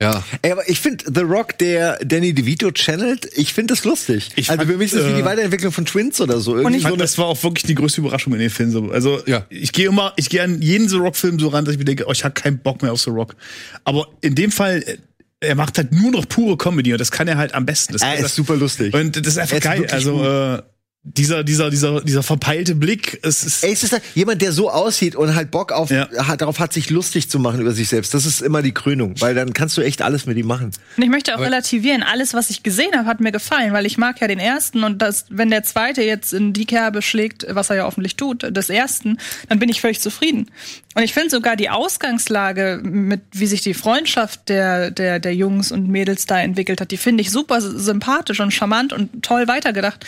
ja. 0.00 0.24
Ey, 0.42 0.50
aber 0.52 0.68
ich 0.68 0.80
finde 0.80 1.04
The 1.14 1.20
Rock, 1.20 1.58
der 1.58 1.98
Danny 2.04 2.32
DeVito 2.34 2.70
channelt, 2.72 3.28
ich 3.36 3.52
finde 3.52 3.74
das 3.74 3.84
lustig. 3.84 4.30
Ich 4.36 4.50
also 4.50 4.60
fand, 4.62 4.70
für 4.72 4.78
mich 4.78 4.92
ist 4.92 4.98
das 4.98 5.06
wie 5.06 5.12
äh, 5.12 5.16
die 5.16 5.24
Weiterentwicklung 5.24 5.70
von 5.70 5.84
Twins 5.84 6.20
oder 6.20 6.40
so. 6.40 6.56
Irgendwie 6.56 6.78
Ich 6.78 6.82
so 6.82 6.88
fand, 6.88 7.00
das 7.00 7.18
war 7.18 7.26
auch 7.26 7.40
wirklich 7.44 7.64
die 7.64 7.74
größte 7.76 8.00
Überraschung 8.00 8.32
in 8.32 8.40
den 8.40 8.50
Film. 8.50 8.70
So. 8.72 8.90
Also 8.90 9.20
Ja. 9.26 9.46
ich 9.50 9.72
gehe 9.72 9.86
immer, 9.86 10.12
ich 10.16 10.28
gehe 10.28 10.42
an 10.42 10.60
jeden 10.62 10.88
The 10.88 10.96
Rock-Film 10.96 11.38
so 11.38 11.48
ran, 11.48 11.64
dass 11.64 11.72
ich 11.74 11.78
mir 11.78 11.84
denke, 11.84 12.06
oh, 12.08 12.12
ich 12.12 12.24
habe 12.24 12.34
keinen 12.34 12.58
Bock 12.58 12.82
mehr 12.82 12.92
auf 12.92 13.00
The 13.02 13.10
Rock. 13.10 13.36
Aber 13.84 14.08
in 14.22 14.34
dem 14.34 14.50
Fall, 14.50 14.82
äh, 14.86 14.96
er 15.42 15.54
macht 15.54 15.76
halt 15.78 15.92
nur 15.92 16.10
noch 16.10 16.26
pure 16.28 16.56
Comedy 16.56 16.92
und 16.92 17.00
das 17.00 17.10
kann 17.10 17.28
er 17.28 17.36
halt 17.36 17.54
am 17.54 17.66
besten. 17.66 17.92
Das 17.92 18.02
er 18.02 18.18
ist 18.18 18.34
super 18.34 18.56
lustig. 18.56 18.94
und 18.94 19.16
das 19.16 19.26
ist 19.26 19.38
einfach 19.38 19.56
ist 19.56 19.62
geil. 19.64 19.86
Also 19.90 20.24
äh, 20.24 20.62
dieser, 21.04 21.42
dieser, 21.42 21.68
dieser, 21.68 22.00
dieser 22.00 22.22
verpeilte 22.22 22.76
Blick, 22.76 23.18
es 23.24 23.42
ist. 23.42 23.64
Ey, 23.64 23.72
es 23.72 23.82
ist 23.82 23.90
halt 23.92 24.04
jemand, 24.14 24.40
der 24.40 24.52
so 24.52 24.70
aussieht 24.70 25.16
und 25.16 25.34
halt 25.34 25.50
Bock 25.50 25.72
auf, 25.72 25.90
Ja. 25.90 26.08
hat, 26.28 26.42
darauf 26.42 26.60
hat, 26.60 26.72
sich 26.72 26.90
lustig 26.90 27.28
zu 27.28 27.40
machen 27.40 27.60
über 27.60 27.72
sich 27.72 27.88
selbst. 27.88 28.14
Das 28.14 28.24
ist 28.24 28.40
immer 28.40 28.62
die 28.62 28.70
Krönung, 28.72 29.20
weil 29.20 29.34
dann 29.34 29.52
kannst 29.52 29.76
du 29.76 29.80
echt 29.80 30.00
alles 30.00 30.26
mit 30.26 30.36
ihm 30.36 30.46
machen. 30.46 30.70
Und 30.96 31.02
ich 31.02 31.08
möchte 31.10 31.32
auch 31.32 31.38
Aber- 31.38 31.46
relativieren, 31.46 32.04
alles, 32.04 32.34
was 32.34 32.50
ich 32.50 32.62
gesehen 32.62 32.92
habe, 32.96 33.06
hat 33.06 33.18
mir 33.20 33.32
gefallen, 33.32 33.72
weil 33.72 33.84
ich 33.84 33.98
mag 33.98 34.20
ja 34.20 34.28
den 34.28 34.38
ersten 34.38 34.84
und 34.84 35.02
das, 35.02 35.24
wenn 35.28 35.50
der 35.50 35.64
zweite 35.64 36.02
jetzt 36.02 36.32
in 36.32 36.52
die 36.52 36.66
Kerbe 36.66 37.02
schlägt, 37.02 37.46
was 37.50 37.70
er 37.70 37.76
ja 37.76 37.82
hoffentlich 37.84 38.14
tut, 38.14 38.56
des 38.56 38.70
ersten, 38.70 39.18
dann 39.48 39.58
bin 39.58 39.68
ich 39.70 39.80
völlig 39.80 40.00
zufrieden. 40.00 40.52
Und 40.94 41.02
ich 41.02 41.14
finde 41.14 41.30
sogar 41.30 41.56
die 41.56 41.70
Ausgangslage, 41.70 42.80
mit 42.82 43.22
wie 43.32 43.46
sich 43.46 43.62
die 43.62 43.74
Freundschaft 43.74 44.48
der, 44.48 44.90
der, 44.90 45.20
der 45.20 45.34
Jungs 45.34 45.72
und 45.72 45.88
Mädels 45.88 46.26
da 46.26 46.40
entwickelt 46.40 46.80
hat, 46.80 46.90
die 46.90 46.96
finde 46.96 47.22
ich 47.22 47.30
super 47.30 47.60
sympathisch 47.60 48.40
und 48.40 48.50
charmant 48.50 48.92
und 48.92 49.22
toll 49.22 49.48
weitergedacht. 49.48 50.04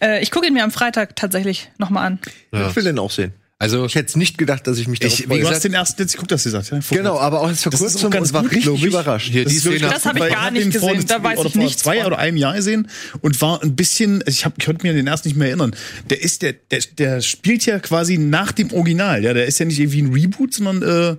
Äh, 0.00 0.22
ich 0.22 0.30
gucke 0.30 0.46
ihn 0.46 0.52
mir 0.52 0.64
am 0.64 0.70
Freitag 0.70 1.16
tatsächlich 1.16 1.70
nochmal 1.78 2.06
an. 2.06 2.18
Ja. 2.52 2.68
Ich 2.68 2.76
will 2.76 2.84
den 2.84 2.98
auch 2.98 3.10
sehen. 3.10 3.32
Also, 3.58 3.86
Ich 3.86 3.94
hätte 3.94 4.08
es 4.08 4.16
nicht 4.16 4.36
gedacht, 4.36 4.66
dass 4.66 4.76
ich 4.76 4.86
mich 4.86 5.00
darauf 5.00 5.18
Ich- 5.18 5.24
freue. 5.26 5.40
Du 5.40 5.48
hast 5.48 5.64
den 5.64 5.72
ersten 5.72 6.02
jetzt 6.02 6.12
geguckt, 6.12 6.30
hast 6.30 6.44
du 6.44 6.50
gesagt, 6.50 6.70
ja? 6.70 6.80
Vor- 6.82 6.98
Genau, 6.98 7.18
aber 7.18 7.40
auch 7.40 7.48
jetzt 7.48 7.62
vor 7.62 7.70
Das 7.72 7.80
ist 7.80 7.92
kurzem 7.92 8.08
auch 8.08 8.10
ganz 8.10 8.28
und 8.28 8.34
war 8.34 8.42
gut, 8.42 8.52
richtig 8.52 8.74
ich. 8.74 8.82
überrascht. 8.84 9.30
Hier, 9.32 9.46
die 9.46 9.54
ist 9.56 9.64
wirklich 9.64 9.80
Szene- 9.82 9.94
Das 9.94 10.04
hab 10.04 10.16
ich 10.16 10.28
gar 10.30 10.50
nicht 10.50 10.74
den 10.74 10.80
vor 10.80 10.92
gesehen, 10.92 11.06
da 11.08 11.22
weiß 11.22 11.38
ich 11.46 11.54
nichts 11.54 11.82
zwei 11.82 11.98
von. 11.98 12.06
oder 12.08 12.18
einem 12.18 12.36
Jahr 12.36 12.54
gesehen 12.54 12.88
und 13.22 13.40
war 13.40 13.62
ein 13.62 13.74
bisschen, 13.74 14.20
also 14.22 14.30
ich, 14.30 14.44
hab, 14.44 14.58
ich 14.58 14.66
konnte 14.66 14.86
mir 14.86 14.92
den 14.92 15.06
ersten 15.06 15.28
nicht 15.28 15.38
mehr 15.38 15.48
erinnern. 15.48 15.74
Der 16.10 16.20
ist 16.22 16.42
der, 16.42 16.52
der, 16.70 16.80
der 16.98 17.20
spielt 17.22 17.64
ja 17.64 17.78
quasi 17.78 18.18
nach 18.18 18.52
dem 18.52 18.72
Original. 18.74 19.24
Ja, 19.24 19.32
der 19.32 19.46
ist 19.46 19.58
ja 19.58 19.64
nicht 19.64 19.78
irgendwie 19.80 20.02
ein 20.02 20.12
Reboot, 20.12 20.52
sondern 20.52 20.82
äh, 20.82 21.16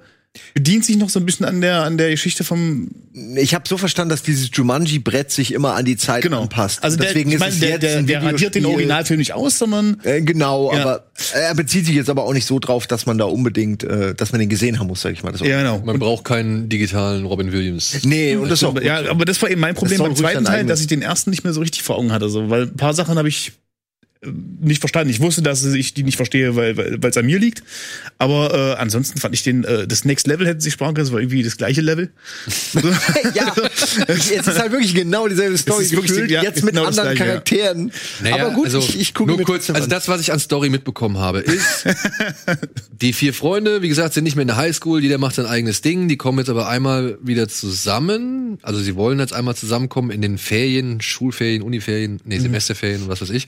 bedient 0.54 0.86
sich 0.86 0.98
noch 0.98 1.10
so 1.10 1.20
ein 1.20 1.26
bisschen 1.26 1.46
an 1.46 1.62
der 1.62 1.84
an 1.84 1.98
der 1.98 2.10
Geschichte 2.10 2.44
vom 2.44 2.90
Ich 3.36 3.54
habe 3.54 3.68
so 3.68 3.78
verstanden, 3.78 4.10
dass 4.10 4.24
dieses 4.24 4.50
Jumanji-Brett 4.54 5.32
sich 5.32 5.54
immer 5.54 5.76
an 5.76 5.86
die 5.86 5.98
Zeit 5.98 6.24
genau. 6.24 6.44
anpasst. 6.44 6.84
Also 6.84 6.98
der, 6.98 7.08
Deswegen 7.08 7.30
ich 7.30 7.36
ist 7.36 7.40
meine, 7.40 7.54
es 7.54 7.60
der, 7.60 7.70
jetzt 7.70 7.84
der, 7.84 7.98
ein 7.98 8.08
der 8.08 8.24
radiert 8.24 8.56
den. 8.56 8.66
Originalfilm 8.66 9.20
nicht 9.20 9.34
aus, 9.34 9.58
sondern 9.58 10.00
Äh, 10.04 10.22
genau, 10.22 10.74
Ja. 10.74 10.82
aber 10.82 11.08
er 11.34 11.56
bezieht 11.56 11.86
sich 11.86 11.96
jetzt 11.96 12.10
aber 12.10 12.24
auch 12.24 12.34
nicht 12.34 12.46
so 12.46 12.60
drauf, 12.60 12.88
dass 12.88 13.06
man 13.06 13.18
da 13.18 13.26
unbedingt, 13.26 13.84
äh, 13.84 14.14
dass 14.14 14.32
man 14.32 14.40
den 14.40 14.50
gesehen 14.50 14.80
haben 14.80 14.88
muss, 14.88 15.02
sag 15.02 15.14
ich 15.14 15.24
mal. 15.24 15.32
Das 15.32 15.42
ja 15.42 15.60
genau. 15.60 15.82
man 15.86 16.00
braucht 16.00 16.26
keinen 16.26 16.70
digitalen 16.70 17.26
Robin 17.26 17.52
Williams. 17.52 18.00
Nee, 18.04 18.36
und 18.36 18.50
das 18.50 18.60
ist 18.60 18.64
auch 18.64 18.70
aber, 18.70 18.84
ja, 18.84 19.10
aber 19.10 19.26
das 19.26 19.42
war 19.42 19.50
eben 19.50 19.62
mein 19.62 19.76
Problem 19.76 20.00
beim 20.00 20.16
zweiten 20.16 20.46
Teil, 20.46 20.66
dass 20.66 20.82
ich 20.82 20.88
den 20.88 21.02
ersten 21.02 21.30
nicht 21.30 21.44
mehr 21.44 21.54
so 21.54 21.62
richtig 21.62 21.84
vor 21.84 21.98
Augen 21.98 22.12
hatte. 22.12 22.30
So, 22.30 22.50
weil 22.50 22.64
ein 22.64 22.76
paar 22.76 22.94
Sachen 22.94 23.18
habe 23.18 23.28
ich 23.30 23.54
nicht 24.24 24.80
verstanden. 24.80 25.10
Ich 25.10 25.20
wusste, 25.20 25.42
dass 25.42 25.64
ich 25.64 25.94
die 25.94 26.04
nicht 26.04 26.16
verstehe, 26.18 26.56
weil 26.56 26.76
weil 26.78 27.10
es 27.10 27.18
an 27.18 27.26
mir 27.26 27.40
liegt. 27.40 27.64
Aber 28.18 28.54
äh, 28.54 28.82
ansonsten 28.82 29.20
fand 29.20 29.34
ich 29.36 29.44
den 29.44 29.64
äh, 29.64 29.88
das 29.88 30.06
Next 30.06 30.28
Level 30.28 30.48
hätte 30.48 30.62
sich 30.62 30.74
sparen 30.74 30.96
können. 30.96 31.06
Das 31.06 31.14
war 31.14 31.20
irgendwie 31.20 31.44
das 31.44 31.58
gleiche 31.58 31.82
Level. 31.82 32.10
ja, 33.34 33.54
es 34.08 34.32
ist 34.32 34.60
halt 34.60 34.72
wirklich 34.72 34.94
genau 34.96 35.28
dieselbe 35.28 35.58
Story 35.58 35.84
ist 35.86 35.92
wirklich 35.92 36.30
ja, 36.30 36.42
jetzt 36.42 36.64
mit 36.64 36.74
genau 36.74 36.88
anderen 36.88 37.16
Gleiche, 37.16 37.24
ja. 37.24 37.30
Charakteren. 37.32 37.92
aber 38.32 38.52
gut, 38.52 38.66
also, 38.66 38.80
ich, 38.80 39.00
ich 39.00 39.14
gucke 39.14 39.30
nur 39.30 39.38
mir 39.38 39.44
kurz, 39.44 39.70
also 39.70 39.88
das, 39.88 40.08
was 40.08 40.22
ich 40.22 40.32
an 40.32 40.40
Story 40.40 40.70
mitbekommen 40.70 41.18
habe, 41.18 41.40
ist, 41.40 41.86
die 43.02 43.14
vier 43.14 43.34
Freunde, 43.34 43.82
wie 43.82 43.90
gesagt, 43.90 44.14
sind 44.14 44.24
nicht 44.24 44.36
mehr 44.36 44.44
in 44.44 44.48
der 44.48 44.58
Highschool, 44.58 45.02
jeder 45.02 45.18
macht 45.18 45.36
sein 45.36 45.46
eigenes 45.46 45.82
Ding, 45.82 46.08
die 46.08 46.18
kommen 46.18 46.40
jetzt 46.40 46.50
aber 46.50 46.68
einmal 46.68 47.18
wieder 47.22 47.48
zusammen, 47.48 48.58
also 48.62 48.80
sie 48.80 48.96
wollen 48.96 49.20
jetzt 49.20 49.34
einmal 49.34 49.56
zusammenkommen 49.56 50.12
in 50.12 50.22
den 50.22 50.38
Ferien, 50.38 51.02
Schulferien, 51.02 51.62
Uniferien, 51.62 52.14
Mhm. 52.14 52.20
nee, 52.26 52.40
Semesterferien 52.40 53.04
und 53.04 53.10
was 53.10 53.22
weiß 53.22 53.30
ich. 53.32 53.48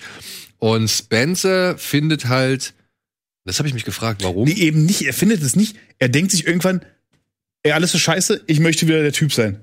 Und 0.59 0.87
Spencer 0.89 1.77
findet 1.77 2.27
halt, 2.27 2.73
das 3.45 3.59
habe 3.59 3.67
ich 3.67 3.73
mich 3.73 3.85
gefragt, 3.85 4.23
warum? 4.23 4.45
Nee, 4.47 4.53
eben 4.55 4.85
nicht. 4.85 5.01
Er 5.03 5.13
findet 5.13 5.41
es 5.41 5.55
nicht. 5.55 5.75
Er 5.97 6.09
denkt 6.09 6.31
sich 6.31 6.45
irgendwann, 6.45 6.81
ey, 7.63 7.71
alles 7.71 7.93
ist 7.93 8.01
scheiße, 8.01 8.41
ich 8.47 8.59
möchte 8.59 8.87
wieder 8.87 9.01
der 9.01 9.13
Typ 9.13 9.33
sein. 9.33 9.61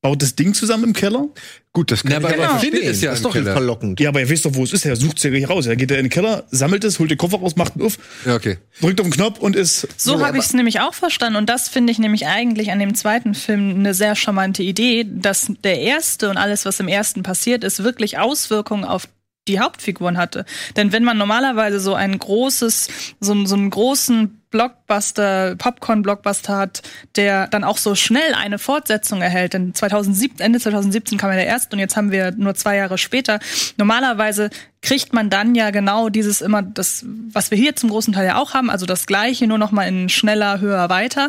Baut 0.00 0.20
das 0.20 0.34
Ding 0.34 0.52
zusammen 0.52 0.82
im 0.82 0.92
Keller? 0.94 1.28
Gut, 1.72 1.92
das 1.92 2.02
kann 2.02 2.10
Na, 2.10 2.18
ich 2.18 2.24
aber 2.24 2.34
aber 2.34 2.42
er 2.42 2.48
verstehen. 2.50 2.72
findet 2.72 2.90
es 2.90 3.02
ja 3.02 3.10
das 3.10 3.20
ist 3.20 3.24
doch 3.24 3.32
Keller. 3.34 3.52
verlockend. 3.52 4.00
Ja, 4.00 4.08
aber 4.08 4.20
er 4.20 4.28
weiß 4.28 4.42
doch, 4.42 4.52
wo 4.56 4.64
es 4.64 4.72
ist. 4.72 4.84
Er 4.84 4.96
sucht 4.96 5.18
es 5.18 5.22
ja 5.22 5.30
gleich 5.30 5.48
raus. 5.48 5.66
Er 5.66 5.76
geht 5.76 5.92
da 5.92 5.94
in 5.94 6.06
den 6.06 6.10
Keller, 6.10 6.44
sammelt 6.50 6.82
es, 6.82 6.98
holt 6.98 7.08
den 7.12 7.18
Koffer 7.18 7.38
raus, 7.38 7.54
macht 7.54 7.76
ihn 7.76 7.82
auf, 7.82 7.98
Ja, 8.26 8.34
okay. 8.34 8.58
drückt 8.80 9.00
auf 9.00 9.06
den 9.06 9.12
Knopf 9.12 9.38
und 9.38 9.54
ist. 9.54 9.86
So 9.96 10.20
habe 10.26 10.38
ich 10.38 10.44
es 10.44 10.54
nämlich 10.54 10.80
auch 10.80 10.92
verstanden. 10.94 11.36
Und 11.36 11.48
das 11.48 11.68
finde 11.68 11.92
ich 11.92 12.00
nämlich 12.00 12.26
eigentlich 12.26 12.72
an 12.72 12.80
dem 12.80 12.96
zweiten 12.96 13.34
Film 13.34 13.76
eine 13.76 13.94
sehr 13.94 14.16
charmante 14.16 14.64
Idee, 14.64 15.06
dass 15.08 15.52
der 15.62 15.78
erste 15.78 16.30
und 16.30 16.36
alles, 16.36 16.64
was 16.64 16.80
im 16.80 16.88
ersten 16.88 17.22
passiert 17.22 17.62
ist, 17.62 17.84
wirklich 17.84 18.18
Auswirkungen 18.18 18.82
auf 18.84 19.06
die 19.48 19.60
Hauptfiguren 19.60 20.18
hatte. 20.18 20.44
Denn 20.76 20.92
wenn 20.92 21.04
man 21.04 21.18
normalerweise 21.18 21.80
so 21.80 21.94
ein 21.94 22.18
großes, 22.18 23.14
so, 23.20 23.44
so 23.44 23.54
einen 23.54 23.70
großen 23.70 24.41
Blockbuster, 24.52 25.56
Popcorn-Blockbuster 25.56 26.56
hat, 26.56 26.82
der 27.16 27.48
dann 27.48 27.64
auch 27.64 27.78
so 27.78 27.96
schnell 27.96 28.34
eine 28.34 28.58
Fortsetzung 28.58 29.20
erhält. 29.20 29.54
Denn 29.54 29.74
2017, 29.74 30.44
Ende 30.44 30.60
2017 30.60 31.18
kam 31.18 31.30
ja 31.30 31.36
der 31.36 31.46
erste 31.46 31.74
und 31.74 31.80
jetzt 31.80 31.96
haben 31.96 32.12
wir 32.12 32.30
nur 32.30 32.54
zwei 32.54 32.76
Jahre 32.76 32.98
später. 32.98 33.40
Normalerweise 33.76 34.50
kriegt 34.82 35.12
man 35.12 35.30
dann 35.30 35.54
ja 35.54 35.70
genau 35.70 36.08
dieses 36.08 36.40
immer 36.40 36.60
das, 36.60 37.04
was 37.32 37.52
wir 37.52 37.58
hier 37.58 37.76
zum 37.76 37.88
großen 37.88 38.12
Teil 38.12 38.26
ja 38.26 38.36
auch 38.36 38.52
haben, 38.52 38.68
also 38.68 38.84
das 38.84 39.06
Gleiche, 39.06 39.46
nur 39.46 39.58
noch 39.58 39.70
mal 39.70 39.84
in 39.84 40.08
schneller, 40.08 40.60
höher, 40.60 40.88
weiter. 40.90 41.28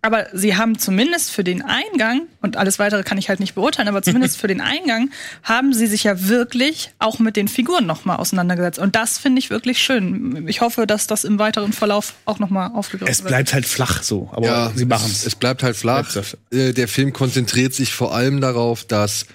Aber 0.00 0.26
sie 0.32 0.56
haben 0.56 0.78
zumindest 0.78 1.30
für 1.30 1.44
den 1.44 1.62
Eingang 1.62 2.22
und 2.40 2.56
alles 2.56 2.78
weitere 2.78 3.02
kann 3.02 3.18
ich 3.18 3.28
halt 3.28 3.40
nicht 3.40 3.54
beurteilen, 3.54 3.88
aber 3.88 4.02
zumindest 4.02 4.36
für 4.40 4.48
den 4.48 4.62
Eingang 4.62 5.10
haben 5.42 5.74
sie 5.74 5.86
sich 5.86 6.04
ja 6.04 6.28
wirklich 6.28 6.92
auch 6.98 7.18
mit 7.18 7.36
den 7.36 7.48
Figuren 7.48 7.86
noch 7.86 8.06
mal 8.06 8.16
auseinandergesetzt 8.16 8.78
und 8.78 8.96
das 8.96 9.18
finde 9.18 9.38
ich 9.38 9.50
wirklich 9.50 9.78
schön. 9.78 10.46
Ich 10.48 10.62
hoffe, 10.62 10.86
dass 10.86 11.06
das 11.06 11.24
im 11.24 11.38
weiteren 11.38 11.74
Verlauf 11.74 12.14
auch 12.24 12.38
noch 12.38 12.50
mal 12.68 12.78
aufgegriffen 12.78 13.10
Es 13.10 13.18
wird. 13.20 13.28
bleibt 13.28 13.54
halt 13.54 13.66
flach 13.66 14.02
so, 14.02 14.28
aber 14.32 14.46
ja, 14.46 14.72
sie 14.74 14.84
machen 14.84 15.10
es. 15.10 15.26
es. 15.26 15.34
Bleibt 15.34 15.62
halt 15.62 15.76
flach. 15.76 16.14
Äh, 16.50 16.72
der 16.72 16.88
Film 16.88 17.12
konzentriert 17.12 17.74
sich 17.74 17.92
vor 17.92 18.14
allem 18.14 18.40
darauf, 18.40 18.84
dass 18.84 19.26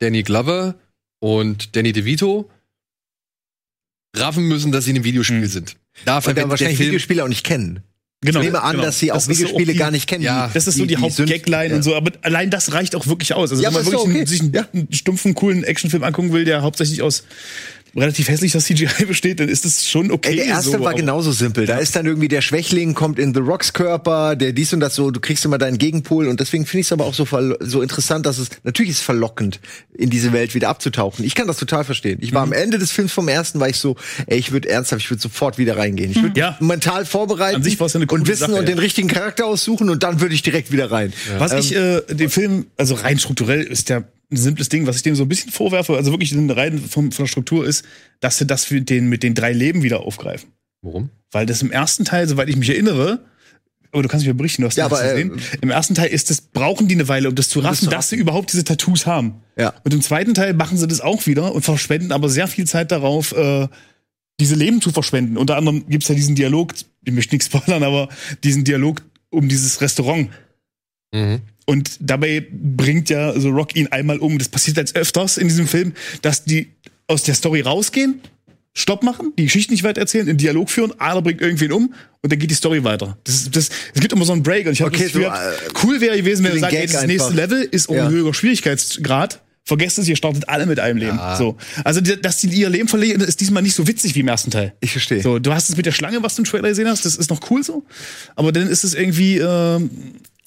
Danny 0.00 0.22
Glover 0.22 0.74
und 1.20 1.76
Danny 1.76 1.92
DeVito 1.92 2.50
raffen 4.16 4.44
müssen, 4.46 4.72
dass 4.72 4.84
sie 4.84 4.90
in 4.90 4.96
einem 4.96 5.04
Videospiel 5.04 5.46
sind. 5.48 5.76
Da 6.04 6.20
verwendet 6.20 6.44
der 6.44 6.50
wahrscheinlich 6.50 6.76
Film 6.76 6.88
Videospiele 6.90 7.24
auch 7.24 7.28
nicht 7.28 7.44
kennen. 7.44 7.80
Genau, 8.24 8.38
ich 8.38 8.46
nehme 8.46 8.62
an, 8.62 8.72
genau. 8.72 8.84
dass 8.84 9.00
sie 9.00 9.10
auch 9.10 9.16
Das 9.16 9.24
so 9.24 9.30
Videospiele 9.32 9.72
die- 9.72 9.78
gar 9.78 9.90
nicht 9.90 10.06
kennen. 10.08 10.22
Ja, 10.22 10.46
die- 10.46 10.54
Das 10.54 10.68
ist 10.68 10.76
so 10.76 10.84
die, 10.86 10.94
sind- 10.94 11.02
Hauptgagline 11.02 11.70
ja. 11.70 11.76
und 11.76 11.82
so, 11.82 11.96
aber 11.96 12.12
allein 12.22 12.50
das 12.50 12.72
reicht 12.72 12.94
auch 12.94 13.06
wirklich 13.08 13.34
aus. 13.34 13.50
Also 13.50 13.62
Ja, 13.62 13.70
wenn 13.70 13.74
man 13.74 13.84
wirklich 13.86 14.00
doch 14.00 14.06
einen, 14.08 14.16
okay. 14.16 14.26
sich 14.26 14.40
einen, 14.42 14.52
Ja. 14.52 14.68
einen 14.72 14.92
stumpfen, 14.92 15.34
coolen 15.34 15.64
Actionfilm 15.64 16.04
angucken 16.04 16.32
will, 16.32 16.44
der 16.44 16.62
hauptsächlich 16.62 17.02
aus 17.02 17.24
relativ 17.96 18.28
hässlicher 18.28 18.58
CGI 18.60 19.04
besteht, 19.06 19.40
dann 19.40 19.48
ist 19.48 19.64
das 19.64 19.86
schon 19.88 20.10
okay. 20.10 20.30
Ey, 20.30 20.36
der 20.36 20.44
erste 20.46 20.72
so, 20.78 20.80
war 20.80 20.94
genauso 20.94 21.32
simpel. 21.32 21.66
Da 21.66 21.76
ist 21.78 21.94
dann 21.96 22.06
irgendwie 22.06 22.28
der 22.28 22.40
Schwächling 22.40 22.94
kommt 22.94 23.18
in 23.18 23.34
The 23.34 23.40
Rocks 23.40 23.72
Körper, 23.72 24.36
der 24.36 24.52
dies 24.52 24.72
und 24.72 24.80
das 24.80 24.94
so, 24.94 25.10
du 25.10 25.20
kriegst 25.20 25.44
immer 25.44 25.58
deinen 25.58 25.78
Gegenpol 25.78 26.28
und 26.28 26.40
deswegen 26.40 26.64
finde 26.66 26.80
ich 26.80 26.86
es 26.86 26.92
aber 26.92 27.04
auch 27.04 27.14
so 27.14 27.26
so 27.60 27.82
interessant, 27.82 28.26
dass 28.26 28.38
es 28.38 28.48
natürlich 28.64 28.90
ist 28.90 28.98
es 28.98 29.02
verlockend 29.02 29.60
in 29.94 30.10
diese 30.10 30.32
Welt 30.32 30.54
wieder 30.54 30.68
abzutauchen. 30.68 31.24
Ich 31.24 31.34
kann 31.34 31.46
das 31.46 31.56
total 31.58 31.84
verstehen. 31.84 32.18
Ich 32.22 32.32
war 32.32 32.46
Mhm. 32.46 32.52
am 32.52 32.58
Ende 32.58 32.78
des 32.78 32.90
Films 32.92 33.12
vom 33.12 33.28
ersten 33.28 33.60
war 33.60 33.68
ich 33.68 33.76
so, 33.76 33.96
ey, 34.26 34.38
ich 34.38 34.52
würde 34.52 34.68
ernsthaft, 34.68 35.02
ich 35.02 35.10
würde 35.10 35.22
sofort 35.22 35.58
wieder 35.58 35.76
reingehen. 35.76 36.10
Ich 36.10 36.22
würde 36.22 36.38
Ja. 36.38 36.56
mental 36.60 37.04
vorbereiten 37.04 37.56
An 37.56 37.62
sich 37.62 37.78
ja 37.78 37.86
eine 37.94 38.06
und 38.06 38.26
wissen 38.28 38.40
Sache, 38.40 38.52
und 38.52 38.56
ja. 38.60 38.62
den 38.62 38.78
richtigen 38.78 39.08
Charakter 39.08 39.46
aussuchen 39.46 39.90
und 39.90 40.02
dann 40.02 40.20
würde 40.20 40.34
ich 40.34 40.42
direkt 40.42 40.72
wieder 40.72 40.90
rein. 40.90 41.12
Was 41.38 41.52
Ähm, 41.52 41.58
ich 41.58 41.74
äh, 41.74 42.00
dem 42.10 42.30
Film, 42.30 42.66
also 42.76 42.94
rein 42.94 43.18
strukturell 43.18 43.62
ist 43.62 43.88
der 43.88 44.04
ein 44.32 44.36
simples 44.36 44.68
Ding, 44.68 44.86
was 44.86 44.96
ich 44.96 45.02
dem 45.02 45.14
so 45.14 45.24
ein 45.24 45.28
bisschen 45.28 45.52
vorwerfe, 45.52 45.96
also 45.96 46.10
wirklich 46.10 46.32
in 46.32 46.50
rein 46.50 46.78
von, 46.78 47.12
von 47.12 47.24
der 47.24 47.28
Struktur 47.28 47.66
ist, 47.66 47.84
dass 48.20 48.38
sie 48.38 48.46
das 48.46 48.64
für 48.64 48.80
den, 48.80 49.08
mit 49.08 49.22
den 49.22 49.34
drei 49.34 49.52
Leben 49.52 49.82
wieder 49.82 50.00
aufgreifen. 50.00 50.50
Warum? 50.80 51.10
Weil 51.30 51.46
das 51.46 51.62
im 51.62 51.70
ersten 51.70 52.04
Teil, 52.04 52.26
soweit 52.26 52.48
ich 52.48 52.56
mich 52.56 52.70
erinnere, 52.70 53.20
aber 53.92 54.02
du 54.02 54.08
kannst 54.08 54.24
mich 54.24 54.28
ja 54.28 54.32
berichten, 54.32 54.62
du 54.62 54.68
hast 54.68 54.76
Ja, 54.76 54.88
das 54.88 55.00
aber, 55.00 55.14
äh, 55.14 55.22
gesehen. 55.22 55.42
Im 55.60 55.70
ersten 55.70 55.94
Teil 55.94 56.08
ist 56.08 56.30
das, 56.30 56.40
brauchen 56.40 56.88
die 56.88 56.94
eine 56.94 57.08
Weile, 57.08 57.28
um 57.28 57.34
das 57.34 57.50
zu 57.50 57.60
raffen, 57.60 57.90
dass 57.90 58.08
sie 58.08 58.16
überhaupt 58.16 58.52
diese 58.52 58.64
Tattoos 58.64 59.06
haben. 59.06 59.42
Ja. 59.56 59.74
Und 59.84 59.92
im 59.92 60.00
zweiten 60.00 60.32
Teil 60.32 60.54
machen 60.54 60.78
sie 60.78 60.88
das 60.88 61.02
auch 61.02 61.26
wieder 61.26 61.54
und 61.54 61.62
verschwenden 61.62 62.10
aber 62.10 62.30
sehr 62.30 62.48
viel 62.48 62.66
Zeit 62.66 62.90
darauf, 62.90 63.32
äh, 63.32 63.68
diese 64.40 64.54
Leben 64.54 64.80
zu 64.80 64.90
verschwenden. 64.90 65.36
Unter 65.36 65.56
anderem 65.56 65.86
gibt's 65.88 66.08
ja 66.08 66.14
diesen 66.14 66.34
Dialog, 66.34 66.72
ich 67.04 67.12
möchte 67.12 67.34
nichts 67.34 67.46
spoilern, 67.46 67.82
aber 67.82 68.08
diesen 68.42 68.64
Dialog 68.64 69.02
um 69.30 69.48
dieses 69.48 69.80
Restaurant. 69.82 70.30
Mhm. 71.12 71.40
Und 71.66 71.96
dabei 72.00 72.44
bringt 72.50 73.08
ja 73.10 73.38
The 73.38 73.48
Rock 73.48 73.76
ihn 73.76 73.86
einmal 73.88 74.18
um. 74.18 74.38
Das 74.38 74.48
passiert 74.48 74.78
als 74.78 74.94
öfters 74.94 75.38
in 75.38 75.48
diesem 75.48 75.68
Film, 75.68 75.92
dass 76.22 76.44
die 76.44 76.68
aus 77.06 77.22
der 77.22 77.34
Story 77.34 77.60
rausgehen, 77.60 78.20
Stopp 78.74 79.02
machen, 79.02 79.32
die 79.38 79.44
Geschichte 79.44 79.72
nicht 79.72 79.84
weiter 79.84 80.00
erzählen, 80.00 80.26
einen 80.28 80.38
Dialog 80.38 80.70
führen, 80.70 80.98
einer 80.98 81.20
bringt 81.20 81.42
irgendwen 81.42 81.72
um 81.72 81.94
und 82.22 82.32
dann 82.32 82.38
geht 82.38 82.50
die 82.50 82.54
Story 82.54 82.82
weiter. 82.84 83.18
Das, 83.24 83.50
das, 83.50 83.68
es 83.94 84.00
gibt 84.00 84.12
immer 84.14 84.24
so 84.24 84.32
einen 84.32 84.42
Break 84.42 84.66
und 84.66 84.72
ich 84.72 84.80
habe 84.80 84.90
Okay, 84.90 85.04
das 85.04 85.12
Gefühl, 85.12 85.24
so, 85.24 85.28
gehabt, 85.30 85.84
cool 85.84 86.00
wäre 86.00 86.16
gewesen, 86.16 86.42
wenn 86.44 86.52
er 86.52 86.58
sagt, 86.58 86.72
ey, 86.72 86.86
das 86.86 87.06
nächste. 87.06 87.34
Level 87.34 87.62
ist 87.70 87.88
um 87.90 87.96
Ja. 87.96 88.06
einen 88.06 88.14
höheren 88.14 88.32
Schwierigkeitsgrad. 88.34 89.40
Vergesst 89.64 89.98
es, 89.98 90.08
ihr 90.08 90.16
startet 90.16 90.48
alle 90.48 90.66
mit 90.66 90.80
einem 90.80 90.96
Leben. 90.98 91.20
So. 91.38 91.56
Also, 91.84 92.00
dass 92.00 92.38
die 92.38 92.48
ihr 92.48 92.68
Leben 92.68 92.88
verlieren, 92.88 93.20
ist 93.20 93.40
diesmal 93.40 93.62
nicht 93.62 93.76
so 93.76 93.86
witzig 93.86 94.14
wie 94.16 94.20
im 94.20 94.28
ersten 94.28 94.50
Teil. 94.50 94.72
Ich 94.80 94.90
verstehe. 94.90 95.22
So, 95.22 95.38
du 95.38 95.52
hast 95.52 95.68
es 95.68 95.76
mit 95.76 95.86
der 95.86 95.92
Schlange, 95.92 96.20
was 96.22 96.34
du 96.34 96.42
im 96.42 96.46
Trailer 96.46 96.70
gesehen 96.70 96.88
hast, 96.88 97.04
das 97.04 97.14
ist 97.14 97.30
noch 97.30 97.48
cool 97.50 97.62
so. 97.62 97.84
Aber 98.34 98.50
dann 98.50 98.66
ist 98.68 98.82
es 98.82 98.94
irgendwie 98.94 99.36
ähm, 99.38 99.90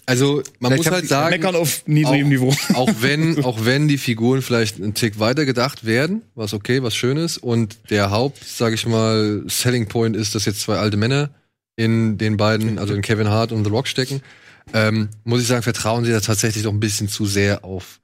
Also 0.05 0.43
man 0.59 0.71
Vielleicht 0.71 0.85
muss 0.85 0.93
halt 0.93 1.07
sagen, 1.07 1.29
meckern 1.31 1.55
auf 1.55 1.83
niedrigem 1.87 2.27
auch, 2.27 2.29
Niveau. 2.29 2.55
auch 2.73 2.91
wenn, 2.99 3.43
auch 3.43 3.65
wenn 3.65 3.87
die 3.87 3.97
Figuren 3.97 4.41
vielleicht 4.41 4.77
einen 4.77 4.93
Tick 4.93 5.19
weiter 5.19 5.45
gedacht 5.45 5.85
werden, 5.85 6.21
was 6.35 6.53
okay, 6.53 6.83
was 6.83 6.95
schön 6.95 7.17
ist, 7.17 7.37
und 7.37 7.77
der 7.89 8.11
Haupt, 8.11 8.43
sage 8.43 8.75
ich 8.75 8.85
mal, 8.85 9.43
Selling 9.47 9.87
Point 9.87 10.15
ist, 10.15 10.35
dass 10.35 10.45
jetzt 10.45 10.61
zwei 10.61 10.77
alte 10.77 10.97
Männer 10.97 11.29
in 11.75 12.17
den 12.17 12.37
beiden, 12.37 12.77
also 12.79 12.93
in 12.93 13.01
Kevin 13.01 13.29
Hart 13.29 13.51
und 13.51 13.63
The 13.63 13.69
Rock 13.69 13.87
stecken, 13.87 14.21
ähm, 14.73 15.09
muss 15.23 15.41
ich 15.41 15.47
sagen, 15.47 15.63
vertrauen 15.63 16.05
sie 16.05 16.11
da 16.11 16.19
tatsächlich 16.19 16.63
doch 16.63 16.71
ein 16.71 16.79
bisschen 16.79 17.09
zu 17.09 17.25
sehr 17.25 17.63
auf 17.65 17.99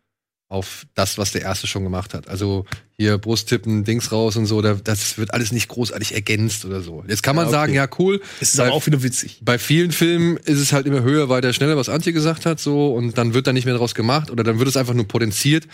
auf 0.51 0.85
das, 0.95 1.17
was 1.17 1.31
der 1.31 1.43
erste 1.43 1.65
schon 1.65 1.83
gemacht 1.83 2.13
hat. 2.13 2.27
Also 2.27 2.65
hier 2.97 3.17
Brusttippen, 3.17 3.85
Dings 3.85 4.11
raus 4.11 4.35
und 4.35 4.47
so, 4.47 4.61
da, 4.61 4.73
das 4.73 5.17
wird 5.17 5.33
alles 5.33 5.53
nicht 5.53 5.69
großartig 5.69 6.13
ergänzt 6.13 6.65
oder 6.65 6.81
so. 6.81 7.05
Jetzt 7.07 7.23
kann 7.23 7.37
man 7.37 7.45
Ja, 7.45 7.49
okay. 7.49 7.55
sagen, 7.57 7.73
ja 7.73 7.87
cool. 7.99 8.21
Es 8.41 8.49
ist 8.49 8.57
bei- 8.57 8.65
aber 8.65 8.73
auch 8.73 8.85
wieder 8.85 9.01
witzig. 9.01 9.39
bei 9.43 9.57
vielen 9.57 9.93
Filmen 9.93 10.35
ist 10.37 10.59
es 10.59 10.73
halt 10.73 10.85
immer 10.87 11.03
höher, 11.03 11.29
weiter, 11.29 11.53
schneller, 11.53 11.77
was 11.77 11.87
Antje 11.87 12.11
gesagt 12.11 12.45
hat, 12.45 12.59
so, 12.59 12.93
und 12.93 13.17
dann 13.17 13.33
wird 13.33 13.47
da 13.47 13.53
nicht 13.53 13.63
mehr 13.65 13.75
draus 13.75 13.95
gemacht 13.95 14.29
oder 14.29 14.43
dann 14.43 14.59
wird 14.59 14.67
es 14.67 14.75
einfach 14.75 14.93
nur 14.93 15.07
potenziert. 15.07 15.67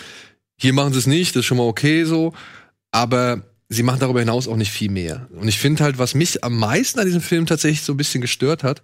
Hier 0.59 0.73
machen 0.73 0.93
sie 0.93 0.99
es 0.99 1.07
nicht, 1.07 1.35
das 1.35 1.39
ist 1.39 1.45
schon 1.47 1.57
mal 1.57 1.63
okay 1.63 2.03
so, 2.03 2.33
aber 2.91 3.41
sie 3.69 3.81
machen 3.83 3.99
darüber 3.99 4.19
hinaus 4.19 4.47
auch 4.47 4.55
nicht 4.57 4.71
viel 4.71 4.91
mehr. 4.91 5.27
Und 5.31 5.47
ich 5.47 5.57
finde 5.57 5.83
halt, 5.83 5.97
was 5.97 6.13
mich 6.13 6.43
am 6.43 6.55
meisten 6.57 6.99
an 6.99 7.05
diesem 7.07 7.21
Film 7.21 7.47
tatsächlich 7.47 7.81
so 7.81 7.93
ein 7.93 7.97
bisschen 7.97 8.21
gestört 8.21 8.63
hat, 8.63 8.83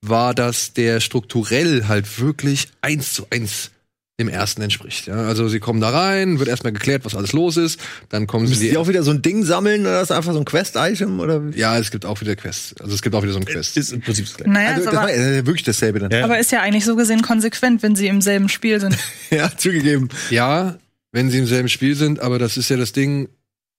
war, 0.00 0.34
dass 0.34 0.72
der 0.72 1.00
strukturell 1.00 1.88
halt 1.88 2.20
wirklich 2.20 2.68
eins 2.80 3.12
zu 3.12 3.26
eins 3.30 3.70
dem 4.18 4.28
ersten 4.28 4.62
entspricht. 4.62 5.06
Ja, 5.08 5.26
also 5.26 5.46
sie 5.48 5.60
kommen 5.60 5.80
da 5.80 5.90
rein, 5.90 6.38
wird 6.38 6.48
erstmal 6.48 6.72
geklärt, 6.72 7.04
was 7.04 7.14
alles 7.14 7.32
los 7.32 7.58
ist, 7.58 7.78
dann 8.08 8.26
kommen 8.26 8.46
sie 8.46 8.52
Müssen 8.52 8.64
in 8.64 8.70
die 8.70 8.76
auch 8.78 8.88
wieder 8.88 9.02
so 9.02 9.10
ein 9.10 9.20
Ding 9.20 9.44
sammeln 9.44 9.82
oder 9.82 10.00
ist 10.00 10.10
das 10.10 10.16
einfach 10.16 10.32
so 10.32 10.38
ein 10.38 10.46
Quest-Item 10.46 11.20
oder? 11.20 11.42
ja, 11.54 11.76
es 11.78 11.90
gibt 11.90 12.06
auch 12.06 12.18
wieder 12.22 12.34
Quests. 12.34 12.74
Also 12.80 12.94
es 12.94 13.02
gibt 13.02 13.14
auch 13.14 13.22
wieder 13.22 13.34
so 13.34 13.38
ein 13.40 13.44
Quest. 13.44 13.76
Ist 13.76 13.92
im 13.92 14.00
Prinzip 14.00 14.24
das 14.24 14.36
Gleiche. 14.36 14.50
Naja, 14.50 14.68
Also, 14.70 14.80
ist 14.80 14.86
das 14.86 14.94
war 14.94 15.02
aber, 15.02 15.14
äh, 15.14 15.46
wirklich 15.46 15.64
dasselbe 15.64 15.98
dann. 15.98 16.14
aber 16.24 16.38
ist 16.38 16.50
ja 16.50 16.62
eigentlich 16.62 16.86
so 16.86 16.96
gesehen 16.96 17.20
konsequent, 17.20 17.82
wenn 17.82 17.94
sie 17.94 18.06
im 18.06 18.22
selben 18.22 18.48
Spiel 18.48 18.80
sind. 18.80 18.96
Ja, 19.30 19.50
zugegeben. 19.54 20.08
Ja, 20.30 20.78
wenn 21.12 21.30
sie 21.30 21.38
im 21.38 21.46
selben 21.46 21.68
Spiel 21.68 21.94
sind, 21.94 22.20
aber 22.20 22.38
das 22.38 22.56
ist 22.56 22.68
ja 22.70 22.76
das 22.76 22.92
Ding, 22.92 23.28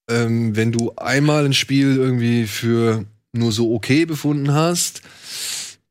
ähm, 0.10 0.56
wenn 0.56 0.72
du 0.72 0.94
einmal 0.98 1.46
ein 1.46 1.54
Spiel 1.54 1.96
irgendwie 1.96 2.46
für 2.48 3.06
nur 3.34 3.52
so 3.52 3.74
okay 3.74 4.06
befunden 4.06 4.54
hast, 4.54 5.02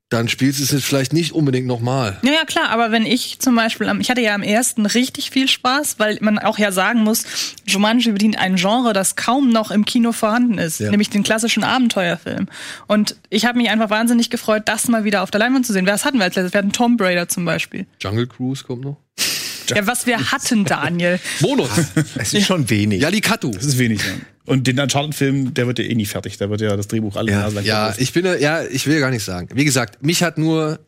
dann 0.08 0.28
spielst 0.28 0.60
du 0.60 0.62
es 0.62 0.70
jetzt 0.70 0.84
vielleicht 0.84 1.12
nicht 1.12 1.32
unbedingt 1.32 1.66
nochmal. 1.66 2.18
Ja, 2.22 2.30
ja, 2.32 2.44
klar, 2.44 2.68
aber 2.70 2.92
wenn 2.92 3.04
ich 3.04 3.40
zum 3.40 3.56
Beispiel, 3.56 3.88
am- 3.88 4.00
ich 4.00 4.08
hatte 4.08 4.20
ja 4.20 4.34
am 4.36 4.42
ersten 4.44 4.86
richtig 4.86 5.30
viel 5.30 5.48
Spaß, 5.48 5.98
weil 5.98 6.18
man 6.20 6.38
auch 6.38 6.58
ja 6.58 6.70
sagen 6.70 7.02
muss, 7.02 7.24
Jumanji 7.66 8.12
bedient 8.12 8.38
ein 8.38 8.54
Genre, 8.54 8.92
das 8.92 9.16
kaum 9.16 9.50
noch 9.50 9.72
im 9.72 9.84
Kino 9.84 10.12
vorhanden 10.12 10.58
ist, 10.58 10.78
Ja. 10.78 10.90
nämlich 10.92 11.10
den 11.10 11.24
klassischen 11.24 11.64
Abenteuerfilm. 11.64 12.46
Und 12.86 13.16
ich 13.30 13.46
habe 13.46 13.58
mich 13.58 13.68
einfach 13.68 13.90
wahnsinnig 13.90 14.30
gefreut, 14.30 14.62
das 14.66 14.86
mal 14.86 15.02
wieder 15.02 15.22
auf 15.24 15.32
der 15.32 15.40
Leinwand 15.40 15.66
zu 15.66 15.72
sehen. 15.72 15.86
Was 15.86 16.04
hatten 16.04 16.18
wir 16.18 16.24
als 16.24 16.36
letztes? 16.36 16.52
Wir 16.54 16.58
hatten 16.58 16.72
Tomb 16.72 17.00
Raider 17.00 17.28
zum 17.28 17.44
Beispiel. 17.44 17.86
Jungle 18.00 18.28
Cruise 18.28 18.62
kommt 18.62 18.84
noch. 18.84 18.98
Ja, 19.74 19.84
was 19.88 20.06
wir 20.06 20.30
hatten, 20.30 20.64
Daniel. 20.64 21.18
Bonus. 21.40 21.68
Es 22.14 22.32
ist 22.32 22.46
schon 22.46 22.70
wenig. 22.70 23.02
ja, 23.02 23.10
die 23.10 23.20
Katu. 23.20 23.50
Das 23.50 23.64
ist 23.64 23.78
wenig, 23.78 24.00
ja. 24.04 24.12
Und 24.46 24.66
den 24.66 24.78
Uncharted-Film, 24.78 25.54
der 25.54 25.66
wird 25.66 25.78
ja 25.78 25.84
eh 25.84 25.94
nie 25.94 26.06
fertig. 26.06 26.38
Da 26.38 26.48
wird 26.48 26.60
ja 26.60 26.76
das 26.76 26.88
Drehbuch 26.88 27.16
alle 27.16 27.32
Ja. 27.32 27.48
Ja, 27.48 27.94
ich 27.98 28.12
bin, 28.12 28.24
ja, 28.24 28.64
ich 28.64 28.86
will 28.86 29.00
gar 29.00 29.10
nicht 29.10 29.24
sagen. 29.24 29.48
Wie 29.52 29.64
gesagt, 29.64 30.02
mich 30.02 30.22
hat 30.22 30.38
nur, 30.38 30.78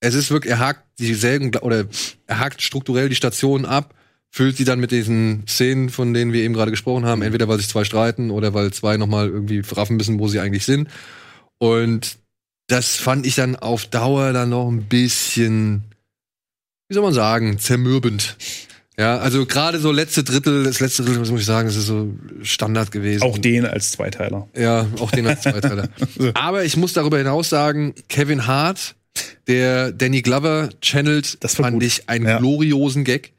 es 0.00 0.14
ist 0.14 0.30
wirklich, 0.30 0.52
er 0.52 0.58
hakt 0.58 0.82
dieselben, 0.98 1.54
oder 1.56 1.86
er 2.26 2.38
hakt 2.38 2.62
strukturell 2.62 3.08
die 3.08 3.14
Stationen 3.14 3.64
ab, 3.64 3.94
füllt 4.30 4.58
sie 4.58 4.64
dann 4.64 4.80
mit 4.80 4.90
diesen 4.90 5.44
Szenen, 5.48 5.88
von 5.88 6.12
denen 6.12 6.32
wir 6.34 6.42
eben 6.42 6.52
gerade 6.52 6.70
gesprochen 6.70 7.06
haben, 7.06 7.22
entweder 7.22 7.48
weil 7.48 7.56
sich 7.56 7.68
zwei 7.68 7.84
streiten 7.84 8.30
oder 8.30 8.52
weil 8.52 8.70
zwei 8.72 8.98
nochmal 8.98 9.28
irgendwie 9.28 9.62
raffen 9.74 9.96
müssen, 9.96 10.18
wo 10.18 10.28
sie 10.28 10.40
eigentlich 10.40 10.66
sind. 10.66 10.88
Und 11.58 12.18
das 12.66 12.96
fand 12.96 13.24
ich 13.26 13.34
dann 13.36 13.56
auf 13.56 13.86
Dauer 13.86 14.34
dann 14.34 14.50
noch 14.50 14.68
ein 14.68 14.82
bisschen, 14.82 15.84
wie 16.88 16.94
soll 16.94 17.02
man 17.02 17.14
sagen, 17.14 17.58
zermürbend. 17.58 18.36
Ja, 18.98 19.18
also 19.18 19.44
gerade 19.44 19.78
so 19.78 19.92
letzte 19.92 20.24
Drittel, 20.24 20.64
das 20.64 20.80
letzte 20.80 21.02
Drittel, 21.04 21.20
was 21.20 21.30
muss 21.30 21.40
ich 21.40 21.46
sagen, 21.46 21.68
das 21.68 21.76
ist 21.76 21.86
so 21.86 22.14
Standard 22.42 22.90
gewesen. 22.90 23.22
Auch 23.24 23.36
den 23.36 23.66
als 23.66 23.92
Zweiteiler. 23.92 24.48
Ja, 24.56 24.86
auch 25.00 25.10
den 25.10 25.26
als 25.26 25.42
Zweiteiler. 25.42 25.88
Aber 26.34 26.64
ich 26.64 26.76
muss 26.78 26.94
darüber 26.94 27.18
hinaus 27.18 27.50
sagen, 27.50 27.94
Kevin 28.08 28.46
Hart 28.46 28.94
der 29.48 29.92
Danny 29.92 30.22
Glover 30.22 30.70
channelt, 30.80 31.42
Das 31.44 31.54
fand 31.56 31.74
gut. 31.74 31.82
ich 31.82 32.08
einen 32.08 32.26
Ja. 32.26 32.38
gloriosen 32.38 33.04
Gag. 33.04 33.32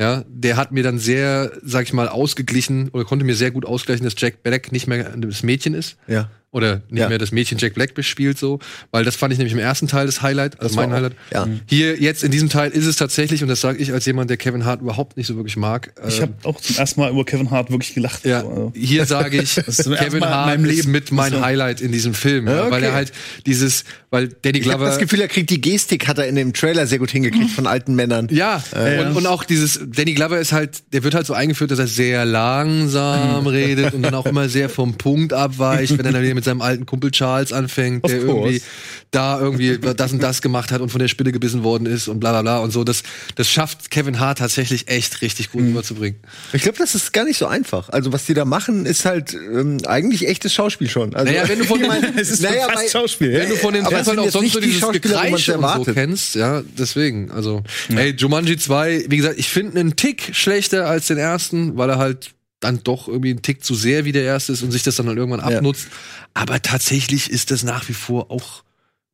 Ja, 0.00 0.24
der 0.28 0.56
hat 0.56 0.72
mir 0.72 0.82
dann 0.82 0.98
sehr, 0.98 1.52
sag 1.62 1.84
ich 1.84 1.92
mal, 1.92 2.08
ausgeglichen 2.08 2.88
oder 2.88 3.04
konnte 3.04 3.24
mir 3.24 3.34
sehr 3.34 3.50
gut 3.50 3.66
ausgleichen, 3.66 4.04
dass 4.04 4.14
Jack 4.16 4.42
Black 4.42 4.72
nicht 4.72 4.86
mehr 4.86 5.14
das 5.16 5.42
Mädchen 5.42 5.74
ist. 5.74 5.96
Ja. 6.06 6.30
Oder 6.52 6.82
nicht 6.88 7.00
Ja. 7.02 7.08
mehr 7.08 7.18
das 7.18 7.30
Mädchen 7.30 7.58
Jack 7.58 7.74
Black 7.74 7.94
bespielt, 7.94 8.36
so. 8.36 8.58
Weil 8.90 9.04
das 9.04 9.14
fand 9.14 9.32
ich 9.32 9.38
nämlich 9.38 9.52
im 9.52 9.60
ersten 9.60 9.86
Teil 9.86 10.06
das 10.06 10.20
Highlight, 10.20 10.54
also 10.60 10.74
Das 10.74 10.76
mein 10.76 10.90
auch- 10.90 10.96
Highlight. 10.96 11.12
ja. 11.32 11.46
Hier, 11.66 11.96
jetzt 12.00 12.24
in 12.24 12.32
diesem 12.32 12.48
Teil 12.48 12.72
ist 12.72 12.86
es 12.86 12.96
tatsächlich, 12.96 13.42
und 13.44 13.48
das 13.48 13.60
sage 13.60 13.78
ich 13.78 13.92
als 13.92 14.04
jemand, 14.04 14.30
der 14.30 14.36
Kevin 14.36 14.64
Hart 14.64 14.80
überhaupt 14.80 15.16
nicht 15.16 15.28
so 15.28 15.36
wirklich 15.36 15.56
mag. 15.56 15.92
Ich 16.08 16.16
ähm, 16.16 16.22
habe 16.22 16.32
auch 16.42 16.60
zum 16.60 16.74
ersten 16.76 17.00
Mal 17.00 17.10
über 17.12 17.24
Kevin 17.24 17.52
Hart 17.52 17.70
wirklich 17.70 17.94
gelacht. 17.94 18.24
ja, 18.24 18.40
So, 18.40 18.72
hier 18.74 19.06
sage 19.06 19.40
ich, 19.40 19.54
Kevin 19.98 20.24
Hart 20.24 20.58
ist 20.60 20.66
Leben. 20.66 20.90
mit 20.90 21.12
mein 21.12 21.30
So. 21.32 21.40
Highlight 21.40 21.80
in 21.80 21.92
diesem 21.92 22.14
Film, 22.14 22.48
Ja, 22.48 22.64
weil 22.64 22.72
okay. 22.82 22.84
er 22.86 22.92
halt 22.94 23.12
dieses, 23.46 23.84
weil 24.10 24.26
Danny 24.42 24.58
Ich 24.58 24.64
habe 24.64 24.74
Glover 24.78 24.86
das 24.90 24.98
Gefühl, 24.98 25.20
er 25.20 25.28
kriegt 25.28 25.50
die 25.50 25.60
Gestik, 25.60 26.08
hat 26.08 26.18
er 26.18 26.26
in 26.26 26.34
dem 26.34 26.52
Trailer 26.52 26.88
sehr 26.88 26.98
gut 26.98 27.12
hingekriegt 27.12 27.50
von 27.52 27.68
alten 27.68 27.94
Männern. 27.94 28.26
Ja, 28.32 28.60
Äh, 28.74 28.98
und, 29.04 29.16
und 29.18 29.26
auch 29.28 29.44
dieses, 29.44 29.78
Danny 29.86 30.14
Glover 30.14 30.40
ist 30.40 30.50
halt, 30.52 30.82
der 30.92 31.04
wird 31.04 31.14
halt 31.14 31.26
so 31.26 31.32
eingeführt, 31.34 31.70
dass 31.70 31.78
er 31.78 31.86
sehr 31.86 32.24
langsam 32.24 33.46
redet 33.46 33.94
und 33.94 34.02
dann 34.02 34.14
auch 34.14 34.26
immer 34.26 34.48
sehr 34.48 34.68
vom 34.68 34.94
Punkt 34.94 35.32
abweicht, 35.32 35.96
wenn 35.96 36.04
er 36.06 36.10
dann 36.12 36.22
wieder 36.22 36.39
mit 36.40 36.44
seinem 36.46 36.62
alten 36.62 36.86
Kumpel 36.86 37.10
Charles 37.10 37.52
anfängt, 37.52 38.02
Of 38.04 38.10
der 38.10 38.20
course. 38.20 38.32
irgendwie 38.54 38.62
da 39.10 39.40
irgendwie 39.40 39.78
das 39.96 40.12
und 40.12 40.22
das 40.22 40.40
gemacht 40.40 40.72
hat 40.72 40.80
und 40.80 40.88
von 40.90 40.98
der 41.00 41.08
Spinne 41.08 41.32
gebissen 41.32 41.62
worden 41.64 41.86
ist 41.86 42.08
und 42.08 42.20
bla 42.20 42.30
bla 42.30 42.42
bla 42.42 42.58
und 42.58 42.70
so. 42.70 42.82
Das, 42.84 43.02
das 43.34 43.50
schafft 43.50 43.90
Kevin 43.90 44.20
Hart 44.20 44.38
tatsächlich 44.38 44.88
echt 44.88 45.20
richtig 45.22 45.50
gut 45.52 45.62
rüberzubringen. 45.62 46.18
Ich 46.52 46.62
glaube, 46.62 46.78
das 46.78 46.94
ist 46.94 47.12
gar 47.12 47.24
nicht 47.24 47.36
so 47.38 47.46
einfach. 47.46 47.88
Also 47.90 48.12
was 48.12 48.24
die 48.24 48.34
da 48.34 48.44
machen, 48.44 48.86
ist 48.86 49.04
halt 49.04 49.34
ähm, 49.34 49.78
eigentlich 49.86 50.26
echtes 50.28 50.54
Schauspiel 50.54 50.88
schon. 50.88 51.14
Also, 51.14 51.30
Naja, 51.32 51.48
wenn 51.48 51.58
du 51.58 51.64
von 51.64 51.80
meine, 51.86 52.12
Es 52.18 52.30
ist 52.30 52.42
naja, 52.42 52.68
fast 52.70 52.90
Schauspiel. 52.90 53.32
Wenn 53.32 53.50
du 53.50 53.56
von 53.56 53.74
den 53.74 53.84
sind 53.84 54.18
auch 54.18 54.30
sonst 54.30 54.52
so 54.52 54.60
die 54.60 54.66
dieses 54.68 54.90
Gekreische 54.92 55.58
und 55.58 55.84
so 55.84 55.92
kennst, 55.92 56.34
ja, 56.36 56.62
deswegen, 56.78 57.30
also, 57.30 57.62
ey, 57.94 58.14
Jumanji 58.16 58.56
2, 58.56 59.06
wie 59.08 59.16
gesagt, 59.16 59.38
ich 59.38 59.48
finde 59.48 59.80
einen 59.80 59.96
Tick 59.96 60.30
schlechter 60.32 60.86
als 60.88 61.08
den 61.08 61.18
ersten, 61.18 61.76
weil 61.76 61.90
er 61.90 61.98
halt 61.98 62.30
dann 62.60 62.82
doch 62.84 63.08
irgendwie 63.08 63.30
ein 63.30 63.42
Tick 63.42 63.64
zu 63.64 63.74
sehr 63.74 64.04
wie 64.04 64.12
der 64.12 64.22
erste 64.24 64.52
ist 64.52 64.62
und 64.62 64.70
sich 64.70 64.82
das 64.82 64.96
dann 64.96 65.06
halt 65.08 65.16
irgendwann 65.18 65.48
Ja. 65.50 65.56
abnutzt. 65.58 65.88
Aber 66.34 66.60
tatsächlich 66.62 67.30
ist 67.30 67.50
das 67.50 67.62
nach 67.64 67.88
wie 67.88 67.94
vor 67.94 68.30
auch 68.30 68.62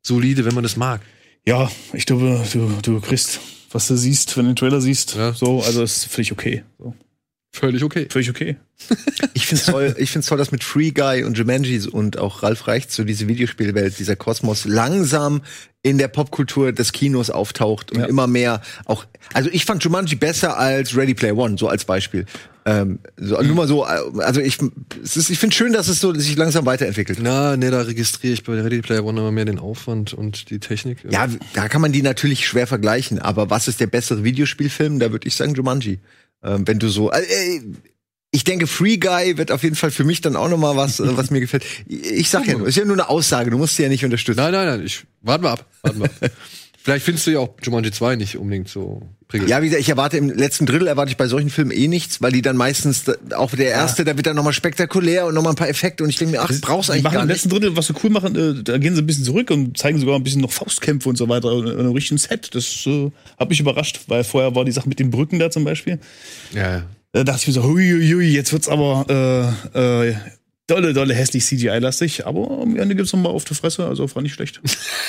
solide, 0.03 0.45
wenn 0.45 0.55
man 0.55 0.63
das 0.65 0.77
mag. 0.77 1.01
Ja, 1.47 1.71
ich 1.93 2.07
glaube, 2.07 2.45
du, 2.53 2.69
du 2.83 3.01
kriegst, 3.01 3.41
was 3.71 3.87
du 3.87 3.97
siehst, 3.97 4.37
wenn 4.37 4.45
du 4.47 4.51
den 4.53 4.57
Trailer 4.57 4.81
siehst. 4.81 5.15
Ja. 5.15 5.33
So, 5.33 5.63
also 5.63 5.83
ist 5.83 6.07
völlig 6.07 6.33
okay. 6.33 6.65
So. 6.79 6.95
Völlig 7.53 7.83
okay. 7.85 8.07
Völlig 8.11 8.29
okay. 8.31 8.57
Ich 9.35 9.47
finde 9.47 9.61
es 9.63 9.67
toll, 9.67 9.95
ich 9.99 10.11
find's 10.11 10.27
toll, 10.29 10.39
dass 10.39 10.51
mit 10.53 10.65
Free 10.65 10.91
Guy 10.91 11.23
und 11.25 11.39
Jumanji 11.39 11.87
und 11.89 12.19
auch 12.19 12.43
Ralf 12.43 12.67
Reicht 12.67 12.91
so 12.91 13.05
diese 13.05 13.29
Videospielwelt, 13.29 13.99
dieser 13.99 14.17
Kosmos 14.17 14.65
langsam 14.65 15.43
in 15.83 15.99
der 15.99 16.09
Popkultur 16.09 16.73
des 16.73 16.93
Kinos 16.93 17.31
auftaucht 17.31 17.93
und 17.93 18.01
Ja. 18.01 18.07
immer 18.07 18.27
mehr 18.27 18.61
auch. 18.87 19.07
Also 19.33 19.49
ich 19.53 19.65
fand 19.65 19.85
Jumanji 19.85 20.17
besser 20.17 20.59
als 20.59 20.97
Ready 20.97 21.15
Player 21.15 21.37
One, 21.37 21.57
so 21.59 21.69
als 21.69 21.85
Beispiel. 21.85 22.27
Ähm, 22.69 22.99
so, 23.17 23.41
Nur 23.41 23.55
mal 23.55 23.69
so, 23.69 23.85
äh, 23.85 24.23
also 24.23 24.41
ich, 24.41 24.59
es 25.01 25.17
ist, 25.17 25.31
ich 25.31 25.39
finde 25.39 25.55
schön, 25.55 25.73
dass 25.73 25.87
es 25.87 26.01
so 26.01 26.13
sich 26.13 26.37
langsam 26.37 26.67
weiterentwickelt. 26.67 27.21
Na, 27.23 27.57
ne, 27.57 27.71
da 27.71 27.83
registriere 27.83 28.35
ich 28.35 28.43
bei 28.43 28.61
Ready 28.61 28.83
Player 28.83 29.05
One 29.05 29.21
immer 29.21 29.31
mehr 29.31 29.45
den 29.45 29.61
Aufwand 29.61 30.13
und 30.13 30.51
die 30.51 30.59
Technik. 30.59 30.99
Ja, 31.09 31.29
da 31.55 31.69
kann 31.69 31.81
man 31.81 31.93
die 31.93 32.03
natürlich 32.03 32.45
schwer 32.45 32.67
vergleichen, 32.67 33.21
aber 33.21 33.51
was 33.51 33.69
ist 33.69 33.79
der 33.79 33.87
bessere 33.87 34.25
Videospielfilm? 34.25 34.99
Da 34.99 35.13
würde 35.13 35.29
ich 35.29 35.37
sagen 35.37 35.55
Jumanji. 35.55 36.01
Ähm, 36.43 36.67
wenn 36.67 36.81
du 36.81 36.89
so, 36.89 37.13
äh, 37.13 37.21
äh, 37.21 37.61
ich 38.33 38.43
denke, 38.43 38.67
Free 38.67 38.97
Guy 38.97 39.39
wird 39.39 39.53
auf 39.53 39.63
jeden 39.63 39.77
Fall 39.77 39.93
für 39.93 40.03
mich 40.05 40.21
dann 40.21 40.35
auch 40.35 40.49
noch 40.49 40.59
mal 40.59 40.75
was, 40.75 40.99
äh, 40.99 41.17
was 41.17 41.31
mir 41.31 41.39
gefällt. 41.39 41.65
Ich 41.87 42.31
sag 42.31 42.49
ja 42.49 42.59
nur, 42.59 42.67
ist 42.67 42.77
ja 42.77 42.85
nur 42.85 42.97
eine 42.97 43.09
Aussage, 43.09 43.51
du 43.51 43.59
musst 43.59 43.77
sie 43.77 43.85
ja 43.85 43.89
nicht 43.89 44.05
unterstützen. 44.05 44.41
Nein, 44.41 44.51
nein, 44.51 44.67
nein, 44.67 44.85
ich, 44.85 45.05
warten 45.23 45.45
wir 45.45 45.51
ab, 45.53 45.65
warten 45.83 46.01
wir 46.01 46.07
ab. 46.07 46.13
Vielleicht 46.83 47.05
findest 47.05 47.29
du 47.29 47.31
ja 47.31 47.39
auch 47.39 47.55
Jumanji 47.63 47.93
2 47.93 48.17
nicht 48.17 48.37
unbedingt 48.37 48.69
so 48.69 49.03
prickelnd. 49.29 49.51
Ja, 49.51 49.61
wie 49.63 49.67
gesagt, 49.67 49.81
ich 49.81 49.89
erwarte 49.89 50.17
im 50.17 50.31
letzten 50.31 50.67
Drittel 50.67 50.87
erwarte 50.87 51.11
ich 51.11 51.17
bei 51.17 51.27
solchen 51.27 51.51
Filmen 51.51 51.71
eh 51.73 51.89
nichts, 51.89 52.23
weil 52.23 52.33
die 52.33 52.43
dann 52.43 52.57
meistens 52.57 53.05
auch 53.35 53.51
der 53.51 53.71
erste, 53.71 54.05
da 54.05 54.17
wird 54.17 54.27
dann 54.27 54.37
noch 54.37 54.45
mal 54.45 54.53
spektakulär 54.53 55.27
und 55.27 55.35
noch 55.35 55.43
mal 55.43 55.51
ein 55.51 55.57
paar 55.57 55.69
Effekte 55.69 56.05
und 56.05 56.11
ich 56.11 56.17
denke 56.17 56.33
mir, 56.33 56.43
ach, 56.43 56.51
brauchst 56.61 56.89
Die 56.89 56.93
eigentlich 56.93 57.05
machen 57.05 57.15
gar 57.15 57.23
im 57.23 57.29
nicht. 57.29 57.37
letzten 57.37 57.49
Drittel, 57.51 57.77
was 57.77 57.87
sie 57.89 57.95
cool 58.03 58.11
machen, 58.11 58.37
äh, 58.37 58.63
da 58.63 58.79
gehen 58.79 58.95
sie 58.95 59.03
ein 59.03 59.07
bisschen 59.07 59.25
zurück 59.25 59.51
und 59.51 59.77
zeigen 59.77 59.99
sogar 59.99 60.17
ein 60.17 60.23
bisschen 60.23 60.41
noch 60.43 60.53
Faustkämpfe 60.53 61.09
und 61.09 61.17
so 61.17 61.29
weiter 61.29 61.53
in 61.53 61.79
einem 61.79 61.93
richtigen 61.93 62.19
Set. 62.19 62.55
Das 62.55 62.87
äh, 62.87 63.11
hat 63.39 63.49
mich 63.49 63.61
überrascht, 63.61 64.01
weil 64.09 64.25
vorher 64.25 64.55
war 64.55 64.65
die 64.65 64.73
Sache 64.73 64.89
mit 64.89 64.99
den 64.99 65.11
Brücken 65.11 65.39
da 65.39 65.51
zum 65.51 65.65
Beispiel. 65.65 65.99
Ja, 66.53 66.77
ja. 66.79 66.83
Da 67.13 67.25
dachte 67.25 67.41
ich 67.43 67.47
mir 67.49 67.53
so, 67.55 67.63
huiuiui, 67.65 68.27
jetzt 68.29 68.53
wird's 68.53 68.69
aber 68.69 69.55
äh, 69.75 70.09
äh, 70.11 70.15
dolle, 70.67 70.93
dolle 70.93 71.15
hässlich 71.15 71.45
CGI-lastig. 71.47 72.27
Aber 72.27 72.61
am 72.63 72.77
Ende 72.77 72.95
gibt's 72.95 73.13
noch 73.13 73.21
mal 73.21 73.31
auf 73.31 73.45
die 73.45 73.55
Fresse, 73.55 73.87
also 73.87 74.15
war 74.15 74.23
nicht 74.23 74.35
schlecht. 74.35 74.61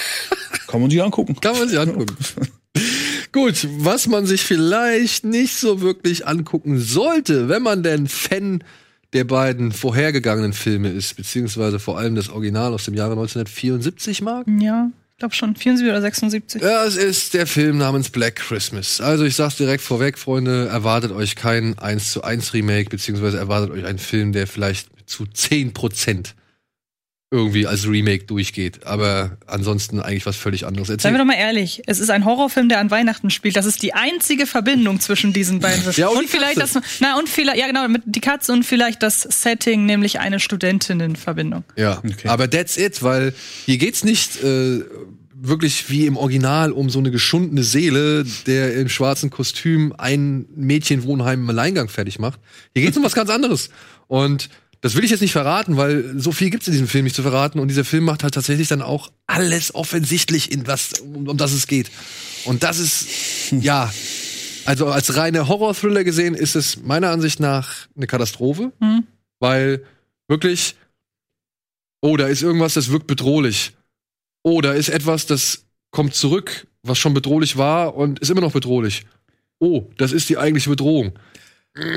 Kann 0.68 0.82
man 0.82 0.90
sich 0.90 1.02
angucken. 1.04 1.36
Kann 1.42 1.58
man 1.58 1.68
sich 1.68 1.78
angucken. 1.78 2.16
Gut, 3.38 3.68
was 3.78 4.08
man 4.08 4.26
sich 4.26 4.42
vielleicht 4.42 5.24
nicht 5.24 5.58
so 5.58 5.80
wirklich 5.80 6.26
angucken 6.26 6.80
sollte, 6.80 7.48
wenn 7.48 7.62
man 7.62 7.84
denn 7.84 8.08
Fan 8.08 8.64
der 9.14 9.26
beiden 9.26 9.72
vorhergegangenen 9.72 10.54
Filme 10.54 10.90
ist, 10.90 11.16
beziehungsweise 11.16 11.78
vor 11.78 12.00
allem 12.00 12.16
das 12.16 12.30
Original 12.30 12.74
aus 12.74 12.86
dem 12.86 12.96
Jahre 12.96 13.12
1974 13.12 14.24
mag. 14.24 14.48
Ja, 14.60 14.90
ich 15.12 15.20
glaube 15.20 15.36
schon. 15.36 15.56
74 15.56 15.88
oder 15.88 16.02
76. 16.02 16.62
Ja, 16.64 16.84
es 16.84 16.98
ist 16.98 17.36
der 17.36 17.46
Film 17.46 17.78
namens 17.78 18.10
Black 18.10 18.38
Christmas. 18.38 19.02
Also 19.02 19.24
ich 19.24 19.36
sag's 19.36 19.58
direkt 19.58 19.84
vorweg, 19.84 20.18
Freunde, 20.18 20.66
erwartet 20.70 21.12
euch 21.12 21.36
kein 21.36 21.78
1 21.78 22.14
zu 22.14 22.24
1 22.24 22.56
Remake, 22.56 22.90
beziehungsweise 22.90 23.38
erwartet 23.38 23.70
euch 23.70 23.86
einen 23.86 24.00
Film, 24.00 24.34
der 24.34 24.48
vielleicht 24.48 24.90
zu 25.06 25.28
10 25.28 25.74
Prozent 25.74 26.34
irgendwie 27.30 27.68
als 27.68 27.86
Remake 27.88 28.24
durchgeht. 28.24 28.86
Aber 28.88 29.38
ansonsten 29.48 30.00
eigentlich 30.00 30.26
was 30.26 30.38
völlig 30.38 30.66
anderes. 30.66 30.88
Seien 30.88 31.14
wir 31.14 31.18
doch 31.18 31.26
mal 31.26 31.34
ehrlich, 31.34 31.82
es 31.86 32.00
ist 32.00 32.10
ein 32.10 32.24
Horrorfilm, 32.24 32.70
der 32.70 32.80
an 32.80 32.90
Weihnachten 32.90 33.30
spielt. 33.30 33.58
Das 33.58 33.66
ist 33.66 33.84
die 33.84 33.94
einzige 33.94 34.46
Verbindung 34.46 35.02
zwischen 35.02 35.34
diesen 35.34 35.60
beiden. 35.60 35.84
Ja, 35.94 36.08
und 36.08 36.24
die 36.24 36.28
vielleicht 36.28 36.58
das, 36.58 36.80
na 37.02 37.18
und 37.18 37.28
vielleicht, 37.28 37.60
ja 37.60 37.68
genau, 37.68 37.88
mit 37.90 38.04
die 38.06 38.22
Katze 38.22 38.54
und 38.54 38.64
vielleicht 38.64 39.04
das 39.04 39.22
Setting, 39.24 39.86
nämlich 39.86 40.20
eine 40.20 40.40
Studentinnenverbindung. 40.40 41.66
Ja, 41.76 42.02
aber 42.26 42.50
that's 42.50 42.78
it, 42.78 43.04
weil 43.04 43.34
hier 43.66 43.78
geht's 43.78 44.06
nicht 44.06 44.42
äh, 44.42 44.84
wirklich 45.34 45.90
wie 45.90 46.06
im 46.06 46.16
Original 46.16 46.72
um 46.72 46.90
so 46.90 47.00
eine 47.00 47.12
geschundene 47.12 47.64
Seele, 47.64 48.26
der 48.46 48.74
im 48.76 48.88
schwarzen 48.88 49.30
Kostüm 49.30 49.94
ein 49.98 50.46
Mädchenwohnheim 50.56 51.42
im 51.42 51.50
Alleingang 51.50 51.90
fertig 51.90 52.20
macht. 52.20 52.40
Hier 52.74 52.84
geht's 52.84 52.98
um 52.98 53.04
was 53.04 53.14
ganz 53.14 53.30
anderes. 53.30 53.70
Und 54.08 54.50
das 54.82 54.96
will 54.96 55.04
ich 55.04 55.12
jetzt 55.12 55.22
nicht 55.22 55.32
verraten, 55.32 55.78
weil 55.78 56.20
so 56.20 56.32
viel 56.32 56.50
gibt's 56.50 56.68
in 56.68 56.74
diesem 56.74 56.88
Film 56.88 57.04
nicht 57.06 57.16
zu 57.16 57.24
verraten. 57.24 57.60
Und 57.60 57.68
dieser 57.68 57.86
Film 57.86 58.04
macht 58.04 58.24
halt 58.24 58.34
tatsächlich 58.34 58.68
dann 58.68 58.82
auch 58.82 59.12
alles 59.26 59.74
offensichtlich, 59.74 60.52
in 60.52 60.68
was, 60.68 61.00
um, 61.00 61.28
um 61.28 61.38
das 61.38 61.52
es 61.52 61.68
geht. 61.68 61.90
Und 62.46 62.64
das 62.64 62.80
ist, 62.80 63.08
ja, 63.52 63.92
also 64.66 64.88
als 64.88 65.16
reine 65.16 65.48
Horror-Thriller 65.48 66.04
gesehen, 66.04 66.36
ist 66.36 66.56
es 66.56 66.84
meiner 66.84 67.10
Ansicht 67.10 67.40
nach 67.40 67.88
eine 67.96 68.08
Katastrophe, 68.08 68.72
Hm. 68.80 69.04
weil 69.40 69.84
wirklich 70.28 70.76
Oh, 72.02 72.16
da 72.16 72.28
ist 72.28 72.44
irgendwas, 72.44 72.76
das 72.76 72.92
wirkt 72.92 73.08
bedrohlich. 73.08 73.74
Oh, 74.44 74.62
da 74.62 74.74
ist 74.74 74.90
etwas, 74.90 75.26
das 75.26 75.66
kommt 75.92 76.14
zurück, 76.14 76.68
was 76.84 77.00
schon 77.00 77.14
bedrohlich 77.14 77.58
war 77.58 77.96
und 77.96 78.20
ist 78.20 78.30
immer 78.30 78.42
noch 78.42 78.52
bedrohlich. 78.52 79.06
Oh, 79.60 79.86
das 79.98 80.12
ist 80.12 80.30
die 80.30 80.38
eigentliche 80.38 80.70
Bedrohung. 80.70 81.18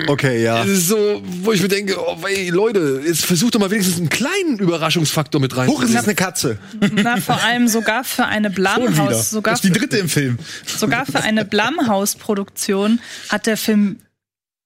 Okay, 0.07 0.43
ja. 0.43 0.63
Es 0.63 0.71
ist 0.71 0.89
so, 0.89 1.23
wo 1.43 1.53
ich 1.53 1.63
mir 1.63 1.69
denke, 1.69 1.97
oh, 1.99 2.17
ey, 2.27 2.51
Leute, 2.51 3.03
jetzt 3.05 3.25
versucht 3.25 3.55
doch 3.55 3.61
mal 3.61 3.71
wenigstens 3.71 3.99
einen 3.99 4.09
kleinen 4.09 4.59
Überraschungsfaktor 4.59 5.41
mit 5.41 5.57
rein. 5.57 5.69
Huch, 5.69 5.83
es 5.83 5.91
ist 5.91 6.05
eine 6.05 6.15
Katze. 6.15 6.59
Na, 6.93 7.17
vor 7.17 7.43
allem 7.43 7.69
sogar 7.69 8.05
für 8.05 8.27
eine. 8.27 8.51
Blumhouse, 8.61 9.31
sogar 9.31 9.55
das 9.55 9.65
ist 9.65 9.75
die 9.75 9.79
dritte 9.79 9.97
im 9.97 10.09
Film. 10.09 10.39
sogar 10.67 11.07
für 11.07 11.23
eine 11.23 11.45
Blumhouse-Produktion 11.45 13.01
hat 13.29 13.47
der 13.47 13.57
Film 13.57 14.01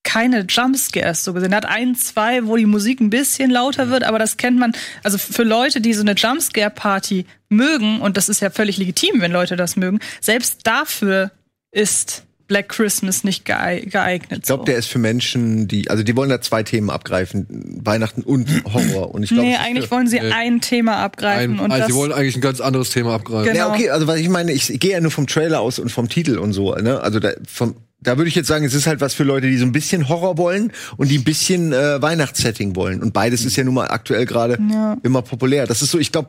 keine 0.04 0.46
Jumpscares 0.48 1.24
so 1.24 1.32
gesehen. 1.32 1.52
Er 1.52 1.58
hat 1.58 1.66
ein, 1.66 1.96
zwei, 1.96 2.46
wo 2.46 2.56
die 2.56 2.66
Musik 2.66 3.00
ein 3.00 3.10
bisschen 3.10 3.50
lauter 3.50 3.90
wird, 3.90 4.04
aber 4.04 4.18
das 4.18 4.36
kennt 4.36 4.58
man, 4.58 4.72
also 5.02 5.18
für 5.18 5.42
Leute, 5.42 5.80
die 5.80 5.94
so 5.94 6.02
eine 6.02 6.12
Jumpscare-Party 6.12 7.26
mögen, 7.48 8.00
und 8.00 8.16
das 8.16 8.28
ist 8.28 8.40
ja 8.40 8.50
völlig 8.50 8.76
legitim, 8.76 9.20
wenn 9.20 9.32
Leute 9.32 9.56
das 9.56 9.76
mögen, 9.76 9.98
selbst 10.20 10.60
dafür 10.64 11.30
ist 11.72 12.24
Black 12.46 12.68
Christmas 12.68 13.24
nicht 13.24 13.46
geei- 13.46 13.80
geeignet. 13.80 14.40
Ich 14.40 14.46
glaube, 14.46 14.64
der 14.66 14.76
ist 14.76 14.86
für 14.86 14.98
Menschen, 14.98 15.66
die, 15.66 15.88
also 15.90 16.02
die 16.02 16.14
wollen 16.16 16.28
da 16.28 16.40
zwei 16.40 16.62
Themen 16.62 16.90
abgreifen, 16.90 17.46
Weihnachten 17.82 18.22
und 18.22 18.48
Horror. 18.72 19.14
Und 19.14 19.22
ich 19.22 19.30
glaube, 19.30 19.44
nee, 19.48 19.56
eigentlich 19.56 19.90
wollen 19.90 20.06
sie 20.08 20.20
ein 20.20 20.60
Thema 20.60 20.96
abgreifen 20.98 21.54
Ein, 21.54 21.60
und 21.60 21.70
also 21.72 21.78
das 21.86 21.86
sie 21.88 21.94
wollen 21.94 22.12
eigentlich 22.12 22.36
ein 22.36 22.40
ganz 22.42 22.60
anderes 22.60 22.90
Thema 22.90 23.14
abgreifen. 23.14 23.52
Genau. 23.52 23.68
Ja, 23.68 23.72
okay, 23.74 23.90
also 23.90 24.06
was 24.06 24.18
ich 24.18 24.28
meine, 24.28 24.52
ich 24.52 24.78
gehe 24.78 24.92
ja 24.92 25.00
nur 25.00 25.10
vom 25.10 25.26
Trailer 25.26 25.60
aus 25.60 25.78
und 25.78 25.90
vom 25.90 26.08
Titel 26.08 26.38
und 26.38 26.52
so, 26.52 26.74
ne? 26.74 27.00
Also 27.00 27.18
da, 27.18 27.30
vom, 27.48 27.76
da 28.00 28.18
würde 28.18 28.28
ich 28.28 28.34
jetzt 28.34 28.48
sagen, 28.48 28.64
es 28.66 28.74
ist 28.74 28.86
halt 28.86 29.00
was 29.00 29.14
für 29.14 29.24
Leute, 29.24 29.46
die 29.48 29.56
so 29.56 29.64
ein 29.64 29.72
bisschen 29.72 30.08
Horror 30.10 30.36
wollen 30.36 30.70
und 30.98 31.08
die 31.10 31.16
ein 31.18 31.24
bisschen 31.24 31.72
äh, 31.72 32.02
Weihnachtssetting 32.02 32.76
wollen. 32.76 33.02
Und 33.02 33.14
beides 33.14 33.44
ist 33.46 33.56
ja 33.56 33.64
nun 33.64 33.74
mal 33.74 33.88
aktuell 33.88 34.26
gerade 34.26 34.58
Ja. 34.70 34.98
immer 35.02 35.22
populär. 35.22 35.66
Das 35.66 35.80
ist 35.80 35.90
so, 35.90 35.98
ich 35.98 36.12
glaube, 36.12 36.28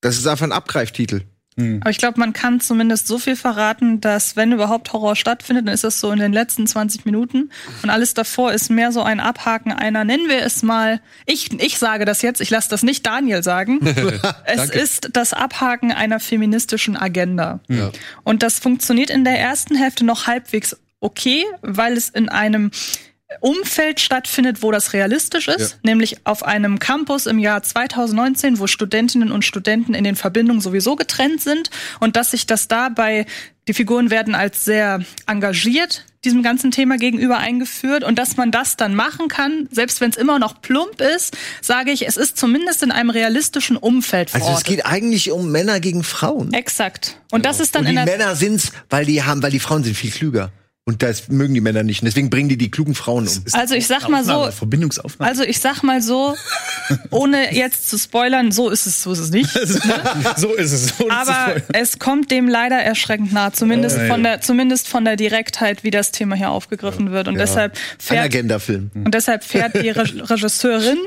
das 0.00 0.16
ist 0.16 0.26
einfach 0.28 0.46
ein 0.46 0.52
Abgreiftitel. 0.52 1.22
Aber 1.80 1.90
ich 1.90 1.98
glaube, 1.98 2.18
man 2.18 2.32
kann 2.32 2.60
zumindest 2.60 3.06
so 3.06 3.18
viel 3.18 3.36
verraten, 3.36 4.00
dass 4.00 4.36
wenn 4.36 4.52
überhaupt 4.52 4.92
Horror 4.92 5.16
stattfindet, 5.16 5.66
dann 5.66 5.74
ist 5.74 5.84
das 5.84 6.00
so 6.00 6.10
in 6.12 6.18
den 6.18 6.32
letzten 6.32 6.66
20 6.66 7.04
Minuten. 7.04 7.50
Und 7.82 7.90
alles 7.90 8.14
davor 8.14 8.52
ist 8.52 8.70
mehr 8.70 8.92
so 8.92 9.02
ein 9.02 9.20
Abhaken 9.20 9.72
einer, 9.72 10.04
nennen 10.04 10.28
wir 10.28 10.42
es 10.42 10.62
mal, 10.62 11.00
ich, 11.26 11.52
ich 11.60 11.78
sage 11.78 12.04
das 12.04 12.22
jetzt, 12.22 12.40
ich 12.40 12.50
lasse 12.50 12.68
das 12.68 12.82
nicht 12.82 13.06
Daniel 13.06 13.42
sagen. 13.42 13.80
es 14.44 14.70
ist 14.70 15.10
das 15.12 15.32
Abhaken 15.32 15.92
einer 15.92 16.20
feministischen 16.20 16.96
Agenda. 16.96 17.60
Ja. 17.68 17.90
Und 18.24 18.42
das 18.42 18.58
funktioniert 18.58 19.10
in 19.10 19.24
der 19.24 19.38
ersten 19.38 19.74
Hälfte 19.74 20.04
noch 20.04 20.26
halbwegs 20.26 20.76
okay, 21.00 21.44
weil 21.62 21.94
es 21.94 22.10
in 22.10 22.28
einem 22.28 22.70
Umfeld 23.40 24.00
stattfindet, 24.00 24.62
wo 24.62 24.72
das 24.72 24.92
realistisch 24.92 25.46
ist, 25.48 25.60
Ja. 25.72 25.78
nämlich 25.90 26.26
auf 26.26 26.42
einem 26.42 26.78
Campus 26.80 27.26
im 27.26 27.38
Jahr 27.38 27.62
2019, 27.62 28.58
wo 28.58 28.66
Studentinnen 28.66 29.30
und 29.30 29.44
Studenten 29.44 29.94
in 29.94 30.02
den 30.04 30.16
Verbindungen 30.16 30.60
sowieso 30.60 30.96
getrennt 30.96 31.40
sind 31.40 31.70
und 32.00 32.16
dass 32.16 32.32
sich 32.32 32.46
das 32.46 32.66
dabei, 32.66 33.26
die 33.68 33.74
Figuren 33.74 34.10
werden 34.10 34.34
als 34.34 34.64
sehr 34.64 35.00
engagiert 35.26 36.04
diesem 36.24 36.42
ganzen 36.42 36.70
Thema 36.70 36.98
gegenüber 36.98 37.38
eingeführt 37.38 38.04
und 38.04 38.18
dass 38.18 38.36
man 38.36 38.50
das 38.50 38.76
dann 38.76 38.94
machen 38.94 39.28
kann, 39.28 39.68
selbst 39.70 40.02
wenn 40.02 40.10
es 40.10 40.18
immer 40.18 40.38
noch 40.38 40.60
plump 40.60 41.00
ist, 41.00 41.34
sage 41.62 41.92
ich, 41.92 42.06
es 42.06 42.18
ist 42.18 42.36
zumindest 42.36 42.82
in 42.82 42.90
einem 42.90 43.08
realistischen 43.08 43.78
Umfeld 43.78 44.34
Also 44.34 44.50
es 44.52 44.64
geht 44.64 44.84
eigentlich 44.84 45.30
um 45.30 45.50
Männer 45.50 45.80
gegen 45.80 46.02
Frauen. 46.04 46.52
Exakt. 46.52 47.16
Und 47.30 47.46
das 47.46 47.58
ist 47.60 47.74
dann 47.74 47.86
Und 47.86 47.92
die 47.92 47.96
in 47.96 48.04
der 48.04 48.18
Männer 48.18 48.36
sind's, 48.36 48.72
weil 48.90 49.06
die 49.06 49.22
haben, 49.22 49.42
weil 49.42 49.50
die 49.50 49.60
Frauen 49.60 49.82
sind 49.82 49.96
viel 49.96 50.10
klüger. 50.10 50.52
Und 50.86 51.02
das 51.02 51.28
mögen 51.28 51.54
die 51.54 51.60
Männer 51.60 51.82
nicht. 51.82 52.02
Und 52.02 52.06
deswegen 52.06 52.30
bringen 52.30 52.48
die 52.48 52.56
die 52.56 52.70
klugen 52.70 52.94
Frauen 52.94 53.28
um. 53.28 53.44
Also 53.52 53.74
ich 53.74 53.86
sag 53.86 54.08
mal 54.08 54.24
so, 54.24 54.32
Aufnahme, 54.32 54.52
Verbindungsaufnahme. 54.52 55.30
also 55.30 55.44
ich 55.44 55.60
sag 55.60 55.82
mal 55.82 56.00
so, 56.02 56.34
ohne 57.10 57.54
jetzt 57.54 57.88
zu 57.90 57.98
spoilern, 57.98 58.50
so 58.50 58.70
ist 58.70 58.86
es, 58.86 59.02
so 59.02 59.12
ist 59.12 59.18
es 59.18 59.30
nicht. 59.30 59.50
so 60.36 60.54
ist 60.54 60.72
es. 60.72 60.96
So 60.96 61.06
ist 61.06 61.12
Aber 61.12 61.56
es 61.74 61.98
kommt 61.98 62.30
dem 62.30 62.48
leider 62.48 62.76
erschreckend 62.76 63.32
nah, 63.32 63.52
zumindest 63.52 63.98
Ja, 63.98 64.04
ja. 64.04 64.12
von 64.12 64.22
der, 64.22 64.40
zumindest 64.40 64.88
von 64.88 65.04
der 65.04 65.16
Direktheit, 65.16 65.84
wie 65.84 65.90
das 65.90 66.10
Thema 66.12 66.34
hier 66.34 66.50
aufgegriffen 66.50 67.12
wird. 67.12 67.28
Und 67.28 67.36
deshalb 67.36 67.74
Ein 67.74 67.78
fährt, 67.98 68.24
Agenda-Film. 68.24 68.90
und 68.94 69.14
deshalb 69.14 69.44
fährt 69.44 69.74
die 69.80 69.90
Re 69.90 70.04
Regisseurin 70.30 70.98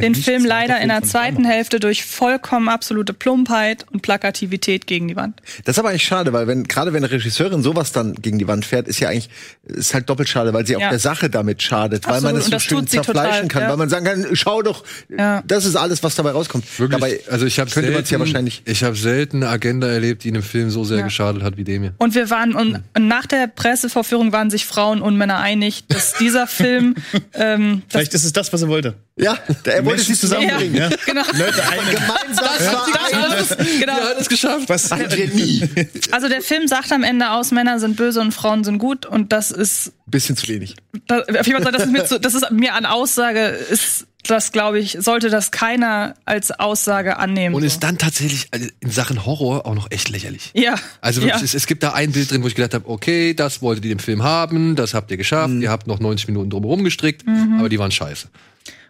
den 0.00 0.14
Film 0.14 0.44
leider 0.44 0.80
in 0.80 0.88
der 0.88 1.02
zweiten 1.02 1.44
Hälfte 1.44 1.80
durch 1.80 2.04
vollkommen 2.04 2.68
absolute 2.68 3.12
Plumpheit 3.12 3.86
und 3.92 4.02
Plakativität 4.02 4.86
gegen 4.86 5.08
die 5.08 5.16
Wand. 5.16 5.40
Das 5.64 5.76
ist 5.76 5.78
aber 5.78 5.90
eigentlich 5.90 6.04
schade, 6.04 6.32
weil 6.32 6.46
wenn 6.46 6.64
gerade 6.64 6.92
wenn 6.92 7.04
eine 7.04 7.12
Regisseurin 7.12 7.62
sowas 7.62 7.92
dann 7.92 8.14
gegen 8.14 8.38
die 8.38 8.46
Wand 8.48 8.64
fährt, 8.64 8.88
ist 8.88 9.00
ja 9.00 9.08
eigentlich 9.08 9.28
ist 9.64 9.94
halt 9.94 10.08
doppelt 10.08 10.28
schade, 10.28 10.52
weil 10.52 10.66
sie 10.66 10.76
auch 10.76 10.80
Ja. 10.80 10.90
der 10.90 10.98
Sache 10.98 11.28
damit 11.30 11.62
schadet, 11.62 12.06
weil 12.06 12.20
man 12.20 12.36
Absolut, 12.36 12.42
es 12.60 12.62
so 12.64 12.76
schön 12.76 12.86
zerfleischen 12.86 13.48
total, 13.48 13.48
kann, 13.48 13.62
ja. 13.62 13.68
weil 13.70 13.76
man 13.76 13.88
sagen 13.88 14.04
kann, 14.06 14.26
schau 14.34 14.62
doch, 14.62 14.84
Ja. 15.08 15.42
das 15.46 15.64
ist 15.64 15.76
alles, 15.76 16.02
was 16.02 16.14
dabei 16.14 16.30
rauskommt. 16.30 16.64
Wirklich, 16.78 17.00
Dabei 17.00 17.20
also 17.30 17.46
ich 17.46 17.58
habe 17.58 17.70
könnte 17.70 17.90
man 17.90 18.02
es 18.02 18.10
ja 18.10 18.18
selten, 18.18 18.32
wahrscheinlich. 18.32 18.62
ich 18.64 18.84
habe 18.84 18.96
selten 18.96 19.42
eine 19.42 19.48
Agenda 19.50 19.86
erlebt, 19.88 20.24
die 20.24 20.28
einem 20.28 20.42
Film 20.42 20.70
so 20.70 20.84
sehr 20.84 20.98
Ja. 20.98 21.04
geschadet 21.04 21.42
hat 21.42 21.56
wie 21.56 21.64
dem 21.64 21.82
hier. 21.82 21.94
Und 21.98 22.14
wir 22.14 22.30
waren, 22.30 22.54
und 22.54 22.82
und 22.94 23.08
nach 23.08 23.26
der 23.26 23.46
Pressevorführung 23.46 24.32
waren 24.32 24.50
sich 24.50 24.66
Frauen 24.66 25.00
und 25.00 25.16
Männer 25.16 25.38
einig, 25.38 25.84
dass 25.88 26.14
dieser 26.14 26.46
Film, 26.46 26.94
ähm, 27.34 27.82
Vielleicht 27.88 28.14
ist 28.14 28.24
es 28.24 28.32
das, 28.32 28.52
was 28.52 28.62
er 28.62 28.68
wollte. 28.68 28.94
Ja, 29.18 29.38
er 29.64 29.84
wollte 29.86 30.02
sie 30.02 30.14
zusammenbringen. 30.14 30.74
Ja. 30.76 30.90
genau, 31.06 31.22
Leute 31.32 31.62
ein. 31.66 31.78
Gemeinsam 31.90 32.48
vereinen. 32.58 33.80
genau. 33.80 33.92
hat 33.94 34.20
es 34.20 34.28
geschafft. 34.28 34.68
Was? 34.68 34.92
Ein 34.92 35.08
Genie. 35.08 35.66
Also 36.10 36.28
der 36.28 36.42
Film 36.42 36.68
sagt 36.68 36.92
am 36.92 37.02
Ende 37.02 37.30
aus, 37.30 37.50
Männer 37.50 37.80
sind 37.80 37.96
böse 37.96 38.20
und 38.20 38.32
Frauen 38.32 38.62
sind 38.62 38.76
gut 38.78 39.06
und 39.06 39.32
das 39.32 39.50
ist, 39.50 39.92
Bisschen 40.06 40.36
zu 40.36 40.46
wenig. 40.48 40.76
da, 41.06 41.20
auf 41.20 41.46
jeden 41.46 41.62
Fall, 41.62 41.72
das 41.72 41.84
ist 41.84 41.92
mir, 41.92 42.04
zu, 42.04 42.20
das 42.20 42.34
ist 42.34 42.50
mir 42.50 42.74
an 42.74 42.84
Aussage, 42.84 43.40
ist 43.46 44.06
das, 44.26 44.52
glaube 44.52 44.80
ich, 44.80 44.98
sollte 45.00 45.30
das 45.30 45.50
keiner 45.50 46.14
als 46.26 46.50
Aussage 46.50 47.16
annehmen. 47.16 47.54
Und 47.54 47.62
ist 47.62 47.82
dann 47.82 47.96
tatsächlich 47.96 48.48
also 48.50 48.66
in 48.80 48.90
Sachen 48.90 49.24
Horror 49.24 49.64
auch 49.66 49.74
noch 49.74 49.90
echt 49.90 50.10
lächerlich. 50.10 50.50
ja. 50.52 50.74
Also 51.00 51.22
wirklich, 51.22 51.40
ja. 51.40 51.44
es, 51.44 51.54
es 51.54 51.66
gibt 51.66 51.82
da 51.84 51.92
ein 51.94 52.12
Bild 52.12 52.30
drin, 52.30 52.42
wo 52.42 52.48
ich 52.48 52.54
gedacht 52.54 52.74
habe, 52.74 52.86
okay, 52.88 53.32
das 53.32 53.62
wolltet 53.62 53.86
ihr 53.86 53.92
im 53.92 53.98
Film 53.98 54.22
haben, 54.24 54.76
das 54.76 54.92
habt 54.92 55.10
ihr 55.10 55.16
geschafft, 55.16 55.54
Mhm. 55.54 55.62
ihr 55.62 55.70
habt 55.70 55.86
noch 55.86 56.00
90 56.00 56.28
Minuten 56.28 56.50
drumherum 56.50 56.84
gestrickt, 56.84 57.26
Mhm. 57.26 57.56
aber 57.60 57.70
die 57.70 57.78
waren 57.78 57.90
scheiße. 57.92 58.28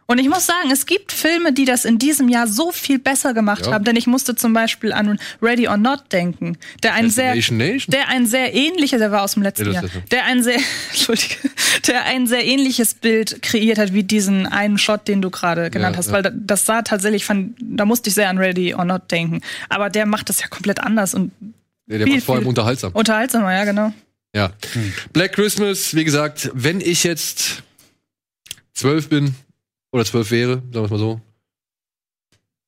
Und 0.08 0.18
ich 0.18 0.28
muss 0.28 0.46
sagen, 0.46 0.70
es 0.70 0.86
gibt 0.86 1.10
Filme, 1.10 1.52
die 1.52 1.64
das 1.64 1.84
in 1.84 1.98
diesem 1.98 2.28
Jahr 2.28 2.46
so 2.46 2.70
viel 2.70 3.00
besser 3.00 3.34
gemacht 3.34 3.66
Ja. 3.66 3.72
haben, 3.72 3.84
denn 3.84 3.96
ich 3.96 4.06
musste 4.06 4.36
zum 4.36 4.52
Beispiel 4.52 4.92
an 4.92 5.18
Ready 5.42 5.66
or 5.66 5.76
Not 5.76 6.12
denken, 6.12 6.58
der 6.84 6.94
ein 6.94 7.10
sehr, 7.10 7.34
der 7.34 8.08
ein 8.08 8.24
sehr 8.26 8.54
ähnlicher, 8.54 8.98
der 8.98 9.10
war 9.10 9.22
aus 9.22 9.34
dem 9.34 9.42
letzten 9.42 9.66
Ja, 9.66 9.72
Jahr, 9.82 9.84
der 10.12 10.24
ein 10.26 10.44
sehr, 10.44 10.58
Entschuldige, 10.90 11.34
der 11.88 12.04
ein 12.04 12.28
sehr 12.28 12.44
ähnliches 12.44 12.94
Bild 12.94 13.42
kreiert 13.42 13.78
hat 13.78 13.92
wie 13.94 14.04
diesen 14.04 14.46
einen 14.46 14.78
Shot, 14.78 15.08
den 15.08 15.22
du 15.22 15.30
gerade 15.30 15.70
genannt 15.70 15.96
Ja, 15.96 15.98
hast, 15.98 16.06
ja. 16.06 16.12
weil 16.12 16.22
da- 16.22 16.30
das 16.32 16.66
sah 16.66 16.82
tatsächlich, 16.82 17.24
fand, 17.24 17.56
da 17.60 17.84
musste 17.84 18.08
ich 18.08 18.14
sehr 18.14 18.28
an 18.28 18.38
Ready 18.38 18.74
or 18.74 18.84
Not 18.84 19.10
denken, 19.10 19.40
aber 19.68 19.90
der 19.90 20.06
macht 20.06 20.28
das 20.28 20.40
ja 20.40 20.46
komplett 20.46 20.78
anders 20.78 21.14
und 21.14 21.32
Der, 21.86 21.98
der 21.98 22.06
Viel, 22.06 22.14
war 22.16 22.22
vor 22.22 22.34
allem 22.36 22.46
unterhaltsam. 22.46 22.92
unterhaltsamer, 22.92 23.52
ja 23.52 23.64
genau. 23.64 23.92
Ja. 24.36 24.50
Black 25.12 25.32
Christmas, 25.32 25.94
wie 25.96 26.04
gesagt, 26.04 26.50
wenn 26.54 26.80
ich 26.80 27.02
jetzt 27.04 27.62
zwölf 28.74 29.08
bin 29.08 29.34
oder 29.92 30.04
zwölf 30.04 30.30
wäre, 30.30 30.54
sagen 30.56 30.72
wir 30.72 30.84
es 30.84 30.90
mal 30.90 30.98
so, 30.98 31.20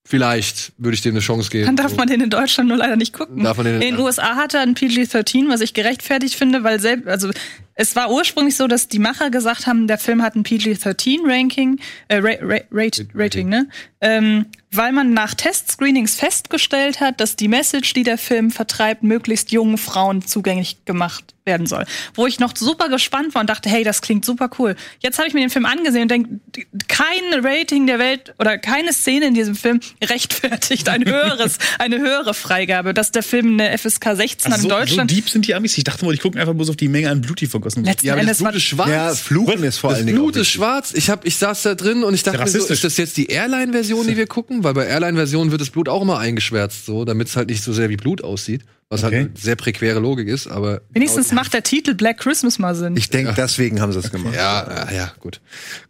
vielleicht 0.07 0.73
würde 0.79 0.95
ich 0.95 1.03
dem 1.03 1.13
eine 1.13 1.21
Chance 1.21 1.51
geben. 1.51 1.67
Dann 1.67 1.77
darf 1.77 1.95
man 1.97 2.09
den 2.09 2.21
in 2.23 2.31
Deutschland 2.31 2.69
nur 2.69 2.79
leider 2.79 2.97
nicht 2.97 3.13
gucken. 3.13 3.43
Darf 3.45 3.59
man 3.59 3.67
den- 3.67 3.75
in 3.83 3.97
den 3.97 3.99
USA 3.99 4.37
hat 4.37 4.55
er 4.55 4.63
ein 4.63 4.75
PG-13, 4.75 5.49
was 5.51 5.61
ich 5.61 5.75
gerechtfertigt 5.75 6.35
finde, 6.35 6.65
weil 6.65 6.81
selbst, 6.81 7.07
also 7.09 7.31
es 7.75 7.95
war 7.95 8.11
ursprünglich 8.11 8.57
so, 8.57 8.67
dass 8.67 8.89
die 8.89 8.99
Macher 8.99 9.31
gesagt 9.31 9.67
haben, 9.67 9.87
der 9.87 9.99
Film 9.99 10.23
hat 10.23 10.35
ein 10.35 10.45
PG-13-Ranking, 10.45 11.79
äh, 12.09 12.17
Ra 12.17 12.31
Ra 12.41 12.59
Rate, 12.73 13.07
Rating, 13.15 13.49
ne? 13.51 13.69
Ähm, 14.01 14.47
weil 14.71 14.93
man 14.93 15.15
nach 15.15 15.35
Testscreenings 15.35 16.17
festgestellt 16.17 17.01
hat, 17.01 17.21
dass 17.21 17.37
die 17.37 17.49
Message, 17.49 17.93
die 17.95 18.03
der 18.03 18.19
Film 18.19 18.51
vertreibt, 18.51 19.03
möglichst 19.03 19.51
jungen 19.53 19.79
Frauen 19.79 20.27
zugänglich 20.27 20.85
gemacht 20.85 21.35
werden 21.47 21.67
soll. 21.67 21.87
Wo 22.15 22.27
ich 22.27 22.39
noch 22.39 22.55
super 22.55 22.91
gespannt 22.91 23.35
war 23.35 23.41
und 23.41 23.49
dachte, 23.49 23.71
hey, 23.71 23.83
das 23.83 24.03
klingt 24.03 24.25
super 24.25 24.51
cool. 24.59 24.77
Jetzt 25.01 25.19
habe 25.19 25.27
ich 25.29 25.35
mir 25.35 25.41
den 25.41 25.49
Film 25.49 25.65
angesehen 25.65 26.03
und 26.03 26.11
denke, 26.11 26.41
kein 26.89 27.43
Rating 27.43 27.87
der 27.87 27.99
Welt 27.99 28.35
oder 28.39 28.59
keine 28.59 28.93
Szene 28.93 29.29
in 29.29 29.35
diesem 29.35 29.57
Film 29.57 29.81
rechtfertigt 30.05 30.91
ein 30.91 31.07
höheres, 31.07 31.57
eine 31.79 31.99
höhere 31.99 32.35
Freigabe, 32.35 32.93
dass 32.93 33.11
der 33.13 33.23
Film 33.23 33.59
eine 33.59 33.77
FSK 33.79 34.15
16 34.15 34.53
hat 34.53 34.53
Also 34.53 34.55
in 34.55 34.61
so, 34.61 34.69
so 34.69 34.69
Deutschland. 34.69 35.11
deep 35.11 35.31
sind 35.31 35.47
die 35.47 35.55
Amis. 35.55 35.79
Ich 35.79 35.85
dachte 35.85 36.05
mal, 36.05 36.13
die 36.13 36.19
gucken 36.19 36.39
einfach 36.39 36.55
bloß 36.55 36.69
auf 36.69 36.77
die 36.77 36.89
Menge 36.89 37.09
an 37.09 37.23
Blut, 37.23 37.41
die 37.41 37.47
vergossen 37.47 37.79
wird. 37.79 37.95
Letzten 37.95 38.07
ja, 38.09 38.15
das 38.15 38.21
Endes 38.23 38.41
war 38.43 38.51
Blut 38.51 38.57
ist 38.59 38.69
schwarz. 38.69 38.91
Ja, 38.91 39.15
Fluchen 39.15 39.65
ist 39.65 39.79
vor 39.79 39.91
das 39.91 39.99
allen 40.01 40.07
Dingen. 40.07 40.19
Blut 40.19 40.37
ist 40.37 40.49
schwarz. 40.49 40.93
Ich 40.93 41.09
hab, 41.09 41.25
ich 41.25 41.37
saß 41.37 41.63
da 41.63 41.75
drin 41.75 42.05
und 42.05 42.13
ich 42.13 42.23
dachte 42.23 42.39
mir 42.39 42.47
so, 42.47 42.59
ist 42.59 42.85
das 42.85 42.97
jetzt 42.99 43.17
die 43.17 43.27
Airline-Version, 43.27 44.07
die 44.07 44.17
wir 44.19 44.27
gucken? 44.27 44.58
Weil 44.65 44.75
bei 44.75 44.87
Airline-Versionen 44.87 45.51
wird 45.51 45.61
das 45.61 45.71
Blut 45.71 45.89
auch 45.89 46.03
immer 46.03 46.19
eingeschwärzt, 46.19 46.87
so, 46.87 47.05
damit 47.05 47.29
es 47.29 47.37
halt 47.37 47.49
nicht 47.51 47.63
so 47.63 47.73
sehr 47.73 47.89
wie 47.89 47.97
Blut 47.97 48.23
aussieht. 48.25 48.63
Was 48.91 49.05
Okay. 49.05 49.17
halt 49.17 49.29
eine 49.31 49.39
sehr 49.39 49.57
prekäre 49.57 50.01
Logik 50.01 50.29
ist, 50.29 50.47
aber. 50.47 50.81
Wenigstens 50.91 51.33
macht 51.33 51.53
der 51.53 51.63
Titel 51.63 51.95
Black 51.95 52.19
Christmas 52.19 52.59
mal 52.59 52.75
Sinn. 52.75 52.97
Ich 52.97 53.11
denke, 53.11 53.35
deswegen 53.37 53.81
haben 53.81 53.93
sie 53.93 53.99
es 53.99 54.11
gemacht. 54.11 54.35
Ja, 54.35 54.67
ja, 54.89 54.93
ja, 54.93 55.13
gut. 55.21 55.41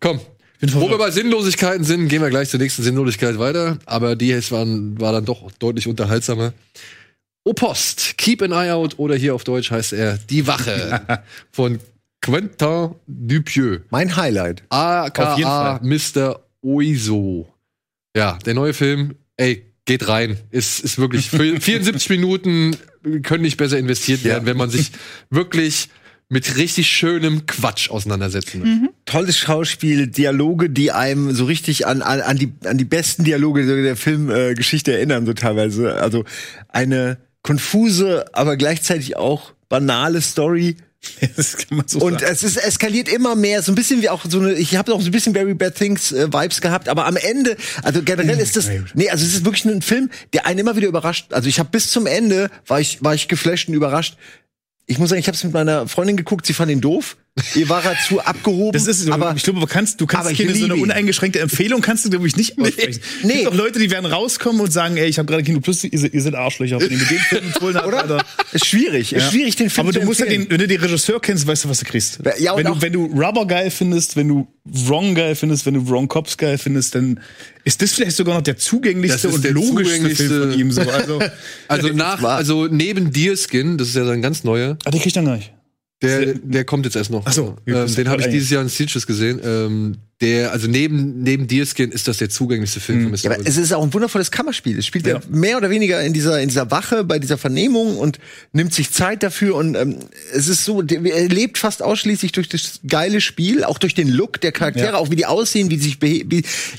Komm. 0.00 0.20
Wo 0.60 0.90
wir 0.90 0.98
bei 0.98 1.12
Sinnlosigkeiten 1.12 1.84
sind, 1.84 2.08
gehen 2.08 2.20
wir 2.20 2.30
gleich 2.30 2.48
zur 2.48 2.58
nächsten 2.58 2.82
Sinnlosigkeit 2.82 3.38
weiter. 3.38 3.78
Aber 3.86 4.16
die 4.16 4.26
jetzt 4.28 4.50
waren, 4.50 5.00
war 5.00 5.12
dann 5.12 5.24
doch 5.24 5.52
deutlich 5.60 5.86
unterhaltsamer. 5.86 6.52
O 7.44 7.52
Post, 7.52 8.18
Keep 8.18 8.42
an 8.42 8.50
Eye 8.50 8.72
Out 8.72 8.98
oder 8.98 9.14
hier 9.14 9.34
auf 9.36 9.44
Deutsch 9.44 9.70
heißt 9.70 9.92
er 9.92 10.18
Die 10.18 10.48
Wache 10.48 11.22
von 11.52 11.78
Quentin 12.20 12.96
Dupieux. 13.06 13.82
Mein 13.90 14.16
Highlight. 14.16 14.64
Auf 14.70 15.38
jeden 15.38 15.48
aka 15.48 15.78
Fall. 15.78 15.80
Mr. 15.82 16.40
Oizo. 16.62 17.48
Ja, 18.16 18.38
der 18.44 18.54
neue 18.54 18.74
Film, 18.74 19.14
ey, 19.36 19.64
geht 19.84 20.06
rein. 20.08 20.36
Ist, 20.50 20.80
ist 20.80 20.98
wirklich, 20.98 21.30
für 21.30 21.60
74 21.60 22.10
Minuten 22.10 22.76
können 23.22 23.42
nicht 23.42 23.56
besser 23.56 23.78
investiert 23.78 24.24
werden, 24.24 24.46
wenn 24.46 24.56
man 24.56 24.70
sich 24.70 24.92
wirklich 25.30 25.88
mit 26.28 26.56
richtig 26.56 26.88
schönem 26.88 27.46
Quatsch 27.46 27.90
auseinandersetzen 27.90 28.60
möchte. 28.60 28.94
Tolles 29.06 29.38
Schauspiel, 29.38 30.08
Dialoge, 30.08 30.68
die 30.68 30.92
einem 30.92 31.34
so 31.34 31.46
richtig 31.46 31.86
an, 31.86 32.02
an, 32.02 32.20
an, 32.20 32.36
die, 32.36 32.52
an 32.64 32.76
die 32.76 32.84
besten 32.84 33.24
Dialoge 33.24 33.64
der 33.82 33.96
Filmgeschichte 33.96 34.92
äh, 34.92 34.96
erinnern, 34.96 35.24
so 35.24 35.32
teilweise. 35.32 35.94
Also 35.94 36.24
eine 36.68 37.16
konfuse, 37.42 38.26
aber 38.34 38.58
gleichzeitig 38.58 39.16
auch 39.16 39.52
banale 39.70 40.20
Story. 40.20 40.76
So 41.86 42.00
Und 42.00 42.20
sagen. 42.20 42.32
es 42.32 42.42
ist 42.42 42.56
eskaliert 42.56 43.08
immer 43.08 43.34
mehr, 43.34 43.62
so 43.62 43.72
ein 43.72 43.74
bisschen 43.74 44.02
wie 44.02 44.08
auch 44.08 44.24
so 44.28 44.40
eine, 44.40 44.54
ich 44.54 44.76
habe 44.76 44.92
auch 44.92 45.00
so 45.00 45.08
ein 45.08 45.12
bisschen 45.12 45.32
Very 45.32 45.54
Bad 45.54 45.74
Things 45.74 46.12
äh, 46.12 46.32
Vibes 46.32 46.60
gehabt, 46.60 46.88
aber 46.88 47.06
am 47.06 47.16
Ende, 47.16 47.56
also 47.82 48.02
generell 48.02 48.38
ist 48.38 48.56
das, 48.56 48.68
nee, 48.94 49.08
also 49.08 49.24
es 49.24 49.34
ist 49.34 49.44
wirklich 49.44 49.64
ein 49.64 49.82
Film, 49.82 50.10
der 50.32 50.46
einen 50.46 50.58
immer 50.60 50.76
wieder 50.76 50.88
überrascht. 50.88 51.32
Also 51.32 51.48
ich 51.48 51.58
habe 51.58 51.70
bis 51.70 51.90
zum 51.90 52.06
Ende 52.06 52.50
war 52.66 52.80
ich 52.80 53.02
war 53.02 53.14
ich 53.14 53.28
geflasht 53.28 53.68
und 53.68 53.74
überrascht. 53.74 54.16
Ich 54.86 54.98
muss 54.98 55.10
sagen, 55.10 55.20
ich 55.20 55.28
habe 55.28 55.36
es 55.36 55.44
mit 55.44 55.52
meiner 55.52 55.86
Freundin 55.86 56.16
geguckt, 56.16 56.46
sie 56.46 56.54
fand 56.54 56.70
ihn 56.70 56.80
doof. 56.80 57.16
Ihr 57.54 57.68
war 57.68 57.82
zu 58.06 58.20
abgehoben. 58.20 58.72
Das 58.72 58.86
ist, 58.86 59.08
aber 59.10 59.34
ich 59.36 59.42
glaube, 59.42 59.60
du 59.60 59.66
kannst, 59.66 60.00
du 60.00 60.06
kannst 60.06 60.26
aber 60.26 60.32
ich 60.32 60.38
keine 60.38 60.54
so 60.54 60.64
eine 60.64 60.76
uneingeschränkte 60.76 61.40
Empfehlung 61.40 61.80
kannst 61.80 62.04
du, 62.04 62.10
glaube 62.10 62.26
ich, 62.26 62.36
nicht 62.36 62.58
aussprechen. 62.58 63.00
Nee. 63.22 63.28
Es 63.28 63.34
gibt 63.38 63.46
doch 63.46 63.54
Leute, 63.54 63.78
die 63.78 63.90
werden 63.90 64.06
rauskommen 64.06 64.60
und 64.60 64.72
sagen, 64.72 64.96
ey, 64.96 65.06
ich 65.08 65.18
habe 65.18 65.26
gerade 65.26 65.42
Kino 65.42 65.60
Plus, 65.60 65.84
ihr, 65.84 65.98
seid- 65.98 66.12
ihr 66.14 66.22
seid 66.22 66.34
Arschlöcher, 66.34 66.80
wenn 66.80 66.90
ihr 66.90 66.98
mit 66.98 67.10
dem 67.10 67.18
Film 67.18 67.44
empfohlen 67.46 67.76
habt, 67.76 67.86
Oder? 67.88 68.02
Alter. 68.02 68.24
Ist 68.52 68.66
schwierig. 68.66 69.12
Ist 69.12 69.22
Ja. 69.22 69.30
schwierig, 69.30 69.56
den 69.56 69.70
Film 69.70 69.86
Aber 69.86 69.92
zu 69.94 70.00
du 70.00 70.06
musst 70.06 70.20
ja 70.20 70.26
empfehlen. 70.26 70.42
den, 70.44 70.50
wenn 70.50 70.58
du 70.58 70.66
den 70.68 70.80
Regisseur 70.80 71.20
kennst, 71.20 71.46
weißt 71.46 71.64
du, 71.64 71.68
was 71.68 71.78
du 71.80 71.84
kriegst. 71.86 72.18
Ja, 72.38 72.56
wenn, 72.56 72.66
auch- 72.66 72.76
du, 72.76 72.82
wenn 72.82 72.92
du 72.92 73.04
Rubber 73.06 73.46
geil 73.46 73.70
findest, 73.70 74.16
wenn 74.16 74.28
du 74.28 74.46
Wrong 74.64 75.14
geil 75.14 75.34
findest, 75.34 75.64
wenn 75.66 75.74
du 75.74 75.88
Wrong 75.88 76.08
Cops 76.08 76.36
geil 76.36 76.58
findest, 76.58 76.94
dann 76.94 77.20
ist 77.64 77.80
das 77.80 77.92
vielleicht 77.92 78.16
sogar 78.16 78.34
noch 78.34 78.42
der 78.42 78.56
zugänglichste 78.58 79.28
ist 79.28 79.34
und 79.34 79.44
der 79.44 79.52
logischste 79.52 80.10
Film 80.10 80.14
zugänglichste- 80.30 80.50
von 80.50 80.60
ihm. 80.60 80.72
So. 80.72 80.80
Also, 80.82 81.20
Also 81.68 81.88
nach, 81.88 82.22
also 82.22 82.66
neben 82.66 83.12
Deerskin, 83.12 83.78
das 83.78 83.88
ist 83.88 83.96
ja 83.96 84.04
sein 84.04 84.20
ganz 84.22 84.44
neuer, 84.44 84.76
ah, 84.84 84.90
den 84.90 85.00
krieg 85.00 85.06
ich 85.08 85.12
dann 85.14 85.24
gar 85.24 85.36
nicht. 85.36 85.52
Der, 86.02 86.34
der 86.34 86.64
kommt 86.64 86.84
jetzt 86.84 86.96
erst 86.96 87.10
noch. 87.10 87.24
Ach 87.26 87.32
so, 87.32 87.56
ähm, 87.66 87.74
das 87.74 87.94
den 87.94 88.08
habe 88.08 88.22
ich 88.22 88.28
dieses 88.28 88.50
Jahr 88.50 88.62
in 88.62 88.68
Stitches 88.68 89.06
gesehen. 89.06 89.40
Ähm, 89.42 89.96
der, 90.20 90.50
also 90.50 90.66
neben, 90.66 91.22
neben 91.22 91.46
Deerskin 91.46 91.92
ist 91.92 92.08
das 92.08 92.16
der 92.16 92.28
zugänglichste 92.28 92.80
Film 92.80 93.02
für 93.04 93.08
Mr. 93.10 93.16
Ja, 93.18 93.30
aber 93.38 93.46
es 93.46 93.56
ist 93.56 93.72
auch 93.72 93.84
ein 93.84 93.94
wundervolles 93.94 94.32
Kammerspiel. 94.32 94.76
Es 94.76 94.84
spielt 94.84 95.06
ja. 95.06 95.20
mehr 95.30 95.56
oder 95.58 95.70
weniger 95.70 96.02
in 96.02 96.12
dieser, 96.12 96.40
in 96.40 96.48
dieser 96.48 96.72
Wache, 96.72 97.04
bei 97.04 97.20
dieser 97.20 97.38
Vernehmung 97.38 97.96
und 97.98 98.18
nimmt 98.52 98.74
sich 98.74 98.90
Zeit 98.90 99.22
dafür. 99.22 99.54
Und 99.54 99.76
ähm, 99.76 99.98
es 100.34 100.48
ist 100.48 100.64
so, 100.64 100.82
er 100.82 101.28
lebt 101.28 101.56
fast 101.56 101.82
ausschließlich 101.84 102.32
durch 102.32 102.48
das 102.48 102.80
geile 102.88 103.20
Spiel, 103.20 103.62
auch 103.62 103.78
durch 103.78 103.94
den 103.94 104.08
Look 104.08 104.40
der 104.40 104.50
Charaktere, 104.50 104.86
Ja. 104.92 104.94
auch 104.96 105.10
wie 105.10 105.16
die 105.16 105.26
aussehen, 105.26 105.70
wie 105.70 105.78
sich 105.78 106.02
wie, 106.02 106.24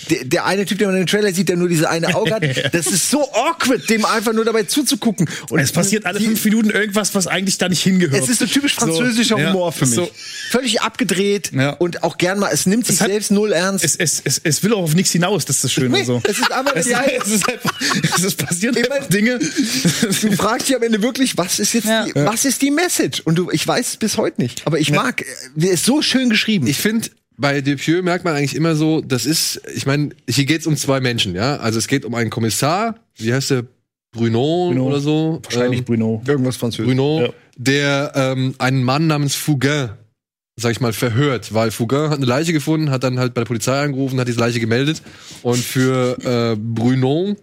der, 0.10 0.26
der 0.26 0.46
eine 0.46 0.66
Typ, 0.66 0.78
der 0.80 0.90
man 0.90 0.98
im 0.98 1.08
Trailer 1.08 1.32
sieht, 1.34 1.48
der 1.48 1.56
nur 1.56 1.70
diese 1.70 1.90
eine 1.90 2.16
Auge 2.16 2.34
hat. 2.34 2.44
Das 2.74 2.88
ist 2.88 3.10
so 3.10 3.22
awkward, 3.32 3.90
dem 3.90 4.04
einfach 4.06 4.34
nur 4.34 4.44
dabei 4.46 4.64
zuzugucken. 4.64 5.30
Und 5.50 5.60
es 5.60 5.72
passiert 5.72 6.06
alle 6.06 6.20
fünf 6.20 6.44
Minuten 6.44 6.70
irgendwas, 6.72 7.16
was 7.16 7.26
eigentlich 7.28 7.58
da 7.58 7.70
nicht 7.70 7.82
hingehört. 7.84 8.22
es 8.22 8.30
ist 8.30 8.40
so 8.40 8.46
typisch 8.46 8.76
französischer 8.76 9.36
So, 9.36 9.42
ja, 9.42 9.50
Humor 9.54 9.72
für 9.72 9.86
mich. 9.86 9.96
so. 9.96 10.10
Völlig 10.52 10.82
abgedreht 10.82 11.52
Ja. 11.54 11.72
und 11.72 12.04
auch 12.04 12.18
gern 12.18 12.40
mal, 12.40 12.50
es 12.52 12.66
nimmt 12.66 12.86
sich 12.86 13.00
Es 13.00 13.29
selbst 13.30 13.32
null 13.32 13.54
ernst. 13.54 13.84
es, 13.86 13.96
es, 13.96 14.22
es, 14.24 14.42
es 14.44 14.64
will 14.64 14.74
auch 14.74 14.84
auf 14.84 14.96
nichts 14.96 15.12
hinaus, 15.12 15.46
das 15.46 15.58
ist 15.58 15.64
das 15.66 15.72
Schöne. 15.74 15.90
Nee, 15.98 16.04
so. 16.04 16.22
es 16.24 16.40
ist 16.40 16.52
aber- 16.52 16.76
es, 16.76 16.88
ja, 16.88 17.02
ja. 17.02 17.22
es 17.24 17.32
ist 17.32 17.48
einfach, 17.50 17.80
es 18.16 18.24
ist 18.24 18.38
passieren 18.46 18.76
Ich 18.78 18.84
einfach 18.92 19.02
mein- 19.02 19.10
Dinge. 19.10 19.40
du 19.40 20.32
fragst 20.36 20.70
dich 20.70 20.76
am 20.76 20.84
Ende 20.84 21.02
wirklich, 21.02 21.38
was 21.38 21.60
ist 21.60 21.74
jetzt 21.74 21.88
Ja. 21.88 22.06
die, 22.06 22.16
was 22.16 22.46
ist 22.46 22.62
die 22.62 22.72
Message? 22.72 23.22
Und 23.22 23.36
du, 23.36 23.50
ich 23.52 23.66
weiß 23.68 23.88
es 23.90 23.98
bis 23.98 24.18
heute 24.18 24.42
nicht. 24.42 24.66
Aber 24.66 24.80
ich 24.80 24.92
mag, 24.92 25.24
äh, 25.58 25.66
ist 25.66 25.86
so 25.86 26.02
schön 26.02 26.30
geschrieben. 26.30 26.68
Ich 26.68 26.78
finde, 26.78 27.10
bei 27.38 27.62
Depieux 27.62 28.02
merkt 28.04 28.26
man 28.26 28.36
eigentlich 28.36 28.56
immer 28.56 28.76
so, 28.76 29.02
das 29.02 29.26
ist, 29.26 29.62
ich 29.74 29.86
meine, 29.86 30.10
hier 30.30 30.46
geht 30.46 30.62
es 30.62 30.68
um 30.68 30.76
zwei 30.76 31.00
Menschen, 31.00 31.36
ja. 31.36 31.58
Also 31.58 31.80
es 31.80 31.88
geht 31.88 32.04
um 32.06 32.14
einen 32.16 32.30
Kommissar, 32.30 32.96
wie 33.16 33.34
heißt 33.34 33.52
der? 33.52 33.64
Bruno, 34.12 34.70
Bruno. 34.72 34.88
oder 34.88 35.00
so. 35.00 35.40
Wahrscheinlich 35.44 35.80
Ähm, 35.82 35.86
Bruno. 35.86 36.24
Irgendwas 36.28 36.58
Französisch. 36.58 36.88
Bruno, 36.88 37.22
Ja. 37.26 37.30
der 37.58 38.12
ähm, 38.16 38.56
einen 38.58 38.84
Mann 38.84 39.06
namens 39.06 39.36
Fugain, 39.36 39.92
sag 40.60 40.72
ich 40.72 40.82
mal, 40.82 40.94
verhört, 40.94 41.54
weil 41.54 41.72
Fugain 41.72 42.10
hat 42.10 42.18
eine 42.18 42.26
Leiche 42.26 42.54
gefunden, 42.54 42.92
hat 42.92 43.04
dann 43.04 43.20
halt 43.20 43.34
bei 43.34 43.42
der 43.42 43.48
Polizei 43.48 43.82
angerufen, 43.82 44.20
hat 44.20 44.28
diese 44.28 44.40
Leiche 44.40 44.60
gemeldet 44.60 45.02
und 45.42 45.58
für 45.58 46.18
äh, 46.24 46.56
Bruno, 46.58 47.36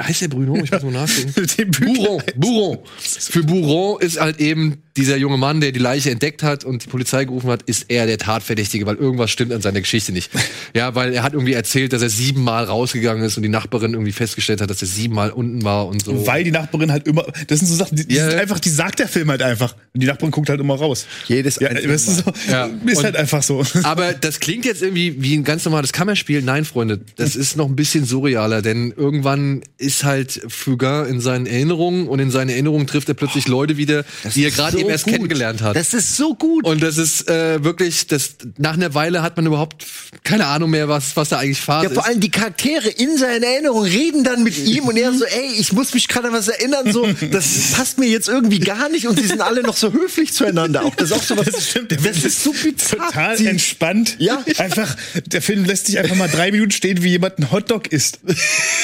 heißt 0.00 0.22
der 0.22 0.28
Bruno? 0.28 0.56
Ich 0.56 0.70
muss 0.70 0.82
mal 0.82 0.92
nachdenken. 0.92 1.70
Bourron, 1.94 2.22
Bourron. 2.36 2.78
Für 2.98 3.42
Bourron 3.42 4.00
ist 4.00 4.20
halt 4.20 4.40
eben 4.40 4.82
dieser 4.96 5.16
junge 5.16 5.36
Mann, 5.38 5.60
der 5.60 5.72
die 5.72 5.78
Leiche 5.78 6.10
entdeckt 6.10 6.42
hat 6.42 6.64
und 6.64 6.84
die 6.84 6.88
Polizei 6.88 7.24
gerufen 7.24 7.48
hat, 7.50 7.62
ist 7.62 7.86
er 7.88 8.06
der 8.06 8.18
Tatverdächtige, 8.18 8.84
weil 8.86 8.96
irgendwas 8.96 9.30
stimmt 9.30 9.52
an 9.52 9.62
seiner 9.62 9.80
Geschichte 9.80 10.12
nicht. 10.12 10.30
Ja, 10.74 10.94
weil 10.94 11.12
er 11.12 11.22
hat 11.22 11.34
irgendwie 11.34 11.52
erzählt, 11.52 11.92
dass 11.92 12.00
er 12.00 12.08
siebenmal 12.08 12.64
rausgegangen 12.64 13.22
ist 13.24 13.36
und 13.36 13.42
die 13.42 13.50
Nachbarin 13.50 13.92
irgendwie 13.92 14.12
festgestellt 14.12 14.62
hat, 14.62 14.70
dass 14.70 14.80
er 14.80 14.88
siebenmal 14.88 15.30
unten 15.30 15.62
war 15.64 15.86
und 15.86 16.02
so. 16.02 16.26
Weil 16.26 16.44
die 16.44 16.50
Nachbarin 16.50 16.90
halt 16.90 17.06
immer, 17.06 17.26
das 17.46 17.58
sind 17.58 17.68
so 17.68 17.74
Sachen, 17.74 17.96
die, 17.96 18.06
die 18.08 18.14
Ja. 18.14 18.30
sind 18.30 18.38
einfach, 18.40 18.58
die 18.58 18.70
sagt 18.70 18.98
der 18.98 19.06
Film 19.06 19.28
halt 19.30 19.42
einfach. 19.42 19.74
Und 19.92 20.02
die 20.02 20.06
Nachbarin 20.06 20.30
guckt 20.30 20.48
halt 20.48 20.60
immer 20.60 20.76
raus. 20.76 21.06
Jedes 21.28 21.56
Ja, 21.60 21.68
ist, 21.68 22.06
so, 22.06 22.22
Ja. 22.50 22.70
ist 22.86 22.96
Und- 22.98 23.04
halt 23.04 23.16
einfach 23.16 23.42
so. 23.42 23.62
Aber 23.82 24.14
das 24.14 24.40
klingt 24.40 24.64
jetzt 24.64 24.80
irgendwie 24.82 25.22
wie 25.22 25.36
ein 25.36 25.44
ganz 25.44 25.64
normales 25.66 25.92
Kammerspiel. 25.92 26.40
Nein, 26.40 26.64
Freunde, 26.64 27.00
das 27.16 27.36
ist 27.36 27.56
noch 27.58 27.68
ein 27.68 27.76
bisschen 27.76 28.06
surrealer, 28.06 28.62
denn 28.62 28.92
irgendwann 28.96 29.60
ist 29.76 30.04
halt 30.04 30.40
Fugain 30.48 31.06
in 31.06 31.20
seinen 31.20 31.44
Erinnerungen 31.44 32.08
und 32.08 32.18
in 32.18 32.30
seinen 32.30 32.48
Erinnerungen 32.48 32.86
trifft 32.86 33.08
er 33.10 33.14
plötzlich 33.14 33.46
Leute 33.46 33.76
wieder, 33.76 34.04
die 34.34 34.44
er 34.44 34.50
gerade 34.50 34.78
so 34.78 34.81
eben 34.82 34.90
erst 34.90 35.04
gut. 35.04 35.14
kennengelernt 35.14 35.62
hat. 35.62 35.76
Das 35.76 35.94
ist 35.94 36.16
so 36.16 36.34
gut. 36.34 36.64
Und 36.66 36.82
das 36.82 36.98
ist 36.98 37.28
äh, 37.28 37.62
wirklich, 37.64 38.06
das 38.06 38.30
nach 38.58 38.74
einer 38.74 38.94
Weile 38.94 39.22
hat 39.22 39.36
man 39.36 39.46
überhaupt 39.46 39.84
keine 40.24 40.46
Ahnung 40.46 40.70
mehr, 40.70 40.88
was 40.88 41.16
was 41.16 41.28
da 41.30 41.38
eigentlich 41.38 41.60
Phase 41.60 41.88
ja, 41.88 41.92
vor 41.94 42.02
ist. 42.02 42.08
allem 42.08 42.20
die 42.20 42.30
Charaktere 42.30 42.88
in 42.88 43.16
seinen 43.18 43.42
Erinnerungen 43.42 43.90
reden 43.90 44.24
dann 44.24 44.42
mit 44.42 44.58
ihm 44.58 44.84
und 44.84 44.96
er 44.96 45.12
so, 45.12 45.24
ey, 45.24 45.52
ich 45.58 45.72
muss 45.72 45.94
mich 45.94 46.08
gerade 46.08 46.28
an 46.28 46.34
was 46.34 46.48
erinnern, 46.48 46.92
so, 46.92 47.06
das 47.30 47.44
passt 47.76 47.98
mir 47.98 48.08
jetzt 48.08 48.28
irgendwie 48.28 48.58
gar 48.60 48.88
nicht 48.88 49.06
und 49.06 49.18
sie 49.18 49.26
sind 49.26 49.40
alle 49.40 49.62
noch 49.62 49.76
so 49.76 49.92
höflich 49.92 50.32
zueinander. 50.32 50.84
Auch 50.84 50.94
das 50.94 51.10
ist 51.10 51.16
auch 51.16 51.22
so 51.22 51.36
was. 51.36 51.46
Das 51.52 51.68
stimmt, 51.70 51.90
der 51.90 51.98
das 51.98 52.16
Film 52.18 52.26
ist 52.26 52.42
so 52.44 52.52
bizarr. 52.52 53.06
Total 53.08 53.36
Sie- 53.36 53.46
entspannt. 53.46 54.16
Ja. 54.18 54.42
Einfach, 54.58 54.96
der 55.26 55.42
Film 55.42 55.64
lässt 55.64 55.86
sich 55.86 55.98
einfach 55.98 56.16
mal 56.16 56.28
drei 56.28 56.50
Minuten 56.50 56.70
stehen, 56.70 57.02
wie 57.02 57.10
jemand 57.10 57.38
einen 57.38 57.50
Hotdog 57.52 57.88
isst. 57.92 58.20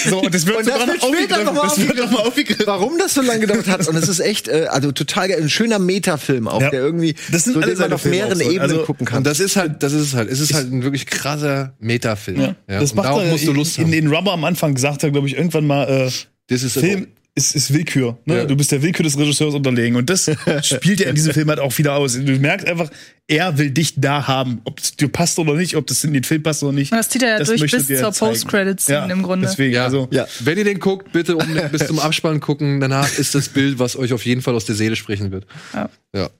So, 0.08 0.20
und 0.20 0.34
das 0.34 0.46
wird 0.46 0.56
Und 0.58 0.64
sogar 0.64 0.86
das 0.86 0.88
noch 0.88 1.10
wird 1.10 1.16
später 1.16 1.36
aufgegriffen. 1.40 1.44
noch 1.44 1.54
mal 1.54 1.68
Das 1.68 1.78
wird 1.78 1.96
noch 1.98 2.10
mal 2.10 2.18
aufgegriffen. 2.28 2.66
Warum 2.66 2.98
das 2.98 3.14
so 3.14 3.22
lange 3.22 3.40
gedauert 3.40 3.66
hat. 3.68 3.88
Und 3.88 3.96
es 3.96 4.08
ist 4.08 4.20
echt, 4.20 4.48
äh, 4.48 4.66
also 4.70 4.92
total 4.92 5.28
geil. 5.28 5.38
Ein 5.42 5.50
schöner 5.50 5.78
Metafilm 5.88 6.46
auch, 6.48 6.60
Ja. 6.62 6.70
der 6.70 6.80
irgendwie, 6.80 7.14
Das 7.32 7.44
sind 7.44 7.54
so, 7.54 7.60
alle 7.60 7.72
den 7.72 7.78
man 7.80 7.92
auf 7.92 8.02
Filme 8.02 8.16
mehreren 8.18 8.32
auch 8.40 8.44
so. 8.44 8.50
Ebenen 8.50 8.60
Also- 8.70 8.82
gucken 8.84 9.06
kann. 9.06 9.18
Und 9.18 9.26
das 9.26 9.40
ist 9.40 9.56
halt, 9.56 9.82
das 9.82 9.92
ist 9.92 10.02
es 10.08 10.14
halt. 10.14 10.30
Es 10.30 10.38
ist 10.40 10.54
halt 10.54 10.70
ein 10.72 10.82
wirklich 10.84 11.06
krasser 11.06 11.74
Metafilm. 11.80 12.40
Ja. 12.40 12.54
das 12.66 12.90
und 12.92 12.96
macht 12.96 13.06
darauf 13.06 13.22
er, 13.24 13.30
musst 13.32 13.46
du 13.46 13.52
Lust 13.52 13.78
in, 13.78 13.84
haben. 13.86 13.92
in 13.92 14.06
Rubber 14.08 14.32
am 14.32 14.44
Anfang 14.44 14.76
sagt 14.76 15.02
er, 15.02 15.10
glaube 15.10 15.26
ich, 15.26 15.36
irgendwann 15.36 15.66
mal, 15.66 15.84
äh, 15.88 16.10
Das 16.48 16.62
ist 16.62 16.78
Film 16.78 17.08
ist, 17.34 17.54
ist 17.54 17.72
Willkür. 17.72 18.18
Ne? 18.24 18.38
Ja. 18.38 18.44
Du 18.46 18.56
bist 18.56 18.72
der 18.72 18.82
Willkür 18.82 19.04
des 19.04 19.16
Regisseurs 19.16 19.54
unterlegen. 19.54 19.94
Und 19.96 20.10
das 20.10 20.28
spielt 20.62 21.00
er 21.00 21.10
in 21.10 21.14
diesem 21.14 21.32
Film 21.32 21.48
halt 21.48 21.60
auch 21.60 21.76
wieder 21.78 21.94
aus. 21.94 22.14
Du 22.14 22.32
merkst 22.38 22.66
einfach, 22.66 22.90
er 23.28 23.58
will 23.58 23.70
dich 23.70 23.92
da 24.00 24.26
haben. 24.26 24.62
Ob 24.64 24.80
es 24.80 24.96
dir 24.96 25.08
passt 25.08 25.38
oder 25.38 25.52
nicht, 25.54 25.76
ob 25.76 25.86
das 25.86 26.02
in 26.02 26.14
den 26.14 26.24
Film 26.24 26.42
passt 26.42 26.62
oder 26.62 26.72
nicht. 26.72 26.90
Und 26.92 26.98
das 26.98 27.10
zieht 27.10 27.22
er 27.22 27.38
ja 27.38 27.44
durch 27.44 27.60
möchte 27.60 27.76
bis 27.76 27.86
zur 28.00 28.12
zeigen. 28.12 28.32
Post-Credit-Scene 28.32 28.98
Ja, 28.98 29.04
im 29.06 29.22
Grunde. 29.22 29.46
Deswegen, 29.46 29.74
Ja. 29.74 29.84
also. 29.84 30.08
ja. 30.10 30.26
Wenn 30.40 30.56
ihr 30.56 30.64
den 30.64 30.80
guckt, 30.80 31.12
bitte 31.12 31.36
um, 31.36 31.46
bis 31.72 31.86
zum 31.86 31.98
Abspann 31.98 32.40
gucken. 32.40 32.80
Danach 32.80 33.18
ist 33.18 33.34
das 33.34 33.50
Bild, 33.50 33.78
was 33.78 33.96
euch 33.96 34.14
auf 34.14 34.24
jeden 34.24 34.40
Fall 34.40 34.54
aus 34.54 34.64
der 34.64 34.74
Seele 34.74 34.96
sprechen 34.96 35.30
wird. 35.30 35.46
Ja. 35.74 35.90
Ja. 36.14 36.30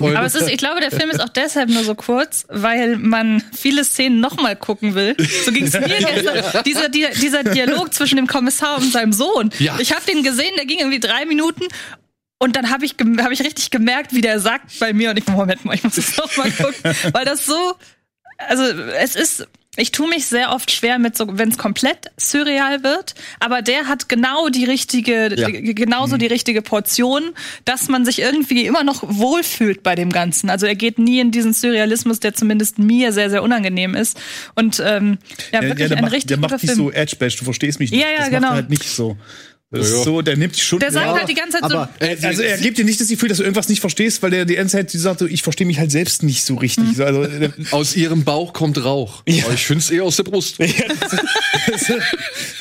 Aber 0.00 0.24
es 0.24 0.34
ist, 0.34 0.48
ich 0.50 0.58
glaube, 0.58 0.80
der 0.80 0.90
Film 0.90 1.08
ist 1.08 1.20
auch 1.20 1.28
deshalb 1.28 1.70
nur 1.70 1.84
so 1.84 1.94
kurz, 1.94 2.46
weil 2.48 2.96
man 2.96 3.40
viele 3.56 3.84
Szenen 3.84 4.18
nochmal 4.18 4.56
gucken 4.56 4.96
will. 4.96 5.14
So 5.44 5.52
ging 5.52 5.66
es 5.66 5.72
mir 5.78 5.82
gestern. 5.82 6.62
Dieser, 6.66 6.88
dieser, 6.88 7.10
dieser 7.10 7.44
Dialog 7.44 7.94
zwischen 7.94 8.16
dem 8.16 8.26
Kommissar 8.26 8.76
und 8.78 8.92
seinem 8.92 9.12
Sohn. 9.12 9.50
Ja. 9.60 9.78
Ich 9.78 9.92
habe 9.92 10.02
den 10.04 10.24
gesehen, 10.24 10.50
der 10.56 10.66
ging 10.66 10.80
irgendwie 10.80 10.98
drei 10.98 11.26
Minuten. 11.26 11.62
Und 12.44 12.56
dann 12.56 12.70
habe 12.70 12.84
ich, 12.84 12.94
hab 13.18 13.30
ich 13.32 13.40
richtig 13.40 13.70
gemerkt, 13.70 14.12
wie 14.12 14.20
der 14.20 14.38
sagt 14.38 14.78
bei 14.78 14.92
mir. 14.92 15.10
Und 15.10 15.18
ich, 15.18 15.26
Moment 15.26 15.64
mal, 15.64 15.74
ich 15.74 15.82
muss 15.82 15.94
das 15.96 16.16
nochmal 16.16 16.50
gucken. 16.50 16.94
weil 17.12 17.24
das 17.24 17.46
so, 17.46 17.74
also 18.48 18.62
es 18.64 19.16
ist, 19.16 19.46
ich 19.76 19.90
tue 19.90 20.08
mich 20.08 20.26
sehr 20.26 20.52
oft 20.52 20.70
schwer 20.70 20.98
mit 20.98 21.16
so, 21.16 21.26
wenn 21.38 21.48
es 21.48 21.58
komplett 21.58 22.10
surreal 22.16 22.84
wird, 22.84 23.14
aber 23.40 23.60
der 23.62 23.86
hat 23.88 24.08
genau 24.08 24.48
die 24.48 24.64
richtige, 24.64 25.34
Ja. 25.34 25.48
genauso 25.50 26.16
die 26.16 26.26
richtige 26.28 26.62
Portion, 26.62 27.32
dass 27.64 27.88
man 27.88 28.04
sich 28.04 28.20
irgendwie 28.20 28.66
immer 28.66 28.84
noch 28.84 29.02
wohlfühlt 29.04 29.82
bei 29.82 29.94
dem 29.96 30.10
Ganzen. 30.10 30.48
Also 30.50 30.66
er 30.66 30.76
geht 30.76 30.98
nie 31.00 31.18
in 31.18 31.30
diesen 31.32 31.52
Surrealismus, 31.54 32.20
der 32.20 32.34
zumindest 32.34 32.78
mir 32.78 33.12
sehr, 33.12 33.30
sehr 33.30 33.42
unangenehm 33.42 33.94
ist. 33.96 34.20
Und 34.54 34.80
ähm, 34.84 35.18
ja, 35.52 35.60
Ja, 35.62 35.68
wirklich 35.68 35.88
der 35.88 35.96
ein 35.96 36.04
macht, 36.04 36.12
richtig 36.12 36.28
der 36.28 36.38
macht 36.38 36.52
nicht 36.52 36.66
Film. 36.66 36.76
so 36.76 36.92
Edge-Badge, 36.92 37.36
du 37.38 37.44
verstehst 37.44 37.80
mich 37.80 37.90
nicht. 37.90 38.00
Ja, 38.02 38.10
ja, 38.10 38.18
das 38.18 38.28
genau. 38.28 38.40
Macht 38.42 38.50
er 38.50 38.54
halt 38.56 38.70
nicht 38.70 38.84
so. 38.88 39.16
Das 39.74 39.88
Ja, 39.88 39.92
ja. 39.94 39.98
ist 39.98 40.04
so, 40.04 40.22
der 40.22 40.36
nimmt 40.36 40.54
dich 40.56 40.64
schon. 40.64 40.78
der 40.78 40.92
sagt 40.92 41.06
Ja, 41.06 41.14
halt 41.16 41.28
die 41.28 41.34
ganze 41.34 41.58
Zeit 41.60 41.70
so, 41.70 41.76
aber- 41.76 41.88
Also 42.22 42.42
er 42.42 42.58
gibt 42.58 42.78
dir 42.78 42.84
nicht 42.84 43.00
das 43.00 43.08
Gefühl, 43.08 43.28
dass 43.28 43.38
du 43.38 43.44
irgendwas 43.44 43.68
nicht 43.68 43.80
verstehst, 43.80 44.22
weil 44.22 44.30
der 44.30 44.44
die 44.44 44.54
ganze 44.54 44.76
Zeit 44.76 44.90
sagt, 44.90 45.20
so, 45.20 45.26
ich 45.26 45.42
verstehe 45.42 45.66
mich 45.66 45.78
halt 45.78 45.90
selbst 45.90 46.22
nicht 46.22 46.44
so 46.44 46.54
richtig. 46.56 46.84
Mhm. 46.84 46.94
So, 46.94 47.04
Also, 47.04 47.22
äh, 47.24 47.50
aus 47.72 47.96
ihrem 47.96 48.24
Bauch 48.24 48.52
kommt 48.52 48.82
Rauch. 48.84 49.22
Ja. 49.28 49.44
Aber 49.44 49.54
ich 49.54 49.66
find's 49.66 49.90
eher 49.90 50.04
aus 50.04 50.16
der 50.16 50.24
Brust. 50.24 50.56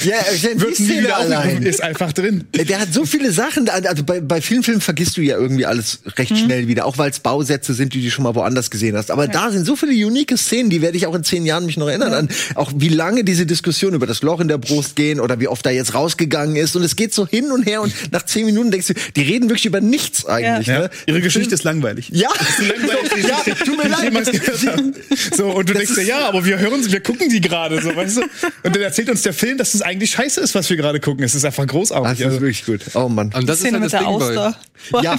ja, 0.03 0.15
ich 0.33 0.41
die 0.41 0.59
wird 0.59 0.79
nie 0.79 0.85
Szene 0.85 1.03
wieder 1.03 1.17
allein. 1.17 1.63
ist 1.63 1.83
einfach 1.83 2.13
drin. 2.13 2.45
Der 2.53 2.79
hat 2.79 2.93
so 2.93 3.05
viele 3.05 3.31
Sachen, 3.31 3.69
also 3.69 4.03
bei, 4.03 4.21
bei 4.21 4.41
vielen 4.41 4.63
Filmen 4.63 4.81
vergisst 4.81 5.17
du 5.17 5.21
ja 5.21 5.37
irgendwie 5.37 5.65
alles 5.65 5.99
recht 6.17 6.31
Mhm. 6.31 6.37
schnell 6.37 6.67
wieder, 6.67 6.85
auch 6.85 6.97
weil 6.97 7.09
es 7.11 7.19
Bausätze 7.19 7.73
sind, 7.73 7.93
die 7.93 8.03
du 8.03 8.09
schon 8.09 8.23
mal 8.23 8.35
woanders 8.35 8.71
gesehen 8.71 8.95
hast. 8.95 9.11
Aber 9.11 9.27
da 9.27 9.51
sind 9.51 9.65
so 9.65 9.75
viele 9.75 9.91
unique 10.05 10.35
Szenen, 10.37 10.69
die 10.69 10.81
werde 10.81 10.97
ich 10.97 11.05
auch 11.05 11.15
in 11.15 11.23
zehn 11.23 11.45
Jahren 11.45 11.65
mich 11.65 11.77
noch 11.77 11.87
erinnern 11.87 12.13
an. 12.13 12.29
Auch 12.55 12.71
wie 12.75 12.89
lange 12.89 13.23
diese 13.23 13.45
Diskussion 13.45 13.93
über 13.93 14.07
das 14.07 14.21
Loch 14.21 14.39
in 14.39 14.47
der 14.47 14.57
Brust 14.57 14.95
gehen 14.95 15.19
oder 15.19 15.39
wie 15.39 15.47
oft 15.47 15.65
er 15.65 15.71
jetzt 15.73 15.93
rausgegangen 15.93 16.55
ist. 16.55 16.75
Und 16.75 16.83
es 16.83 16.95
geht 16.95 17.02
so 17.11 17.27
hin 17.27 17.51
und 17.51 17.63
her 17.65 17.81
und 17.81 17.93
nach 18.11 18.23
zehn 18.23 18.45
Minuten 18.45 18.69
denkst 18.71 18.87
du, 18.87 18.93
die 19.15 19.21
reden 19.23 19.49
wirklich 19.49 19.65
über 19.65 19.81
nichts 19.81 20.25
eigentlich. 20.25 20.67
Ja. 20.67 20.79
Ne? 20.81 20.89
Ihre 21.07 21.21
Geschichte 21.21 21.53
ist 21.55 21.63
langweilig. 21.63 22.09
Ja, 22.11 22.29
langweilig. 22.59 23.25
ja, 23.47 23.53
tut 23.65 23.77
mir 23.77 23.89
ich 23.89 24.13
leid. 24.13 24.95
So, 25.35 25.47
und 25.49 25.67
du 25.69 25.73
denkst 25.73 25.95
dir, 25.95 26.03
ja, 26.03 26.27
aber 26.27 26.45
wir 26.45 26.59
hören 26.59 26.83
sie, 26.83 26.91
wir 26.91 27.01
gucken 27.01 27.29
die 27.29 27.41
gerade, 27.41 27.81
so, 27.81 27.95
weißt 27.95 28.17
du? 28.17 28.21
Und 28.21 28.75
dann 28.75 28.81
erzählt 28.81 29.09
uns 29.09 29.23
der 29.23 29.33
Film, 29.33 29.57
dass 29.57 29.73
es 29.73 29.81
eigentlich 29.81 30.11
scheiße 30.11 30.39
ist, 30.41 30.53
was 30.55 30.69
wir 30.69 30.77
gerade 30.77 30.99
gucken. 30.99 31.23
Es 31.23 31.33
ist 31.35 31.45
einfach 31.45 31.63
Das 31.63 31.71
großartig. 31.71 32.19
ist 32.19 32.25
Also, 32.25 32.41
wirklich 32.41 32.65
gut. 32.65 32.81
Oh 32.93 33.09
Mann. 33.09 33.31
Und 33.33 33.47
das 33.49 33.59
Szene 33.59 33.77
ist 33.77 33.83
mit 33.83 33.93
halt 33.93 34.05
der 34.05 34.11
das 34.19 34.27
Ding 34.27 34.35
bei. 34.35 34.41
Auster. 34.47 34.59
Ja, 35.01 35.17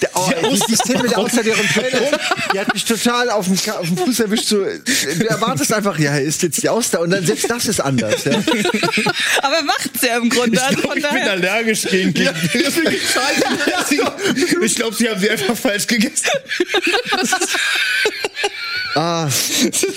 der, 0.00 0.08
oh, 0.14 0.30
die, 0.54 0.58
die 0.70 0.74
Szene 0.74 1.02
mit 1.02 1.10
der 1.10 1.18
Auster, 1.18 1.42
deren 1.42 1.66
Trailer, 1.68 2.18
die 2.54 2.58
hat 2.58 2.72
mich 2.72 2.82
total 2.86 3.28
auf 3.28 3.46
den, 3.46 3.60
Ka- 3.62 3.74
auf 3.74 3.86
den 3.86 3.98
Fuß 3.98 4.20
erwischt. 4.20 4.46
So, 4.46 4.56
du 4.64 5.26
erwartest 5.28 5.70
einfach, 5.74 5.98
ja, 5.98 6.12
er 6.12 6.22
ist 6.22 6.42
jetzt 6.42 6.62
die 6.62 6.70
Auster 6.70 7.00
und 7.02 7.10
dann 7.10 7.26
selbst 7.26 7.50
das 7.50 7.66
ist 7.66 7.78
anders. 7.82 8.24
Ja. 8.24 8.32
aber 9.42 9.62
macht's 9.64 10.00
ja 10.02 10.16
im 10.16 10.30
Grunde. 10.30 10.62
Also 10.62 10.80
von 10.80 10.96
ich 10.96 11.02
bin 11.02 11.21
sind 11.22 11.44
allergisch 11.44 11.82
gegen, 11.82 12.14
gegen 12.14 12.30
Ich 14.64 14.74
glaube, 14.76 14.96
sie 14.96 15.08
haben 15.08 15.20
sie 15.20 15.30
einfach 15.30 15.56
falsch 15.56 15.86
gegessen. 15.86 16.26
Ah. 18.94 19.26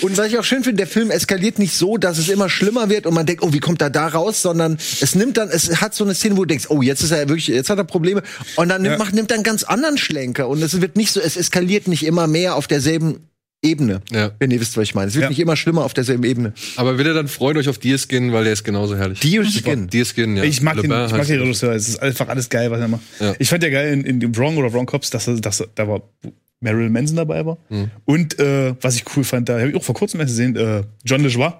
Und 0.00 0.16
was 0.16 0.28
ich 0.28 0.38
auch 0.38 0.44
schön 0.44 0.64
finde, 0.64 0.78
der 0.78 0.86
Film 0.86 1.10
eskaliert 1.10 1.58
nicht 1.58 1.76
so, 1.76 1.98
dass 1.98 2.16
es 2.16 2.30
immer 2.30 2.48
schlimmer 2.48 2.88
wird 2.88 3.04
und 3.06 3.12
man 3.12 3.26
denkt, 3.26 3.42
oh, 3.42 3.52
wie 3.52 3.60
kommt 3.60 3.82
er 3.82 3.90
da 3.90 4.08
raus, 4.08 4.40
sondern 4.40 4.78
es 5.00 5.14
nimmt 5.14 5.36
dann, 5.36 5.50
es 5.50 5.82
hat 5.82 5.94
so 5.94 6.02
eine 6.04 6.14
Szene, 6.14 6.38
wo 6.38 6.44
du 6.44 6.46
denkst, 6.46 6.64
oh, 6.70 6.80
jetzt 6.80 7.02
ist 7.02 7.10
er 7.10 7.28
wirklich, 7.28 7.48
jetzt 7.48 7.68
hat 7.68 7.76
er 7.76 7.84
Probleme. 7.84 8.22
Und 8.56 8.70
dann 8.70 8.80
nimmt, 8.80 8.92
Ja. 8.92 8.98
macht, 8.98 9.12
nimmt 9.12 9.30
er 9.30 9.34
einen 9.34 9.44
ganz 9.44 9.64
anderen 9.64 9.98
Schlenker. 9.98 10.48
Und 10.48 10.62
es 10.62 10.80
wird 10.80 10.96
nicht 10.96 11.12
so, 11.12 11.20
es 11.20 11.36
eskaliert 11.36 11.88
nicht 11.88 12.06
immer 12.06 12.26
mehr 12.26 12.54
auf 12.54 12.68
derselben 12.68 13.28
Ebene. 13.62 14.00
Ja. 14.12 14.32
Wenn 14.38 14.50
ihr 14.50 14.60
wisst, 14.60 14.76
was 14.76 14.84
ich 14.84 14.94
meine. 14.94 15.08
Es 15.08 15.14
wird 15.14 15.24
Ja. 15.24 15.28
nicht 15.30 15.40
immer 15.40 15.56
schlimmer 15.56 15.84
auf 15.84 15.94
derselben 15.94 16.24
Ebene. 16.24 16.52
Aber 16.76 16.94
bitte 16.94 17.14
dann 17.14 17.26
freut 17.26 17.56
euch 17.56 17.68
auf 17.68 17.78
Deerskin, 17.78 18.32
weil 18.32 18.44
der 18.44 18.52
ist 18.52 18.64
genauso 18.64 18.96
herrlich. 18.96 19.20
Deerskin? 19.20 19.88
Deerskin, 19.88 20.36
ja. 20.36 20.44
Ich 20.44 20.60
mag, 20.60 20.76
Le 20.76 20.82
den, 20.82 20.90
ich 21.06 21.12
mag. 21.12 21.28
Regisseur. 21.28 21.72
Es 21.74 21.88
ist 21.88 21.96
einfach 22.02 22.28
alles 22.28 22.48
geil, 22.48 22.70
was 22.70 22.80
er 22.80 22.88
macht. 22.88 23.02
Ja. 23.18 23.34
Ich 23.38 23.48
fand 23.48 23.62
ja 23.62 23.70
geil 23.70 23.92
in, 24.04 24.20
in 24.20 24.36
Wrong 24.36 24.56
oder 24.58 24.72
Wrong 24.72 24.86
Cops, 24.86 25.10
dass, 25.10 25.26
er- 25.26 25.40
dass 25.40 25.64
da 25.74 25.88
war 25.88 26.02
Marilyn 26.60 26.92
Manson 26.92 27.16
dabei 27.16 27.44
war. 27.44 27.58
Mhm. 27.70 27.90
Und 28.04 28.38
äh, 28.38 28.74
was 28.80 28.96
ich 28.96 29.04
cool 29.16 29.24
fand, 29.24 29.48
da 29.48 29.58
habe 29.58 29.70
ich 29.70 29.74
auch 29.74 29.82
vor 29.84 29.94
kurzem 29.94 30.20
erst 30.20 30.32
gesehen, 30.32 30.54
äh, 30.56 30.82
John 31.04 31.22
LeJoie. 31.22 31.52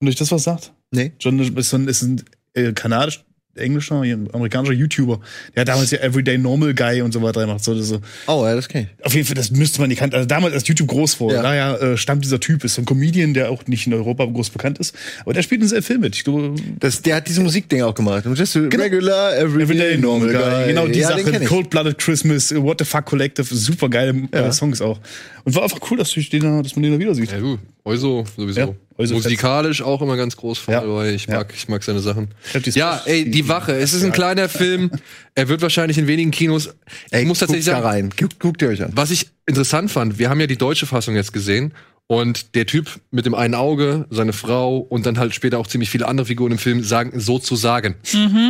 Und 0.00 0.08
euch 0.08 0.16
das 0.16 0.30
was 0.32 0.42
sagt? 0.44 0.72
Nee. 0.90 1.12
John 1.20 1.38
LeJoie 1.38 1.60
ist, 1.60 1.70
so 1.70 1.76
ein- 1.76 1.86
ist 1.88 2.02
ein 2.02 2.22
äh, 2.54 2.72
kanadisch, 2.72 3.24
englischer, 3.56 4.02
amerikanischer 4.32 4.72
YouTuber. 4.74 5.20
Der 5.54 5.62
hat 5.62 5.68
damals 5.68 5.90
ja 5.90 5.98
Everyday 6.00 6.38
Normal 6.38 6.74
Guy 6.74 7.02
und 7.02 7.12
so 7.12 7.22
weiter 7.22 7.40
gemacht. 7.42 7.62
So, 7.62 7.74
so. 7.80 8.00
Oh, 8.26 8.44
ja, 8.46 8.54
das 8.54 8.68
kenn 8.68 8.88
ich. 8.98 9.04
Auf 9.04 9.14
jeden 9.14 9.26
Fall, 9.26 9.34
das 9.34 9.50
müsste 9.50 9.80
man 9.80 9.88
nicht 9.88 9.98
kannten. 9.98 10.16
Also 10.16 10.26
damals, 10.26 10.54
als 10.54 10.66
YouTube 10.68 10.88
groß 10.88 11.20
war, 11.20 11.32
Ja. 11.32 11.42
daher 11.42 11.80
äh, 11.82 11.96
stammt 11.96 12.24
dieser 12.24 12.40
Typ, 12.40 12.64
ist 12.64 12.74
so 12.74 12.82
ein 12.82 12.84
Comedian, 12.84 13.34
der 13.34 13.50
auch 13.50 13.66
nicht 13.66 13.86
in 13.86 13.94
Europa 13.94 14.24
groß 14.24 14.50
bekannt 14.50 14.78
ist. 14.78 14.94
Aber 15.22 15.32
der 15.32 15.42
spielt 15.42 15.62
in 15.62 15.68
seinem 15.68 15.82
Film 15.82 16.00
mit. 16.00 16.16
Ich 16.16 16.24
glaube, 16.24 16.54
Das, 16.80 17.02
der 17.02 17.16
hat 17.16 17.28
diese 17.28 17.40
Musikding 17.40 17.82
auch 17.82 17.94
gemacht. 17.94 18.24
Just 18.34 18.56
a 18.56 18.60
regular, 18.60 19.36
everyday, 19.36 19.62
Everyday 19.64 19.98
Normal 19.98 20.32
Guy. 20.32 20.66
Genau, 20.68 20.86
die 20.86 20.98
ja, 21.00 21.08
Sache. 21.08 21.40
Cold 21.44 21.70
Blooded 21.70 21.98
Christmas, 21.98 22.54
What 22.54 22.78
the 22.80 22.84
Fuck 22.84 23.04
Collective, 23.06 23.54
super 23.54 23.88
geile 23.88 24.14
Ja. 24.32 24.46
äh, 24.48 24.52
Songs 24.52 24.80
auch. 24.80 24.98
Und 25.44 25.54
war 25.54 25.62
einfach 25.62 25.78
cool, 25.90 25.98
dass, 25.98 26.16
ich 26.16 26.30
den, 26.30 26.42
da- 26.42 26.62
dass 26.62 26.74
man 26.76 26.82
den 26.82 26.92
da 26.92 26.98
wieder 26.98 27.14
sieht. 27.14 27.30
Ja, 27.32 27.38
du, 27.38 27.58
Euso 27.84 28.24
sowieso. 28.36 28.60
Ja, 28.60 28.68
Euso 28.96 29.14
Musikalisch 29.14 29.82
auch 29.82 30.00
immer 30.00 30.16
ganz 30.16 30.36
groß 30.36 30.58
vorne 30.58 30.86
Ja. 30.86 31.04
Ich 31.14 31.26
Ja. 31.26 31.38
mag, 31.38 31.52
ich 31.54 31.68
mag 31.68 31.82
seine 31.82 32.00
Sachen. 32.00 32.28
glaub, 32.52 32.66
Ja, 32.74 33.02
ey, 33.04 33.30
die 33.30 33.46
Wache. 33.48 33.72
Es 33.76 33.92
ist 33.92 34.02
ein 34.04 34.12
kleiner 34.12 34.48
Film. 34.48 34.90
Er 35.34 35.48
wird 35.48 35.60
wahrscheinlich 35.60 35.98
in 35.98 36.06
wenigen 36.06 36.30
Kinos. 36.30 36.68
Ich 37.08 37.12
Ey, 37.12 37.24
muss 37.26 37.40
tatsächlich 37.40 37.66
guckt 37.66 37.76
da 37.76 37.82
sagen, 37.82 37.94
rein. 38.08 38.10
Guckt, 38.18 38.40
guckt 38.40 38.62
ihr 38.62 38.68
euch 38.68 38.82
an. 38.82 38.92
was 38.94 39.10
ich 39.10 39.26
interessant 39.46 39.90
fand, 39.90 40.18
wir 40.18 40.30
haben 40.30 40.40
ja 40.40 40.46
die 40.46 40.56
deutsche 40.56 40.86
Fassung 40.86 41.14
jetzt 41.14 41.32
gesehen. 41.32 41.74
Und 42.06 42.54
der 42.54 42.66
Typ 42.66 42.90
mit 43.10 43.24
dem 43.24 43.34
einen 43.34 43.54
Auge, 43.54 44.04
seine 44.10 44.34
Frau 44.34 44.76
und 44.76 45.06
dann 45.06 45.18
halt 45.18 45.34
später 45.34 45.58
auch 45.58 45.66
ziemlich 45.66 45.88
viele 45.88 46.06
andere 46.06 46.26
Figuren 46.26 46.52
im 46.52 46.58
Film 46.58 46.84
sagen 46.84 47.18
sozusagen 47.18 47.94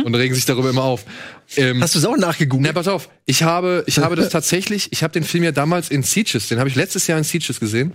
und 0.03 0.13
regen 0.13 0.35
sich 0.35 0.43
darüber 0.43 0.69
immer 0.69 0.83
auf. 0.83 1.05
Ähm, 1.55 1.81
Hast 1.81 1.95
du 1.95 1.99
es 1.99 2.05
auch 2.05 2.17
nachgegoogelt? 2.17 2.67
na, 2.67 2.73
pass 2.73 2.89
auf. 2.89 3.07
Ich 3.25 3.43
habe, 3.43 3.85
ich 3.87 3.99
habe 3.99 4.17
das 4.17 4.27
tatsächlich, 4.27 4.89
ich 4.91 5.03
habe 5.03 5.13
den 5.13 5.23
Film 5.23 5.45
ja 5.45 5.53
damals 5.53 5.89
in 5.89 6.03
Sieges, 6.03 6.49
den 6.49 6.59
habe 6.59 6.67
ich 6.67 6.75
letztes 6.75 7.07
Jahr 7.07 7.17
in 7.17 7.23
Sieges 7.23 7.61
gesehen 7.61 7.93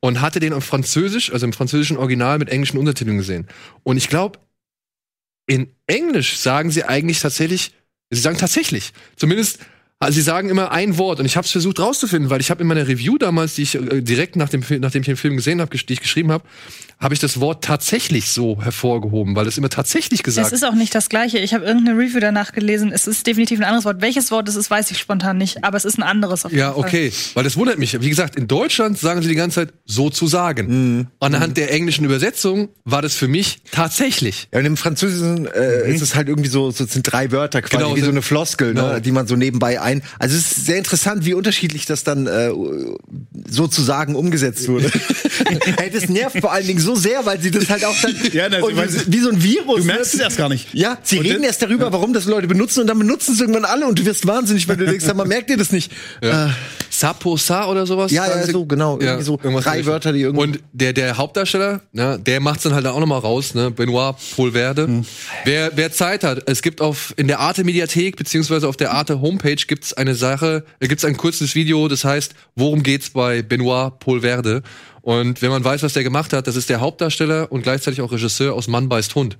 und 0.00 0.20
hatte 0.20 0.40
den 0.40 0.52
auf 0.52 0.64
Französisch, 0.64 1.32
also 1.32 1.46
im 1.46 1.52
französischen 1.52 1.96
Original 1.96 2.38
mit 2.38 2.48
englischen 2.48 2.78
Untertiteln 2.78 3.16
gesehen. 3.16 3.46
Und 3.82 3.96
ich 3.96 4.08
glaube, 4.08 4.38
in 5.46 5.72
Englisch 5.86 6.38
sagen 6.38 6.70
sie 6.70 6.84
eigentlich 6.84 7.20
tatsächlich, 7.20 7.72
sie 8.10 8.20
sagen 8.20 8.36
tatsächlich, 8.36 8.92
zumindest, 9.16 9.60
also 9.98 10.14
sie 10.16 10.22
sagen 10.22 10.50
immer 10.50 10.72
ein 10.72 10.98
Wort 10.98 11.20
und 11.20 11.26
ich 11.26 11.36
habe 11.36 11.46
es 11.46 11.50
versucht 11.52 11.80
rauszufinden, 11.80 12.28
weil 12.30 12.40
ich 12.40 12.50
habe 12.50 12.60
in 12.62 12.68
meiner 12.68 12.86
Review 12.86 13.16
damals, 13.16 13.54
die 13.54 13.62
ich 13.62 13.74
äh, 13.76 14.02
direkt 14.02 14.36
nach 14.36 14.48
dem, 14.50 14.62
Film- 14.62 14.82
nachdem 14.82 15.00
ich 15.02 15.06
den 15.06 15.16
Film 15.16 15.36
gesehen 15.36 15.60
habe, 15.60 15.70
die 15.74 15.92
ich 15.92 16.00
geschrieben 16.00 16.30
habe, 16.32 16.44
habe 16.98 17.12
ich 17.14 17.20
das 17.20 17.40
Wort 17.40 17.62
tatsächlich 17.64 18.28
so 18.30 18.62
hervorgehoben, 18.62 19.36
weil 19.36 19.46
es 19.46 19.58
immer 19.58 19.68
tatsächlich 19.68 20.22
gesagt 20.22 20.46
Es 20.46 20.52
ist 20.52 20.64
auch 20.64 20.74
nicht 20.74 20.94
das 20.94 21.08
Gleiche. 21.10 21.38
Ich 21.38 21.52
habe 21.54 21.64
irgendeine 21.64 21.98
Review 21.98 22.20
danach 22.20 22.52
gelesen. 22.52 22.90
Es 22.92 23.06
ist 23.06 23.26
definitiv 23.26 23.58
ein 23.60 23.64
anderes 23.64 23.84
Wort. 23.84 24.00
Welches 24.00 24.30
Wort 24.30 24.48
es 24.48 24.56
ist, 24.56 24.70
weiß 24.70 24.90
ich 24.90 24.98
spontan 24.98 25.36
nicht. 25.36 25.62
Aber 25.62 25.76
es 25.76 25.84
ist 25.84 25.98
ein 25.98 26.02
anderes 26.02 26.46
auf 26.46 26.52
jeden 26.52 26.60
Ja, 26.60 26.72
Fall. 26.72 26.84
okay. 26.84 27.12
Weil 27.34 27.44
das 27.44 27.56
wundert 27.58 27.78
mich. 27.78 28.00
Wie 28.00 28.08
gesagt, 28.08 28.36
in 28.36 28.48
Deutschland 28.48 28.98
sagen 28.98 29.20
sie 29.20 29.28
die 29.28 29.34
ganze 29.34 29.66
Zeit 29.66 29.74
sozusagen. 29.84 31.08
Anhand 31.20 31.56
der 31.56 31.70
englischen 31.72 32.04
Übersetzung 32.04 32.68
war 32.84 33.02
das 33.02 33.14
für 33.14 33.28
mich 33.28 33.58
tatsächlich. 33.72 34.48
Ja, 34.52 34.60
und 34.60 34.64
im 34.66 34.76
Französischen 34.78 35.46
äh, 35.46 35.92
ist 35.92 36.00
es 36.00 36.14
halt 36.14 36.28
irgendwie 36.28 36.48
so, 36.48 36.70
so 36.70 36.84
es 36.84 36.92
sind 36.92 37.02
drei 37.10 37.30
Wörter 37.32 37.60
quasi, 37.62 37.82
Genau, 37.82 37.96
wie 37.96 38.00
so 38.00 38.10
eine 38.10 38.22
Floskel, 38.22 38.68
genau. 38.74 38.94
ne, 38.94 39.00
die 39.02 39.12
man 39.12 39.26
so 39.26 39.36
nebenbei 39.36 39.80
ein. 39.86 40.02
Also 40.18 40.36
es 40.36 40.50
ist 40.52 40.66
sehr 40.66 40.76
interessant, 40.78 41.24
wie 41.24 41.32
unterschiedlich 41.34 41.86
das 41.86 42.04
dann 42.04 42.26
äh, 42.26 42.50
sozusagen 43.48 44.14
umgesetzt 44.14 44.68
wurde. 44.68 44.90
hey, 45.78 45.90
das 45.90 46.08
nervt 46.08 46.40
vor 46.40 46.52
allen 46.52 46.66
Dingen 46.66 46.80
so 46.80 46.94
sehr, 46.94 47.24
weil 47.24 47.40
sie 47.40 47.50
das 47.50 47.70
halt 47.70 47.84
auch 47.84 47.94
dann 48.02 48.14
Ja, 48.32 48.48
na, 48.50 48.62
und 48.62 48.76
weil- 48.76 48.88
wie, 49.06 49.20
so 49.20 49.30
ein 49.30 49.42
Virus. 49.42 49.80
Du 49.80 49.84
merkst 49.86 50.14
ne? 50.14 50.18
es 50.18 50.24
erst 50.24 50.36
gar 50.38 50.48
nicht. 50.48 50.68
Ja, 50.74 50.98
sie 51.02 51.18
Und 51.18 51.24
reden 51.24 51.34
dann- 51.36 51.44
erst 51.44 51.62
darüber, 51.62 51.92
warum 51.92 52.12
das 52.12 52.26
Leute 52.26 52.46
benutzen 52.46 52.80
und 52.80 52.86
dann 52.88 52.98
benutzen 52.98 53.34
es 53.34 53.40
irgendwann 53.40 53.64
alle 53.64 53.86
und 53.86 53.98
du 53.98 54.04
wirst 54.04 54.26
wahnsinnig, 54.26 54.68
weil 54.68 54.76
du 54.76 54.86
denkst, 54.86 55.06
mal, 55.14 55.26
merkt 55.26 55.50
ihr 55.50 55.56
das 55.56 55.72
nicht? 55.72 55.92
Ja. 56.22 56.48
Äh, 56.48 56.50
Saposa 56.90 57.66
oder 57.68 57.86
sowas? 57.86 58.10
Ja, 58.10 58.26
ja, 58.26 58.46
so, 58.46 58.64
genau. 58.64 58.98
Irgendwie 58.98 59.22
so 59.24 59.32
irgendwas 59.34 59.64
drei 59.64 59.84
Wörter, 59.86 60.12
die 60.12 60.20
irgendwie- 60.22 60.42
Und 60.44 60.60
der, 60.72 60.92
der 60.92 61.16
Hauptdarsteller, 61.16 61.80
ne, 61.92 62.18
der 62.24 62.40
macht's 62.40 62.62
dann 62.64 62.74
halt 62.74 62.86
auch 62.86 62.98
nochmal 63.00 63.18
raus, 63.20 63.54
ne? 63.54 63.70
Benoit 63.70 64.14
Polverde. 64.34 64.86
Hm. 64.86 65.04
Wer, 65.44 65.72
wer 65.74 65.92
Zeit 65.92 66.24
hat, 66.24 66.48
es 66.48 66.62
gibt 66.62 66.80
auf 66.80 67.12
in 67.16 67.28
der 67.28 67.40
Arte 67.40 67.64
Mediathek 67.64 68.16
beziehungsweise 68.16 68.66
auf 68.68 68.76
der 68.76 68.92
Arte 68.92 69.20
Homepage 69.20 69.56
gibt's 69.76 69.92
eine 69.92 70.14
Sache, 70.14 70.64
äh, 70.80 70.88
gibt's 70.88 71.04
ein 71.04 71.18
kurzes 71.18 71.54
Video, 71.54 71.86
das 71.86 72.02
heißt, 72.02 72.34
worum 72.54 72.82
geht's 72.82 73.10
bei 73.10 73.42
Benoit 73.42 73.98
Polverde? 73.98 74.62
Und 75.02 75.42
wenn 75.42 75.50
man 75.50 75.62
weiß, 75.62 75.82
was 75.82 75.92
der 75.92 76.02
gemacht 76.02 76.32
hat, 76.32 76.46
das 76.46 76.56
ist 76.56 76.70
der 76.70 76.80
Hauptdarsteller 76.80 77.52
und 77.52 77.60
gleichzeitig 77.60 78.00
auch 78.00 78.10
Regisseur 78.10 78.54
aus 78.54 78.68
Mann 78.68 78.88
beißt 78.88 79.14
Hund. 79.14 79.36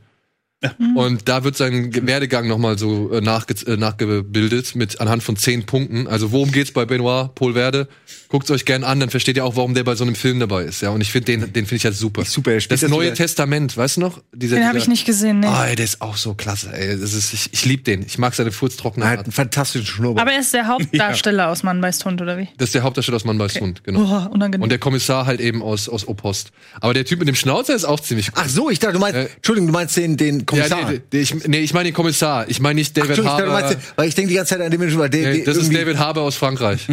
Und 0.94 1.28
da 1.28 1.44
wird 1.44 1.54
sein 1.56 1.92
Werdegang 2.06 2.48
nochmal 2.48 2.78
so 2.78 3.12
äh, 3.12 3.20
nachge 3.20 3.54
äh, 3.70 3.76
nachgebildet 3.76 4.74
mit 4.74 5.00
anhand 5.02 5.22
von 5.22 5.36
zehn 5.36 5.66
Punkten. 5.66 6.06
Also 6.08 6.32
worum 6.32 6.50
geht's 6.50 6.72
bei 6.72 6.86
Benoit 6.86 7.34
Polverde? 7.34 7.88
Guckt's 8.28 8.50
euch 8.50 8.64
gern 8.64 8.82
an, 8.82 8.98
dann 8.98 9.10
versteht 9.10 9.36
ihr 9.36 9.44
auch, 9.44 9.54
warum 9.54 9.74
der 9.74 9.84
bei 9.84 9.94
so 9.94 10.02
einem 10.02 10.14
Film 10.16 10.40
dabei 10.40 10.64
ist. 10.64 10.80
Ja, 10.80 10.90
und 10.90 11.00
ich 11.02 11.12
finde 11.12 11.26
den, 11.26 11.40
den 11.52 11.66
finde 11.66 11.76
ich 11.76 11.84
halt 11.84 11.94
super. 11.94 12.24
super, 12.24 12.52
er 12.54 12.60
spielt 12.60 12.72
Das 12.72 12.80
das 12.80 12.90
Neue 12.90 13.06
wieder- 13.06 13.14
Testament, 13.14 13.76
weißt 13.76 13.98
du 13.98 14.00
noch? 14.00 14.20
Dieser, 14.34 14.56
Den 14.56 14.66
habe 14.66 14.78
ich 14.78 14.88
nicht 14.88 15.04
gesehen, 15.06 15.40
nee. 15.40 15.46
Ah, 15.46 15.66
ey, 15.66 15.76
der 15.76 15.84
ist 15.84 16.00
auch 16.00 16.16
so 16.16 16.34
klasse. 16.34 16.72
Ey, 16.72 16.98
das 16.98 17.12
ist, 17.12 17.32
ich, 17.34 17.52
ich 17.52 17.64
liebe 17.66 17.82
den. 17.84 18.02
Ich 18.04 18.18
mag 18.18 18.34
seine 18.34 18.50
furztrockene 18.50 19.04
er 19.04 19.10
hat 19.12 19.18
Art. 19.18 19.26
einen 19.26 19.32
fantastischen 19.32 19.86
Schnurrbart. 19.86 20.22
Aber 20.26 20.32
er 20.34 20.40
ist 20.40 20.52
der 20.54 20.66
Hauptdarsteller 20.66 21.48
aus 21.50 21.62
Mann 21.62 21.80
beißt 21.80 22.04
Hund, 22.04 22.20
oder 22.20 22.36
wie? 22.38 22.48
Das 22.56 22.70
ist 22.70 22.74
der 22.74 22.82
Hauptdarsteller 22.82 23.16
aus 23.16 23.24
Mann 23.24 23.38
beißt 23.38 23.60
Hund, 23.60 23.84
genau. 23.84 24.00
Oh, 24.00 24.34
unangenehm. 24.34 24.62
Und 24.62 24.70
der 24.70 24.78
Kommissar 24.78 25.26
halt 25.26 25.40
eben 25.40 25.62
aus, 25.62 25.88
aus 25.88 26.08
Opost. 26.08 26.50
Aber 26.80 26.94
der 26.94 27.04
Typ 27.04 27.20
mit 27.20 27.28
dem 27.28 27.36
Schnauzer 27.36 27.74
ist 27.76 27.84
auch 27.84 28.00
ziemlich 28.00 28.28
cool. 28.30 28.42
Ach 28.44 28.48
so, 28.48 28.70
ich 28.70 28.78
dachte, 28.80 28.94
du 28.94 28.98
meinst, 29.00 29.16
Äh, 29.18 29.28
Entschuldigung, 29.36 29.68
du 29.68 29.72
meinst 29.72 29.96
den, 29.96 30.16
den 30.16 30.45
Ja, 30.52 30.68
Kommissar. 30.68 30.90
nee, 30.92 31.00
nee, 31.12 31.20
ich, 31.20 31.34
nee, 31.46 31.58
ich 31.58 31.74
meine 31.74 31.84
den 31.88 31.94
Kommissar. 31.94 32.48
Ich 32.48 32.60
meine 32.60 32.76
nicht 32.76 32.98
Ach, 32.98 33.02
David 33.02 33.18
du 33.18 33.24
Harbour. 33.24 33.46
meinst, 33.52 33.78
weil 33.96 34.08
ich 34.08 34.14
denke 34.14 34.28
die 34.28 34.36
ganze 34.36 34.54
Zeit 34.54 34.64
an 34.64 34.70
den 34.70 34.80
Menschen, 34.80 34.98
weil 34.98 35.10
der, 35.10 35.32
Nee, 35.32 35.42
das 35.44 35.56
ist 35.56 35.72
David 35.72 35.98
Harbour 35.98 36.22
aus 36.22 36.36
Frankreich. 36.36 36.86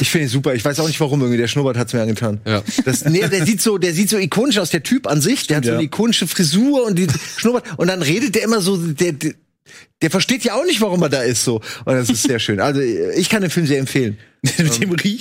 Ich 0.00 0.10
finde 0.10 0.26
ihn 0.26 0.30
super. 0.30 0.54
Ich 0.54 0.64
weiß 0.64 0.78
auch 0.80 0.86
nicht 0.86 1.00
warum 1.00 1.20
irgendwie. 1.20 1.38
Der 1.38 1.48
Schnurrbart 1.48 1.76
hat's 1.76 1.92
mir 1.92 2.02
angetan. 2.02 2.40
Ja. 2.46 2.62
Das, 2.84 3.04
nee, 3.04 3.26
der 3.26 3.44
sieht 3.44 3.60
so, 3.60 3.78
der 3.78 3.92
sieht 3.92 4.10
so 4.10 4.18
ikonisch 4.18 4.58
aus. 4.58 4.70
Der 4.70 4.82
Typ 4.82 5.06
an 5.06 5.20
sich, 5.20 5.46
der 5.46 5.58
hat 5.58 5.64
so 5.64 5.70
ja. 5.70 5.76
eine 5.76 5.84
ikonische 5.84 6.26
Frisur 6.26 6.86
und 6.86 6.98
die 6.98 7.06
Schnurrbart. 7.36 7.64
Und 7.76 7.88
dann 7.88 8.02
redet 8.02 8.34
der 8.34 8.42
immer 8.42 8.60
so, 8.60 8.76
der, 8.76 9.12
der, 9.12 9.34
der 10.02 10.10
versteht 10.10 10.44
ja 10.44 10.54
auch 10.54 10.64
nicht, 10.64 10.80
warum 10.80 11.02
er 11.02 11.08
da 11.08 11.22
ist 11.22 11.44
so. 11.44 11.56
Und 11.84 11.94
das 11.94 12.08
ist 12.08 12.22
sehr 12.22 12.38
schön. 12.38 12.60
Also 12.60 12.80
ich 12.80 13.28
kann 13.28 13.42
den 13.42 13.50
Film 13.50 13.66
sehr 13.66 13.78
empfehlen. 13.78 14.18
Mit 14.42 14.82
dem 14.82 14.92
Rie. 14.92 15.20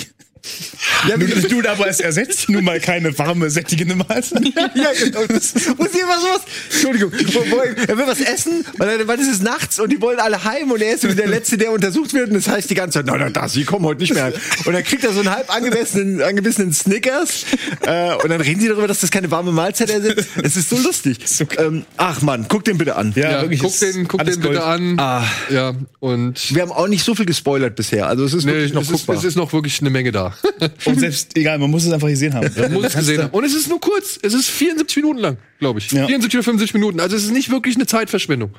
Ja, 1.07 1.17
du, 1.17 1.25
du 1.27 1.69
aber 1.69 1.87
es 1.87 1.99
ersetzt 1.99 2.49
nun 2.49 2.63
mal 2.63 2.79
keine 2.79 3.17
warme, 3.17 3.49
sättigende 3.49 3.95
Mahlzeit. 3.95 4.43
ja, 4.75 4.91
genau. 4.97 5.25
Das 5.27 5.53
muss 5.77 5.89
ich 5.93 6.01
immer 6.01 6.19
sowas. 6.19 6.41
Entschuldigung. 6.71 7.11
Wo, 7.11 7.39
wo, 7.51 7.57
er 7.59 7.97
will 7.97 8.07
was 8.07 8.21
essen, 8.21 8.65
weil, 8.77 9.07
weil 9.07 9.19
es 9.19 9.27
ist 9.27 9.43
nachts 9.43 9.79
und 9.79 9.91
die 9.91 10.01
wollen 10.01 10.19
alle 10.19 10.43
heim 10.43 10.71
und 10.71 10.81
er 10.81 10.95
ist 10.95 11.03
der 11.03 11.27
Letzte, 11.27 11.57
der 11.57 11.71
untersucht 11.71 12.13
wird. 12.13 12.29
Und 12.29 12.35
das 12.35 12.47
heißt 12.47 12.69
die 12.69 12.75
ganze 12.75 12.99
Zeit, 12.99 13.05
nein, 13.05 13.19
nein, 13.19 13.33
da, 13.33 13.47
sie 13.47 13.63
kommen 13.63 13.85
heute 13.85 14.01
nicht 14.01 14.13
mehr. 14.13 14.33
Und 14.65 14.73
dann 14.73 14.83
kriegt 14.83 15.03
er 15.03 15.13
so 15.13 15.19
einen 15.19 15.31
halb 15.31 15.53
angebissenen, 15.53 16.21
angebissenen 16.21 16.73
Snickers. 16.73 17.45
Äh, 17.81 18.15
und 18.15 18.29
dann 18.29 18.41
reden 18.41 18.59
sie 18.59 18.67
darüber, 18.67 18.87
dass 18.87 18.99
das 18.99 19.11
keine 19.11 19.31
warme 19.31 19.51
Mahlzeit 19.51 19.89
ersetzt. 19.89 20.27
Es 20.43 20.57
ist 20.57 20.69
so 20.69 20.77
lustig. 20.77 21.19
ähm, 21.57 21.85
ach 21.97 22.21
Mann, 22.21 22.45
guck 22.47 22.65
den 22.65 22.77
bitte 22.77 22.95
an. 22.95 23.13
Ja, 23.15 23.41
wirklich, 23.41 23.61
guck 23.61 23.77
den, 23.79 24.07
guck 24.07 24.19
den 24.23 24.35
bitte 24.35 24.41
Gold. 24.41 24.59
an. 24.59 24.99
Ah. 24.99 25.23
Ja, 25.49 25.73
und 25.99 26.53
Wir 26.53 26.61
haben 26.61 26.71
auch 26.71 26.87
nicht 26.87 27.03
so 27.03 27.15
viel 27.15 27.25
gespoilert 27.25 27.75
bisher. 27.75 28.07
Also 28.07 28.25
es 28.25 28.33
ist 28.33 28.45
nee, 28.45 28.53
wirklich 28.53 28.73
noch 28.73 28.81
es, 28.81 28.91
ist, 28.91 29.09
es 29.09 29.23
ist 29.23 29.35
noch 29.35 29.53
wirklich 29.53 29.79
eine 29.81 29.89
Menge 29.89 30.11
da. 30.11 30.28
Und 30.85 30.99
selbst, 30.99 31.35
egal, 31.38 31.57
man 31.57 31.69
muss 31.69 31.85
es 31.85 31.91
einfach 31.91 32.07
gesehen 32.07 32.34
haben. 32.34 32.49
Man 32.57 32.73
muss 32.73 32.85
es 32.85 32.95
gesehen 32.95 33.23
haben. 33.23 33.31
Und 33.31 33.43
es 33.43 33.53
ist 33.53 33.69
nur 33.69 33.80
kurz. 33.80 34.19
Es 34.22 34.34
ist 34.34 34.49
74 34.49 34.97
Minuten 34.97 35.19
lang, 35.19 35.38
glaube 35.60 35.80
ich. 35.80 35.91
Ja. 35.91 36.06
74 36.07 36.38
oder 36.38 36.43
75 36.43 36.73
Minuten. 36.73 36.99
Also 36.99 37.15
es 37.15 37.23
ist 37.23 37.31
nicht 37.31 37.49
wirklich 37.49 37.76
eine 37.76 37.85
Zeitverschwendung. 37.85 38.51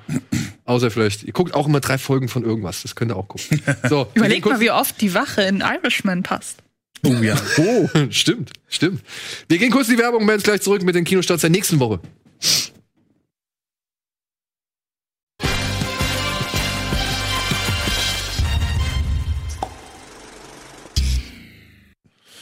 Außer 0.65 0.91
vielleicht, 0.91 1.25
ihr 1.25 1.33
guckt 1.33 1.55
auch 1.55 1.67
immer 1.67 1.81
drei 1.81 1.99
Folgen 1.99 2.29
von 2.29 2.45
irgendwas. 2.45 2.83
Das 2.83 2.95
könnt 2.95 3.11
ihr 3.11 3.17
auch 3.17 3.29
gucken. 3.29 3.61
So, 3.89 4.07
Überleg 4.15 4.45
mal, 4.45 4.61
wie 4.61 4.71
oft 4.71 5.01
die 5.01 5.15
Wache 5.15 5.43
in 5.43 5.63
Irishman 5.63 6.23
passt. 6.23 6.59
Oh 7.05 7.13
ja. 7.15 7.35
Oh, 7.59 7.89
stimmt, 8.11 8.53
stimmt. 8.69 9.03
Wir 9.49 9.59
gehen 9.59 9.71
kurz 9.71 9.89
in 9.89 9.97
die 9.97 10.03
Werbung 10.03 10.21
und 10.21 10.27
melden 10.27 10.41
uns 10.41 10.45
gleich 10.45 10.61
zurück 10.61 10.83
mit 10.83 10.95
den 10.95 11.05
Kinostarts 11.05 11.41
der 11.41 11.51
nächsten 11.51 11.81
Woche. 11.81 12.01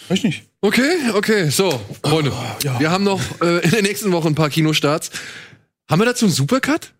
Weiß 0.08 0.18
ich 0.18 0.24
nicht. 0.24 0.42
Okay, 0.62 1.10
okay, 1.14 1.50
so, 1.50 1.80
Freunde. 2.02 2.32
Wir 2.78 2.90
haben 2.90 3.04
noch 3.04 3.20
äh, 3.42 3.58
in 3.64 3.70
der 3.70 3.82
nächsten 3.82 4.10
Woche 4.10 4.28
ein 4.28 4.34
paar 4.34 4.48
Kinostarts. 4.48 5.10
Haben 5.90 6.00
wir 6.00 6.06
dazu 6.06 6.24
einen 6.24 6.32
Supercut? 6.34 6.92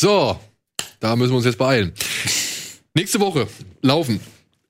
So, 0.00 0.38
da 1.00 1.16
müssen 1.16 1.32
wir 1.32 1.38
uns 1.38 1.44
jetzt 1.44 1.58
beeilen. 1.58 1.92
Nächste 2.94 3.18
Woche 3.18 3.48
laufen 3.82 4.20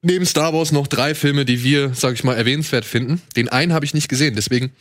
neben 0.01 0.25
Star 0.25 0.55
Wars 0.55 0.73
noch 0.73 0.87
drei 0.87 1.15
Filme, 1.15 1.45
die 1.45 1.63
wir, 1.63 1.93
sag 1.93 2.15
ich 2.15 2.25
mal, 2.25 2.35
erwähnenswert 2.35 2.87
finden. 2.87 3.21
Den 3.37 3.51
einen 3.51 3.75
habe 3.75 3.85
ich 3.85 3.93
nicht 3.93 4.09
gesehen, 4.09 4.37
deswegen 4.37 4.73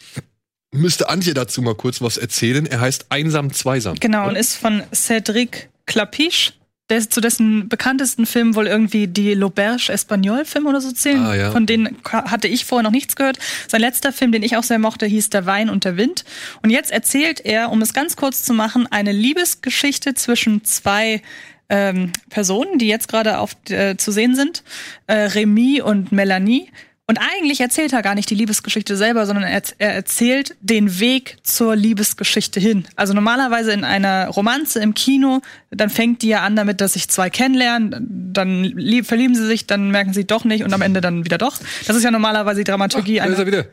müsste 0.72 1.10
Antje 1.10 1.34
dazu 1.34 1.62
mal 1.62 1.76
kurz 1.76 2.00
was 2.00 2.16
erzählen. 2.16 2.66
Er 2.66 2.80
heißt 2.80 3.08
Einsam 3.10 3.52
Zweisam. 3.52 3.96
Genau, 4.00 4.26
und 4.30 4.38
ist 4.38 4.56
von 4.56 4.84
Cédric 4.94 5.68
Clapiche, 5.86 6.54
der 6.90 7.00
ist 7.00 7.14
zu 7.14 7.20
dessen 7.20 7.68
bekanntesten 7.68 8.26
Film 8.26 8.56
wohl 8.56 8.68
irgendwie 8.68 9.08
die 9.08 9.36
L'Auberge 9.36 9.92
Espagnol 9.92 10.46
Film 10.46 10.68
oder 10.68 10.80
so 10.80 10.92
zählen. 10.92 11.26
Ah, 11.26 11.36
ja. 11.36 11.52
Von 11.52 11.66
denen 11.66 11.98
hatte 12.04 12.48
ich 12.48 12.66
vorher 12.66 12.84
noch 12.84 12.92
nichts 12.92 13.16
gehört. 13.16 13.40
Sein 13.68 13.82
letzter 13.82 14.14
Film, 14.14 14.32
den 14.32 14.44
ich 14.44 14.56
auch 14.56 14.64
sehr 14.64 14.80
mochte, 14.80 15.06
hieß 15.06 15.30
Der 15.30 15.46
Wein 15.46 15.70
und 15.70 15.84
der 15.84 15.98
Wind. 15.98 16.24
Und 16.64 16.70
jetzt 16.70 16.92
erzählt 16.92 17.42
er, 17.44 17.72
um 17.72 17.82
es 17.82 17.94
ganz 17.94 18.16
kurz 18.16 18.44
zu 18.44 18.54
machen, 18.54 18.88
eine 18.90 19.12
Liebesgeschichte 19.12 20.14
zwischen 20.14 20.64
zwei 20.64 21.22
ähm, 21.70 22.14
Personen, 22.30 22.78
die 22.80 22.88
jetzt 22.88 23.10
gerade 23.10 23.40
auf 23.40 23.52
äh, 23.70 23.98
zu 23.98 24.12
sehen 24.12 24.36
sind, 24.36 24.64
äh, 25.08 25.14
Remy 25.14 25.82
und 25.82 26.14
Melanie. 26.14 26.70
Und 27.10 27.20
eigentlich 27.20 27.62
erzählt 27.62 27.94
er 27.94 28.02
gar 28.02 28.16
nicht 28.16 28.30
die 28.30 28.36
Liebesgeschichte 28.36 28.98
selber, 28.98 29.26
sondern 29.26 29.46
er, 29.46 29.62
er 29.78 29.94
erzählt 29.94 30.58
den 30.60 31.00
Weg 31.00 31.38
zur 31.42 31.74
Liebesgeschichte 31.74 32.60
hin. 32.60 32.86
Also 32.98 33.14
normalerweise 33.14 33.72
in 33.72 33.86
einer 33.86 34.28
Romanze 34.28 34.82
im 34.82 34.94
Kino, 34.94 35.42
dann 35.72 35.90
fängt 35.90 36.22
die 36.22 36.28
ja 36.28 36.42
an 36.42 36.58
damit, 36.58 36.82
dass 36.82 36.94
sich 36.94 37.08
zwei 37.08 37.30
kennenlernen, 37.30 38.32
dann 38.34 38.66
lieb, 38.66 39.06
verlieben 39.06 39.36
sie 39.36 39.48
sich, 39.48 39.66
dann 39.66 39.90
merken 39.90 40.12
sie 40.12 40.28
doch 40.28 40.44
nicht 40.44 40.66
und 40.66 40.74
am 40.74 40.82
Ende 40.82 41.00
dann 41.00 41.24
wieder 41.24 41.38
doch. 41.38 41.58
Das 41.86 41.96
ist 41.96 42.04
ja 42.04 42.12
normalerweise 42.12 42.60
die 42.60 42.70
Dramaturgie 42.70 43.18
Da 43.20 43.26
ist 43.26 43.40
er 43.40 43.48
wieder. 43.48 43.66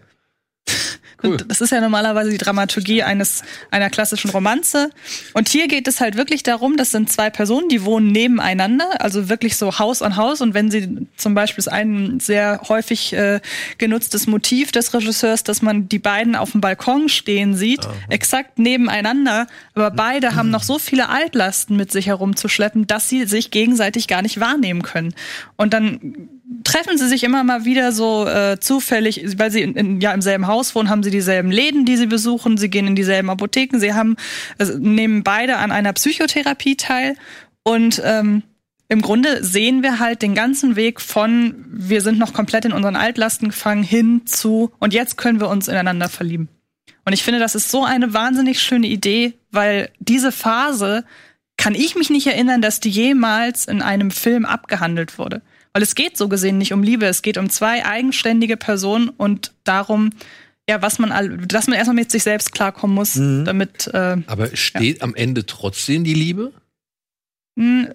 Und 1.25 1.51
das 1.51 1.61
ist 1.61 1.71
ja 1.71 1.81
normalerweise 1.81 2.31
die 2.31 2.39
Dramaturgie 2.39 3.03
eines 3.03 3.43
einer 3.71 3.91
klassischen 3.91 4.31
Romanze. 4.31 4.91
Und 5.33 5.49
hier 5.49 5.67
geht 5.69 5.89
es 5.89 6.01
halt 6.01 6.17
wirklich 6.17 6.43
darum, 6.43 6.77
das 6.77 6.91
sind 6.91 7.11
zwei 7.11 7.31
Personen, 7.31 7.69
die 7.69 7.85
wohnen 7.85 8.13
nebeneinander, 8.13 9.01
also 9.01 9.29
wirklich 9.29 9.57
so 9.57 9.79
Haus 9.79 10.03
an 10.03 10.17
Haus. 10.17 10.41
Und 10.41 10.55
wenn 10.55 10.71
sie 10.71 11.09
zum 11.17 11.35
Beispiel 11.35 11.65
ist 11.65 11.69
ein 11.69 12.21
sehr 12.21 12.61
häufig 12.69 13.13
äh, 13.13 13.41
genutztes 13.79 14.27
Motiv 14.27 14.73
des 14.73 14.93
Regisseurs, 14.93 15.45
dass 15.45 15.63
man 15.63 15.89
die 15.89 15.99
beiden 15.99 16.37
auf 16.37 16.53
dem 16.53 16.61
Balkon 16.61 17.09
stehen 17.09 17.55
sieht, 17.55 17.81
exakt 18.09 18.59
nebeneinander, 18.59 19.47
aber 19.75 19.91
beide 19.91 20.35
haben 20.35 20.51
noch 20.51 20.63
so 20.63 20.79
viele 20.79 21.09
Altlasten 21.09 21.77
mit 21.77 21.91
sich 21.91 22.07
herumzuschleppen, 22.07 22.87
dass 22.87 23.09
sie 23.09 23.25
sich 23.25 23.51
gegenseitig 23.51 24.09
gar 24.09 24.23
nicht 24.23 24.41
wahrnehmen 24.41 24.83
können. 24.83 25.15
Und 25.57 25.73
dann 25.73 26.29
treffen 26.62 26.98
sie 26.98 27.09
sich 27.09 27.24
immer 27.24 27.43
mal 27.44 27.64
wieder 27.64 27.93
so 27.93 28.26
äh, 28.26 28.59
zufällig, 28.60 29.39
weil 29.39 29.51
sie 29.51 29.62
in, 29.62 29.74
in, 29.74 30.01
ja 30.01 30.12
im 30.12 30.22
selben 30.22 30.47
Haus 30.47 30.74
wohnen, 30.74 30.89
haben 30.89 31.02
sie 31.02 31.10
dieselben 31.10 31.51
Läden, 31.51 31.85
die 31.85 31.97
sie 31.97 32.06
besuchen, 32.06 32.56
sie 32.56 32.70
gehen 32.70 32.86
in 32.86 32.97
dieselben 32.97 33.31
Apotheken, 33.31 33.78
sie 33.78 33.94
haben 33.94 34.16
also 34.59 34.78
nehmen 34.78 35.22
beide 35.22 35.56
an 35.56 35.72
einer 35.72 35.93
Psychotherapie 35.93 36.76
teil 36.76 37.16
und 37.62 38.01
ähm, 38.05 38.43
im 38.89 39.01
Grunde 39.01 39.43
sehen 39.43 39.82
wir 39.82 39.98
halt 39.98 40.22
den 40.22 40.35
ganzen 40.35 40.76
Weg 40.76 41.01
von 41.01 41.64
wir 41.68 42.01
sind 42.01 42.18
noch 42.18 42.32
komplett 42.35 42.64
in 42.64 42.72
unseren 42.72 42.97
Altlasten 42.97 43.48
gefangen 43.48 43.82
hin 43.82 44.26
zu 44.26 44.70
und 44.78 44.93
jetzt 44.93 45.16
können 45.16 45.40
wir 45.40 45.48
uns 45.48 45.68
ineinander 45.68 46.09
verlieben. 46.09 46.48
Und 47.05 47.12
ich 47.12 47.22
finde, 47.22 47.40
das 47.40 47.55
ist 47.55 47.70
so 47.70 47.85
eine 47.85 48.14
wahnsinnig 48.14 48.60
schöne 48.60 48.86
Idee, 48.86 49.35
weil 49.51 49.90
diese 49.98 50.32
Phase 50.32 51.05
kann 51.56 51.74
ich 51.74 51.94
mich 51.94 52.10
nicht 52.10 52.26
erinnern, 52.26 52.62
dass 52.62 52.81
die 52.81 52.90
jemals 52.90 53.66
in 53.66 53.82
einem 53.82 54.10
Film 54.10 54.44
abgehandelt 54.44 55.18
wurde. 55.18 55.43
Weil 55.75 55.83
es 55.83 55.95
geht 55.97 56.17
so 56.17 56.29
gesehen 56.29 56.57
nicht 56.57 56.73
um 56.73 56.83
Liebe, 56.85 57.07
es 57.07 57.21
geht 57.23 57.37
um 57.37 57.51
zwei 57.51 57.85
eigenständige 57.85 58.57
Personen 58.57 59.09
und 59.09 59.53
darum, 59.65 60.11
ja, 60.71 60.81
was 60.81 60.99
man, 61.01 61.11
all- 61.13 61.37
dass 61.39 61.67
man 61.67 61.77
erstmal 61.77 61.97
mit 61.97 62.11
sich 62.13 62.23
selbst 62.23 62.53
klarkommen 62.53 62.95
muss, 62.95 63.15
damit. 63.15 63.89
Äh, 63.89 64.19
Aber 64.27 64.55
steht 64.57 65.03
am 65.03 65.15
Ende 65.17 65.45
trotzdem 65.47 66.05
die 66.05 66.15
Liebe? 66.15 66.53
mh, 67.57 67.89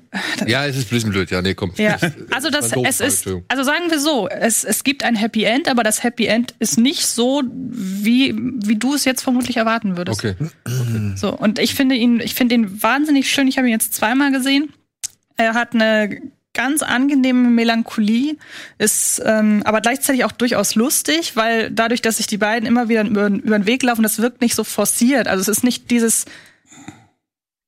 Ja, 0.46 0.66
es 0.66 0.76
ist 0.78 0.88
ein 0.88 0.90
bisschen 0.96 1.10
blöd. 1.12 1.32
Ja, 1.32 1.42
nee, 1.42 1.54
komm. 1.54 1.72
Ja, 1.78 1.98
also 2.32 2.50
das, 2.50 2.72
es 2.86 3.00
ist, 3.00 3.28
also 3.48 3.64
sagen 3.64 3.90
wir 3.90 4.00
so, 4.00 4.28
es, 4.30 4.64
es 4.66 4.84
gibt 4.84 5.04
ein 5.04 5.16
Happy 5.16 5.44
End, 5.46 5.68
aber 5.70 5.84
das 5.84 6.04
Happy 6.04 6.26
End 6.28 6.54
ist 6.60 6.78
nicht 6.78 7.06
so, 7.08 7.44
wie, 7.50 8.36
wie 8.38 8.76
du 8.76 8.94
es 8.94 9.06
jetzt 9.06 9.22
vermutlich 9.22 9.56
erwarten 9.58 9.96
würdest. 9.98 10.20
Okay. 10.24 10.36
So, 11.16 11.34
und 11.36 11.60
ich 11.60 11.76
finde 11.76 11.96
ihn, 11.96 12.20
ich 12.20 12.36
finde 12.36 12.56
ihn 12.56 12.84
wahnsinnig 12.84 13.30
schön. 13.32 13.48
Ich 13.48 13.58
habe 13.58 13.68
ihn 13.68 13.74
jetzt 13.74 13.94
zweimal 13.94 14.32
gesehen. 14.34 14.74
Er 15.38 15.54
hat 15.56 15.74
eine 15.74 16.22
ganz 16.54 16.82
angenehme 16.82 17.50
Melancholie, 17.50 18.36
ist 18.78 19.22
ähm, 19.26 19.62
aber 19.66 19.82
gleichzeitig 19.82 20.26
auch 20.26 20.32
durchaus 20.32 20.76
lustig, 20.76 21.36
weil 21.36 21.70
dadurch, 21.72 22.02
dass 22.02 22.18
sich 22.18 22.28
die 22.28 22.38
beiden 22.38 22.68
immer 22.68 22.90
wieder 22.90 23.06
über, 23.06 23.28
über 23.28 23.60
den 23.60 23.68
Weg 23.68 23.84
laufen, 23.84 24.04
das 24.04 24.22
wirkt 24.22 24.42
nicht 24.42 24.56
so 24.56 24.64
forciert. 24.64 25.28
Also 25.28 25.42
es 25.42 25.48
ist 25.48 25.64
nicht 25.64 25.92
dieses 25.92 26.26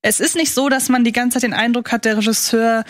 es 0.01 0.19
ist 0.19 0.35
nicht 0.35 0.53
so, 0.53 0.67
dass 0.67 0.89
man 0.89 1.03
die 1.03 1.11
ganze 1.11 1.35
Zeit 1.35 1.43
den 1.43 1.53
Eindruck 1.53 1.91
hat, 1.91 2.05
der 2.05 2.17
Regisseur 2.17 2.83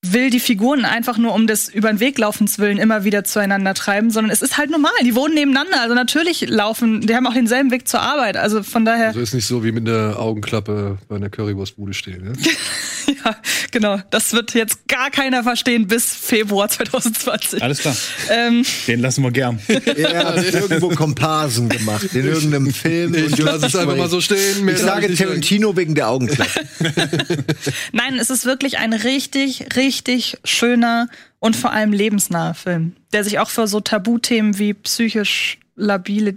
will 0.00 0.30
die 0.30 0.38
Figuren 0.38 0.84
einfach 0.84 1.18
nur 1.18 1.34
um 1.34 1.48
des 1.48 1.68
über 1.68 1.88
den 1.88 1.98
Weg 1.98 2.18
laufens 2.18 2.60
willen 2.60 2.78
immer 2.78 3.02
wieder 3.02 3.24
zueinander 3.24 3.74
treiben, 3.74 4.12
sondern 4.12 4.30
es 4.30 4.42
ist 4.42 4.56
halt 4.56 4.70
normal. 4.70 4.92
Die 5.04 5.16
wohnen 5.16 5.34
nebeneinander. 5.34 5.80
Also 5.80 5.96
natürlich 5.96 6.48
laufen, 6.48 7.00
die 7.00 7.16
haben 7.16 7.26
auch 7.26 7.34
denselben 7.34 7.72
Weg 7.72 7.88
zur 7.88 8.00
Arbeit. 8.00 8.36
Also 8.36 8.62
von 8.62 8.84
daher, 8.84 9.08
Also 9.08 9.18
ist 9.20 9.34
nicht 9.34 9.46
so 9.46 9.64
wie 9.64 9.72
mit 9.72 9.88
einer 9.88 10.16
Augenklappe 10.16 10.98
bei 11.08 11.16
einer 11.16 11.30
Currywurstbude 11.30 11.94
stehen. 11.94 12.22
Ne? 12.24 12.32
ja, 13.24 13.36
genau. 13.70 13.98
Das 14.10 14.32
wird 14.32 14.54
jetzt 14.54 14.88
gar 14.88 15.10
keiner 15.10 15.42
verstehen 15.42 15.86
bis 15.86 16.14
Februar 16.14 16.68
2020. 16.68 17.62
Alles 17.62 17.78
klar. 17.78 17.96
Ähm, 18.30 18.64
Den 18.86 19.00
lassen 19.00 19.22
wir 19.22 19.30
gern. 19.30 19.58
Er 19.68 20.26
hat 20.26 20.54
irgendwo 20.54 20.88
Komparsen 20.90 21.68
gemacht, 21.68 22.14
in 22.14 22.24
irgendeinem 22.24 22.72
Film. 22.72 23.14
Ich 23.14 23.24
und 23.24 23.38
lass 23.38 23.62
es 23.62 23.74
einfach 23.74 23.96
mal 23.96 24.08
so 24.08 24.20
stehen. 24.20 24.64
Mehr 24.64 24.74
Ich 24.74 24.80
sage 24.80 25.12
Tarantino 25.14 25.76
wegen 25.76 25.94
der 25.94 26.08
Augenklappe. 26.08 26.66
Nein, 27.92 28.18
es 28.18 28.30
ist 28.30 28.44
wirklich 28.44 28.78
ein 28.78 28.92
richtig, 28.92 29.76
richtig 29.76 30.38
schöner 30.44 31.08
und 31.40 31.56
vor 31.56 31.72
allem 31.72 31.92
lebensnaher 31.92 32.54
Film, 32.54 32.96
der 33.12 33.24
sich 33.24 33.38
auch 33.38 33.50
für 33.50 33.66
so 33.66 33.80
Tabuthemen 33.80 34.58
wie 34.58 34.74
psychisch 34.74 35.58
labile, 35.78 36.34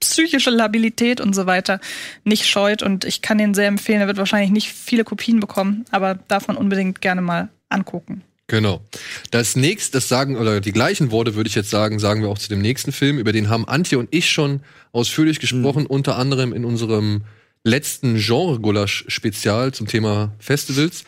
psychische 0.00 0.50
Labilität 0.50 1.20
und 1.20 1.34
so 1.34 1.46
weiter 1.46 1.80
nicht 2.24 2.46
scheut. 2.46 2.82
Und 2.82 3.04
ich 3.04 3.22
kann 3.22 3.38
den 3.38 3.54
sehr 3.54 3.68
empfehlen. 3.68 4.00
Er 4.00 4.06
wird 4.08 4.18
wahrscheinlich 4.18 4.50
nicht 4.50 4.72
viele 4.72 5.04
Kopien 5.04 5.38
bekommen, 5.38 5.84
aber 5.90 6.18
darf 6.28 6.48
man 6.48 6.56
unbedingt 6.56 7.00
gerne 7.00 7.20
mal 7.20 7.48
angucken. 7.68 8.22
Genau. 8.48 8.82
Das 9.30 9.56
nächste, 9.56 9.92
das 9.92 10.08
sagen, 10.08 10.36
oder 10.36 10.60
die 10.60 10.72
gleichen 10.72 11.10
Worte 11.10 11.34
würde 11.34 11.48
ich 11.48 11.54
jetzt 11.54 11.70
sagen, 11.70 11.98
sagen 11.98 12.22
wir 12.22 12.28
auch 12.28 12.38
zu 12.38 12.48
dem 12.48 12.60
nächsten 12.60 12.92
Film. 12.92 13.18
Über 13.18 13.32
den 13.32 13.48
haben 13.48 13.66
Antje 13.66 13.98
und 13.98 14.08
ich 14.10 14.30
schon 14.30 14.60
ausführlich 14.92 15.40
gesprochen, 15.40 15.86
unter 15.86 16.18
anderem 16.18 16.52
in 16.52 16.64
unserem 16.64 17.22
letzten 17.64 18.16
Genre-Gulasch-Spezial 18.16 19.72
zum 19.72 19.86
Thema 19.86 20.32
Festivals. 20.38 21.04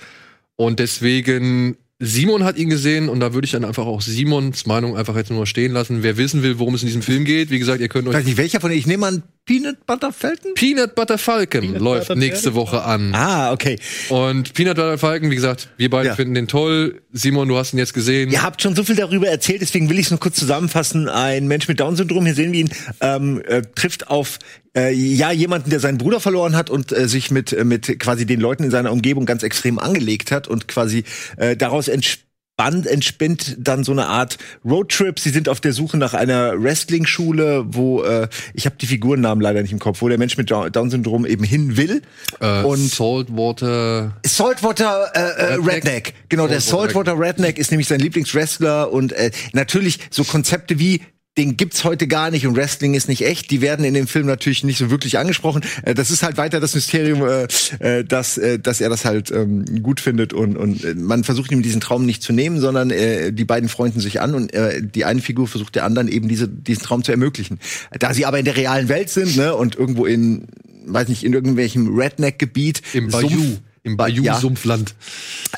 Und 0.57 0.79
deswegen, 0.79 1.77
Simon 2.01 2.43
hat 2.43 2.57
ihn 2.59 2.69
gesehen 2.69 3.09
und 3.09 3.21
da 3.21 3.35
würde 3.35 3.45
ich 3.45 3.53
dann 3.53 3.65
einfach 3.65 3.87
auch 3.87 4.01
Simons 4.03 4.67
Meinung 4.67 4.97
einfach 4.97 5.15
jetzt 5.17 5.31
nur 5.31 5.47
stehen 5.47 5.73
lassen. 5.73 6.03
Wer 6.03 6.17
wissen 6.17 6.43
will, 6.43 6.59
worum 6.59 6.75
es 6.75 6.83
in 6.83 6.89
diesem 6.89 7.03
Film 7.03 7.25
geht, 7.25 7.51
wie 7.51 7.59
gesagt, 7.61 7.81
ihr 7.81 7.89
könnt 7.89 8.05
Ich 8.07 8.11
euch 8.11 8.17
weiß 8.17 8.25
nicht, 8.27 8.37
welcher 8.37 8.61
von 8.61 8.71
denen? 8.71 8.81
Ich 8.81 8.87
nehme 8.89 9.07
an 9.07 9.23
Peanut 9.45 9.87
Butter 9.87 10.13
Falcon? 10.13 10.55
Peanut 10.55 10.97
Butter 10.97 11.19
Falcon 11.19 11.77
läuft 11.77 12.09
Butter 12.09 12.19
nächste 12.19 12.55
Woche 12.55 12.83
an. 12.83 13.15
Ah, 13.15 13.53
okay. 13.53 13.79
Und 14.09 14.55
Peanut 14.55 14.75
Butter 14.75 14.99
Falcon, 14.99 15.31
wie 15.31 15.37
gesagt, 15.37 15.69
wir 15.77 15.89
beide 15.89 16.09
Ja. 16.09 16.15
finden 16.17 16.35
den 16.35 16.49
toll. 16.49 17.01
Simon, 17.13 17.47
du 17.49 17.57
hast 17.57 17.73
ihn 17.75 17.79
jetzt 17.79 17.95
gesehen. 17.95 18.31
Ihr 18.33 18.43
habt 18.43 18.61
schon 18.61 18.75
so 18.75 18.83
viel 18.83 18.97
darüber 18.97 19.29
erzählt, 19.29 19.63
deswegen 19.63 19.89
will 19.89 19.99
ich 20.01 20.07
es 20.07 20.11
nur 20.11 20.19
kurz 20.19 20.35
zusammenfassen. 20.37 21.09
Ein 21.09 21.47
Mensch 21.47 21.69
mit 21.69 21.79
Down-Syndrom, 21.79 22.25
hier 22.25 22.35
sehen 22.35 22.53
wir 22.53 22.61
ihn, 22.61 22.71
ähm, 23.03 23.41
äh, 23.47 23.63
trifft 23.77 24.09
auf 24.09 24.41
äh, 24.77 24.93
ja 24.93 25.31
jemanden, 25.33 25.71
der 25.71 25.81
seinen 25.81 25.99
Bruder 25.99 26.21
verloren 26.21 26.57
hat 26.57 26.71
und 26.71 26.93
äh, 26.93 27.09
sich 27.09 27.31
mit 27.31 27.53
äh, 27.53 27.65
mit 27.65 27.99
quasi 28.01 28.27
den 28.27 28.41
Leuten 28.41 28.65
in 28.65 28.71
seiner 28.71 28.93
Umgebung 28.93 29.27
ganz 29.27 29.43
extrem 29.43 29.79
angelegt 29.79 30.31
hat 30.31 30.49
und 30.49 30.69
quasi 30.69 31.05
äh, 31.37 31.57
daraus 31.57 31.89
entspringt 31.89 32.25
Band 32.57 32.87
entspinnt 32.87 33.57
dann 33.59 33.83
so 33.83 33.91
eine 33.91 34.07
Art 34.07 34.39
Roadtrip. 34.65 35.19
Sie 35.19 35.31
sind 35.31 35.49
auf 35.49 35.61
der 35.61 35.73
Suche 35.73 35.97
nach 35.97 36.15
einer 36.15 36.53
Wrestling-Schule, 36.63 37.65
wo 37.67 38.05
äh, 38.05 38.29
ich 38.55 38.65
habe 38.67 38.77
die 38.81 38.87
Figurennamen 38.87 39.43
leider 39.43 39.61
nicht 39.61 39.73
im 39.73 39.81
Kopf, 39.81 40.03
wo 40.03 40.09
der 40.09 40.19
Mensch 40.19 40.37
mit 40.37 40.53
Down- 40.53 40.71
Down-Syndrom 40.71 41.27
eben 41.27 41.43
hin 41.43 41.77
will. 41.77 42.03
Äh, 42.39 42.63
Und- 42.63 42.79
Saltwater. 42.79 44.21
Saltwater 44.25 45.11
äh, 45.15 45.19
äh, 45.19 45.45
Redneck. 45.55 45.75
Redneck. 45.75 46.15
Genau, 46.29 46.47
der 46.47 46.61
Saltwater 46.61 47.11
Saltwater 47.11 47.19
Redneck 47.19 47.59
ist 47.59 47.73
nämlich 47.73 47.89
sein 47.89 47.99
Lieblingswrestler 47.99 48.93
und 48.93 49.13
äh, 49.15 49.33
natürlich 49.53 49.99
so 50.11 50.23
Konzepte 50.23 50.79
wie 50.79 51.01
den 51.37 51.57
gibt's 51.57 51.83
heute 51.83 52.07
gar 52.07 52.31
nicht 52.31 52.47
und 52.47 52.57
Wrestling 52.57 52.95
ist 52.95 53.09
nicht 53.09 53.27
echt. 53.27 53.51
Die 53.51 53.61
werden 53.61 53.85
in 53.85 53.95
dem 53.95 54.07
Film 54.07 54.27
natürlich 54.27 54.63
nicht 54.63 54.79
so 54.79 54.91
wirklich 54.91 55.19
angesprochen. 55.19 55.63
Äh, 55.83 55.95
das 55.95 56.11
ist 56.11 56.23
halt 56.23 56.37
weiter 56.37 56.61
das 56.61 56.75
Mysterium, 56.75 57.27
äh, 57.27 57.49
äh, 57.81 58.05
dass, 58.05 58.39
äh, 58.39 58.59
dass 58.59 58.81
er 58.81 58.89
das 58.89 59.05
halt 59.05 59.31
ähm, 59.31 59.65
gut 59.83 60.01
findet 60.01 60.33
und, 60.33 60.57
und 60.57 60.85
äh, 60.85 60.95
man 60.95 61.25
versucht 61.25 61.51
ihm 61.51 61.63
diesen 61.63 61.81
Traum 61.81 62.07
nicht 62.07 62.23
zu 62.23 62.33
nehmen, 62.33 62.61
sondern 62.61 62.91
äh, 62.91 63.33
die 63.33 63.45
beiden 63.45 63.69
freunden 63.69 64.01
sich 64.01 64.21
an 64.21 64.35
und 64.35 64.53
äh, 64.55 64.83
die 64.83 65.05
eine 65.05 65.21
Figur 65.21 65.49
versucht 65.49 65.75
der 65.75 65.85
anderen 65.85 66.09
eben 66.09 66.29
diese, 66.29 66.49
diesen 66.49 66.83
Traum 66.83 67.03
zu 67.03 67.11
ermöglichen. 67.11 67.59
Da 67.99 68.15
sie 68.15 68.27
aber 68.27 68.39
in 68.39 68.45
der 68.45 68.57
realen 68.57 68.89
Welt 68.89 69.11
sind 69.11 69.37
ne, 69.37 69.55
und 69.55 69.75
irgendwo 69.75 70.07
in, 70.07 70.47
weiß 70.87 71.09
nicht, 71.09 71.25
in 71.25 71.33
irgendwelchem 71.33 71.99
Redneck-Gebiet 71.99 72.83
Im 72.93 73.11
Sumpf- 73.11 73.61
Im 73.85 73.93
Ja. 73.93 73.97
Bayou-Sumpfland. 73.97 74.95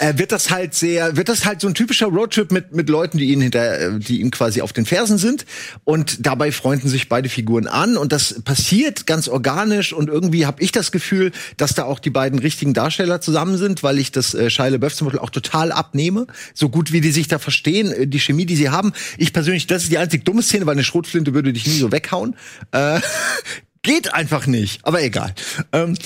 äh, 0.01 0.19
wird 0.19 0.33
das 0.33 0.51
halt 0.51 0.75
sehr, 0.75 1.17
wird 1.17 1.29
das 1.29 1.47
halt 1.47 1.61
so 1.61 1.69
ein 1.69 1.75
typischer 1.75 2.07
Roadtrip 2.09 2.51
mit 2.51 2.75
mit 2.75 2.89
Leuten, 2.89 3.19
die 3.19 3.33
ihn 3.33 3.41
hinter, 3.41 3.81
äh, 3.81 3.99
die 4.01 4.21
ihm 4.21 4.31
quasi 4.33 4.61
auf 4.61 4.73
den 4.73 4.85
Fersen 4.85 5.17
sind 5.17 5.47
und 5.85 6.27
dabei 6.27 6.51
freunden 6.51 6.89
sich 6.89 7.09
beide 7.09 7.29
Figuren 7.29 7.69
an 7.69 7.97
und 7.97 8.11
das 8.13 8.43
passiert 8.43 9.07
ganz 9.07 9.29
organisch 9.29 9.93
und 9.93 10.09
irgendwie 10.11 10.45
habe 10.45 10.61
ich 10.61 10.73
das 10.73 10.91
Gefühl, 10.91 11.31
dass 11.57 11.75
da 11.75 11.85
auch 11.85 12.01
die 12.01 12.11
beiden 12.11 12.41
richtigen 12.41 12.75
Darsteller 12.75 13.21
zusammen 13.21 13.57
sind, 13.59 13.85
weil 13.85 13.99
ich 13.99 14.11
das 14.11 14.35
äh, 14.35 14.51
Shia 14.51 14.67
LaBeouf 14.69 14.95
zum 14.97 15.07
Beispiel 15.07 15.21
auch 15.21 15.31
total 15.31 15.71
abnehme, 15.71 16.27
so 16.53 16.69
gut 16.69 16.91
wie 16.93 17.01
die 17.01 17.13
sich 17.13 17.29
da 17.29 17.39
verstehen, 17.39 17.93
äh, 17.93 18.07
die 18.09 18.19
Chemie, 18.19 18.45
die 18.45 18.57
sie 18.57 18.71
haben. 18.71 18.93
Ich 19.19 19.33
persönlich, 19.33 19.69
das 19.69 19.85
ist 19.85 19.93
die 19.93 19.99
einzig 19.99 20.25
dumme 20.25 20.43
Szene, 20.43 20.67
weil 20.67 20.73
eine 20.75 20.85
Schrotflinte 20.85 21.33
würde 21.33 21.53
dich 21.53 21.67
nie 21.69 21.79
so 21.79 21.93
weghauen. 21.93 22.35
Äh, 22.73 23.01
geht 23.83 24.13
einfach 24.13 24.49
nicht, 24.49 24.85
aber 24.85 25.01
egal. 25.01 25.33
Ähm, 25.73 25.97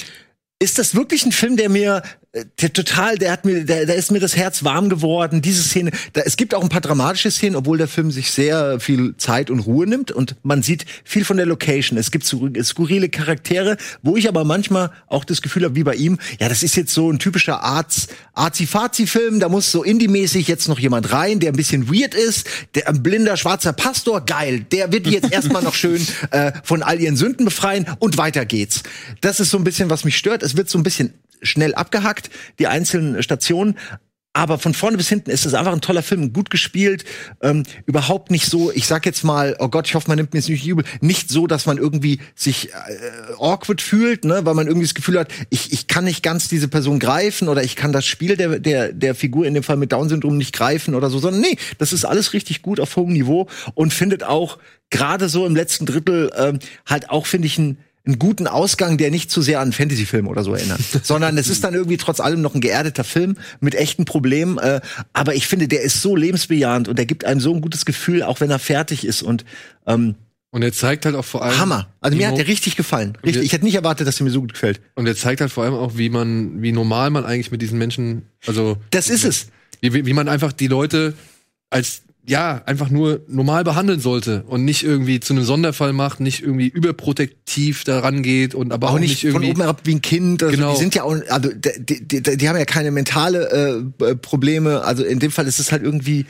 ist 0.61 0.79
das 0.79 0.95
wirklich 0.95 1.27
ein 1.27 1.33
Film, 1.33 1.57
der 1.57 1.69
mir 1.69 2.03
der 2.33 2.73
total, 2.73 3.19
der 3.19 3.33
hat 3.33 3.45
mir, 3.45 3.65
der, 3.65 3.87
da 3.87 3.93
ist 3.93 4.13
mir 4.13 4.21
das 4.21 4.37
Herz 4.37 4.63
warm 4.63 4.89
geworden. 4.89 5.43
Diese 5.43 5.65
Szene, 5.65 5.91
da, 6.13 6.21
es 6.21 6.37
gibt 6.37 6.55
auch 6.55 6.63
ein 6.63 6.69
paar 6.69 6.81
dramatische 6.81 7.29
Szenen, 7.29 7.57
obwohl 7.57 7.77
der 7.77 7.89
Film 7.89 8.13
sich 8.13 8.31
sehr 8.31 8.79
viel 8.79 9.17
Zeit 9.17 9.51
und 9.51 9.59
Ruhe 9.61 9.85
nimmt 9.85 10.13
und 10.13 10.37
man 10.45 10.63
sieht 10.63 10.85
viel 11.03 11.25
von 11.25 11.39
der 11.39 11.47
Location. 11.47 11.99
Es 11.99 12.13
gibt 12.13 12.25
so 12.25 12.49
skurrile 12.63 13.09
Charaktere, 13.09 13.77
wo 14.03 14.17
ich 14.17 14.29
aber 14.29 14.45
manchmal 14.45 14.93
auch 15.09 15.25
das 15.25 15.43
Gefühl 15.43 15.65
habe, 15.65 15.75
wie 15.75 15.83
bei 15.83 15.97
ihm, 15.97 16.19
ja, 16.39 16.49
das 16.49 16.63
ist 16.63 16.77
jetzt 16.77 16.95
so 16.95 17.11
ein 17.11 17.19
typischer 17.19 17.65
Arts, 17.65 18.07
Arzi-Fazi-Film, 18.35 19.41
da 19.41 19.49
muss 19.49 19.73
so 19.73 19.83
indie-mäßig 19.83 20.47
jetzt 20.47 20.69
noch 20.69 20.79
jemand 20.79 21.13
rein, 21.13 21.41
der 21.41 21.53
ein 21.53 21.57
bisschen 21.57 21.93
weird 21.93 22.15
ist, 22.15 22.47
der 22.77 22.89
ein 22.89 23.03
blinder 23.03 23.37
schwarzer 23.37 23.73
Pastor, 23.73 24.25
geil, 24.25 24.61
der 24.71 24.93
wird 24.93 25.09
jetzt 25.09 25.33
erstmal 25.33 25.65
noch 25.65 25.75
schön 25.75 26.07
äh, 26.31 26.53
von 26.63 26.85
all 26.85 27.01
ihren 27.01 27.17
Sünden 27.17 27.45
befreien 27.45 27.87
und 27.99 28.19
weiter 28.19 28.45
geht's. 28.45 28.85
Das 29.21 29.41
ist 29.41 29.51
so 29.51 29.59
ein 29.59 29.65
bisschen, 29.65 29.91
was 29.91 30.05
mich 30.05 30.17
stört. 30.17 30.45
Es 30.45 30.57
wird 30.57 30.71
so 30.71 30.79
ein 30.79 30.85
bisschen 30.85 31.13
schnell 31.43 31.75
abgehackt, 31.75 32.31
die 32.59 32.67
einzelnen 32.67 33.23
Stationen. 33.23 33.77
Aber 34.33 34.61
von 34.61 34.75
vorne 34.75 34.97
bis 34.97 35.09
hinten 35.09 35.31
ist 35.31 35.45
es 35.45 35.55
einfach 35.55 35.73
ein 35.73 35.81
toller 35.81 36.05
Film, 36.05 36.33
gut 36.33 36.51
gespielt, 36.51 37.05
ähm, 37.43 37.65
überhaupt 37.85 38.31
nicht 38.31 38.47
so, 38.47 38.71
ich 38.71 38.87
sag 38.87 39.05
jetzt 39.05 39.25
mal, 39.25 39.57
oh 39.59 39.67
Gott, 39.67 39.89
ich 39.89 39.97
hoffe, 39.97 40.07
man 40.07 40.19
nimmt 40.19 40.33
mir 40.33 40.39
jetzt 40.39 40.49
nicht 40.49 40.65
übel, 40.65 40.85
nicht 41.01 41.31
so, 41.31 41.49
dass 41.49 41.67
man 41.67 41.79
irgendwie 41.79 42.21
sich 42.37 42.69
äh, 42.69 43.33
awkward 43.41 43.83
fühlt, 43.83 44.25
ne, 44.25 44.41
weil 44.45 44.55
man 44.55 44.69
irgendwie 44.69 44.87
das 44.87 44.95
Gefühl 44.95 45.19
hat, 45.19 45.33
ich, 45.51 45.73
ich 45.73 45.89
kann 45.89 46.05
nicht 46.05 46.23
ganz 46.23 46.47
diese 46.47 46.69
Person 46.69 47.01
greifen 47.01 47.49
oder 47.49 47.65
ich 47.65 47.75
kann 47.75 47.93
das 47.93 48.07
Spiel 48.07 48.37
der, 48.37 48.61
der, 48.61 48.93
der 48.93 49.17
Figur 49.17 49.47
in 49.47 49.55
dem 49.55 49.65
Fall 49.65 49.77
mit 49.77 49.91
Down-Syndrom 49.91 50.37
nicht 50.37 50.55
greifen 50.55 50.95
oder 50.95 51.11
so, 51.11 51.19
sondern 51.19 51.41
nee, 51.41 51.57
das 51.79 51.93
ist 51.93 52.05
alles 52.05 52.33
richtig 52.33 52.63
gut 52.63 52.79
auf 52.79 52.95
hohem 52.95 53.13
Niveau 53.13 53.49
und 53.75 53.93
findet 53.93 54.23
auch 54.23 54.59
gerade 54.91 55.29
so 55.29 55.45
im 55.45 55.57
letzten 55.57 55.87
Drittel 55.87 56.31
ähm, 56.37 56.61
halt 56.87 57.11
auch, 57.11 57.27
finde 57.27 57.47
ich, 57.47 57.59
ein 57.59 57.79
einen 58.07 58.19
guten 58.19 58.47
Ausgang, 58.47 58.97
der 58.97 59.11
nicht 59.11 59.31
zu 59.31 59.43
sehr 59.43 59.61
an 59.61 59.73
Fantasy-Film 59.73 60.27
oder 60.27 60.43
so 60.43 60.55
erinnert, 60.55 60.81
sondern 61.03 61.37
es 61.37 61.49
ist 61.49 61.65
dann 61.65 61.75
irgendwie 61.75 61.99
trotz 61.99 62.21
allem 62.21 62.41
noch 62.41 62.55
ein 62.55 62.61
geerdeter 62.61 63.05
Film 63.05 63.37
mit 63.61 63.75
echten 63.75 64.05
Problemen. 64.05 64.59
Äh, 64.59 64.81
aber 65.13 65.35
ich 65.35 65.47
finde, 65.47 65.69
der 65.69 65.83
ist 65.83 66.01
so 66.01 66.17
lebensbejahend 66.17 66.89
und 66.89 66.99
der 66.99 67.07
gibt 67.07 67.25
einem 67.25 67.41
so 67.41 67.55
ein 67.55 67.61
gutes 67.61 67.85
Gefühl, 67.85 68.23
auch 68.23 68.41
wenn 68.41 68.51
er 68.51 68.59
fertig 68.59 69.05
ist 69.05 69.23
und 69.23 69.45
ähm, 69.87 70.15
Und 70.51 70.63
er 70.63 70.73
zeigt 70.73 71.05
halt 71.05 71.15
auch 71.15 71.25
vor 71.25 71.45
allem. 71.45 71.59
Hammer. 71.59 71.89
Also 72.01 72.17
mir 72.17 72.29
hat 72.29 72.39
der 72.39 72.49
richtig 72.49 72.77
gefallen. 72.77 73.17
Richtig. 73.23 73.45
Ich 73.45 73.53
hätte 73.53 73.65
nicht 73.65 73.75
erwartet, 73.77 74.09
dass 74.09 74.19
er 74.21 74.25
mir 74.25 74.31
so 74.31 74.41
gut 74.41 74.55
gefällt. 74.55 74.81
Und 74.95 75.07
er 75.07 75.15
zeigt 75.15 75.41
halt 75.41 75.53
vor 75.53 75.65
allem 75.65 75.75
auch, 75.75 75.97
wie 75.97 76.09
man, 76.09 76.63
wie 76.63 76.73
normal 76.73 77.11
man 77.11 77.25
eigentlich 77.25 77.51
mit 77.51 77.61
diesen 77.63 77.79
Menschen, 77.79 78.23
also. 78.47 78.77
Das 78.91 79.11
ist 79.11 79.25
es. 79.25 79.49
Wie 79.83 80.07
wie 80.07 80.13
man 80.13 80.29
einfach 80.29 80.53
die 80.53 80.67
Leute 80.67 81.15
als, 81.71 82.03
ja, 82.27 82.63
einfach 82.67 82.91
nur 82.91 83.23
normal 83.29 83.65
behandeln 83.65 83.99
sollte 84.01 84.45
und 84.47 84.65
nicht 84.65 84.83
irgendwie 84.85 85.21
zu 85.21 85.33
einem 85.33 85.45
Sonderfall 85.45 85.93
macht, 85.93 86.21
nicht 86.21 86.43
irgendwie 86.43 86.69
überprotektiv 86.69 87.85
daran 87.85 88.23
geht 88.23 88.55
und 88.55 88.73
aber 88.73 88.89
auch, 88.91 88.95
auch, 88.95 88.99
nicht, 88.99 89.23
nicht 89.25 89.33
von 89.33 89.43
irgendwie. 89.43 89.51
oben 89.51 89.61
herab 89.63 89.81
wie 89.85 89.95
ein 89.95 90.03
Kind. 90.03 90.43
Also 90.43 90.55
Genau. 90.57 90.73
Die 90.75 90.79
sind 90.79 90.95
ja 90.95 91.03
auch, 91.03 91.17
also 91.29 91.51
die, 91.53 92.07
die, 92.07 92.23
die, 92.23 92.49
haben 92.49 92.57
ja 92.59 92.65
keine 92.65 92.91
mentale 92.91 93.91
äh, 94.01 94.05
äh, 94.05 94.15
Probleme. 94.17 94.83
Also 94.85 95.03
in 95.05 95.19
dem 95.19 95.31
Fall 95.31 95.47
ist 95.47 95.59
es 95.61 95.73
halt 95.73 95.83
irgendwie, 95.83 96.27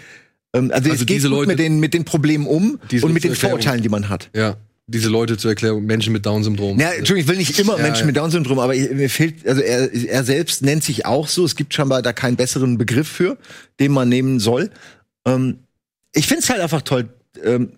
ähm, 0.55 0.71
also, 0.73 0.91
Also 0.91 1.03
es 1.03 1.07
geht 1.07 1.23
Leute- 1.25 1.49
mit 1.49 1.59
den 1.59 1.81
mit 1.81 1.93
den 1.95 2.05
Problemen 2.05 2.47
um 2.47 2.79
und 3.03 3.13
mit 3.13 3.25
den. 3.25 3.35
Vorurteilen, 3.35 3.83
die 3.83 3.89
man 3.89 4.09
hat. 4.09 4.31
Ja, 4.35 4.57
diese 4.87 5.09
Leute 5.09 5.37
zur 5.39 5.51
Erklärung, 5.51 5.85
Menschen 5.85 6.13
mit 6.13 6.25
Down-Syndrom. 6.27 6.81
Ja, 6.81 6.91
Entschuldigung, 6.91 7.19
ich 7.21 7.29
will 7.29 7.37
nicht 7.37 7.59
immer 7.61 7.77
Ja, 7.77 7.83
Menschen 7.83 8.01
ja. 8.03 8.07
mit 8.07 8.17
Down-Syndrom, 8.17 8.59
aber 8.59 8.75
ich- 8.75 8.91
mir 8.91 9.11
fehlt, 9.11 9.47
also 9.47 9.61
er, 9.61 9.93
er 9.93 10.25
selbst 10.25 10.63
nennt 10.63 10.83
sich 10.83 11.05
auch 11.07 11.29
so. 11.29 11.45
Es 11.45 11.57
gibt 11.57 11.75
scheinbar 11.75 12.01
da 12.03 12.13
keinen 12.13 12.37
besseren 12.37 12.79
Begriff 12.79 13.09
für, 13.09 13.37
den 13.81 13.93
man 13.93 14.09
nehmen 14.09 14.41
soll. 14.41 14.71
Ähm, 15.27 15.59
ich 16.13 16.27
finde 16.27 16.43
es 16.43 16.51
halt 16.51 16.61
einfach 16.61 16.83
toll. 16.83 17.09
Ähm, 17.43 17.73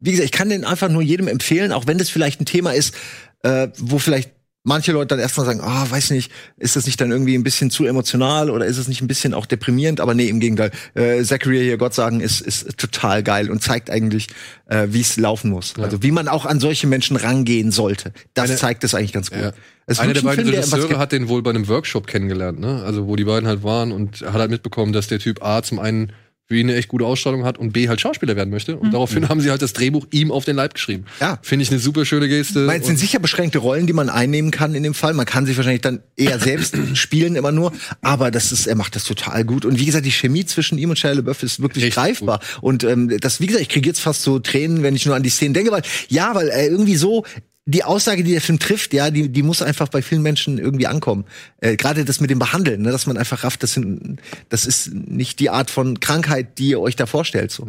wie 0.00 0.10
gesagt, 0.12 0.26
ich 0.26 0.32
kann 0.32 0.48
den 0.48 0.64
einfach 0.64 0.88
nur 0.88 1.02
jedem 1.02 1.28
empfehlen, 1.28 1.72
auch 1.72 1.86
wenn 1.86 1.98
das 1.98 2.10
vielleicht 2.10 2.40
ein 2.40 2.46
Thema 2.46 2.72
ist, 2.72 2.94
äh, 3.42 3.68
wo 3.78 3.98
vielleicht 3.98 4.32
manche 4.64 4.92
Leute 4.92 5.08
dann 5.08 5.18
erstmal 5.18 5.44
sagen, 5.46 5.60
ah, 5.60 5.86
weiß 5.88 6.10
nicht, 6.10 6.32
ist 6.56 6.74
das 6.74 6.86
nicht 6.86 7.00
dann 7.00 7.10
irgendwie 7.10 7.36
ein 7.36 7.42
bisschen 7.42 7.70
zu 7.70 7.84
emotional 7.84 8.50
oder 8.50 8.64
ist 8.64 8.78
es 8.78 8.88
nicht 8.88 9.02
ein 9.02 9.06
bisschen 9.06 9.34
auch 9.34 9.46
deprimierend? 9.46 10.00
Aber 10.00 10.14
nee, 10.14 10.28
im 10.28 10.40
Gegenteil. 10.40 10.70
Äh, 10.94 11.22
Zachary 11.22 11.58
hier 11.62 11.76
Gott 11.76 11.94
sagen 11.94 12.20
ist, 12.20 12.40
ist 12.40 12.76
total 12.78 13.22
geil 13.22 13.50
und 13.50 13.62
zeigt 13.62 13.90
eigentlich, 13.90 14.28
äh, 14.66 14.86
wie 14.90 15.02
es 15.02 15.16
laufen 15.18 15.50
muss. 15.50 15.74
Also 15.78 16.02
wie 16.02 16.10
man 16.10 16.28
auch 16.28 16.46
an 16.46 16.60
solche 16.60 16.86
Menschen 16.86 17.16
rangehen 17.16 17.70
sollte. 17.70 18.12
Das 18.32 18.50
Eine- 18.50 18.58
zeigt 18.58 18.84
es 18.84 18.94
eigentlich 18.94 19.12
ganz 19.12 19.30
gut. 19.30 19.40
Ja. 19.40 19.52
Es 19.86 20.00
Einer 20.00 20.14
der 20.14 20.22
beiden 20.22 20.46
Film, 20.46 20.56
Regisseure 20.56 20.98
hat 20.98 21.12
den 21.12 21.28
wohl 21.28 21.42
bei 21.42 21.50
einem 21.50 21.68
Workshop 21.68 22.06
kennengelernt, 22.06 22.58
ne? 22.58 22.82
Also 22.84 23.06
wo 23.06 23.16
die 23.16 23.24
beiden 23.24 23.46
halt 23.46 23.62
waren 23.62 23.92
und 23.92 24.22
hat 24.22 24.32
halt 24.32 24.50
mitbekommen, 24.50 24.94
dass 24.94 25.08
der 25.08 25.18
Typ 25.18 25.44
A 25.44 25.62
zum 25.62 25.78
einen 25.78 26.10
für 26.46 26.56
ihn 26.56 26.68
eine 26.68 26.76
echt 26.76 26.88
gute 26.88 27.06
Ausstrahlung 27.06 27.44
hat 27.44 27.56
und 27.56 27.72
B 27.72 27.88
halt 27.88 28.00
Schauspieler 28.02 28.36
werden 28.36 28.50
möchte. 28.50 28.76
Und 28.76 28.88
Mhm. 28.88 28.92
daraufhin 28.92 29.28
haben 29.30 29.40
sie 29.40 29.50
halt 29.50 29.62
das 29.62 29.72
Drehbuch 29.72 30.06
ihm 30.10 30.30
auf 30.30 30.44
den 30.44 30.56
Leib 30.56 30.74
geschrieben. 30.74 31.06
Ja. 31.20 31.38
Finde 31.42 31.62
ich 31.62 31.70
eine 31.70 31.78
super 31.80 32.04
schöne 32.04 32.28
Geste. 32.28 32.60
Meine, 32.60 32.80
es 32.80 32.86
sind 32.86 32.98
sicher 32.98 33.18
beschränkte 33.18 33.58
Rollen, 33.58 33.86
die 33.86 33.94
man 33.94 34.10
einnehmen 34.10 34.50
kann 34.50 34.74
in 34.74 34.82
dem 34.82 34.92
Fall. 34.92 35.14
Man 35.14 35.24
kann 35.24 35.46
sich 35.46 35.56
wahrscheinlich 35.56 35.80
dann 35.80 36.02
eher 36.16 36.38
selbst 36.38 36.76
spielen 36.94 37.36
immer 37.36 37.50
nur. 37.52 37.72
Aber 38.02 38.30
das 38.30 38.52
ist, 38.52 38.66
er 38.66 38.74
macht 38.74 38.94
das 38.94 39.04
total 39.04 39.44
gut. 39.44 39.64
Und 39.64 39.78
wie 39.78 39.86
gesagt, 39.86 40.04
die 40.04 40.10
Chemie 40.12 40.44
zwischen 40.44 40.76
ihm 40.76 40.90
und 40.90 40.98
Shia 40.98 41.12
LaBeouf 41.12 41.42
ist 41.42 41.62
wirklich 41.62 41.94
greifbar. 41.94 42.40
Und 42.60 42.84
ähm, 42.84 43.16
das, 43.20 43.40
wie 43.40 43.46
gesagt, 43.46 43.62
ich 43.62 43.70
kriege 43.70 43.88
jetzt 43.88 44.00
fast 44.00 44.20
so 44.22 44.38
Tränen, 44.38 44.82
wenn 44.82 44.94
ich 44.94 45.06
nur 45.06 45.14
an 45.16 45.22
die 45.22 45.30
Szenen 45.30 45.54
denke, 45.54 45.70
weil 45.72 45.82
ja, 46.08 46.34
weil 46.34 46.48
er 46.48 46.68
irgendwie 46.68 46.96
so 46.96 47.24
die 47.66 47.82
Aussage, 47.82 48.22
die 48.22 48.32
der 48.32 48.42
Film 48.42 48.58
trifft, 48.58 48.92
ja, 48.92 49.10
die, 49.10 49.28
die 49.30 49.42
muss 49.42 49.62
einfach 49.62 49.88
bei 49.88 50.02
vielen 50.02 50.22
Menschen 50.22 50.58
irgendwie 50.58 50.86
ankommen. 50.86 51.24
Äh, 51.60 51.76
Gerade 51.76 52.04
das 52.04 52.20
mit 52.20 52.30
dem 52.30 52.38
Behandeln, 52.38 52.82
ne, 52.82 52.90
dass 52.90 53.06
man 53.06 53.16
einfach 53.16 53.42
rafft, 53.42 53.62
das, 53.62 53.72
sind, 53.72 54.20
das 54.50 54.66
ist 54.66 54.92
nicht 54.92 55.40
die 55.40 55.48
Art 55.48 55.70
von 55.70 55.98
Krankheit, 56.00 56.58
die 56.58 56.68
ihr 56.68 56.80
euch 56.80 56.96
da 56.96 57.06
vorstellt. 57.06 57.50
So. 57.50 57.66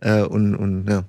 Äh, 0.00 0.22
und, 0.22 0.54
und 0.54 0.88
ja. 0.88 1.04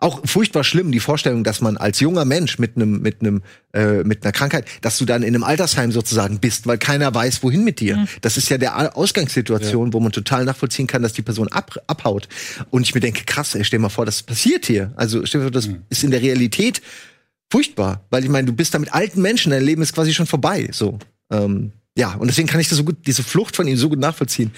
Auch 0.00 0.20
furchtbar 0.24 0.62
schlimm, 0.62 0.92
die 0.92 1.00
Vorstellung, 1.00 1.42
dass 1.42 1.60
man 1.60 1.76
als 1.76 1.98
junger 1.98 2.24
Mensch 2.24 2.60
mit 2.60 2.76
einem 2.76 3.02
mit 3.02 3.20
einem 3.20 3.42
äh, 3.74 4.04
mit 4.04 4.24
einer 4.24 4.30
Krankheit, 4.30 4.64
dass 4.80 4.96
du 4.96 5.04
dann 5.04 5.24
in 5.24 5.34
einem 5.34 5.42
Altersheim 5.42 5.90
sozusagen 5.90 6.38
bist, 6.38 6.68
weil 6.68 6.78
keiner 6.78 7.12
weiß, 7.12 7.42
wohin 7.42 7.64
mit 7.64 7.80
dir. 7.80 8.06
Das 8.20 8.36
ist 8.36 8.48
ja 8.48 8.58
der 8.58 8.96
Ausgangssituation, 8.96 9.92
wo 9.92 9.98
man 9.98 10.12
total 10.12 10.44
nachvollziehen 10.44 10.86
kann, 10.86 11.02
dass 11.02 11.14
die 11.14 11.22
Person 11.22 11.48
ab, 11.48 11.76
abhaut. 11.88 12.28
Und 12.70 12.82
ich 12.82 12.94
mir 12.94 13.00
denke, 13.00 13.24
krass, 13.24 13.56
ey, 13.56 13.64
stell 13.64 13.80
mal 13.80 13.88
vor, 13.88 14.06
das 14.06 14.22
passiert 14.22 14.66
hier. 14.66 14.92
Also 14.94 15.26
stell 15.26 15.40
dir 15.40 15.46
vor, 15.46 15.50
das 15.50 15.68
ist 15.90 16.04
in 16.04 16.12
der 16.12 16.22
Realität 16.22 16.80
furchtbar, 17.50 18.04
weil 18.10 18.24
ich 18.24 18.30
meine, 18.30 18.46
du 18.46 18.52
bist 18.52 18.74
da 18.74 18.78
mit 18.78 18.92
alten 18.92 19.22
Menschen, 19.22 19.50
dein 19.50 19.62
Leben 19.62 19.82
ist 19.82 19.94
quasi 19.94 20.12
schon 20.14 20.26
vorbei. 20.26 20.68
So, 20.72 20.98
ähm, 21.30 21.72
ja, 21.96 22.14
und 22.14 22.28
deswegen 22.28 22.46
kann 22.48 22.60
ich 22.60 22.68
das 22.68 22.78
so 22.78 22.84
gut, 22.84 22.96
diese 23.06 23.22
Flucht 23.22 23.56
von 23.56 23.66
ihm 23.66 23.76
so 23.76 23.88
gut 23.88 23.98
nachvollziehen. 23.98 24.52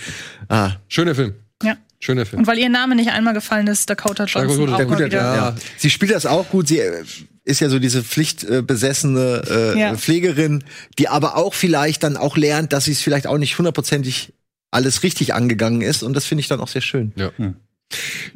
Ah. 0.48 0.72
Schöner 0.88 1.14
Film. 1.14 1.34
Ja. 1.62 1.76
Schöner 2.00 2.24
Film. 2.26 2.40
Und 2.40 2.46
weil 2.46 2.58
ihr 2.58 2.68
Name 2.68 2.96
nicht 2.96 3.10
einmal 3.10 3.34
gefallen 3.34 3.66
ist, 3.66 3.88
Dakota 3.90 4.24
Johnson 4.24 4.72
auch 4.72 4.76
Der 4.78 4.86
mal 4.86 4.98
wieder. 5.04 5.08
ja. 5.36 5.54
Sie 5.76 5.90
spielt 5.90 6.12
das 6.12 6.24
auch 6.26 6.48
gut. 6.48 6.68
Sie 6.68 6.78
äh, 6.78 7.04
ist 7.44 7.60
ja 7.60 7.68
so 7.68 7.78
diese 7.78 8.02
pflichtbesessene 8.02 9.42
äh, 9.48 9.78
Ja. 9.78 9.96
Pflegerin, 9.96 10.64
die 10.98 11.08
aber 11.08 11.36
auch 11.36 11.54
vielleicht 11.54 12.02
dann 12.02 12.16
auch 12.16 12.36
lernt, 12.36 12.72
dass 12.72 12.84
sie 12.84 12.92
es 12.92 13.00
vielleicht 13.00 13.26
auch 13.26 13.38
nicht 13.38 13.56
hundertprozentig 13.58 14.32
alles 14.70 15.02
richtig 15.02 15.34
angegangen 15.34 15.82
ist. 15.82 16.02
Und 16.02 16.14
das 16.14 16.24
finde 16.26 16.40
ich 16.40 16.48
dann 16.48 16.60
auch 16.60 16.68
sehr 16.68 16.80
schön. 16.82 17.12
Ja. 17.16 17.30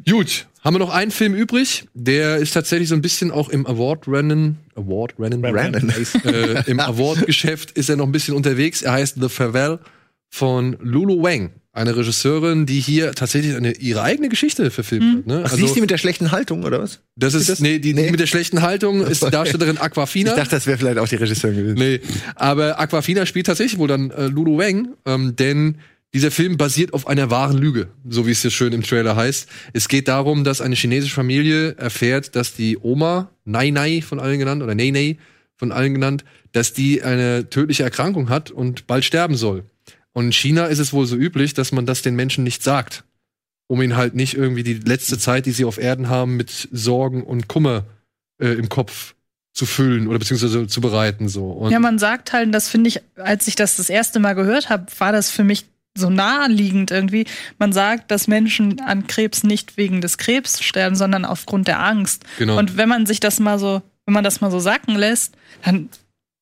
Gut, 0.09 0.47
haben 0.65 0.73
wir 0.73 0.79
noch 0.79 0.89
einen 0.93 1.11
Film 1.11 1.35
übrig. 1.35 1.85
Der 1.93 2.37
ist 2.37 2.51
tatsächlich 2.53 2.89
so 2.89 2.95
ein 2.95 3.01
bisschen 3.01 3.29
auch 3.31 3.49
im 3.49 3.65
Award-Rennen, 3.67 4.57
Award-Rennen, 4.75 5.45
Rennen. 5.45 5.93
äh, 6.25 6.63
im 6.69 6.79
Award-Geschäft 6.81 7.71
ist 7.71 7.89
er 7.89 7.95
noch 7.97 8.05
ein 8.07 8.11
bisschen 8.11 8.33
unterwegs. 8.35 8.81
Er 8.81 8.93
heißt 8.93 9.17
The 9.21 9.29
Farewell 9.29 9.79
von 10.29 10.75
Lulu 10.81 11.21
Wang. 11.23 11.51
Eine 11.71 11.95
Regisseurin, 11.95 12.65
die 12.65 12.79
hier 12.79 13.11
tatsächlich 13.11 13.53
eine, 13.53 13.73
ihre 13.73 14.01
eigene 14.01 14.29
Geschichte 14.29 14.71
verfilmt 14.71 15.17
hat. 15.17 15.27
Ne? 15.27 15.43
Ach, 15.45 15.51
sie 15.51 15.65
ist 15.65 15.75
die 15.75 15.81
mit 15.81 15.91
der 15.91 15.97
schlechten 15.97 16.31
Haltung, 16.31 16.63
oder 16.63 16.79
was? 16.81 17.01
das 17.17 17.33
ist, 17.33 17.49
das? 17.49 17.59
nee, 17.59 17.79
die, 17.79 17.93
die 17.93 18.01
Nee. 18.01 18.11
mit 18.11 18.19
der 18.21 18.27
schlechten 18.27 18.61
Haltung 18.61 19.01
ist 19.05 19.23
die 19.25 19.29
Darstellerin 19.31 19.77
Aquafina. 19.77 20.31
Ich 20.31 20.37
dachte, 20.37 20.51
das 20.51 20.67
wäre 20.67 20.77
vielleicht 20.77 20.97
auch 20.99 21.07
die 21.07 21.17
Regisseurin 21.17 21.57
gewesen. 21.57 21.77
Nee, 21.77 21.99
aber 22.35 22.79
Aquafina 22.79 23.25
spielt 23.25 23.47
tatsächlich 23.47 23.77
wohl 23.77 23.89
dann 23.89 24.09
äh, 24.11 24.27
Lulu 24.27 24.57
Wang, 24.57 24.93
ähm, 25.05 25.35
denn 25.35 25.75
dieser 26.13 26.31
Film 26.31 26.57
basiert 26.57 26.93
auf 26.93 27.07
einer 27.07 27.29
wahren 27.29 27.57
Lüge, 27.57 27.89
so 28.07 28.25
wie 28.25 28.31
es 28.31 28.41
hier 28.41 28.51
schön 28.51 28.73
im 28.73 28.83
Trailer 28.83 29.15
heißt. 29.15 29.49
Es 29.73 29.87
geht 29.87 30.07
darum, 30.07 30.43
dass 30.43 30.61
eine 30.61 30.75
chinesische 30.75 31.13
Familie 31.13 31.75
erfährt, 31.75 32.35
dass 32.35 32.53
die 32.53 32.77
Oma, 32.77 33.31
Nai 33.43 33.69
Nai 33.69 34.01
von 34.01 34.19
allen 34.19 34.39
genannt, 34.39 34.63
oder 34.63 34.75
Nei 34.75 34.91
Nei 34.91 35.17
von 35.57 35.71
allen 35.71 35.93
genannt, 35.93 36.23
dass 36.53 36.73
die 36.73 37.03
eine 37.03 37.49
tödliche 37.49 37.83
Erkrankung 37.83 38.29
hat 38.29 38.49
und 38.51 38.87
bald 38.87 39.03
sterben 39.03 39.35
soll. 39.35 39.65
Und 40.13 40.27
in 40.27 40.31
China 40.31 40.65
ist 40.67 40.79
es 40.79 40.93
wohl 40.93 41.05
so 41.05 41.17
üblich, 41.17 41.53
dass 41.53 41.73
man 41.73 41.85
das 41.85 42.01
den 42.01 42.15
Menschen 42.15 42.45
nicht 42.45 42.63
sagt, 42.63 43.03
um 43.67 43.81
ihnen 43.81 43.97
halt 43.97 44.15
nicht 44.15 44.35
irgendwie 44.35 44.63
die 44.63 44.75
letzte 44.75 45.17
Zeit, 45.17 45.45
die 45.45 45.51
sie 45.51 45.65
auf 45.65 45.77
Erden 45.77 46.07
haben, 46.07 46.37
mit 46.37 46.69
Sorgen 46.71 47.23
und 47.23 47.49
Kummer 47.49 47.85
äh, 48.41 48.53
im 48.53 48.69
Kopf 48.69 49.15
zu 49.51 49.65
füllen 49.65 50.07
oder 50.07 50.19
beziehungsweise 50.19 50.67
zu 50.67 50.81
bereiten 50.81 51.27
so. 51.27 51.49
Und 51.49 51.71
Ja, 51.71 51.79
man 51.79 51.99
sagt 51.99 52.31
halt, 52.31 52.45
und 52.45 52.51
das 52.51 52.69
finde 52.69 52.89
ich, 52.89 53.01
als 53.15 53.47
ich 53.47 53.55
das 53.55 53.77
das 53.77 53.89
erste 53.89 54.19
Mal 54.19 54.33
gehört 54.33 54.69
habe, 54.69 54.85
war 54.99 55.11
das 55.11 55.31
für 55.31 55.43
mich 55.43 55.65
so 55.97 56.09
naheliegend 56.09 56.91
irgendwie. 56.91 57.25
Man 57.57 57.71
sagt, 57.73 58.11
dass 58.11 58.27
Menschen 58.27 58.79
an 58.81 59.07
Krebs 59.07 59.43
nicht 59.43 59.77
wegen 59.77 60.01
des 60.01 60.17
Krebs 60.17 60.61
sterben, 60.61 60.95
sondern 60.95 61.25
aufgrund 61.25 61.67
der 61.67 61.81
Angst. 61.83 62.23
Genau. 62.37 62.57
Und 62.57 62.77
wenn 62.77 62.89
man 62.89 63.05
sich 63.05 63.19
das 63.19 63.39
mal 63.39 63.57
so, 63.59 63.81
wenn 64.05 64.13
man 64.13 64.23
das 64.23 64.41
mal 64.41 64.51
so 64.51 64.59
sacken 64.59 64.95
lässt, 64.95 65.33
dann 65.63 65.89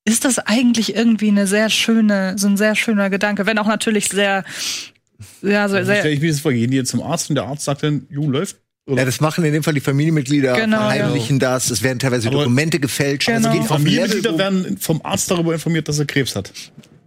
ist 0.05 0.25
das 0.25 0.39
eigentlich 0.39 0.95
irgendwie 0.95 1.29
eine 1.29 1.47
sehr 1.47 1.69
schöne, 1.69 2.33
so 2.37 2.47
ein 2.47 2.57
sehr 2.57 2.75
schöner 2.75 3.09
Gedanke, 3.09 3.45
wenn 3.45 3.57
auch 3.59 3.67
natürlich 3.67 4.09
sehr, 4.09 4.43
ja, 5.41 5.69
so 5.69 5.77
Also 5.77 5.85
sehr, 5.85 5.99
stell 5.99 6.13
ich 6.13 6.19
mir 6.21 6.31
das 6.31 6.41
vor, 6.41 6.51
gehen 6.51 6.71
die 6.71 6.77
jetzt 6.77 6.89
zum 6.89 7.01
Arzt 7.01 7.29
und 7.29 7.35
der 7.35 7.45
Arzt 7.45 7.63
sagt 7.63 7.83
dann, 7.83 8.07
ju, 8.09 8.29
läuft. 8.29 8.57
Ja, 8.89 9.05
das 9.05 9.21
machen 9.21 9.45
in 9.45 9.53
dem 9.53 9.63
Fall 9.63 9.75
die 9.75 9.79
Familienmitglieder, 9.79 10.55
Genau, 10.59 10.75
verheimlichen 10.77 11.39
das, 11.39 11.69
es 11.69 11.83
werden 11.83 11.99
teilweise 11.99 12.27
Aber- 12.27 12.39
Dokumente 12.39 12.81
gefälscht. 12.81 13.27
Genau. 13.27 13.37
Also 13.37 13.47
auf 13.47 13.53
ein 13.53 13.61
Level, 13.61 13.67
Familienmitglieder 13.77 14.37
werden 14.37 14.77
vom 14.77 14.99
Arzt 15.05 15.31
darüber 15.31 15.53
informiert, 15.53 15.87
dass 15.87 15.99
er 15.99 16.05
Krebs 16.05 16.35
hat. 16.35 16.51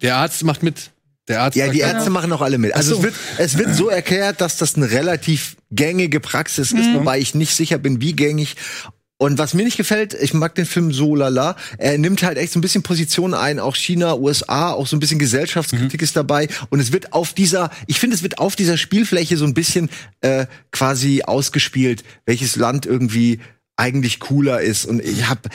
Der 0.01 0.17
Arzt 0.17 0.43
macht 0.45 0.63
mit. 0.63 0.91
Der 1.29 1.43
Arzt 1.43 1.57
Ja, 1.57 1.69
die 1.69 1.81
Ärzte 1.81 2.11
machen 2.11 2.33
auch 2.33 2.41
alle 2.41 2.59
mit. 2.59 2.75
Also 2.75 2.95
so. 2.95 2.99
es, 2.99 3.03
wird, 3.05 3.15
es 3.39 3.59
wird 3.59 3.75
so 3.75 3.89
erklärt, 3.89 4.41
dass 4.41 4.59
das 4.59 4.77
eine 4.77 4.91
relativ 4.91 5.57
gängige 5.71 6.21
Praxis 6.21 6.73
ist, 6.73 6.95
wobei 6.95 7.19
ich 7.19 7.35
nicht 7.35 7.55
sicher 7.55 7.79
bin, 7.79 8.01
wie 8.01 8.13
gängig. 8.13 8.57
Und 9.19 9.39
was 9.39 9.55
mir 9.55 9.65
nicht 9.65 9.79
gefällt, 9.79 10.13
ich 10.13 10.35
mag 10.35 10.55
den 10.55 10.67
Film 10.67 10.93
so 10.93 11.15
lala, 11.15 11.57
er 11.79 11.97
nimmt 11.97 12.23
halt 12.23 12.37
echt 12.37 12.53
so 12.53 12.59
ein 12.59 12.63
bisschen 12.63 12.83
Position 12.83 13.33
ein, 13.33 13.59
auch 13.59 13.75
China, 13.75 14.15
USA, 14.15 14.73
auch 14.73 14.87
so 14.87 14.95
ein 14.95 15.01
bisschen 15.01 15.19
Gesellschaftskritik 15.19 16.03
ist 16.03 16.17
dabei. 16.17 16.49
Und 16.69 16.81
es 16.81 16.93
wird 16.93 17.15
auf 17.15 17.33
dieser, 17.33 17.71
ich 17.87 17.99
finde, 17.99 18.15
es 18.15 18.23
wird 18.23 18.39
auf 18.39 18.57
dieser 18.57 18.77
Spielfläche 18.77 19.39
so 19.39 19.47
ein 19.47 19.55
bisschen 19.55 19.89
äh, 20.21 20.47
quasi 20.71 21.23
ausgespielt, 21.23 22.05
welches 22.27 22.57
Land 22.57 22.85
irgendwie 22.85 23.41
eigentlich 23.77 24.21
cooler 24.21 24.61
ist. 24.61 24.85
Und 24.85 25.03
ich 25.03 25.29
hab 25.29 25.49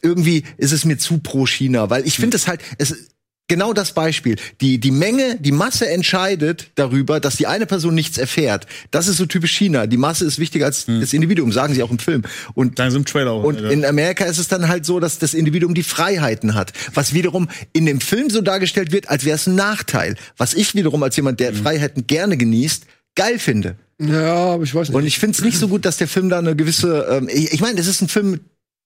irgendwie 0.00 0.44
ist 0.56 0.72
es 0.72 0.84
mir 0.84 0.98
zu 0.98 1.18
pro 1.18 1.46
China, 1.46 1.90
weil 1.90 2.06
ich 2.06 2.16
finde 2.16 2.36
es 2.36 2.46
halt, 2.46 2.60
es 2.78 3.11
genau 3.52 3.74
das 3.74 3.92
Beispiel. 3.92 4.36
Die, 4.62 4.78
die 4.78 4.90
Menge, 4.90 5.36
die 5.38 5.52
Masse 5.52 5.86
entscheidet 5.90 6.70
darüber, 6.76 7.20
dass 7.20 7.36
die 7.36 7.46
eine 7.46 7.66
Person 7.66 7.94
nichts 7.94 8.16
erfährt. 8.16 8.66
Das 8.90 9.08
ist 9.08 9.18
so 9.18 9.26
typisch 9.26 9.52
China. 9.52 9.86
Die 9.86 9.98
Masse 9.98 10.24
ist 10.24 10.38
wichtiger 10.38 10.64
als 10.64 10.86
das 10.86 11.12
Individuum, 11.12 11.52
sagen 11.52 11.74
sie 11.74 11.82
auch 11.82 11.90
im 11.90 11.98
Film. 11.98 12.22
Und, 12.54 12.78
Sagen 12.78 12.90
sie 12.90 12.96
im 12.96 13.04
Trailer 13.04 13.32
auch. 13.32 13.44
und 13.44 13.56
Alter. 13.56 13.70
in 13.70 13.84
Amerika 13.84 14.24
ist 14.24 14.38
es 14.38 14.48
dann 14.48 14.68
halt 14.68 14.86
so, 14.86 15.00
dass 15.00 15.18
das 15.18 15.34
Individuum 15.34 15.74
die 15.74 15.82
Freiheiten 15.82 16.54
hat. 16.54 16.72
Was 16.94 17.12
wiederum 17.12 17.48
in 17.74 17.84
dem 17.84 18.00
Film 18.00 18.30
so 18.30 18.40
dargestellt 18.40 18.90
wird, 18.90 19.10
als 19.10 19.26
wäre 19.26 19.36
es 19.36 19.46
ein 19.46 19.54
Nachteil. 19.54 20.16
Was 20.38 20.54
ich 20.54 20.74
wiederum 20.74 21.02
als 21.02 21.14
jemand, 21.16 21.38
der 21.40 21.52
Freiheiten 21.52 22.06
gerne 22.06 22.38
genießt, 22.38 22.84
geil 23.14 23.38
finde. 23.38 23.76
Ja, 24.00 24.34
aber 24.54 24.64
ich 24.64 24.74
weiß 24.74 24.88
nicht. 24.88 24.96
Und 24.96 25.04
ich 25.04 25.18
finde 25.18 25.36
es 25.36 25.44
nicht 25.44 25.58
so 25.58 25.68
gut, 25.68 25.84
dass 25.84 25.98
der 25.98 26.08
Film 26.08 26.30
da 26.30 26.38
eine 26.38 26.56
gewisse, 26.56 27.06
ähm, 27.10 27.28
ich, 27.30 27.52
ich 27.52 27.60
meine, 27.60 27.74
das 27.76 27.86
ist 27.86 28.00
ein 28.00 28.08
Film 28.08 28.30
mit 28.32 28.40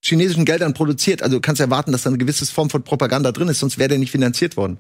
chinesischen 0.07 0.45
Geldern 0.45 0.75
produziert, 0.75 1.23
also 1.23 1.37
du 1.37 1.41
kannst 1.41 1.61
erwarten, 1.61 1.93
dass 1.93 2.03
da 2.03 2.11
eine 2.11 2.19
gewisse 2.19 2.47
Form 2.47 2.71
von 2.71 2.83
Propaganda 2.83 3.33
drin 3.33 3.49
ist, 3.49 3.59
sonst 3.61 3.79
wäre 3.79 3.89
der 3.89 3.99
nicht 3.99 4.11
finanziert 4.11 4.57
worden. 4.57 4.79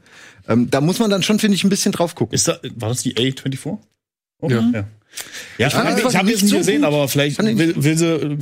Ähm, 0.49 0.71
da 0.71 0.81
muss 0.81 0.99
man 0.99 1.11
dann 1.11 1.23
schon, 1.23 1.39
finde 1.39 1.57
ich, 1.57 1.65
ein 1.65 1.71
bisschen 1.71 1.93
drauf 1.93 2.15
gucken. 2.15 2.35
Ist 2.35 2.49
da, 2.49 2.59
war 2.77 2.89
das 2.89 3.03
die 3.03 3.15
A24? 3.15 3.79
Oh, 4.41 4.49
Ja. 4.49 4.71
ja. 4.73 4.85
Ja, 5.57 5.69
ich, 5.69 6.05
ich 6.05 6.17
habe 6.17 6.29
jetzt 6.29 6.43
nicht 6.43 6.51
so 6.51 6.59
gesehen, 6.59 6.83
gut. 6.83 6.85
aber 6.89 7.09
vielleicht 7.09 7.43
will, 7.43 7.83
will 7.83 7.97
sie 7.97 8.07
äh, 8.07 8.39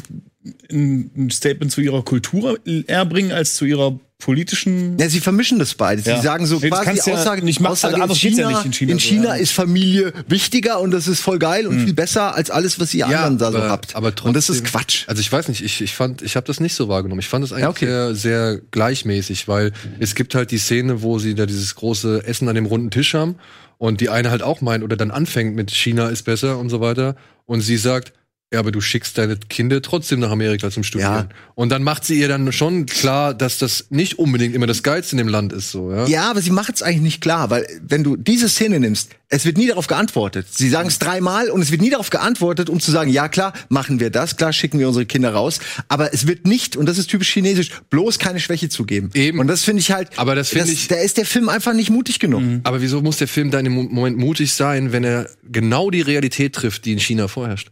ein 0.73 1.11
ein 1.17 1.31
Statement 1.31 1.71
zu 1.71 1.81
ihrer 1.81 2.03
Kultur 2.03 2.59
eher 2.65 3.05
bringen 3.07 3.31
als 3.31 3.55
zu 3.55 3.65
ihrer 3.65 3.99
politischen. 4.19 4.97
Ja, 4.99 5.09
sie 5.09 5.21
vermischen 5.21 5.59
das 5.59 5.75
beides. 5.75 6.07
Ja. 6.07 6.17
Sie 6.17 6.23
sagen 6.23 6.47
so 6.47 6.57
Nee, 6.57 6.71
das 6.71 6.79
quasi 6.79 6.85
kannst 6.87 7.07
du 7.07 7.11
ja 7.11 7.17
Aussage, 7.17 7.45
nicht 7.45 7.61
machen, 7.61 7.73
Aussage 7.73 8.01
also 8.01 8.15
ja 8.15 8.31
China, 8.31 8.49
nicht 8.49 8.65
in 8.65 8.73
China 8.73 8.93
in 8.93 8.99
so, 8.99 9.09
China 9.09 9.25
ja. 9.25 9.35
ist 9.35 9.53
Familie 9.53 10.13
wichtiger 10.29 10.81
und 10.81 10.93
das 10.93 11.09
ist 11.09 11.21
voll 11.21 11.39
geil 11.39 11.67
und 11.67 11.81
viel 11.81 11.95
besser 11.95 12.35
als 12.35 12.51
alles, 12.51 12.81
was 12.81 12.95
ihr 12.95 13.07
anderen 13.07 13.39
da 13.39 13.53
so 13.53 13.59
aber, 13.59 13.69
habt. 13.69 13.97
aber 13.97 14.15
trotzdem, 14.15 14.29
und 14.29 14.37
das 14.37 14.49
ist 14.49 14.65
Quatsch. 14.65 15.05
Also 15.09 15.21
ich 15.21 15.31
weiß 15.31 15.49
nicht, 15.49 15.63
ich, 15.63 15.81
ich 15.81 15.95
fand, 15.95 16.23
ich 16.23 16.37
habe 16.37 16.47
das 16.47 16.61
nicht 16.61 16.75
so 16.75 16.89
wahrgenommen. 16.89 17.21
Ich 17.21 17.29
fand 17.29 17.45
es 17.45 17.53
eigentlich 17.53 17.63
Ja, 17.63 17.71
okay. 17.71 17.87
sehr, 17.87 18.15
sehr 18.15 18.61
gleichmäßig, 18.71 19.49
weil 19.49 19.73
es 19.99 20.15
gibt 20.15 20.35
halt 20.35 20.51
die 20.51 20.59
Szene, 20.59 21.03
wo 21.03 21.19
sie 21.19 21.35
da 21.35 21.47
dieses 21.47 21.75
große 21.75 22.23
Essen 22.25 22.49
an 22.49 22.55
dem 22.55 22.67
runden 22.67 22.91
Tisch 22.91 23.15
haben 23.15 23.37
und 23.79 24.01
die 24.01 24.09
eine 24.09 24.31
halt 24.31 24.43
auch 24.43 24.61
meint 24.61 24.85
oder 24.85 24.97
dann 24.97 25.11
anfängt 25.11 25.55
mit 25.55 25.71
China 25.71 26.09
ist 26.09 26.23
besser 26.23 26.59
und 26.59 26.71
so 26.71 26.81
weiter 26.81 27.17
und 27.47 27.61
sie 27.61 27.77
sagt, 27.77 28.13
ja, 28.55 28.61
aber 28.61 28.73
du 28.73 28.81
schickst 28.81 29.19
deine 29.19 29.37
Kinder 29.37 29.83
trotzdem 29.83 30.21
nach 30.21 30.31
Amerika 30.31 30.71
zum 30.71 30.83
Studieren. 30.83 31.13
Ja. 31.13 31.37
Und 31.55 31.69
dann 31.71 31.83
macht 31.83 32.05
sie 32.05 32.19
ihr 32.19 32.29
dann 32.29 32.51
schon 32.53 32.87
klar, 32.87 33.35
dass 33.35 33.59
das 33.59 33.87
nicht 33.91 34.19
unbedingt 34.19 34.55
immer 34.55 34.67
das 34.67 34.83
Geilste 34.83 35.13
in 35.13 35.19
dem 35.19 35.29
Land 35.29 35.53
ist, 35.53 35.71
so, 35.71 35.93
ja. 35.93 36.07
Ja, 36.07 36.31
aber 36.31 36.41
sie 36.41 36.51
macht 36.51 36.75
es 36.77 36.83
eigentlich 36.83 37.03
nicht 37.03 37.21
klar, 37.21 37.51
weil 37.51 37.67
wenn 37.87 38.03
du 38.03 38.17
diese 38.17 38.49
Szene 38.49 38.81
nimmst, 38.81 39.11
es 39.29 39.45
wird 39.45 39.57
nie 39.59 39.67
darauf 39.67 39.87
geantwortet. 39.89 40.47
Sie 40.51 40.69
sagen 40.69 40.87
es 40.89 40.99
dreimal 41.01 41.51
und 41.51 41.61
es 41.61 41.71
wird 41.73 41.81
nie 41.83 41.91
darauf 41.91 42.11
geantwortet, 42.11 42.71
um 42.71 42.79
zu 42.79 42.91
sagen, 42.93 43.11
ja 43.11 43.29
klar, 43.29 43.53
machen 43.69 43.99
wir 44.01 44.11
das, 44.11 44.37
klar 44.37 44.53
schicken 44.53 44.79
wir 44.79 44.87
unsere 44.87 45.07
Kinder 45.07 45.33
raus, 45.33 45.59
aber 45.89 46.15
es 46.15 46.27
wird 46.27 46.47
nicht, 46.47 46.77
und 46.77 46.87
das 46.87 46.99
ist 46.99 47.09
typisch 47.11 47.31
chinesisch, 47.33 47.71
bloß 47.91 48.19
keine 48.21 48.39
Schwäche 48.39 48.69
zugeben. 48.69 49.11
Eben. 49.15 49.41
Und 49.41 49.49
das 49.49 49.65
finde 49.65 49.81
ich 49.81 49.91
halt, 49.91 50.11
Aber 50.17 50.35
das 50.35 50.51
finde 50.51 50.71
ich- 50.71 50.87
da 50.89 50.97
ist 50.97 51.17
der 51.17 51.27
Film 51.27 51.49
einfach 51.49 51.73
nicht 51.75 51.91
mutig 51.91 52.21
genug. 52.21 52.43
Aber 52.63 52.81
wieso 52.81 53.01
muss 53.03 53.17
der 53.17 53.27
Film 53.29 53.51
dann 53.51 53.67
im 53.67 53.73
Moment 53.73 54.17
mutig 54.19 54.53
sein, 54.53 54.93
wenn 54.93 55.03
er 55.05 55.29
genau 55.51 55.91
die 55.91 56.01
Realität 56.03 56.53
trifft, 56.55 56.85
die 56.85 56.93
in 56.93 57.01
China 57.01 57.27
vorherrscht? 57.27 57.71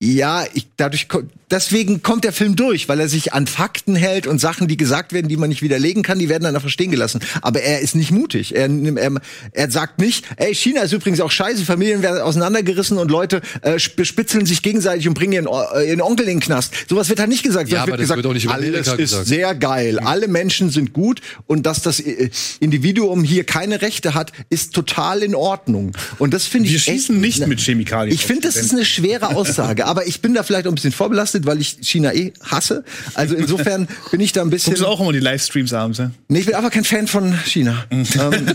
Ja, 0.00 0.44
ich, 0.54 0.68
dadurch, 0.76 1.08
deswegen 1.50 2.04
kommt 2.04 2.22
der 2.22 2.32
Film 2.32 2.54
durch, 2.54 2.88
weil 2.88 3.00
er 3.00 3.08
sich 3.08 3.32
an 3.32 3.48
Fakten 3.48 3.96
hält 3.96 4.28
und 4.28 4.38
Sachen, 4.40 4.68
die 4.68 4.76
gesagt 4.76 5.12
werden, 5.12 5.26
die 5.26 5.36
man 5.36 5.48
nicht 5.48 5.60
widerlegen 5.60 6.04
kann, 6.04 6.20
die 6.20 6.28
werden 6.28 6.44
dann 6.44 6.54
einfach 6.54 6.68
stehen 6.68 6.92
gelassen. 6.92 7.18
Aber 7.42 7.62
er 7.62 7.80
ist 7.80 7.96
nicht 7.96 8.12
mutig. 8.12 8.54
Er, 8.54 8.70
er, 8.70 9.10
er 9.50 9.70
sagt 9.72 9.98
nicht, 9.98 10.24
ey, 10.36 10.54
China 10.54 10.82
ist 10.82 10.92
übrigens 10.92 11.20
auch 11.20 11.32
scheiße, 11.32 11.64
Familien 11.64 12.00
werden 12.02 12.20
auseinandergerissen 12.20 12.96
und 12.96 13.10
Leute 13.10 13.40
äh, 13.62 13.74
sp- 13.82 13.96
bespitzeln 13.98 14.46
sich 14.46 14.62
gegenseitig 14.62 15.08
und 15.08 15.14
bringen 15.14 15.32
ihren, 15.32 15.48
äh, 15.48 15.88
ihren 15.88 16.00
Onkel 16.00 16.28
in 16.28 16.36
den 16.38 16.40
Knast. 16.40 16.72
Sowas 16.88 17.08
wird 17.08 17.18
halt 17.18 17.28
nicht 17.30 17.42
gesagt. 17.42 17.68
Ja, 17.68 17.82
aber 17.82 17.92
das 17.92 18.02
gesagt, 18.02 18.18
wird 18.18 18.26
auch 18.26 18.34
nicht 18.34 18.44
über 18.44 18.54
alles 18.54 18.86
ist 18.86 18.96
gesagt. 18.96 19.26
sehr 19.26 19.52
geil. 19.56 19.98
Alle 19.98 20.28
Menschen 20.28 20.70
sind 20.70 20.92
gut 20.92 21.22
und 21.48 21.66
dass 21.66 21.82
das 21.82 21.98
äh, 21.98 22.30
Individuum 22.60 23.24
hier 23.24 23.42
keine 23.42 23.82
Rechte 23.82 24.14
hat, 24.14 24.30
ist 24.48 24.74
total 24.74 25.24
in 25.24 25.34
Ordnung. 25.34 25.90
Und 26.20 26.34
das 26.34 26.44
finde 26.46 26.68
ich 26.68 26.74
Wir 26.74 26.78
schießen 26.78 27.16
echt- 27.16 27.38
nicht 27.40 27.46
mit 27.48 27.58
Chemikalien. 27.58 28.14
ich 28.14 28.24
finde, 28.24 28.42
das 28.42 28.54
ist 28.54 28.70
eine 28.72 28.84
schwere 28.84 29.34
Aussage, 29.34 29.87
aber 29.88 30.06
ich 30.06 30.20
bin 30.20 30.34
da 30.34 30.42
vielleicht 30.42 30.66
auch 30.66 30.70
ein 30.70 30.74
bisschen 30.74 30.92
vorbelastet, 30.92 31.46
weil 31.46 31.60
ich 31.60 31.78
China 31.80 32.12
eh 32.12 32.34
hasse. 32.42 32.84
Also 33.14 33.34
insofern 33.34 33.88
bin 34.10 34.20
ich 34.20 34.32
da 34.32 34.42
ein 34.42 34.50
bisschen. 34.50 34.74
Guckst 34.74 34.82
du 34.82 34.86
auch 34.86 35.00
immer 35.00 35.12
die 35.12 35.18
Livestreams 35.18 35.72
abends, 35.72 35.98
ja? 35.98 36.10
Nee, 36.28 36.40
ich 36.40 36.46
bin 36.46 36.54
einfach 36.54 36.70
kein 36.70 36.84
Fan 36.84 37.06
von 37.06 37.32
China. 37.44 37.86
ähm, 37.90 38.06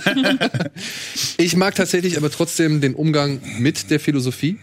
Ich 1.38 1.56
mag 1.56 1.74
tatsächlich 1.74 2.18
aber 2.18 2.30
trotzdem 2.30 2.82
den 2.82 2.94
Umgang 2.94 3.42
mit 3.58 3.90
der 3.90 4.00
Philosophie, 4.00 4.58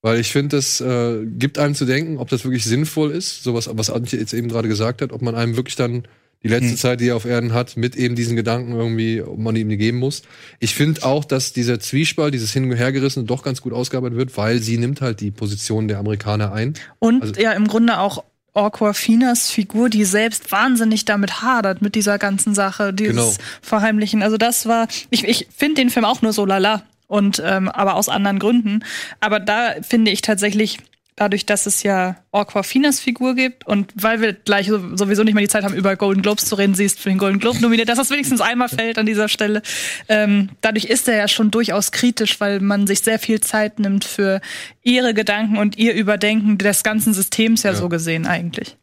weil 0.00 0.20
ich 0.20 0.30
finde, 0.30 0.56
das 0.56 0.80
äh, 0.80 1.24
gibt 1.24 1.58
einem 1.58 1.74
zu 1.74 1.84
denken, 1.84 2.18
ob 2.18 2.28
das 2.28 2.44
wirklich 2.44 2.64
sinnvoll 2.64 3.10
ist, 3.10 3.42
sowas, 3.42 3.68
was 3.72 3.90
Antje 3.90 4.18
jetzt 4.20 4.32
eben 4.32 4.48
gerade 4.48 4.68
gesagt 4.68 5.02
hat, 5.02 5.12
ob 5.12 5.22
man 5.22 5.34
einem 5.34 5.56
wirklich 5.56 5.74
dann 5.74 6.04
die 6.42 6.48
letzte 6.48 6.76
Zeit, 6.76 7.00
die 7.00 7.08
er 7.08 7.16
auf 7.16 7.24
Erden 7.24 7.52
hat, 7.54 7.76
mit 7.76 7.96
eben 7.96 8.14
diesen 8.14 8.36
Gedanken 8.36 8.72
irgendwie, 8.72 9.20
ob 9.22 9.38
man 9.38 9.56
ihm 9.56 9.68
die 9.68 9.76
geben 9.76 9.98
muss. 9.98 10.22
Ich 10.60 10.74
finde 10.74 11.04
auch, 11.04 11.24
dass 11.24 11.52
dieser 11.52 11.80
Zwiespalt, 11.80 12.34
dieses 12.34 12.52
Hin- 12.52 12.70
und 12.70 12.76
Hergerissene 12.76 13.24
doch 13.24 13.42
ganz 13.42 13.60
gut 13.62 13.72
ausgearbeitet 13.72 14.16
wird, 14.18 14.36
weil 14.36 14.60
sie 14.60 14.78
nimmt 14.78 15.00
halt 15.00 15.20
die 15.20 15.30
Position 15.32 15.88
der 15.88 15.98
Amerikaner 15.98 16.52
ein. 16.52 16.74
Und 17.00 17.22
Also- 17.22 17.40
ja, 17.40 17.52
im 17.52 17.66
Grunde 17.66 17.98
auch 17.98 18.22
Orquafinas 18.54 19.50
Figur, 19.50 19.90
die 19.90 20.04
selbst 20.04 20.50
wahnsinnig 20.50 21.04
damit 21.04 21.42
hadert, 21.42 21.82
mit 21.82 21.94
dieser 21.94 22.18
ganzen 22.18 22.54
Sache, 22.54 22.92
dieses 22.94 23.14
Genau. 23.14 23.34
Verheimlichen. 23.60 24.22
Also 24.22 24.38
das 24.38 24.66
war, 24.66 24.88
ich, 25.10 25.24
ich 25.24 25.46
finde 25.54 25.82
den 25.82 25.90
Film 25.90 26.04
auch 26.06 26.22
nur 26.22 26.32
so 26.32 26.46
lala. 26.46 26.82
Und 27.08 27.40
ähm, 27.44 27.68
aber 27.68 27.94
aus 27.94 28.08
anderen 28.08 28.38
Gründen. 28.40 28.80
Aber 29.20 29.38
da 29.38 29.74
finde 29.82 30.10
ich 30.10 30.22
tatsächlich, 30.22 30.78
dadurch, 31.16 31.46
dass 31.46 31.66
es 31.66 31.82
ja 31.82 32.16
Orquafinas 32.30 33.00
Figur 33.00 33.34
gibt 33.34 33.66
und 33.66 33.90
weil 33.94 34.20
wir 34.20 34.34
gleich 34.34 34.68
so- 34.68 34.96
sowieso 34.96 35.22
nicht 35.24 35.34
mehr 35.34 35.42
die 35.42 35.48
Zeit 35.48 35.64
haben, 35.64 35.74
über 35.74 35.96
Golden 35.96 36.22
Globes 36.22 36.44
zu 36.44 36.54
reden, 36.56 36.74
sie 36.74 36.84
ist 36.84 37.00
für 37.00 37.08
den 37.08 37.18
Golden 37.18 37.38
Globe 37.38 37.60
nominiert, 37.60 37.88
dass 37.88 37.96
das 37.98 38.10
wenigstens 38.10 38.40
einmal 38.42 38.68
fällt 38.68 38.98
an 38.98 39.06
dieser 39.06 39.28
Stelle. 39.28 39.62
Ähm, 40.08 40.50
dadurch 40.60 40.84
ist 40.84 41.08
er 41.08 41.16
ja 41.16 41.26
schon 41.28 41.50
durchaus 41.50 41.90
kritisch, 41.90 42.38
weil 42.40 42.60
man 42.60 42.86
sich 42.86 43.00
sehr 43.00 43.18
viel 43.18 43.40
Zeit 43.40 43.78
nimmt 43.78 44.04
für 44.04 44.40
ihre 44.82 45.14
Gedanken 45.14 45.56
und 45.56 45.78
ihr 45.78 45.94
Überdenken 45.94 46.58
des 46.58 46.82
ganzen 46.82 47.14
Systems 47.14 47.62
ja, 47.62 47.70
Ja. 47.72 47.76
so 47.76 47.88
gesehen 47.88 48.26
eigentlich. 48.26 48.76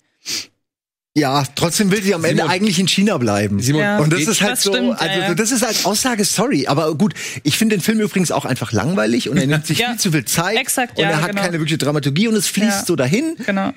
Ja, 1.15 1.43
trotzdem 1.55 1.91
will 1.91 2.01
sie 2.01 2.15
am 2.15 2.23
Ende 2.23 2.37
Simon. 2.41 2.51
eigentlich 2.51 2.79
in 2.79 2.87
China 2.87 3.17
bleiben. 3.19 3.59
Simon, 3.59 3.81
Ja. 3.81 3.99
Und 3.99 4.11
das 4.11 4.21
ist 4.21 4.41
halt 4.41 4.53
Das 4.53 4.63
so, 4.63 4.73
stimmt, 4.73 4.87
ja, 4.89 4.95
also 4.97 5.19
ja. 5.21 5.35
das 5.35 5.51
ist 5.51 5.63
als 5.63 5.85
Aussage, 5.85 6.25
sorry, 6.25 6.65
aber 6.65 6.95
gut, 6.95 7.13
ich 7.43 7.55
finde 7.55 7.75
den 7.77 7.81
Film 7.83 7.99
übrigens 7.99 8.31
auch 8.31 8.45
einfach 8.45 8.71
langweilig 8.71 9.29
und 9.29 9.37
er 9.37 9.45
nimmt 9.45 9.67
sich 9.67 9.77
Ja. 9.77 9.89
viel 9.89 9.99
zu 9.99 10.11
viel 10.11 10.25
Zeit 10.25 10.57
Exakt, 10.57 10.97
und 10.97 11.03
ja, 11.03 11.11
er 11.11 11.21
hat 11.21 11.29
genau. 11.29 11.41
keine 11.43 11.59
wirkliche 11.59 11.77
Dramaturgie 11.77 12.27
und 12.27 12.35
es 12.35 12.47
fließt 12.47 12.67
Ja. 12.79 12.85
so 12.85 12.95
dahin. 12.95 13.35
Genau. 13.45 13.71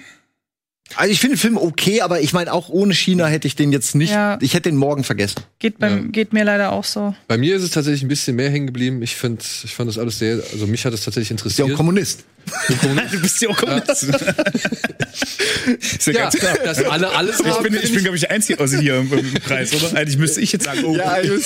Also 0.95 1.11
ich 1.13 1.21
finde 1.21 1.35
den 1.37 1.41
Film 1.41 1.57
okay, 1.59 2.01
aber 2.01 2.21
ich 2.23 2.33
meine 2.33 2.53
auch 2.55 2.71
ohne 2.71 2.95
China 2.95 3.27
hätte 3.27 3.47
ich 3.49 3.55
den 3.57 3.71
jetzt 3.71 3.95
nicht, 3.97 4.13
Ja. 4.13 4.39
ich 4.41 4.55
hätte 4.55 4.71
den 4.71 4.77
morgen 4.77 5.05
vergessen. 5.05 5.43
Geht, 5.59 5.79
beim, 5.79 6.13
geht 6.13 6.33
mir 6.33 6.45
leider 6.45 6.73
auch 6.73 6.85
so. 6.85 7.15
Bei 7.29 7.37
mir 7.37 7.57
ist 7.57 7.65
es 7.65 7.71
tatsächlich 7.73 8.03
ein 8.03 8.09
bisschen 8.09 8.37
mehr 8.37 8.49
hängen 8.51 8.67
geblieben. 8.69 9.03
Ich 9.03 9.15
finde, 9.15 9.43
ich 9.65 9.75
fand 9.75 9.91
das 9.91 9.99
alles 9.99 10.19
sehr, 10.21 10.41
also 10.53 10.67
mich 10.67 10.87
hat 10.87 10.95
das 10.95 11.03
tatsächlich 11.05 11.25
Ist 11.31 11.31
ja 11.31 11.35
interessiert. 11.35 11.73
auch 11.73 11.77
Kommunist. 11.77 12.25
Du 13.13 13.21
bist 13.21 13.41
ja 13.43 13.49
auch 13.49 13.57
Kommunist. 13.57 14.03
ist 14.03 14.07
ja, 16.07 16.13
Ja, 16.13 16.21
ganz 16.23 16.37
klar. 16.37 16.57
dass 16.65 16.83
alle 16.85 17.11
alles 17.15 17.41
Ich 17.41 17.57
bin, 17.59 17.75
ich 17.75 17.93
bin 17.93 18.03
glaube 18.03 18.17
ich, 18.17 18.23
der 18.23 18.31
Einzige 18.31 18.61
also 18.61 18.79
hier 18.79 18.99
im, 18.99 19.13
im 19.13 19.35
Kreis, 19.35 19.73
oder? 19.75 19.97
Eigentlich 19.99 20.19
müsste 20.19 20.41
ich 20.41 20.53
jetzt 20.53 20.65
sagen, 20.65 20.85
oh, 20.85 20.97
Ja, 20.97 21.19
ich- 21.21 21.29
Mensch, 21.31 21.43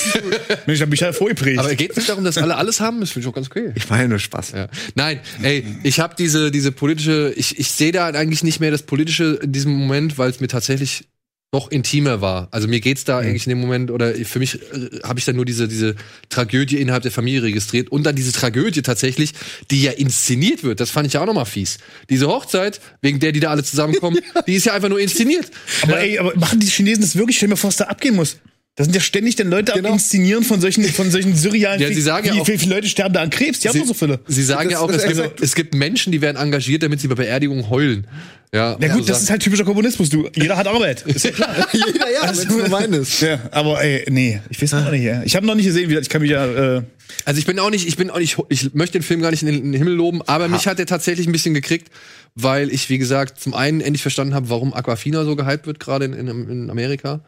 ich 0.67 0.81
habe 0.81 0.91
mich 0.91 0.99
ja 0.99 1.13
vorgeprägt. 1.13 1.59
Aber 1.59 1.73
geht 1.75 1.91
es 1.91 1.97
nicht 1.97 2.09
darum, 2.09 2.23
dass 2.23 2.37
alle 2.37 2.55
alles 2.55 2.79
haben? 2.79 2.99
Das 2.99 3.11
finde 3.11 3.25
ich 3.25 3.29
auch 3.31 3.35
ganz 3.35 3.47
okay. 3.47 3.71
Ich 3.75 3.89
meine 3.89 4.09
nur 4.09 4.19
Spaß. 4.19 4.51
Ja. 4.51 4.67
Nein, 4.95 5.19
ey, 5.41 5.65
ich 5.83 5.99
habe 5.99 6.15
diese, 6.17 6.51
diese 6.51 6.71
politische, 6.71 7.33
ich, 7.35 7.59
ich 7.59 7.71
sehe 7.71 7.91
da 7.91 8.07
eigentlich 8.07 8.43
nicht 8.43 8.59
mehr 8.59 8.71
das 8.71 8.83
Politische 8.83 9.39
in 9.41 9.51
diesem 9.51 9.73
Moment, 9.73 10.17
weil 10.17 10.29
es 10.29 10.39
mir 10.39 10.47
tatsächlich 10.47 11.05
noch 11.53 11.69
intimer 11.69 12.21
war. 12.21 12.47
Also 12.51 12.67
mir 12.69 12.79
geht's 12.79 13.03
da 13.03 13.19
eigentlich 13.19 13.45
in 13.45 13.49
dem 13.49 13.59
Moment, 13.59 13.91
oder 13.91 14.13
für 14.13 14.39
mich 14.39 14.55
äh, 14.55 14.99
habe 15.03 15.19
ich 15.19 15.25
dann 15.25 15.35
nur 15.35 15.43
diese, 15.43 15.67
diese 15.67 15.95
Tragödie 16.29 16.77
innerhalb 16.77 17.03
der 17.03 17.11
Familie 17.11 17.43
registriert 17.43 17.91
und 17.91 18.03
dann 18.03 18.15
diese 18.15 18.31
Tragödie 18.31 18.81
tatsächlich, 18.81 19.33
die 19.69 19.83
ja 19.83 19.91
inszeniert 19.91 20.63
wird. 20.63 20.79
Das 20.79 20.91
fand 20.91 21.07
ich 21.07 21.13
ja 21.13 21.21
auch 21.21 21.25
nochmal 21.25 21.45
fies. 21.45 21.77
Diese 22.09 22.27
Hochzeit, 22.27 22.79
wegen 23.01 23.19
der 23.19 23.33
die 23.33 23.41
da 23.41 23.49
alle 23.51 23.63
zusammenkommen, 23.63 24.19
die 24.47 24.55
ist 24.55 24.65
ja 24.65 24.73
einfach 24.73 24.89
nur 24.89 24.99
inszeniert. 24.99 25.51
Aber 25.81 25.99
ey, 25.99 26.17
aber 26.19 26.33
machen 26.37 26.61
die 26.61 26.67
Chinesen 26.67 27.01
das 27.01 27.17
wirklich? 27.17 27.35
Stell 27.35 27.49
mal 27.49 27.57
vor, 27.57 27.67
was 27.67 27.77
da 27.77 27.85
abgehen 27.85 28.15
muss. 28.15 28.37
Da 28.75 28.85
sind 28.85 28.95
ja 28.95 29.01
ständig 29.01 29.35
dann 29.35 29.49
Leute 29.49 29.73
Genau. 29.73 29.89
am 29.89 29.93
Inszenieren 29.95 30.43
von 30.45 30.61
solchen, 30.61 30.83
von 30.85 31.11
solchen 31.11 31.35
surrealen 31.35 31.81
Ja, 31.81 31.89
sie 31.89 32.01
sagen 32.01 32.25
ja 32.27 32.35
wie, 32.35 32.39
auch- 32.41 32.47
wie 32.47 32.57
viele 32.57 32.75
Leute 32.75 32.87
sterben 32.87 33.13
da 33.13 33.21
an 33.21 33.29
Krebs? 33.29 33.59
Die 33.59 33.67
haben 33.67 33.77
doch 33.77 33.85
so 33.87 33.93
viele. 33.93 34.19
Sie 34.27 34.43
sagen 34.43 34.63
Das- 34.69 34.71
ja 34.73 34.79
auch, 34.79 34.87
das 34.87 35.03
es 35.03 35.11
ist 35.11 35.21
gibt, 35.21 35.41
es 35.41 35.55
gibt 35.55 35.73
Menschen, 35.75 36.11
die 36.13 36.21
werden 36.21 36.37
engagiert, 36.37 36.81
damit 36.81 37.01
sie 37.01 37.09
bei 37.09 37.15
Beerdigungen 37.15 37.69
heulen. 37.69 38.07
Ja, 38.53 38.71
Ja 38.71 38.77
also 38.79 38.97
gut, 38.99 39.09
das 39.09 39.17
sagen- 39.17 39.23
ist 39.23 39.29
halt 39.29 39.41
typischer 39.43 39.65
Kommunismus, 39.65 40.09
du. 40.09 40.29
Jeder 40.35 40.55
hat 40.55 40.67
Arbeit. 40.67 41.01
Ist 41.05 41.23
ja 41.25 41.31
klar. 41.31 41.53
Jeder, 41.73 42.11
ja, 42.13 42.21
Also- 42.21 42.41
wenn's 42.43 42.51
nur 42.55 42.69
meines. 42.69 43.19
ja, 43.19 43.39
aber 43.51 43.81
ey, 43.83 44.05
nee, 44.09 44.39
ich 44.49 44.61
weiß 44.61 44.73
auch 44.75 44.91
nicht. 44.91 45.03
Ja. 45.03 45.21
Ich 45.23 45.35
habe 45.35 45.45
noch 45.45 45.55
nicht 45.55 45.65
gesehen, 45.65 45.89
wie 45.89 45.93
das- 45.95 46.03
ich 46.03 46.09
kann 46.09 46.21
mich 46.21 46.31
ja. 46.31 46.77
Äh, 46.77 46.81
Also 47.25 47.39
ich 47.39 47.45
bin 47.45 47.59
auch 47.59 47.69
nicht, 47.69 47.85
ich 47.87 47.97
bin 47.97 48.09
auch 48.09 48.19
nicht, 48.19 48.37
ich 48.47 48.73
möchte 48.73 48.97
den 48.99 49.03
Film 49.03 49.21
gar 49.21 49.31
nicht 49.31 49.43
in 49.43 49.47
den, 49.71 49.73
Himmel 49.73 49.93
loben, 49.93 50.21
aber 50.27 50.47
mich 50.47 50.65
hat 50.67 50.79
er 50.79 50.85
tatsächlich 50.85 51.27
ein 51.27 51.33
bisschen 51.33 51.53
gekriegt, 51.53 51.89
weil 52.35 52.71
ich, 52.71 52.89
wie 52.89 52.97
gesagt, 52.97 53.39
zum 53.41 53.53
einen 53.53 53.81
endlich 53.81 54.01
verstanden 54.01 54.33
habe, 54.33 54.49
warum 54.49 54.73
Aquafina 54.73 55.25
so 55.25 55.35
gehypt 55.35 55.67
wird, 55.67 55.79
gerade 55.81 56.05
in, 56.05 56.13
in, 56.13 56.27
in 56.49 56.69
Amerika. 56.69 57.19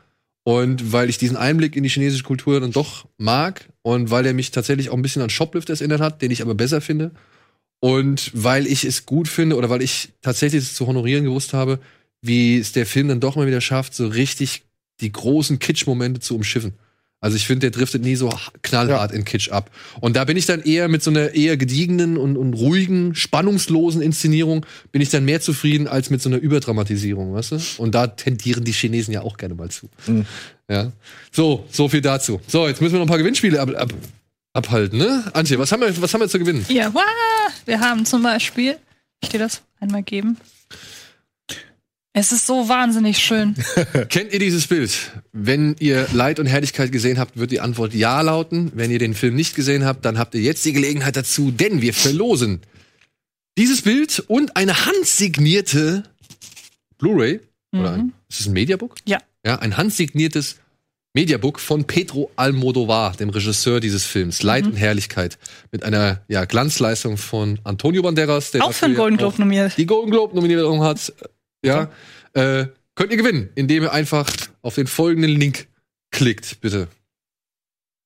Und 0.44 0.92
weil 0.92 1.10
ich 1.10 1.18
diesen 1.18 1.38
Einblick 1.38 1.76
in 1.76 1.84
die 1.84 1.90
chinesische 1.90 2.24
Kultur 2.24 2.60
dann 2.60 2.72
doch 2.72 3.08
mag 3.18 3.70
und 3.82 4.12
weil 4.12 4.26
er 4.26 4.34
mich 4.34 4.52
tatsächlich 4.52 4.90
auch 4.90 4.96
ein 4.96 5.02
bisschen 5.02 5.22
an 5.22 5.30
Shoplifters 5.30 5.80
erinnert 5.80 6.02
hat, 6.02 6.22
den 6.22 6.32
ich 6.32 6.42
aber 6.42 6.54
besser 6.54 6.82
finde. 6.82 7.12
Und 7.80 8.32
weil 8.34 8.68
ich 8.68 8.84
es 8.84 9.06
gut 9.06 9.28
finde 9.28 9.56
oder 9.56 9.70
weil 9.70 9.82
ich 9.82 10.10
tatsächlich 10.22 10.64
es 10.64 10.76
zu 10.76 10.88
honorieren 10.88 11.24
gewusst 11.24 11.54
habe, 11.54 11.80
wie 12.22 12.58
es 12.58 12.72
der 12.72 12.86
Film 12.86 13.10
dann 13.10 13.20
doch 13.20 13.36
mal 13.36 13.48
wieder 13.48 13.62
schafft, 13.62 13.94
so 13.94 14.08
richtig 14.08 14.64
die 15.02 15.12
großen 15.12 15.60
Kitsch-Momente 15.60 16.20
zu 16.22 16.36
umschiffen. 16.36 16.74
Also 17.24 17.38
ich 17.38 17.48
finde, 17.48 17.70
der 17.70 17.80
driftet 17.80 18.04
nie 18.04 18.18
so 18.18 18.30
knallhart 18.64 19.14
in 19.14 19.24
Kitsch 19.24 19.50
ab. 19.50 19.72
Und 20.02 20.18
da 20.18 20.26
bin 20.26 20.36
ich 20.36 20.46
dann 20.46 20.62
eher 20.62 20.90
mit 20.90 21.02
so 21.02 21.10
einer 21.10 21.34
eher 21.34 21.56
gediegenen 21.56 22.18
und, 22.18 22.36
und 22.36 22.54
ruhigen, 22.54 23.16
spannungslosen 23.16 24.02
Inszenierung 24.02 24.66
bin 24.92 25.02
ich 25.02 25.08
dann 25.08 25.24
mehr 25.24 25.40
zufrieden 25.40 25.88
als 25.88 26.10
mit 26.10 26.22
so 26.22 26.28
einer 26.28 26.38
Überdramatisierung, 26.38 27.34
weißt 27.34 27.52
du? 27.54 27.60
Und 27.78 27.96
da 27.96 28.08
tendieren 28.08 28.66
die 28.66 28.74
Chinesen 28.74 29.14
ja 29.14 29.22
auch 29.22 29.38
gerne 29.38 29.56
mal 29.56 29.72
zu. 29.72 29.88
Ja. 30.70 30.92
So, 31.32 31.66
so 31.72 31.88
viel 31.88 32.02
dazu. 32.02 32.42
So, 32.46 32.68
jetzt 32.68 32.82
müssen 32.82 32.96
wir 32.96 33.00
noch 33.00 33.06
ein 33.06 33.10
paar 33.10 33.18
Gewinnspiele 33.18 33.58
ab, 33.58 33.70
ab, 33.74 33.94
abhalten, 34.52 35.00
ne? 35.00 35.24
Antje, 35.32 35.58
was 35.58 35.72
haben 35.72 35.80
wir, 35.80 36.02
was 36.02 36.14
haben 36.14 36.20
wir 36.20 36.28
zu 36.28 36.40
gewinnen? 36.40 36.66
Ja, 36.68 36.94
wow. 36.94 37.04
wir 37.64 37.80
haben 37.80 38.06
zum 38.06 38.22
Beispiel, 38.22 38.76
ich 39.22 39.30
dir 39.30 39.40
das 39.40 39.62
einmal 39.80 40.04
geben. 40.04 40.36
Es 42.16 42.32
ist 42.32 42.46
so 42.46 42.70
wahnsinnig 42.70 43.18
schön. 43.18 43.56
Kennt 44.10 44.34
ihr 44.34 44.40
dieses 44.40 44.68
Bild? 44.68 45.12
Wenn 45.32 45.76
ihr 45.80 46.08
Leid 46.14 46.40
und 46.40 46.46
Herrlichkeit 46.46 46.92
gesehen 46.92 47.18
habt, 47.18 47.38
wird 47.38 47.50
die 47.50 47.60
Antwort 47.60 47.96
Ja 47.96 48.22
lauten. 48.22 48.72
Wenn 48.76 48.92
ihr 48.92 49.00
den 49.00 49.16
Film 49.16 49.36
nicht 49.36 49.56
gesehen 49.56 49.84
habt, 49.84 50.06
dann 50.06 50.20
habt 50.20 50.36
ihr 50.36 50.42
jetzt 50.42 50.64
die 50.64 50.74
Gelegenheit 50.74 51.16
dazu, 51.16 51.50
denn 51.50 51.82
wir 51.82 51.94
verlosen 51.96 52.62
dieses 53.58 53.82
Bild 53.82 54.24
und 54.28 54.56
eine 54.56 54.86
handsignierte 54.86 56.04
Blu-ray. 57.00 57.40
Oder 57.76 57.94
ein, 57.94 58.14
ist 58.30 58.42
es 58.42 58.46
ein 58.46 58.54
Mediabook? 58.54 58.96
Ja. 59.06 59.18
Ja, 59.44 59.58
ein 59.58 59.76
handsigniertes 59.76 60.58
Mediabook 61.16 61.60
von 61.60 61.86
Pedro 61.86 62.32
Almodovar, 62.36 63.16
dem 63.16 63.30
Regisseur 63.30 63.80
dieses 63.80 64.06
Films. 64.06 64.42
Leid 64.42 64.66
und 64.66 64.76
Herrlichkeit. 64.76 65.38
Mit 65.72 65.84
einer 65.84 66.22
ja, 66.28 66.46
Glanzleistung 66.46 67.18
von 67.18 67.60
Antonio 67.64 68.02
Banderas, 68.02 68.52
der 68.52 68.64
Auch 68.64 68.72
für 68.72 68.88
den 68.88 68.96
Golden 68.96 69.18
Globe 69.18 69.40
nominiert. 69.40 69.78
die 69.78 69.86
Golden 69.86 70.12
Globe 70.12 70.36
Nominierung 70.36 70.84
hat. 70.84 71.14
Ja, 71.64 71.90
äh, 72.34 72.68
könnt 72.96 73.12
ihr 73.12 73.18
gewinnen, 73.18 73.50
indem 73.56 73.84
ihr 73.84 73.92
einfach 73.94 74.30
auf 74.62 74.76
den 74.76 74.88
folgenden 74.88 75.32
Link 75.32 75.68
klickt, 76.12 76.62
bitte. 76.62 76.88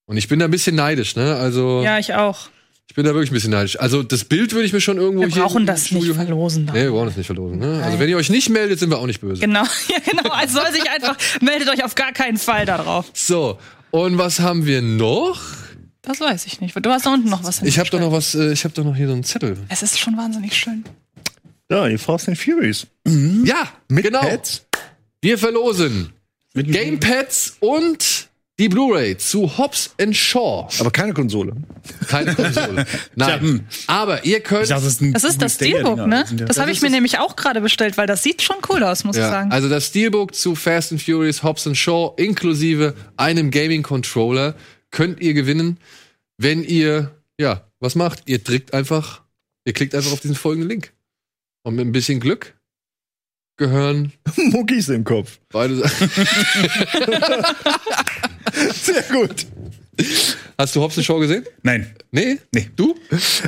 Und 0.05 0.17
ich 0.17 0.27
bin 0.27 0.39
da 0.39 0.45
ein 0.45 0.51
bisschen 0.51 0.75
neidisch, 0.75 1.15
ne? 1.15 1.35
Also 1.35 1.81
Ja, 1.84 1.99
ich 1.99 2.13
auch. 2.13 2.49
ich 2.88 2.95
bin 2.95 3.03
da 3.03 3.13
wirklich 3.13 3.31
ein 3.31 3.34
bisschen 3.34 3.51
neidisch. 3.51 3.77
Also 3.79 4.03
das 4.03 4.23
Bild 4.23 4.53
würde 4.53 4.65
ich 4.65 4.71
mir 4.73 4.79
schon 4.79 4.97
irgendwo 4.97 5.23
Wir 5.23 5.29
brauchen 5.29 5.65
das 5.65 5.88
Studio 5.88 6.13
nicht 6.13 6.15
verlosen. 6.15 6.65
Nee, 6.65 6.84
wir 6.85 6.91
brauchen 6.91 7.07
das 7.07 7.17
nicht 7.17 7.25
verlosen. 7.25 7.59
Ne? 7.59 7.84
Also 7.84 7.99
wenn 7.99 8.07
ihr 8.09 8.15
euch 8.17 8.29
nicht 8.29 8.49
meldet, 8.49 8.79
sind 8.79 8.89
wir 8.89 8.99
auch 8.99 9.05
nicht 9.07 9.19
böse. 9.19 9.41
Genau, 9.41 9.63
ja, 9.89 9.97
genau. 10.09 10.29
Also 10.29 10.61
soll 10.61 10.71
sich 10.71 10.89
einfach, 10.89 11.17
meldet 11.41 11.69
euch 11.69 11.84
auf 11.84 11.95
gar 11.95 12.13
keinen 12.13 12.38
Fall 12.38 12.65
darauf. 12.65 13.11
So, 13.13 13.59
und 13.91 14.17
was 14.17 14.39
haben 14.39 14.65
wir 14.65 14.81
noch? 14.81 15.41
Das 16.01 16.21
weiß 16.21 16.45
ich 16.45 16.61
nicht. 16.61 16.73
Du 16.73 16.89
hast 16.89 17.05
da 17.05 17.13
unten 17.13 17.29
noch 17.29 17.43
was 17.43 17.61
Ich 17.63 17.79
habe 17.79 17.89
doch 17.89 17.99
noch 17.99 18.13
was, 18.13 18.34
äh, 18.34 18.53
ich 18.53 18.63
habe 18.63 18.73
doch 18.73 18.85
noch 18.85 18.95
hier 18.95 19.07
so 19.07 19.13
einen 19.13 19.25
Zettel. 19.25 19.57
Es 19.67 19.81
ist 19.84 19.99
schon 19.99 20.15
wahnsinnig 20.15 20.55
schön. 20.55 20.85
Ja, 21.69 21.88
die 21.88 21.98
Fast 21.98 22.27
and 22.27 22.38
Furious. 22.38 22.88
Ja, 23.06 23.69
genau. 23.89 24.22
Wir 25.22 25.38
verlosen 25.38 26.14
Gamepads 26.53 27.57
und 27.60 28.27
die 28.60 28.69
Blu-ray 28.69 29.15
zu 29.18 29.57
Hobbs 29.57 29.94
and 30.02 30.15
Shaw. 30.15 30.68
Aber 30.80 30.89
keine 30.89 31.14
Konsole. 31.14 31.53
Keine 32.07 32.34
Konsole. 32.34 32.85
Nein. 33.15 33.41
hm. 33.41 33.61
Aber 33.85 34.26
ihr 34.26 34.39
könnt. 34.39 34.72
das 34.72 34.84
ist, 34.84 35.02
ein 35.02 35.14
Das 35.14 35.23
ist 35.23 35.41
das 35.41 35.56
Steelbook, 35.56 36.07
ne? 36.07 36.26
Das 36.48 36.57
habe 36.57 36.72
ich 36.72 36.81
mir 36.81 36.89
nämlich 36.89 37.19
auch 37.19 37.35
gerade 37.35 37.61
bestellt, 37.61 37.98
weil 37.98 38.07
das 38.07 38.23
sieht 38.23 38.41
schon 38.41 38.56
cool 38.69 38.84
aus, 38.84 39.03
muss 39.03 39.15
ich 39.15 39.22
Ja, 39.22 39.30
sagen. 39.30 39.52
also 39.52 39.69
das 39.69 39.88
Steelbook 39.88 40.34
zu 40.34 40.56
Fast 40.56 40.91
and 40.91 41.02
Furious 41.02 41.44
Hobbs 41.44 41.68
and 41.68 41.77
Shaw 41.77 42.14
inklusive 42.18 42.95
einem 43.15 43.52
Gaming 43.52 43.84
Controller 43.84 44.56
könnt 44.89 45.19
ihr 45.19 45.34
gewinnen, 45.35 45.77
wenn 46.38 46.64
ihr 46.64 47.11
ja 47.39 47.61
was 47.80 47.94
macht. 47.94 48.23
Ihr 48.26 48.39
drückt 48.39 48.73
einfach, 48.73 49.22
ihr 49.65 49.73
klickt 49.73 49.94
einfach 49.94 50.11
auf 50.14 50.19
diesen 50.22 50.35
folgenden 50.35 50.69
Link 50.69 50.94
und 51.68 51.76
mit 51.76 51.85
ein 51.85 51.91
bisschen 51.91 52.19
Glück 52.22 52.56
gehören 53.57 54.14
Muckis 54.38 54.88
im 54.89 55.03
Kopf. 55.03 55.39
beide. 55.49 55.76
Sehr 58.73 59.03
gut. 59.03 59.45
Hast 60.57 60.76
du 60.76 60.81
Hobbs 60.81 60.98
and 60.98 61.06
Shaw 61.06 61.19
gesehen? 61.19 61.44
Nein. 61.64 61.94
Nee? 62.11 62.38
Nee. 62.53 62.69
Du? 62.76 62.95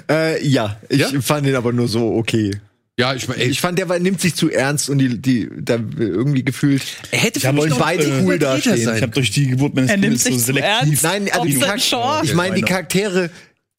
Äh, 0.09 0.45
ja, 0.45 0.79
ich 0.89 0.99
Ja? 0.99 1.09
fand 1.21 1.45
den 1.47 1.55
aber 1.55 1.71
nur 1.71 1.87
so 1.87 2.15
okay. 2.15 2.51
Ja, 2.97 3.13
ich 3.13 3.27
meine, 3.29 3.41
Ich 3.43 3.61
fand, 3.61 3.79
der 3.79 3.87
war, 3.87 3.97
nimmt 3.99 4.19
sich 4.19 4.35
zu 4.35 4.49
ernst 4.49 4.89
und 4.89 4.97
die, 4.97 5.17
die 5.21 5.47
da 5.57 5.75
irgendwie 5.97 6.43
gefühlt. 6.43 6.83
er 7.11 7.19
hätte 7.19 7.39
Ich 7.39 7.45
wollen 7.55 7.73
beide 7.79 8.03
äh, 8.03 8.23
cool 8.23 8.37
dastehen. 8.37 8.75
Ich 8.95 9.01
habe 9.01 9.13
durch 9.13 9.31
die 9.31 9.47
Geburt 9.47 9.73
meines 9.75 9.89
Er 9.91 9.95
nimmt 9.97 10.21
Kindes 10.21 10.23
so 10.25 10.29
sich 10.31 10.39
zu 10.39 10.45
selektiv. 10.47 10.69
ernst. 10.69 11.03
Nein, 11.03 11.29
also 11.31 11.45
die 11.45 11.55
Hobbs 11.55 11.63
and 11.63 11.81
Charaktere, 11.81 12.01
Shaw. 12.01 12.21
ich 12.25 12.33
meine, 12.33 12.55
die 12.55 12.61
Charaktere, 12.63 13.29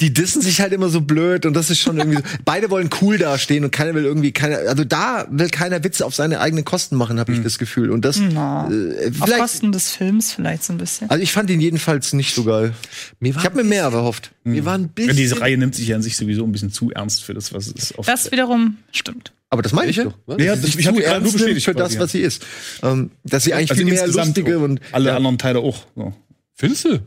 die 0.00 0.12
dissen 0.12 0.40
sich 0.42 0.60
halt 0.60 0.72
immer 0.72 0.88
so 0.88 1.00
blöd 1.00 1.44
und 1.46 1.54
das 1.54 1.70
ist 1.70 1.78
schon 1.80 1.98
irgendwie 1.98 2.18
so. 2.18 2.22
Beide 2.44 2.70
wollen 2.70 2.88
cool 3.00 3.18
dastehen 3.18 3.64
und 3.64 3.70
keiner 3.70 3.94
will 3.94 4.04
irgendwie 4.04 4.32
keiner, 4.32 4.56
also 4.68 4.84
da 4.84 5.26
will 5.30 5.48
keiner 5.50 5.82
Witze 5.84 6.04
auf 6.06 6.14
seine 6.14 6.40
eigenen 6.40 6.64
Kosten 6.64 6.96
machen, 6.96 7.20
habe 7.20 7.32
ich 7.32 7.42
das 7.42 7.58
Gefühl. 7.58 7.90
Und 7.90 8.04
das, 8.04 8.18
Na, 8.18 8.70
äh, 8.70 9.10
Auf 9.20 9.30
Kosten 9.30 9.72
des 9.72 9.90
Films 9.92 10.32
vielleicht 10.32 10.64
so 10.64 10.72
ein 10.72 10.78
bisschen. 10.78 11.10
also 11.10 11.22
ich 11.22 11.32
fand 11.32 11.50
ihn 11.50 11.60
jedenfalls 11.60 12.12
nicht 12.12 12.34
so 12.34 12.44
geil. 12.44 12.72
mir 13.20 13.34
war, 13.34 13.42
Ich 13.42 13.46
habe 13.46 13.56
mir 13.62 13.64
mehr 13.68 13.84
erhofft. 13.84 14.30
mir 14.44 14.64
war 14.64 14.74
ein 14.78 14.82
Ja, 14.82 14.88
bisschen. 14.94 15.16
diese 15.16 15.40
Reihe 15.40 15.56
nimmt 15.58 15.74
sich 15.74 15.88
ja 15.88 15.96
an 15.96 16.02
sich 16.02 16.16
sowieso 16.16 16.44
ein 16.44 16.52
bisschen 16.52 16.72
zu 16.72 16.90
ernst 16.90 17.22
für 17.24 17.34
das, 17.34 17.52
was 17.52 17.66
es 17.66 17.74
ist. 17.90 17.94
Das 18.06 18.32
wiederum 18.32 18.78
stimmt. 18.92 19.32
Aber 19.50 19.62
das 19.62 19.72
meine 19.72 19.90
ich 19.90 19.96
doch. 19.96 20.14
Ja, 20.38 20.54
ich 20.54 20.60
sich 20.60 20.86
hab 20.86 20.94
zu 20.94 21.00
die 21.00 21.06
gerade 21.06 21.22
nur 21.22 21.32
bestätigt 21.32 21.64
für 21.64 21.74
das, 21.74 21.98
was 21.98 22.12
sie 22.12 22.20
ist. 22.20 22.46
Ähm, 22.82 23.10
dass 23.24 23.44
sie 23.44 23.52
eigentlich 23.52 23.70
Also 23.72 23.82
viel 23.82 23.92
mehr 23.92 24.06
lustige 24.06 24.58
und 24.60 24.80
alle 24.92 25.08
ja. 25.10 25.16
anderen 25.16 25.38
Teile 25.38 25.58
auch. 25.58 25.84
So. 25.96 26.14
Findest 26.54 26.84
du? 26.84 27.00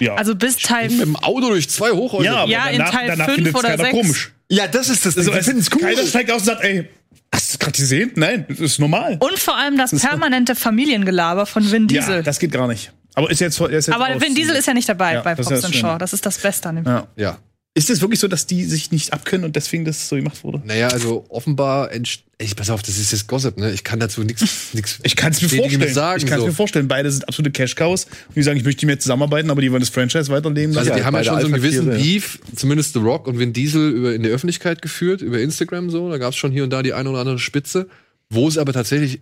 Ja. 0.00 0.14
Also 0.14 0.34
bis 0.34 0.56
Teil 0.56 0.88
Mit 0.90 1.00
dem 1.00 1.16
Auto 1.16 1.48
durch 1.48 1.68
zwei 1.70 1.90
Hochhäuser. 1.90 2.24
ja, 2.24 2.36
aber 2.42 2.50
ja, 2.50 2.66
in 2.66 2.78
danach, 2.78 2.92
Teil 2.92 3.06
danach 3.08 3.24
fünf 3.26 3.34
findet's 3.36 3.58
oder 3.58 3.68
keiner 3.70 3.84
sechs. 3.84 3.96
komisch. 3.96 4.32
Ja, 4.50 4.66
das 4.66 4.88
ist 4.88 5.06
das. 5.06 5.16
Also, 5.16 5.32
Sie 5.32 5.38
es- 5.38 5.46
finden 5.46 5.60
es 5.60 5.70
cool. 5.72 5.80
Keiner 5.80 6.06
steigt 6.06 6.30
aus 6.30 6.40
und 6.40 6.46
sagt, 6.46 6.64
ey, 6.64 6.88
hast 7.32 7.54
du 7.54 7.58
gerade 7.58 7.76
gesehen? 7.76 8.12
Nein, 8.16 8.44
das 8.48 8.60
ist 8.60 8.78
normal. 8.78 9.16
Und 9.20 9.38
vor 9.38 9.56
allem 9.56 9.76
das 9.78 9.90
permanente 9.98 10.54
Familiengelaber 10.54 11.46
von 11.46 11.70
Vin 11.70 11.86
Diesel. 11.88 12.16
Ja, 12.16 12.22
das 12.22 12.38
geht 12.38 12.52
gar 12.52 12.66
nicht. 12.68 12.92
Aber 13.14 13.30
ist 13.30 13.40
jetzt, 13.40 13.60
ist 13.60 13.70
jetzt 13.70 13.90
Aber 13.92 14.06
raus. 14.08 14.20
Vin 14.20 14.34
Diesel 14.34 14.56
ist 14.56 14.66
ja 14.66 14.74
nicht 14.74 14.88
dabei 14.88 15.14
Ja, 15.14 15.20
bei 15.22 15.36
Fox 15.36 15.64
and. 15.64 15.74
Shaw. 15.74 15.98
Das 15.98 16.12
ist 16.12 16.26
das 16.26 16.38
Beste 16.38 16.68
an 16.68 16.76
dem 16.76 16.84
Ja. 16.84 17.06
Ja. 17.16 17.38
Ist 17.76 17.90
es 17.90 18.00
wirklich 18.00 18.20
so, 18.20 18.28
dass 18.28 18.46
die 18.46 18.64
sich 18.64 18.92
nicht 18.92 19.12
abkönnen 19.12 19.44
und 19.44 19.56
deswegen 19.56 19.84
das 19.84 20.08
so 20.08 20.14
gemacht 20.14 20.44
wurde? 20.44 20.62
Naja, 20.64 20.88
also 20.88 21.26
offenbar, 21.28 21.90
ich 22.38 22.54
pass 22.54 22.70
auf, 22.70 22.82
das 22.82 22.98
ist 22.98 23.10
jetzt 23.10 23.26
Gossip, 23.26 23.58
ne? 23.58 23.72
Ich 23.72 23.82
kann 23.82 23.98
dazu 23.98 24.22
nichts 24.22 24.42
nichts 24.74 25.00
Ich 25.02 25.16
kann 25.16 25.32
es 25.32 25.42
mir 25.42 25.48
vorstellen. 25.48 25.92
sagen. 25.92 26.22
ich 26.22 26.26
kann 26.26 26.38
es 26.38 26.42
so. 26.42 26.46
mir 26.46 26.54
vorstellen. 26.54 26.86
Beide 26.86 27.10
sind 27.10 27.26
absolute 27.26 27.50
Cash-Cows. 27.50 28.04
Und 28.04 28.36
die 28.36 28.44
sagen, 28.44 28.58
ich 28.58 28.64
möchte 28.64 28.86
mit 28.86 28.94
mir 28.94 29.00
zusammenarbeiten, 29.00 29.50
aber 29.50 29.60
die 29.60 29.72
wollen 29.72 29.80
das 29.80 29.88
Franchise 29.88 30.30
weiterleben. 30.30 30.76
Also 30.78 30.94
die 30.94 31.02
haben 31.02 31.16
ja 31.16 31.24
schon 31.24 31.40
so 31.40 31.46
einen 31.46 31.54
gewissen 31.56 31.90
ja. 31.90 31.98
Beef, 31.98 32.38
zumindest 32.54 32.92
The 32.92 33.00
Rock 33.00 33.26
und 33.26 33.40
Vin 33.40 33.52
Diesel 33.52 33.90
über 33.90 34.14
in 34.14 34.22
der 34.22 34.30
Öffentlichkeit 34.30 34.80
geführt, 34.80 35.20
über 35.20 35.40
Instagram 35.40 35.90
so. 35.90 36.08
Da 36.10 36.18
gab 36.18 36.30
es 36.30 36.36
schon 36.36 36.52
hier 36.52 36.62
und 36.62 36.70
da 36.70 36.80
die 36.80 36.92
eine 36.92 37.10
oder 37.10 37.18
andere 37.18 37.40
Spitze, 37.40 37.88
wo 38.30 38.46
es 38.46 38.56
aber 38.56 38.72
tatsächlich 38.72 39.20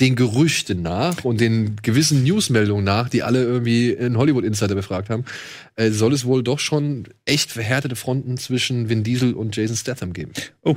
den 0.00 0.16
Gerüchten 0.16 0.82
nach 0.82 1.24
und 1.24 1.40
den 1.40 1.76
gewissen 1.82 2.22
Newsmeldungen 2.24 2.84
nach, 2.84 3.08
die 3.08 3.22
alle 3.22 3.42
irgendwie 3.42 3.90
in 3.90 4.16
Hollywood 4.16 4.44
Insider 4.44 4.74
befragt 4.74 5.10
haben, 5.10 5.24
äh, 5.76 5.90
soll 5.90 6.12
es 6.14 6.24
wohl 6.24 6.42
doch 6.42 6.58
schon 6.58 7.08
echt 7.26 7.52
verhärtete 7.52 7.96
Fronten 7.96 8.38
zwischen 8.38 8.88
Vin 8.88 9.04
Diesel 9.04 9.34
und 9.34 9.54
Jason 9.54 9.76
Statham 9.76 10.12
geben. 10.12 10.32
Kann 10.64 10.76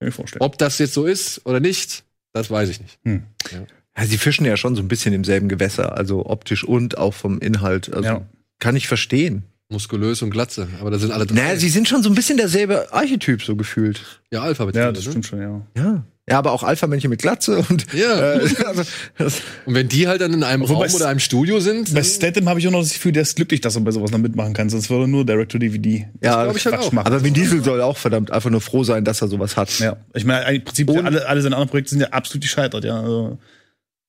ich 0.00 0.06
mir 0.06 0.12
vorstellen. 0.12 0.42
Ob 0.42 0.58
das 0.58 0.78
jetzt 0.78 0.94
so 0.94 1.04
ist 1.06 1.44
oder 1.46 1.58
nicht, 1.60 2.04
das 2.32 2.50
weiß 2.50 2.68
ich 2.68 2.80
nicht. 2.80 2.98
Ja, 3.04 4.04
sie 4.04 4.18
fischen 4.18 4.44
ja 4.44 4.56
schon 4.56 4.76
so 4.76 4.82
ein 4.82 4.88
bisschen 4.88 5.14
im 5.14 5.24
selben 5.24 5.48
Gewässer, 5.48 5.96
also 5.96 6.26
optisch 6.26 6.64
und 6.64 6.98
auch 6.98 7.14
vom 7.14 7.38
Inhalt. 7.40 7.92
Also 7.92 8.08
Ja. 8.08 8.26
kann 8.58 8.76
ich 8.76 8.88
verstehen. 8.88 9.44
Muskulös 9.68 10.22
und 10.22 10.30
Glatze, 10.30 10.68
aber 10.80 10.92
da 10.92 10.98
sind 10.98 11.10
alle 11.10 11.26
Naja, 11.26 11.56
sie 11.56 11.70
sind 11.70 11.88
schon 11.88 12.02
so 12.04 12.08
ein 12.08 12.14
bisschen 12.14 12.36
derselbe 12.36 12.92
Archetyp 12.92 13.42
so 13.42 13.56
gefühlt. 13.56 14.20
ja 14.30 14.42
Alphabet. 14.42 14.76
Ja, 14.76 14.86
ne? 14.86 14.92
das 14.92 15.04
stimmt 15.04 15.26
schon, 15.26 15.40
ja. 15.40 15.66
Ja. 15.76 16.04
Ja, 16.28 16.38
aber 16.38 16.50
auch 16.50 16.64
Alpha-Männchen 16.64 17.08
mit 17.08 17.22
Glatze 17.22 17.58
und 17.70 17.86
Ja. 17.92 18.34
äh, 18.34 18.40
also, 18.66 18.82
das, 19.16 19.42
Und 19.64 19.74
wenn 19.74 19.86
die 19.88 20.08
halt 20.08 20.20
dann 20.20 20.32
in 20.32 20.42
einem 20.42 20.62
Raum 20.64 20.78
oder 20.92 21.06
einem 21.08 21.20
Studio 21.20 21.60
sind, 21.60 21.94
Bei 21.94 22.02
Statham 22.02 22.48
habe 22.48 22.58
ich 22.58 22.66
auch 22.66 22.72
noch 22.72 22.80
das 22.80 22.94
Gefühl, 22.94 23.12
der 23.12 23.22
ist 23.22 23.36
glücklich, 23.36 23.60
dass 23.60 23.76
er 23.76 23.82
bei 23.82 23.92
sowas 23.92 24.10
noch 24.10 24.18
mitmachen 24.18 24.52
kann. 24.52 24.68
Sonst 24.68 24.90
würde 24.90 25.04
er 25.04 25.08
nur 25.08 25.24
Direct-to-DVD. 25.24 26.08
ja, 26.22 26.42
glaub 26.44 26.56
ich 26.56 26.64
halt 26.66 26.78
auch. 26.78 26.90
machen. 26.90 27.06
aber 27.06 27.22
Vin 27.22 27.32
Diesel 27.32 27.62
soll 27.62 27.80
auch 27.80 27.96
verdammt 27.96 28.32
einfach 28.32 28.50
nur 28.50 28.60
froh 28.60 28.82
sein, 28.82 29.04
dass 29.04 29.22
er 29.22 29.28
sowas 29.28 29.56
hat. 29.56 29.78
Ja, 29.78 29.98
ich 30.14 30.24
meine, 30.24 30.52
im 30.52 30.64
Prinzip 30.64 30.90
Und- 30.90 31.06
alle, 31.06 31.28
alle 31.28 31.42
seine 31.42 31.54
anderen 31.54 31.70
Projekte 31.70 31.90
sind 31.90 32.00
ja 32.00 32.08
absolut 32.08 32.42
gescheitert, 32.42 32.82
ja. 32.84 33.00
Also, 33.00 33.38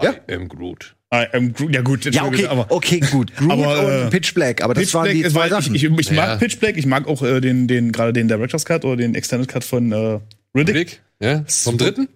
Ja. 0.02 0.16
I 0.28 0.34
am 0.34 0.48
Groot. 0.48 0.96
ah, 1.12 1.24
ähm, 1.34 1.54
Gro- 1.54 1.70
ja 1.70 1.82
gut, 1.82 2.06
Ja, 2.14 2.26
okay, 2.26 2.48
aber 2.48 2.66
okay, 2.70 3.00
gut. 3.12 3.36
Groot 3.36 3.52
Aber, 3.52 3.92
äh, 4.00 4.04
und 4.06 4.10
Pitch 4.10 4.34
Black, 4.34 4.64
aber 4.64 4.74
das 4.74 4.86
Pitch 4.86 4.94
waren 4.96 5.04
Black 5.04 5.14
die 5.16 5.22
ist, 5.22 5.34
zwei 5.34 5.40
weil 5.42 5.50
Sachen. 5.52 5.76
ich, 5.76 5.84
ich, 5.84 5.92
ich 6.00 6.12
mag 6.14 6.28
Ja. 6.30 6.36
Pitch 6.38 6.58
Black, 6.60 6.78
ich 6.78 6.86
mag 6.88 7.08
auch 7.08 7.22
äh, 7.22 7.40
den, 7.42 7.68
den 7.68 7.92
gerade 7.92 8.12
den 8.12 8.28
Director's 8.28 8.66
Cut 8.66 8.86
oder 8.86 8.96
den 8.98 9.14
Extended 9.14 9.48
Cut 9.48 9.64
von 9.64 9.92
äh, 9.92 10.20
Riddick. 10.58 10.76
Rick? 10.76 11.02
Ja? 11.20 11.44
Vom 11.48 11.78
dritten? 11.78 12.08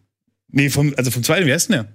Nee, 0.50 0.70
vom, 0.70 0.94
also 0.98 1.12
vom 1.12 1.24
zweiten, 1.24 1.48
wie 1.48 1.54
heißt 1.54 1.70
denn 1.70 1.86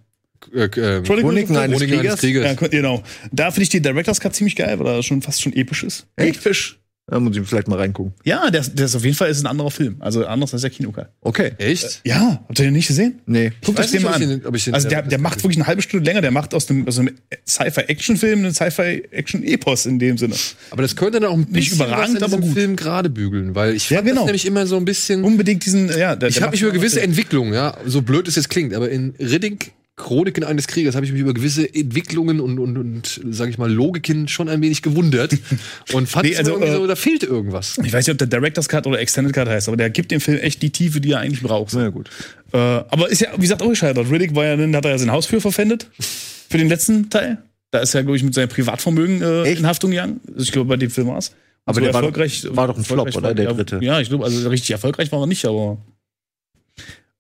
der? 0.53 0.71
Äh, 0.77 0.99
äh, 0.99 1.03
Chroniken 1.03 1.57
eines? 1.57 1.81
Kriegers. 1.81 2.23
Ja, 2.23 2.55
genau. 2.55 3.03
Da 3.33 3.51
finde 3.51 3.63
ich 3.65 3.69
den 3.71 3.83
Director's 3.83 4.21
Cut 4.21 4.35
ziemlich 4.35 4.57
geil, 4.57 4.79
weil 4.79 4.87
er 4.87 5.03
schon 5.03 5.23
fast 5.23 5.43
schon 5.43 5.53
episch 5.53 5.83
ist. 5.83 6.07
Echt? 6.17 6.41
Episch. 6.41 6.79
Da 7.09 7.21
muss 7.21 7.37
ich 7.37 7.47
vielleicht 7.47 7.69
mal 7.69 7.79
reingucken. 7.79 8.15
Ja, 8.25 8.51
der, 8.51 8.63
der 8.63 8.87
ist 8.87 8.97
auf 8.97 9.05
jeden 9.05 9.15
Fall 9.17 9.31
ist 9.31 9.41
ein 9.41 9.47
anderer 9.47 9.71
Film. 9.71 9.95
Also 10.01 10.27
anders 10.27 10.53
als 10.53 10.63
der 10.63 10.71
Kinocut. 10.71 11.07
Okay. 11.21 11.53
Echt? 11.59 12.01
Ja, 12.05 12.45
habt 12.49 12.59
ihr 12.59 12.65
den 12.65 12.73
nicht 12.73 12.89
gesehen? 12.89 13.21
Nee. 13.27 13.53
Guckt 13.65 13.79
euch 13.79 13.87
den 13.93 14.03
nicht, 14.03 14.03
mal 14.03 14.15
ob 14.15 14.17
ich 14.21 14.23
an. 14.25 14.29
den- 14.41 14.47
ob 14.47 14.57
ich 14.57 14.65
den- 14.65 14.75
also 14.75 14.89
der, 14.89 15.03
der 15.03 15.19
macht 15.21 15.41
wirklich 15.45 15.57
eine 15.57 15.69
halbe 15.69 15.83
Stunde 15.83 16.05
länger. 16.05 16.21
Der 16.21 16.33
macht 16.33 16.53
aus 16.53 16.67
dem, 16.67 16.89
aus 16.89 16.99
einem 16.99 17.15
Sci-Fi-Action-Film 17.47 18.41
einen 18.41 18.53
Sci-Fi-Action-Epos 18.55 19.87
in 19.87 20.01
dem 20.01 20.19
Sinne. 20.19 20.35
Aber 20.73 20.83
das 20.83 20.97
könnte 20.97 21.21
dann 21.21 21.31
auch 21.31 21.35
ein 21.37 21.47
bisschen 21.47 21.77
überragend, 21.77 22.21
was 22.21 22.29
in 22.33 22.35
aber 22.39 22.43
gut. 22.43 22.55
Film 22.55 22.75
gerade 22.77 23.09
bügeln, 23.09 23.55
weil 23.55 23.75
ich 23.75 23.89
Ja, 23.89 23.99
fand 23.99 24.09
genau. 24.09 24.21
das 24.23 24.27
nämlich 24.27 24.47
immer 24.47 24.67
so 24.67 24.77
ein 24.77 24.85
bisschen. 24.85 25.23
Unbedingt 25.23 25.65
diesen, 25.65 25.89
ja. 25.97 26.17
Der, 26.17 26.29
ich 26.29 26.43
habe 26.43 26.53
mich 26.53 26.63
über 26.63 26.73
gewisse 26.73 27.01
Entwicklungen, 27.03 27.55
ja, 27.55 27.77
so 27.87 28.03
blöd 28.03 28.27
es 28.27 28.35
jetzt 28.35 28.49
klingt, 28.51 28.75
aber 28.75 28.91
in 28.91 29.15
Riddick 29.21 29.73
Chroniken 29.97 30.45
eines 30.45 30.67
Kriegers 30.67 30.95
habe 30.95 31.07
ich 31.07 31.13
mich 31.13 31.21
über 31.23 31.33
gewisse 31.33 31.73
Entwicklungen 31.75 32.39
und, 32.41 32.59
und, 32.59 32.77
und 32.77 33.21
sage 33.31 33.51
ich 33.51 33.57
mal, 33.59 33.71
Logiken 33.73 34.29
schon 34.29 34.49
ein 34.49 34.61
wenig 34.61 34.83
gewundert 34.83 35.33
und 35.95 36.07
fand 36.09 36.27
Nee, 36.27 36.33
es 36.33 36.39
also, 36.39 36.53
irgendwie 36.53 36.73
so, 36.73 36.85
äh, 36.85 36.89
da 36.89 36.97
fehlt 36.97 37.23
irgendwas. 37.23 37.79
Ich 37.83 37.93
weiß 37.93 38.07
nicht, 38.07 38.13
ob 38.13 38.19
der 38.19 38.27
Director's 38.27 38.69
Cut 38.69 38.87
oder 38.87 38.99
Extended 39.01 39.33
Cut 39.33 39.49
heißt, 39.49 39.69
aber 39.69 39.79
der 39.79 39.89
gibt 39.89 40.11
dem 40.11 40.21
Film 40.21 40.39
echt 40.39 40.61
die 40.63 40.71
Tiefe, 40.71 41.01
die 41.01 41.13
er 41.13 41.21
eigentlich 41.21 41.43
braucht. 41.43 41.73
Na 41.75 41.85
ja, 41.85 41.89
gut. 41.89 42.11
Äh, 42.53 42.59
aber 42.59 43.09
ist 43.09 43.23
ja, 43.23 43.29
wie 43.37 43.41
gesagt, 43.41 43.63
auch 43.63 43.69
gescheitert. 43.71 44.11
Riddick 44.11 44.35
war 44.35 44.45
ja, 44.45 44.57
dann 44.57 44.77
hat 44.77 44.85
er 44.85 44.93
ja 44.93 44.99
sein 44.99 45.11
Haus 45.11 45.25
für 45.27 45.41
verpfändet. 45.41 45.89
Für 45.99 46.59
den 46.59 46.69
letzten 46.69 47.09
Teil. 47.09 47.39
Da 47.71 47.79
ist 47.81 47.95
er, 47.95 48.03
glaube 48.03 48.17
ich, 48.19 48.23
mit 48.23 48.35
seinem 48.35 48.49
Privatvermögen 48.51 49.23
äh, 49.23 49.51
in 49.51 49.67
Haftung 49.67 49.91
gegangen. 49.91 50.21
Also 50.29 50.43
ich 50.43 50.53
glaube, 50.53 50.69
bei 50.69 50.77
dem 50.77 50.91
Film 50.91 51.09
war 51.09 51.19
es. 51.19 51.33
Aber 51.65 51.81
der 51.81 51.93
war 51.95 52.03
doch- 52.03 52.17
war 52.55 52.69
doch 52.69 52.77
ein 52.77 52.85
Flop, 52.85 53.07
erfolgreich 53.07 53.33
oder, 53.33 53.35
der 53.35 53.53
dritte? 53.55 53.79
Ja, 53.83 53.99
ich 54.01 54.09
glaube, 54.09 54.25
also 54.25 54.49
richtig 54.49 54.71
erfolgreich 54.71 55.11
war 55.11 55.21
er 55.21 55.27
nicht, 55.27 55.45
aber. 55.47 55.79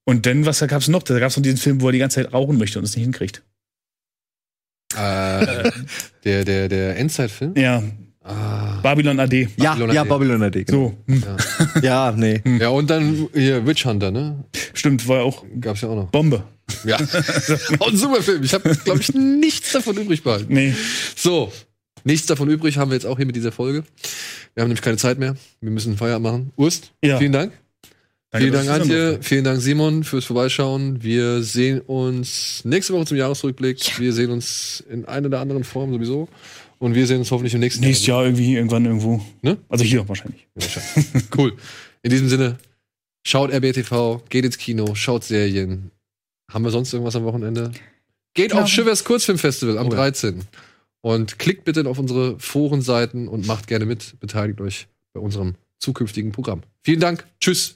Und 0.08 0.24
dann, 0.24 0.46
was 0.46 0.60
gab's 0.60 0.88
noch? 0.88 1.02
Da 1.02 1.18
gab's 1.18 1.36
noch 1.36 1.42
diesen 1.42 1.58
Film, 1.58 1.80
wo 1.80 1.88
er 1.88 1.92
die 1.92 1.98
ganze 1.98 2.22
Zeit 2.22 2.32
rauchen 2.32 2.58
möchte 2.58 2.78
und 2.78 2.84
es 2.84 2.94
nicht 2.94 3.04
hinkriegt. 3.04 3.42
Äh, 4.94 5.70
der, 6.24 6.44
der, 6.44 6.68
der 6.68 6.96
Endzeitfilm? 6.96 7.54
Ja. 7.56 7.82
Ah. 8.22 8.80
Babylon 8.82 9.18
AD. 9.20 9.48
Ja, 9.56 9.74
Babylon 9.74 9.94
ja, 9.94 10.00
AD. 10.02 10.08
Babylon 10.08 10.42
AD. 10.42 10.64
Genau. 10.64 10.94
So, 11.06 11.12
hm. 11.12 11.22
Ja, 11.82 12.12
nee. 12.12 12.40
Ja, 12.60 12.68
und 12.68 12.88
dann 12.88 13.28
hier 13.34 13.66
Witch 13.66 13.84
Hunter, 13.84 14.10
ne? 14.10 14.44
stimmt, 14.74 15.06
war 15.08 15.18
ja 15.18 15.22
auch 15.22 15.44
Gab's 15.60 15.80
ja 15.80 15.88
auch 15.88 15.96
noch. 15.96 16.10
Bombe. 16.10 16.44
Ja. 16.84 16.96
auch 17.80 17.88
ein 17.88 17.96
super 17.96 18.22
Film. 18.22 18.44
Ich 18.44 18.54
habe, 18.54 18.74
glaube 18.76 19.00
ich, 19.00 19.12
nichts 19.12 19.72
davon 19.72 19.96
übrig 19.96 20.22
behalten. 20.22 20.52
Nee. 20.52 20.74
So, 21.16 21.52
nichts 22.04 22.26
davon 22.26 22.48
übrig 22.48 22.78
haben 22.78 22.90
wir 22.90 22.96
jetzt 22.96 23.06
auch 23.06 23.16
hier 23.16 23.26
mit 23.26 23.36
dieser 23.36 23.52
Folge. 23.52 23.82
Wir 24.54 24.62
haben 24.62 24.68
nämlich 24.68 24.82
keine 24.82 24.96
Zeit 24.96 25.18
mehr. 25.18 25.36
Wir 25.60 25.70
müssen 25.70 25.96
Feierabend 25.96 26.22
machen. 26.24 26.52
Urst, 26.56 26.92
Ja. 27.02 27.18
vielen 27.18 27.32
Dank. 27.32 27.52
Danke, 28.30 28.48
vielen 28.48 28.52
Dank, 28.52 28.68
Antje. 28.80 29.18
Vielen 29.22 29.44
Dank, 29.44 29.60
Simon, 29.60 30.04
fürs 30.04 30.24
Vorbeischauen. 30.24 31.02
Wir 31.02 31.42
sehen 31.42 31.80
uns 31.80 32.64
nächste 32.64 32.92
Woche 32.92 33.06
zum 33.06 33.16
Jahresrückblick. 33.16 33.98
Wir 34.00 34.12
sehen 34.12 34.30
uns 34.30 34.84
in 34.90 35.04
einer 35.04 35.28
oder 35.28 35.40
anderen 35.40 35.64
Form 35.64 35.92
sowieso. 35.92 36.28
Und 36.78 36.94
wir 36.94 37.06
sehen 37.06 37.18
uns 37.20 37.30
hoffentlich 37.30 37.54
im 37.54 37.60
nächsten 37.60 37.82
Nächstes 37.82 38.06
Jahr 38.06 38.24
irgendwie, 38.24 38.54
irgendwann 38.54 38.84
irgendwo. 38.84 39.22
Ne? 39.42 39.56
Also 39.68 39.84
hier 39.84 40.06
wahrscheinlich. 40.08 40.46
Cool. 41.36 41.54
In 42.02 42.10
diesem 42.10 42.28
Sinne, 42.28 42.58
schaut 43.26 43.50
RBTV, 43.50 44.22
geht 44.28 44.44
ins 44.44 44.58
Kino, 44.58 44.94
schaut 44.94 45.24
Serien. 45.24 45.90
Haben 46.52 46.64
wir 46.64 46.70
sonst 46.70 46.92
irgendwas 46.92 47.16
am 47.16 47.24
Wochenende? 47.24 47.72
Geht 48.34 48.50
Genau. 48.50 48.62
auf 48.64 48.68
Shivers 48.68 49.04
Kurzfilmfestival 49.04 49.78
am 49.78 49.86
Oh 49.86 49.90
ja. 49.90 49.96
13. 49.96 50.42
Und 51.00 51.38
klickt 51.38 51.64
bitte 51.64 51.88
auf 51.88 51.98
unsere 51.98 52.38
Forenseiten 52.38 53.28
und 53.28 53.46
macht 53.46 53.66
gerne 53.68 53.86
mit. 53.86 54.20
Beteiligt 54.20 54.60
euch 54.60 54.88
bei 55.14 55.20
unserem 55.20 55.54
zukünftigen 55.78 56.32
Programm. 56.32 56.62
Vielen 56.82 57.00
Dank. 57.00 57.26
Tschüss. 57.40 57.75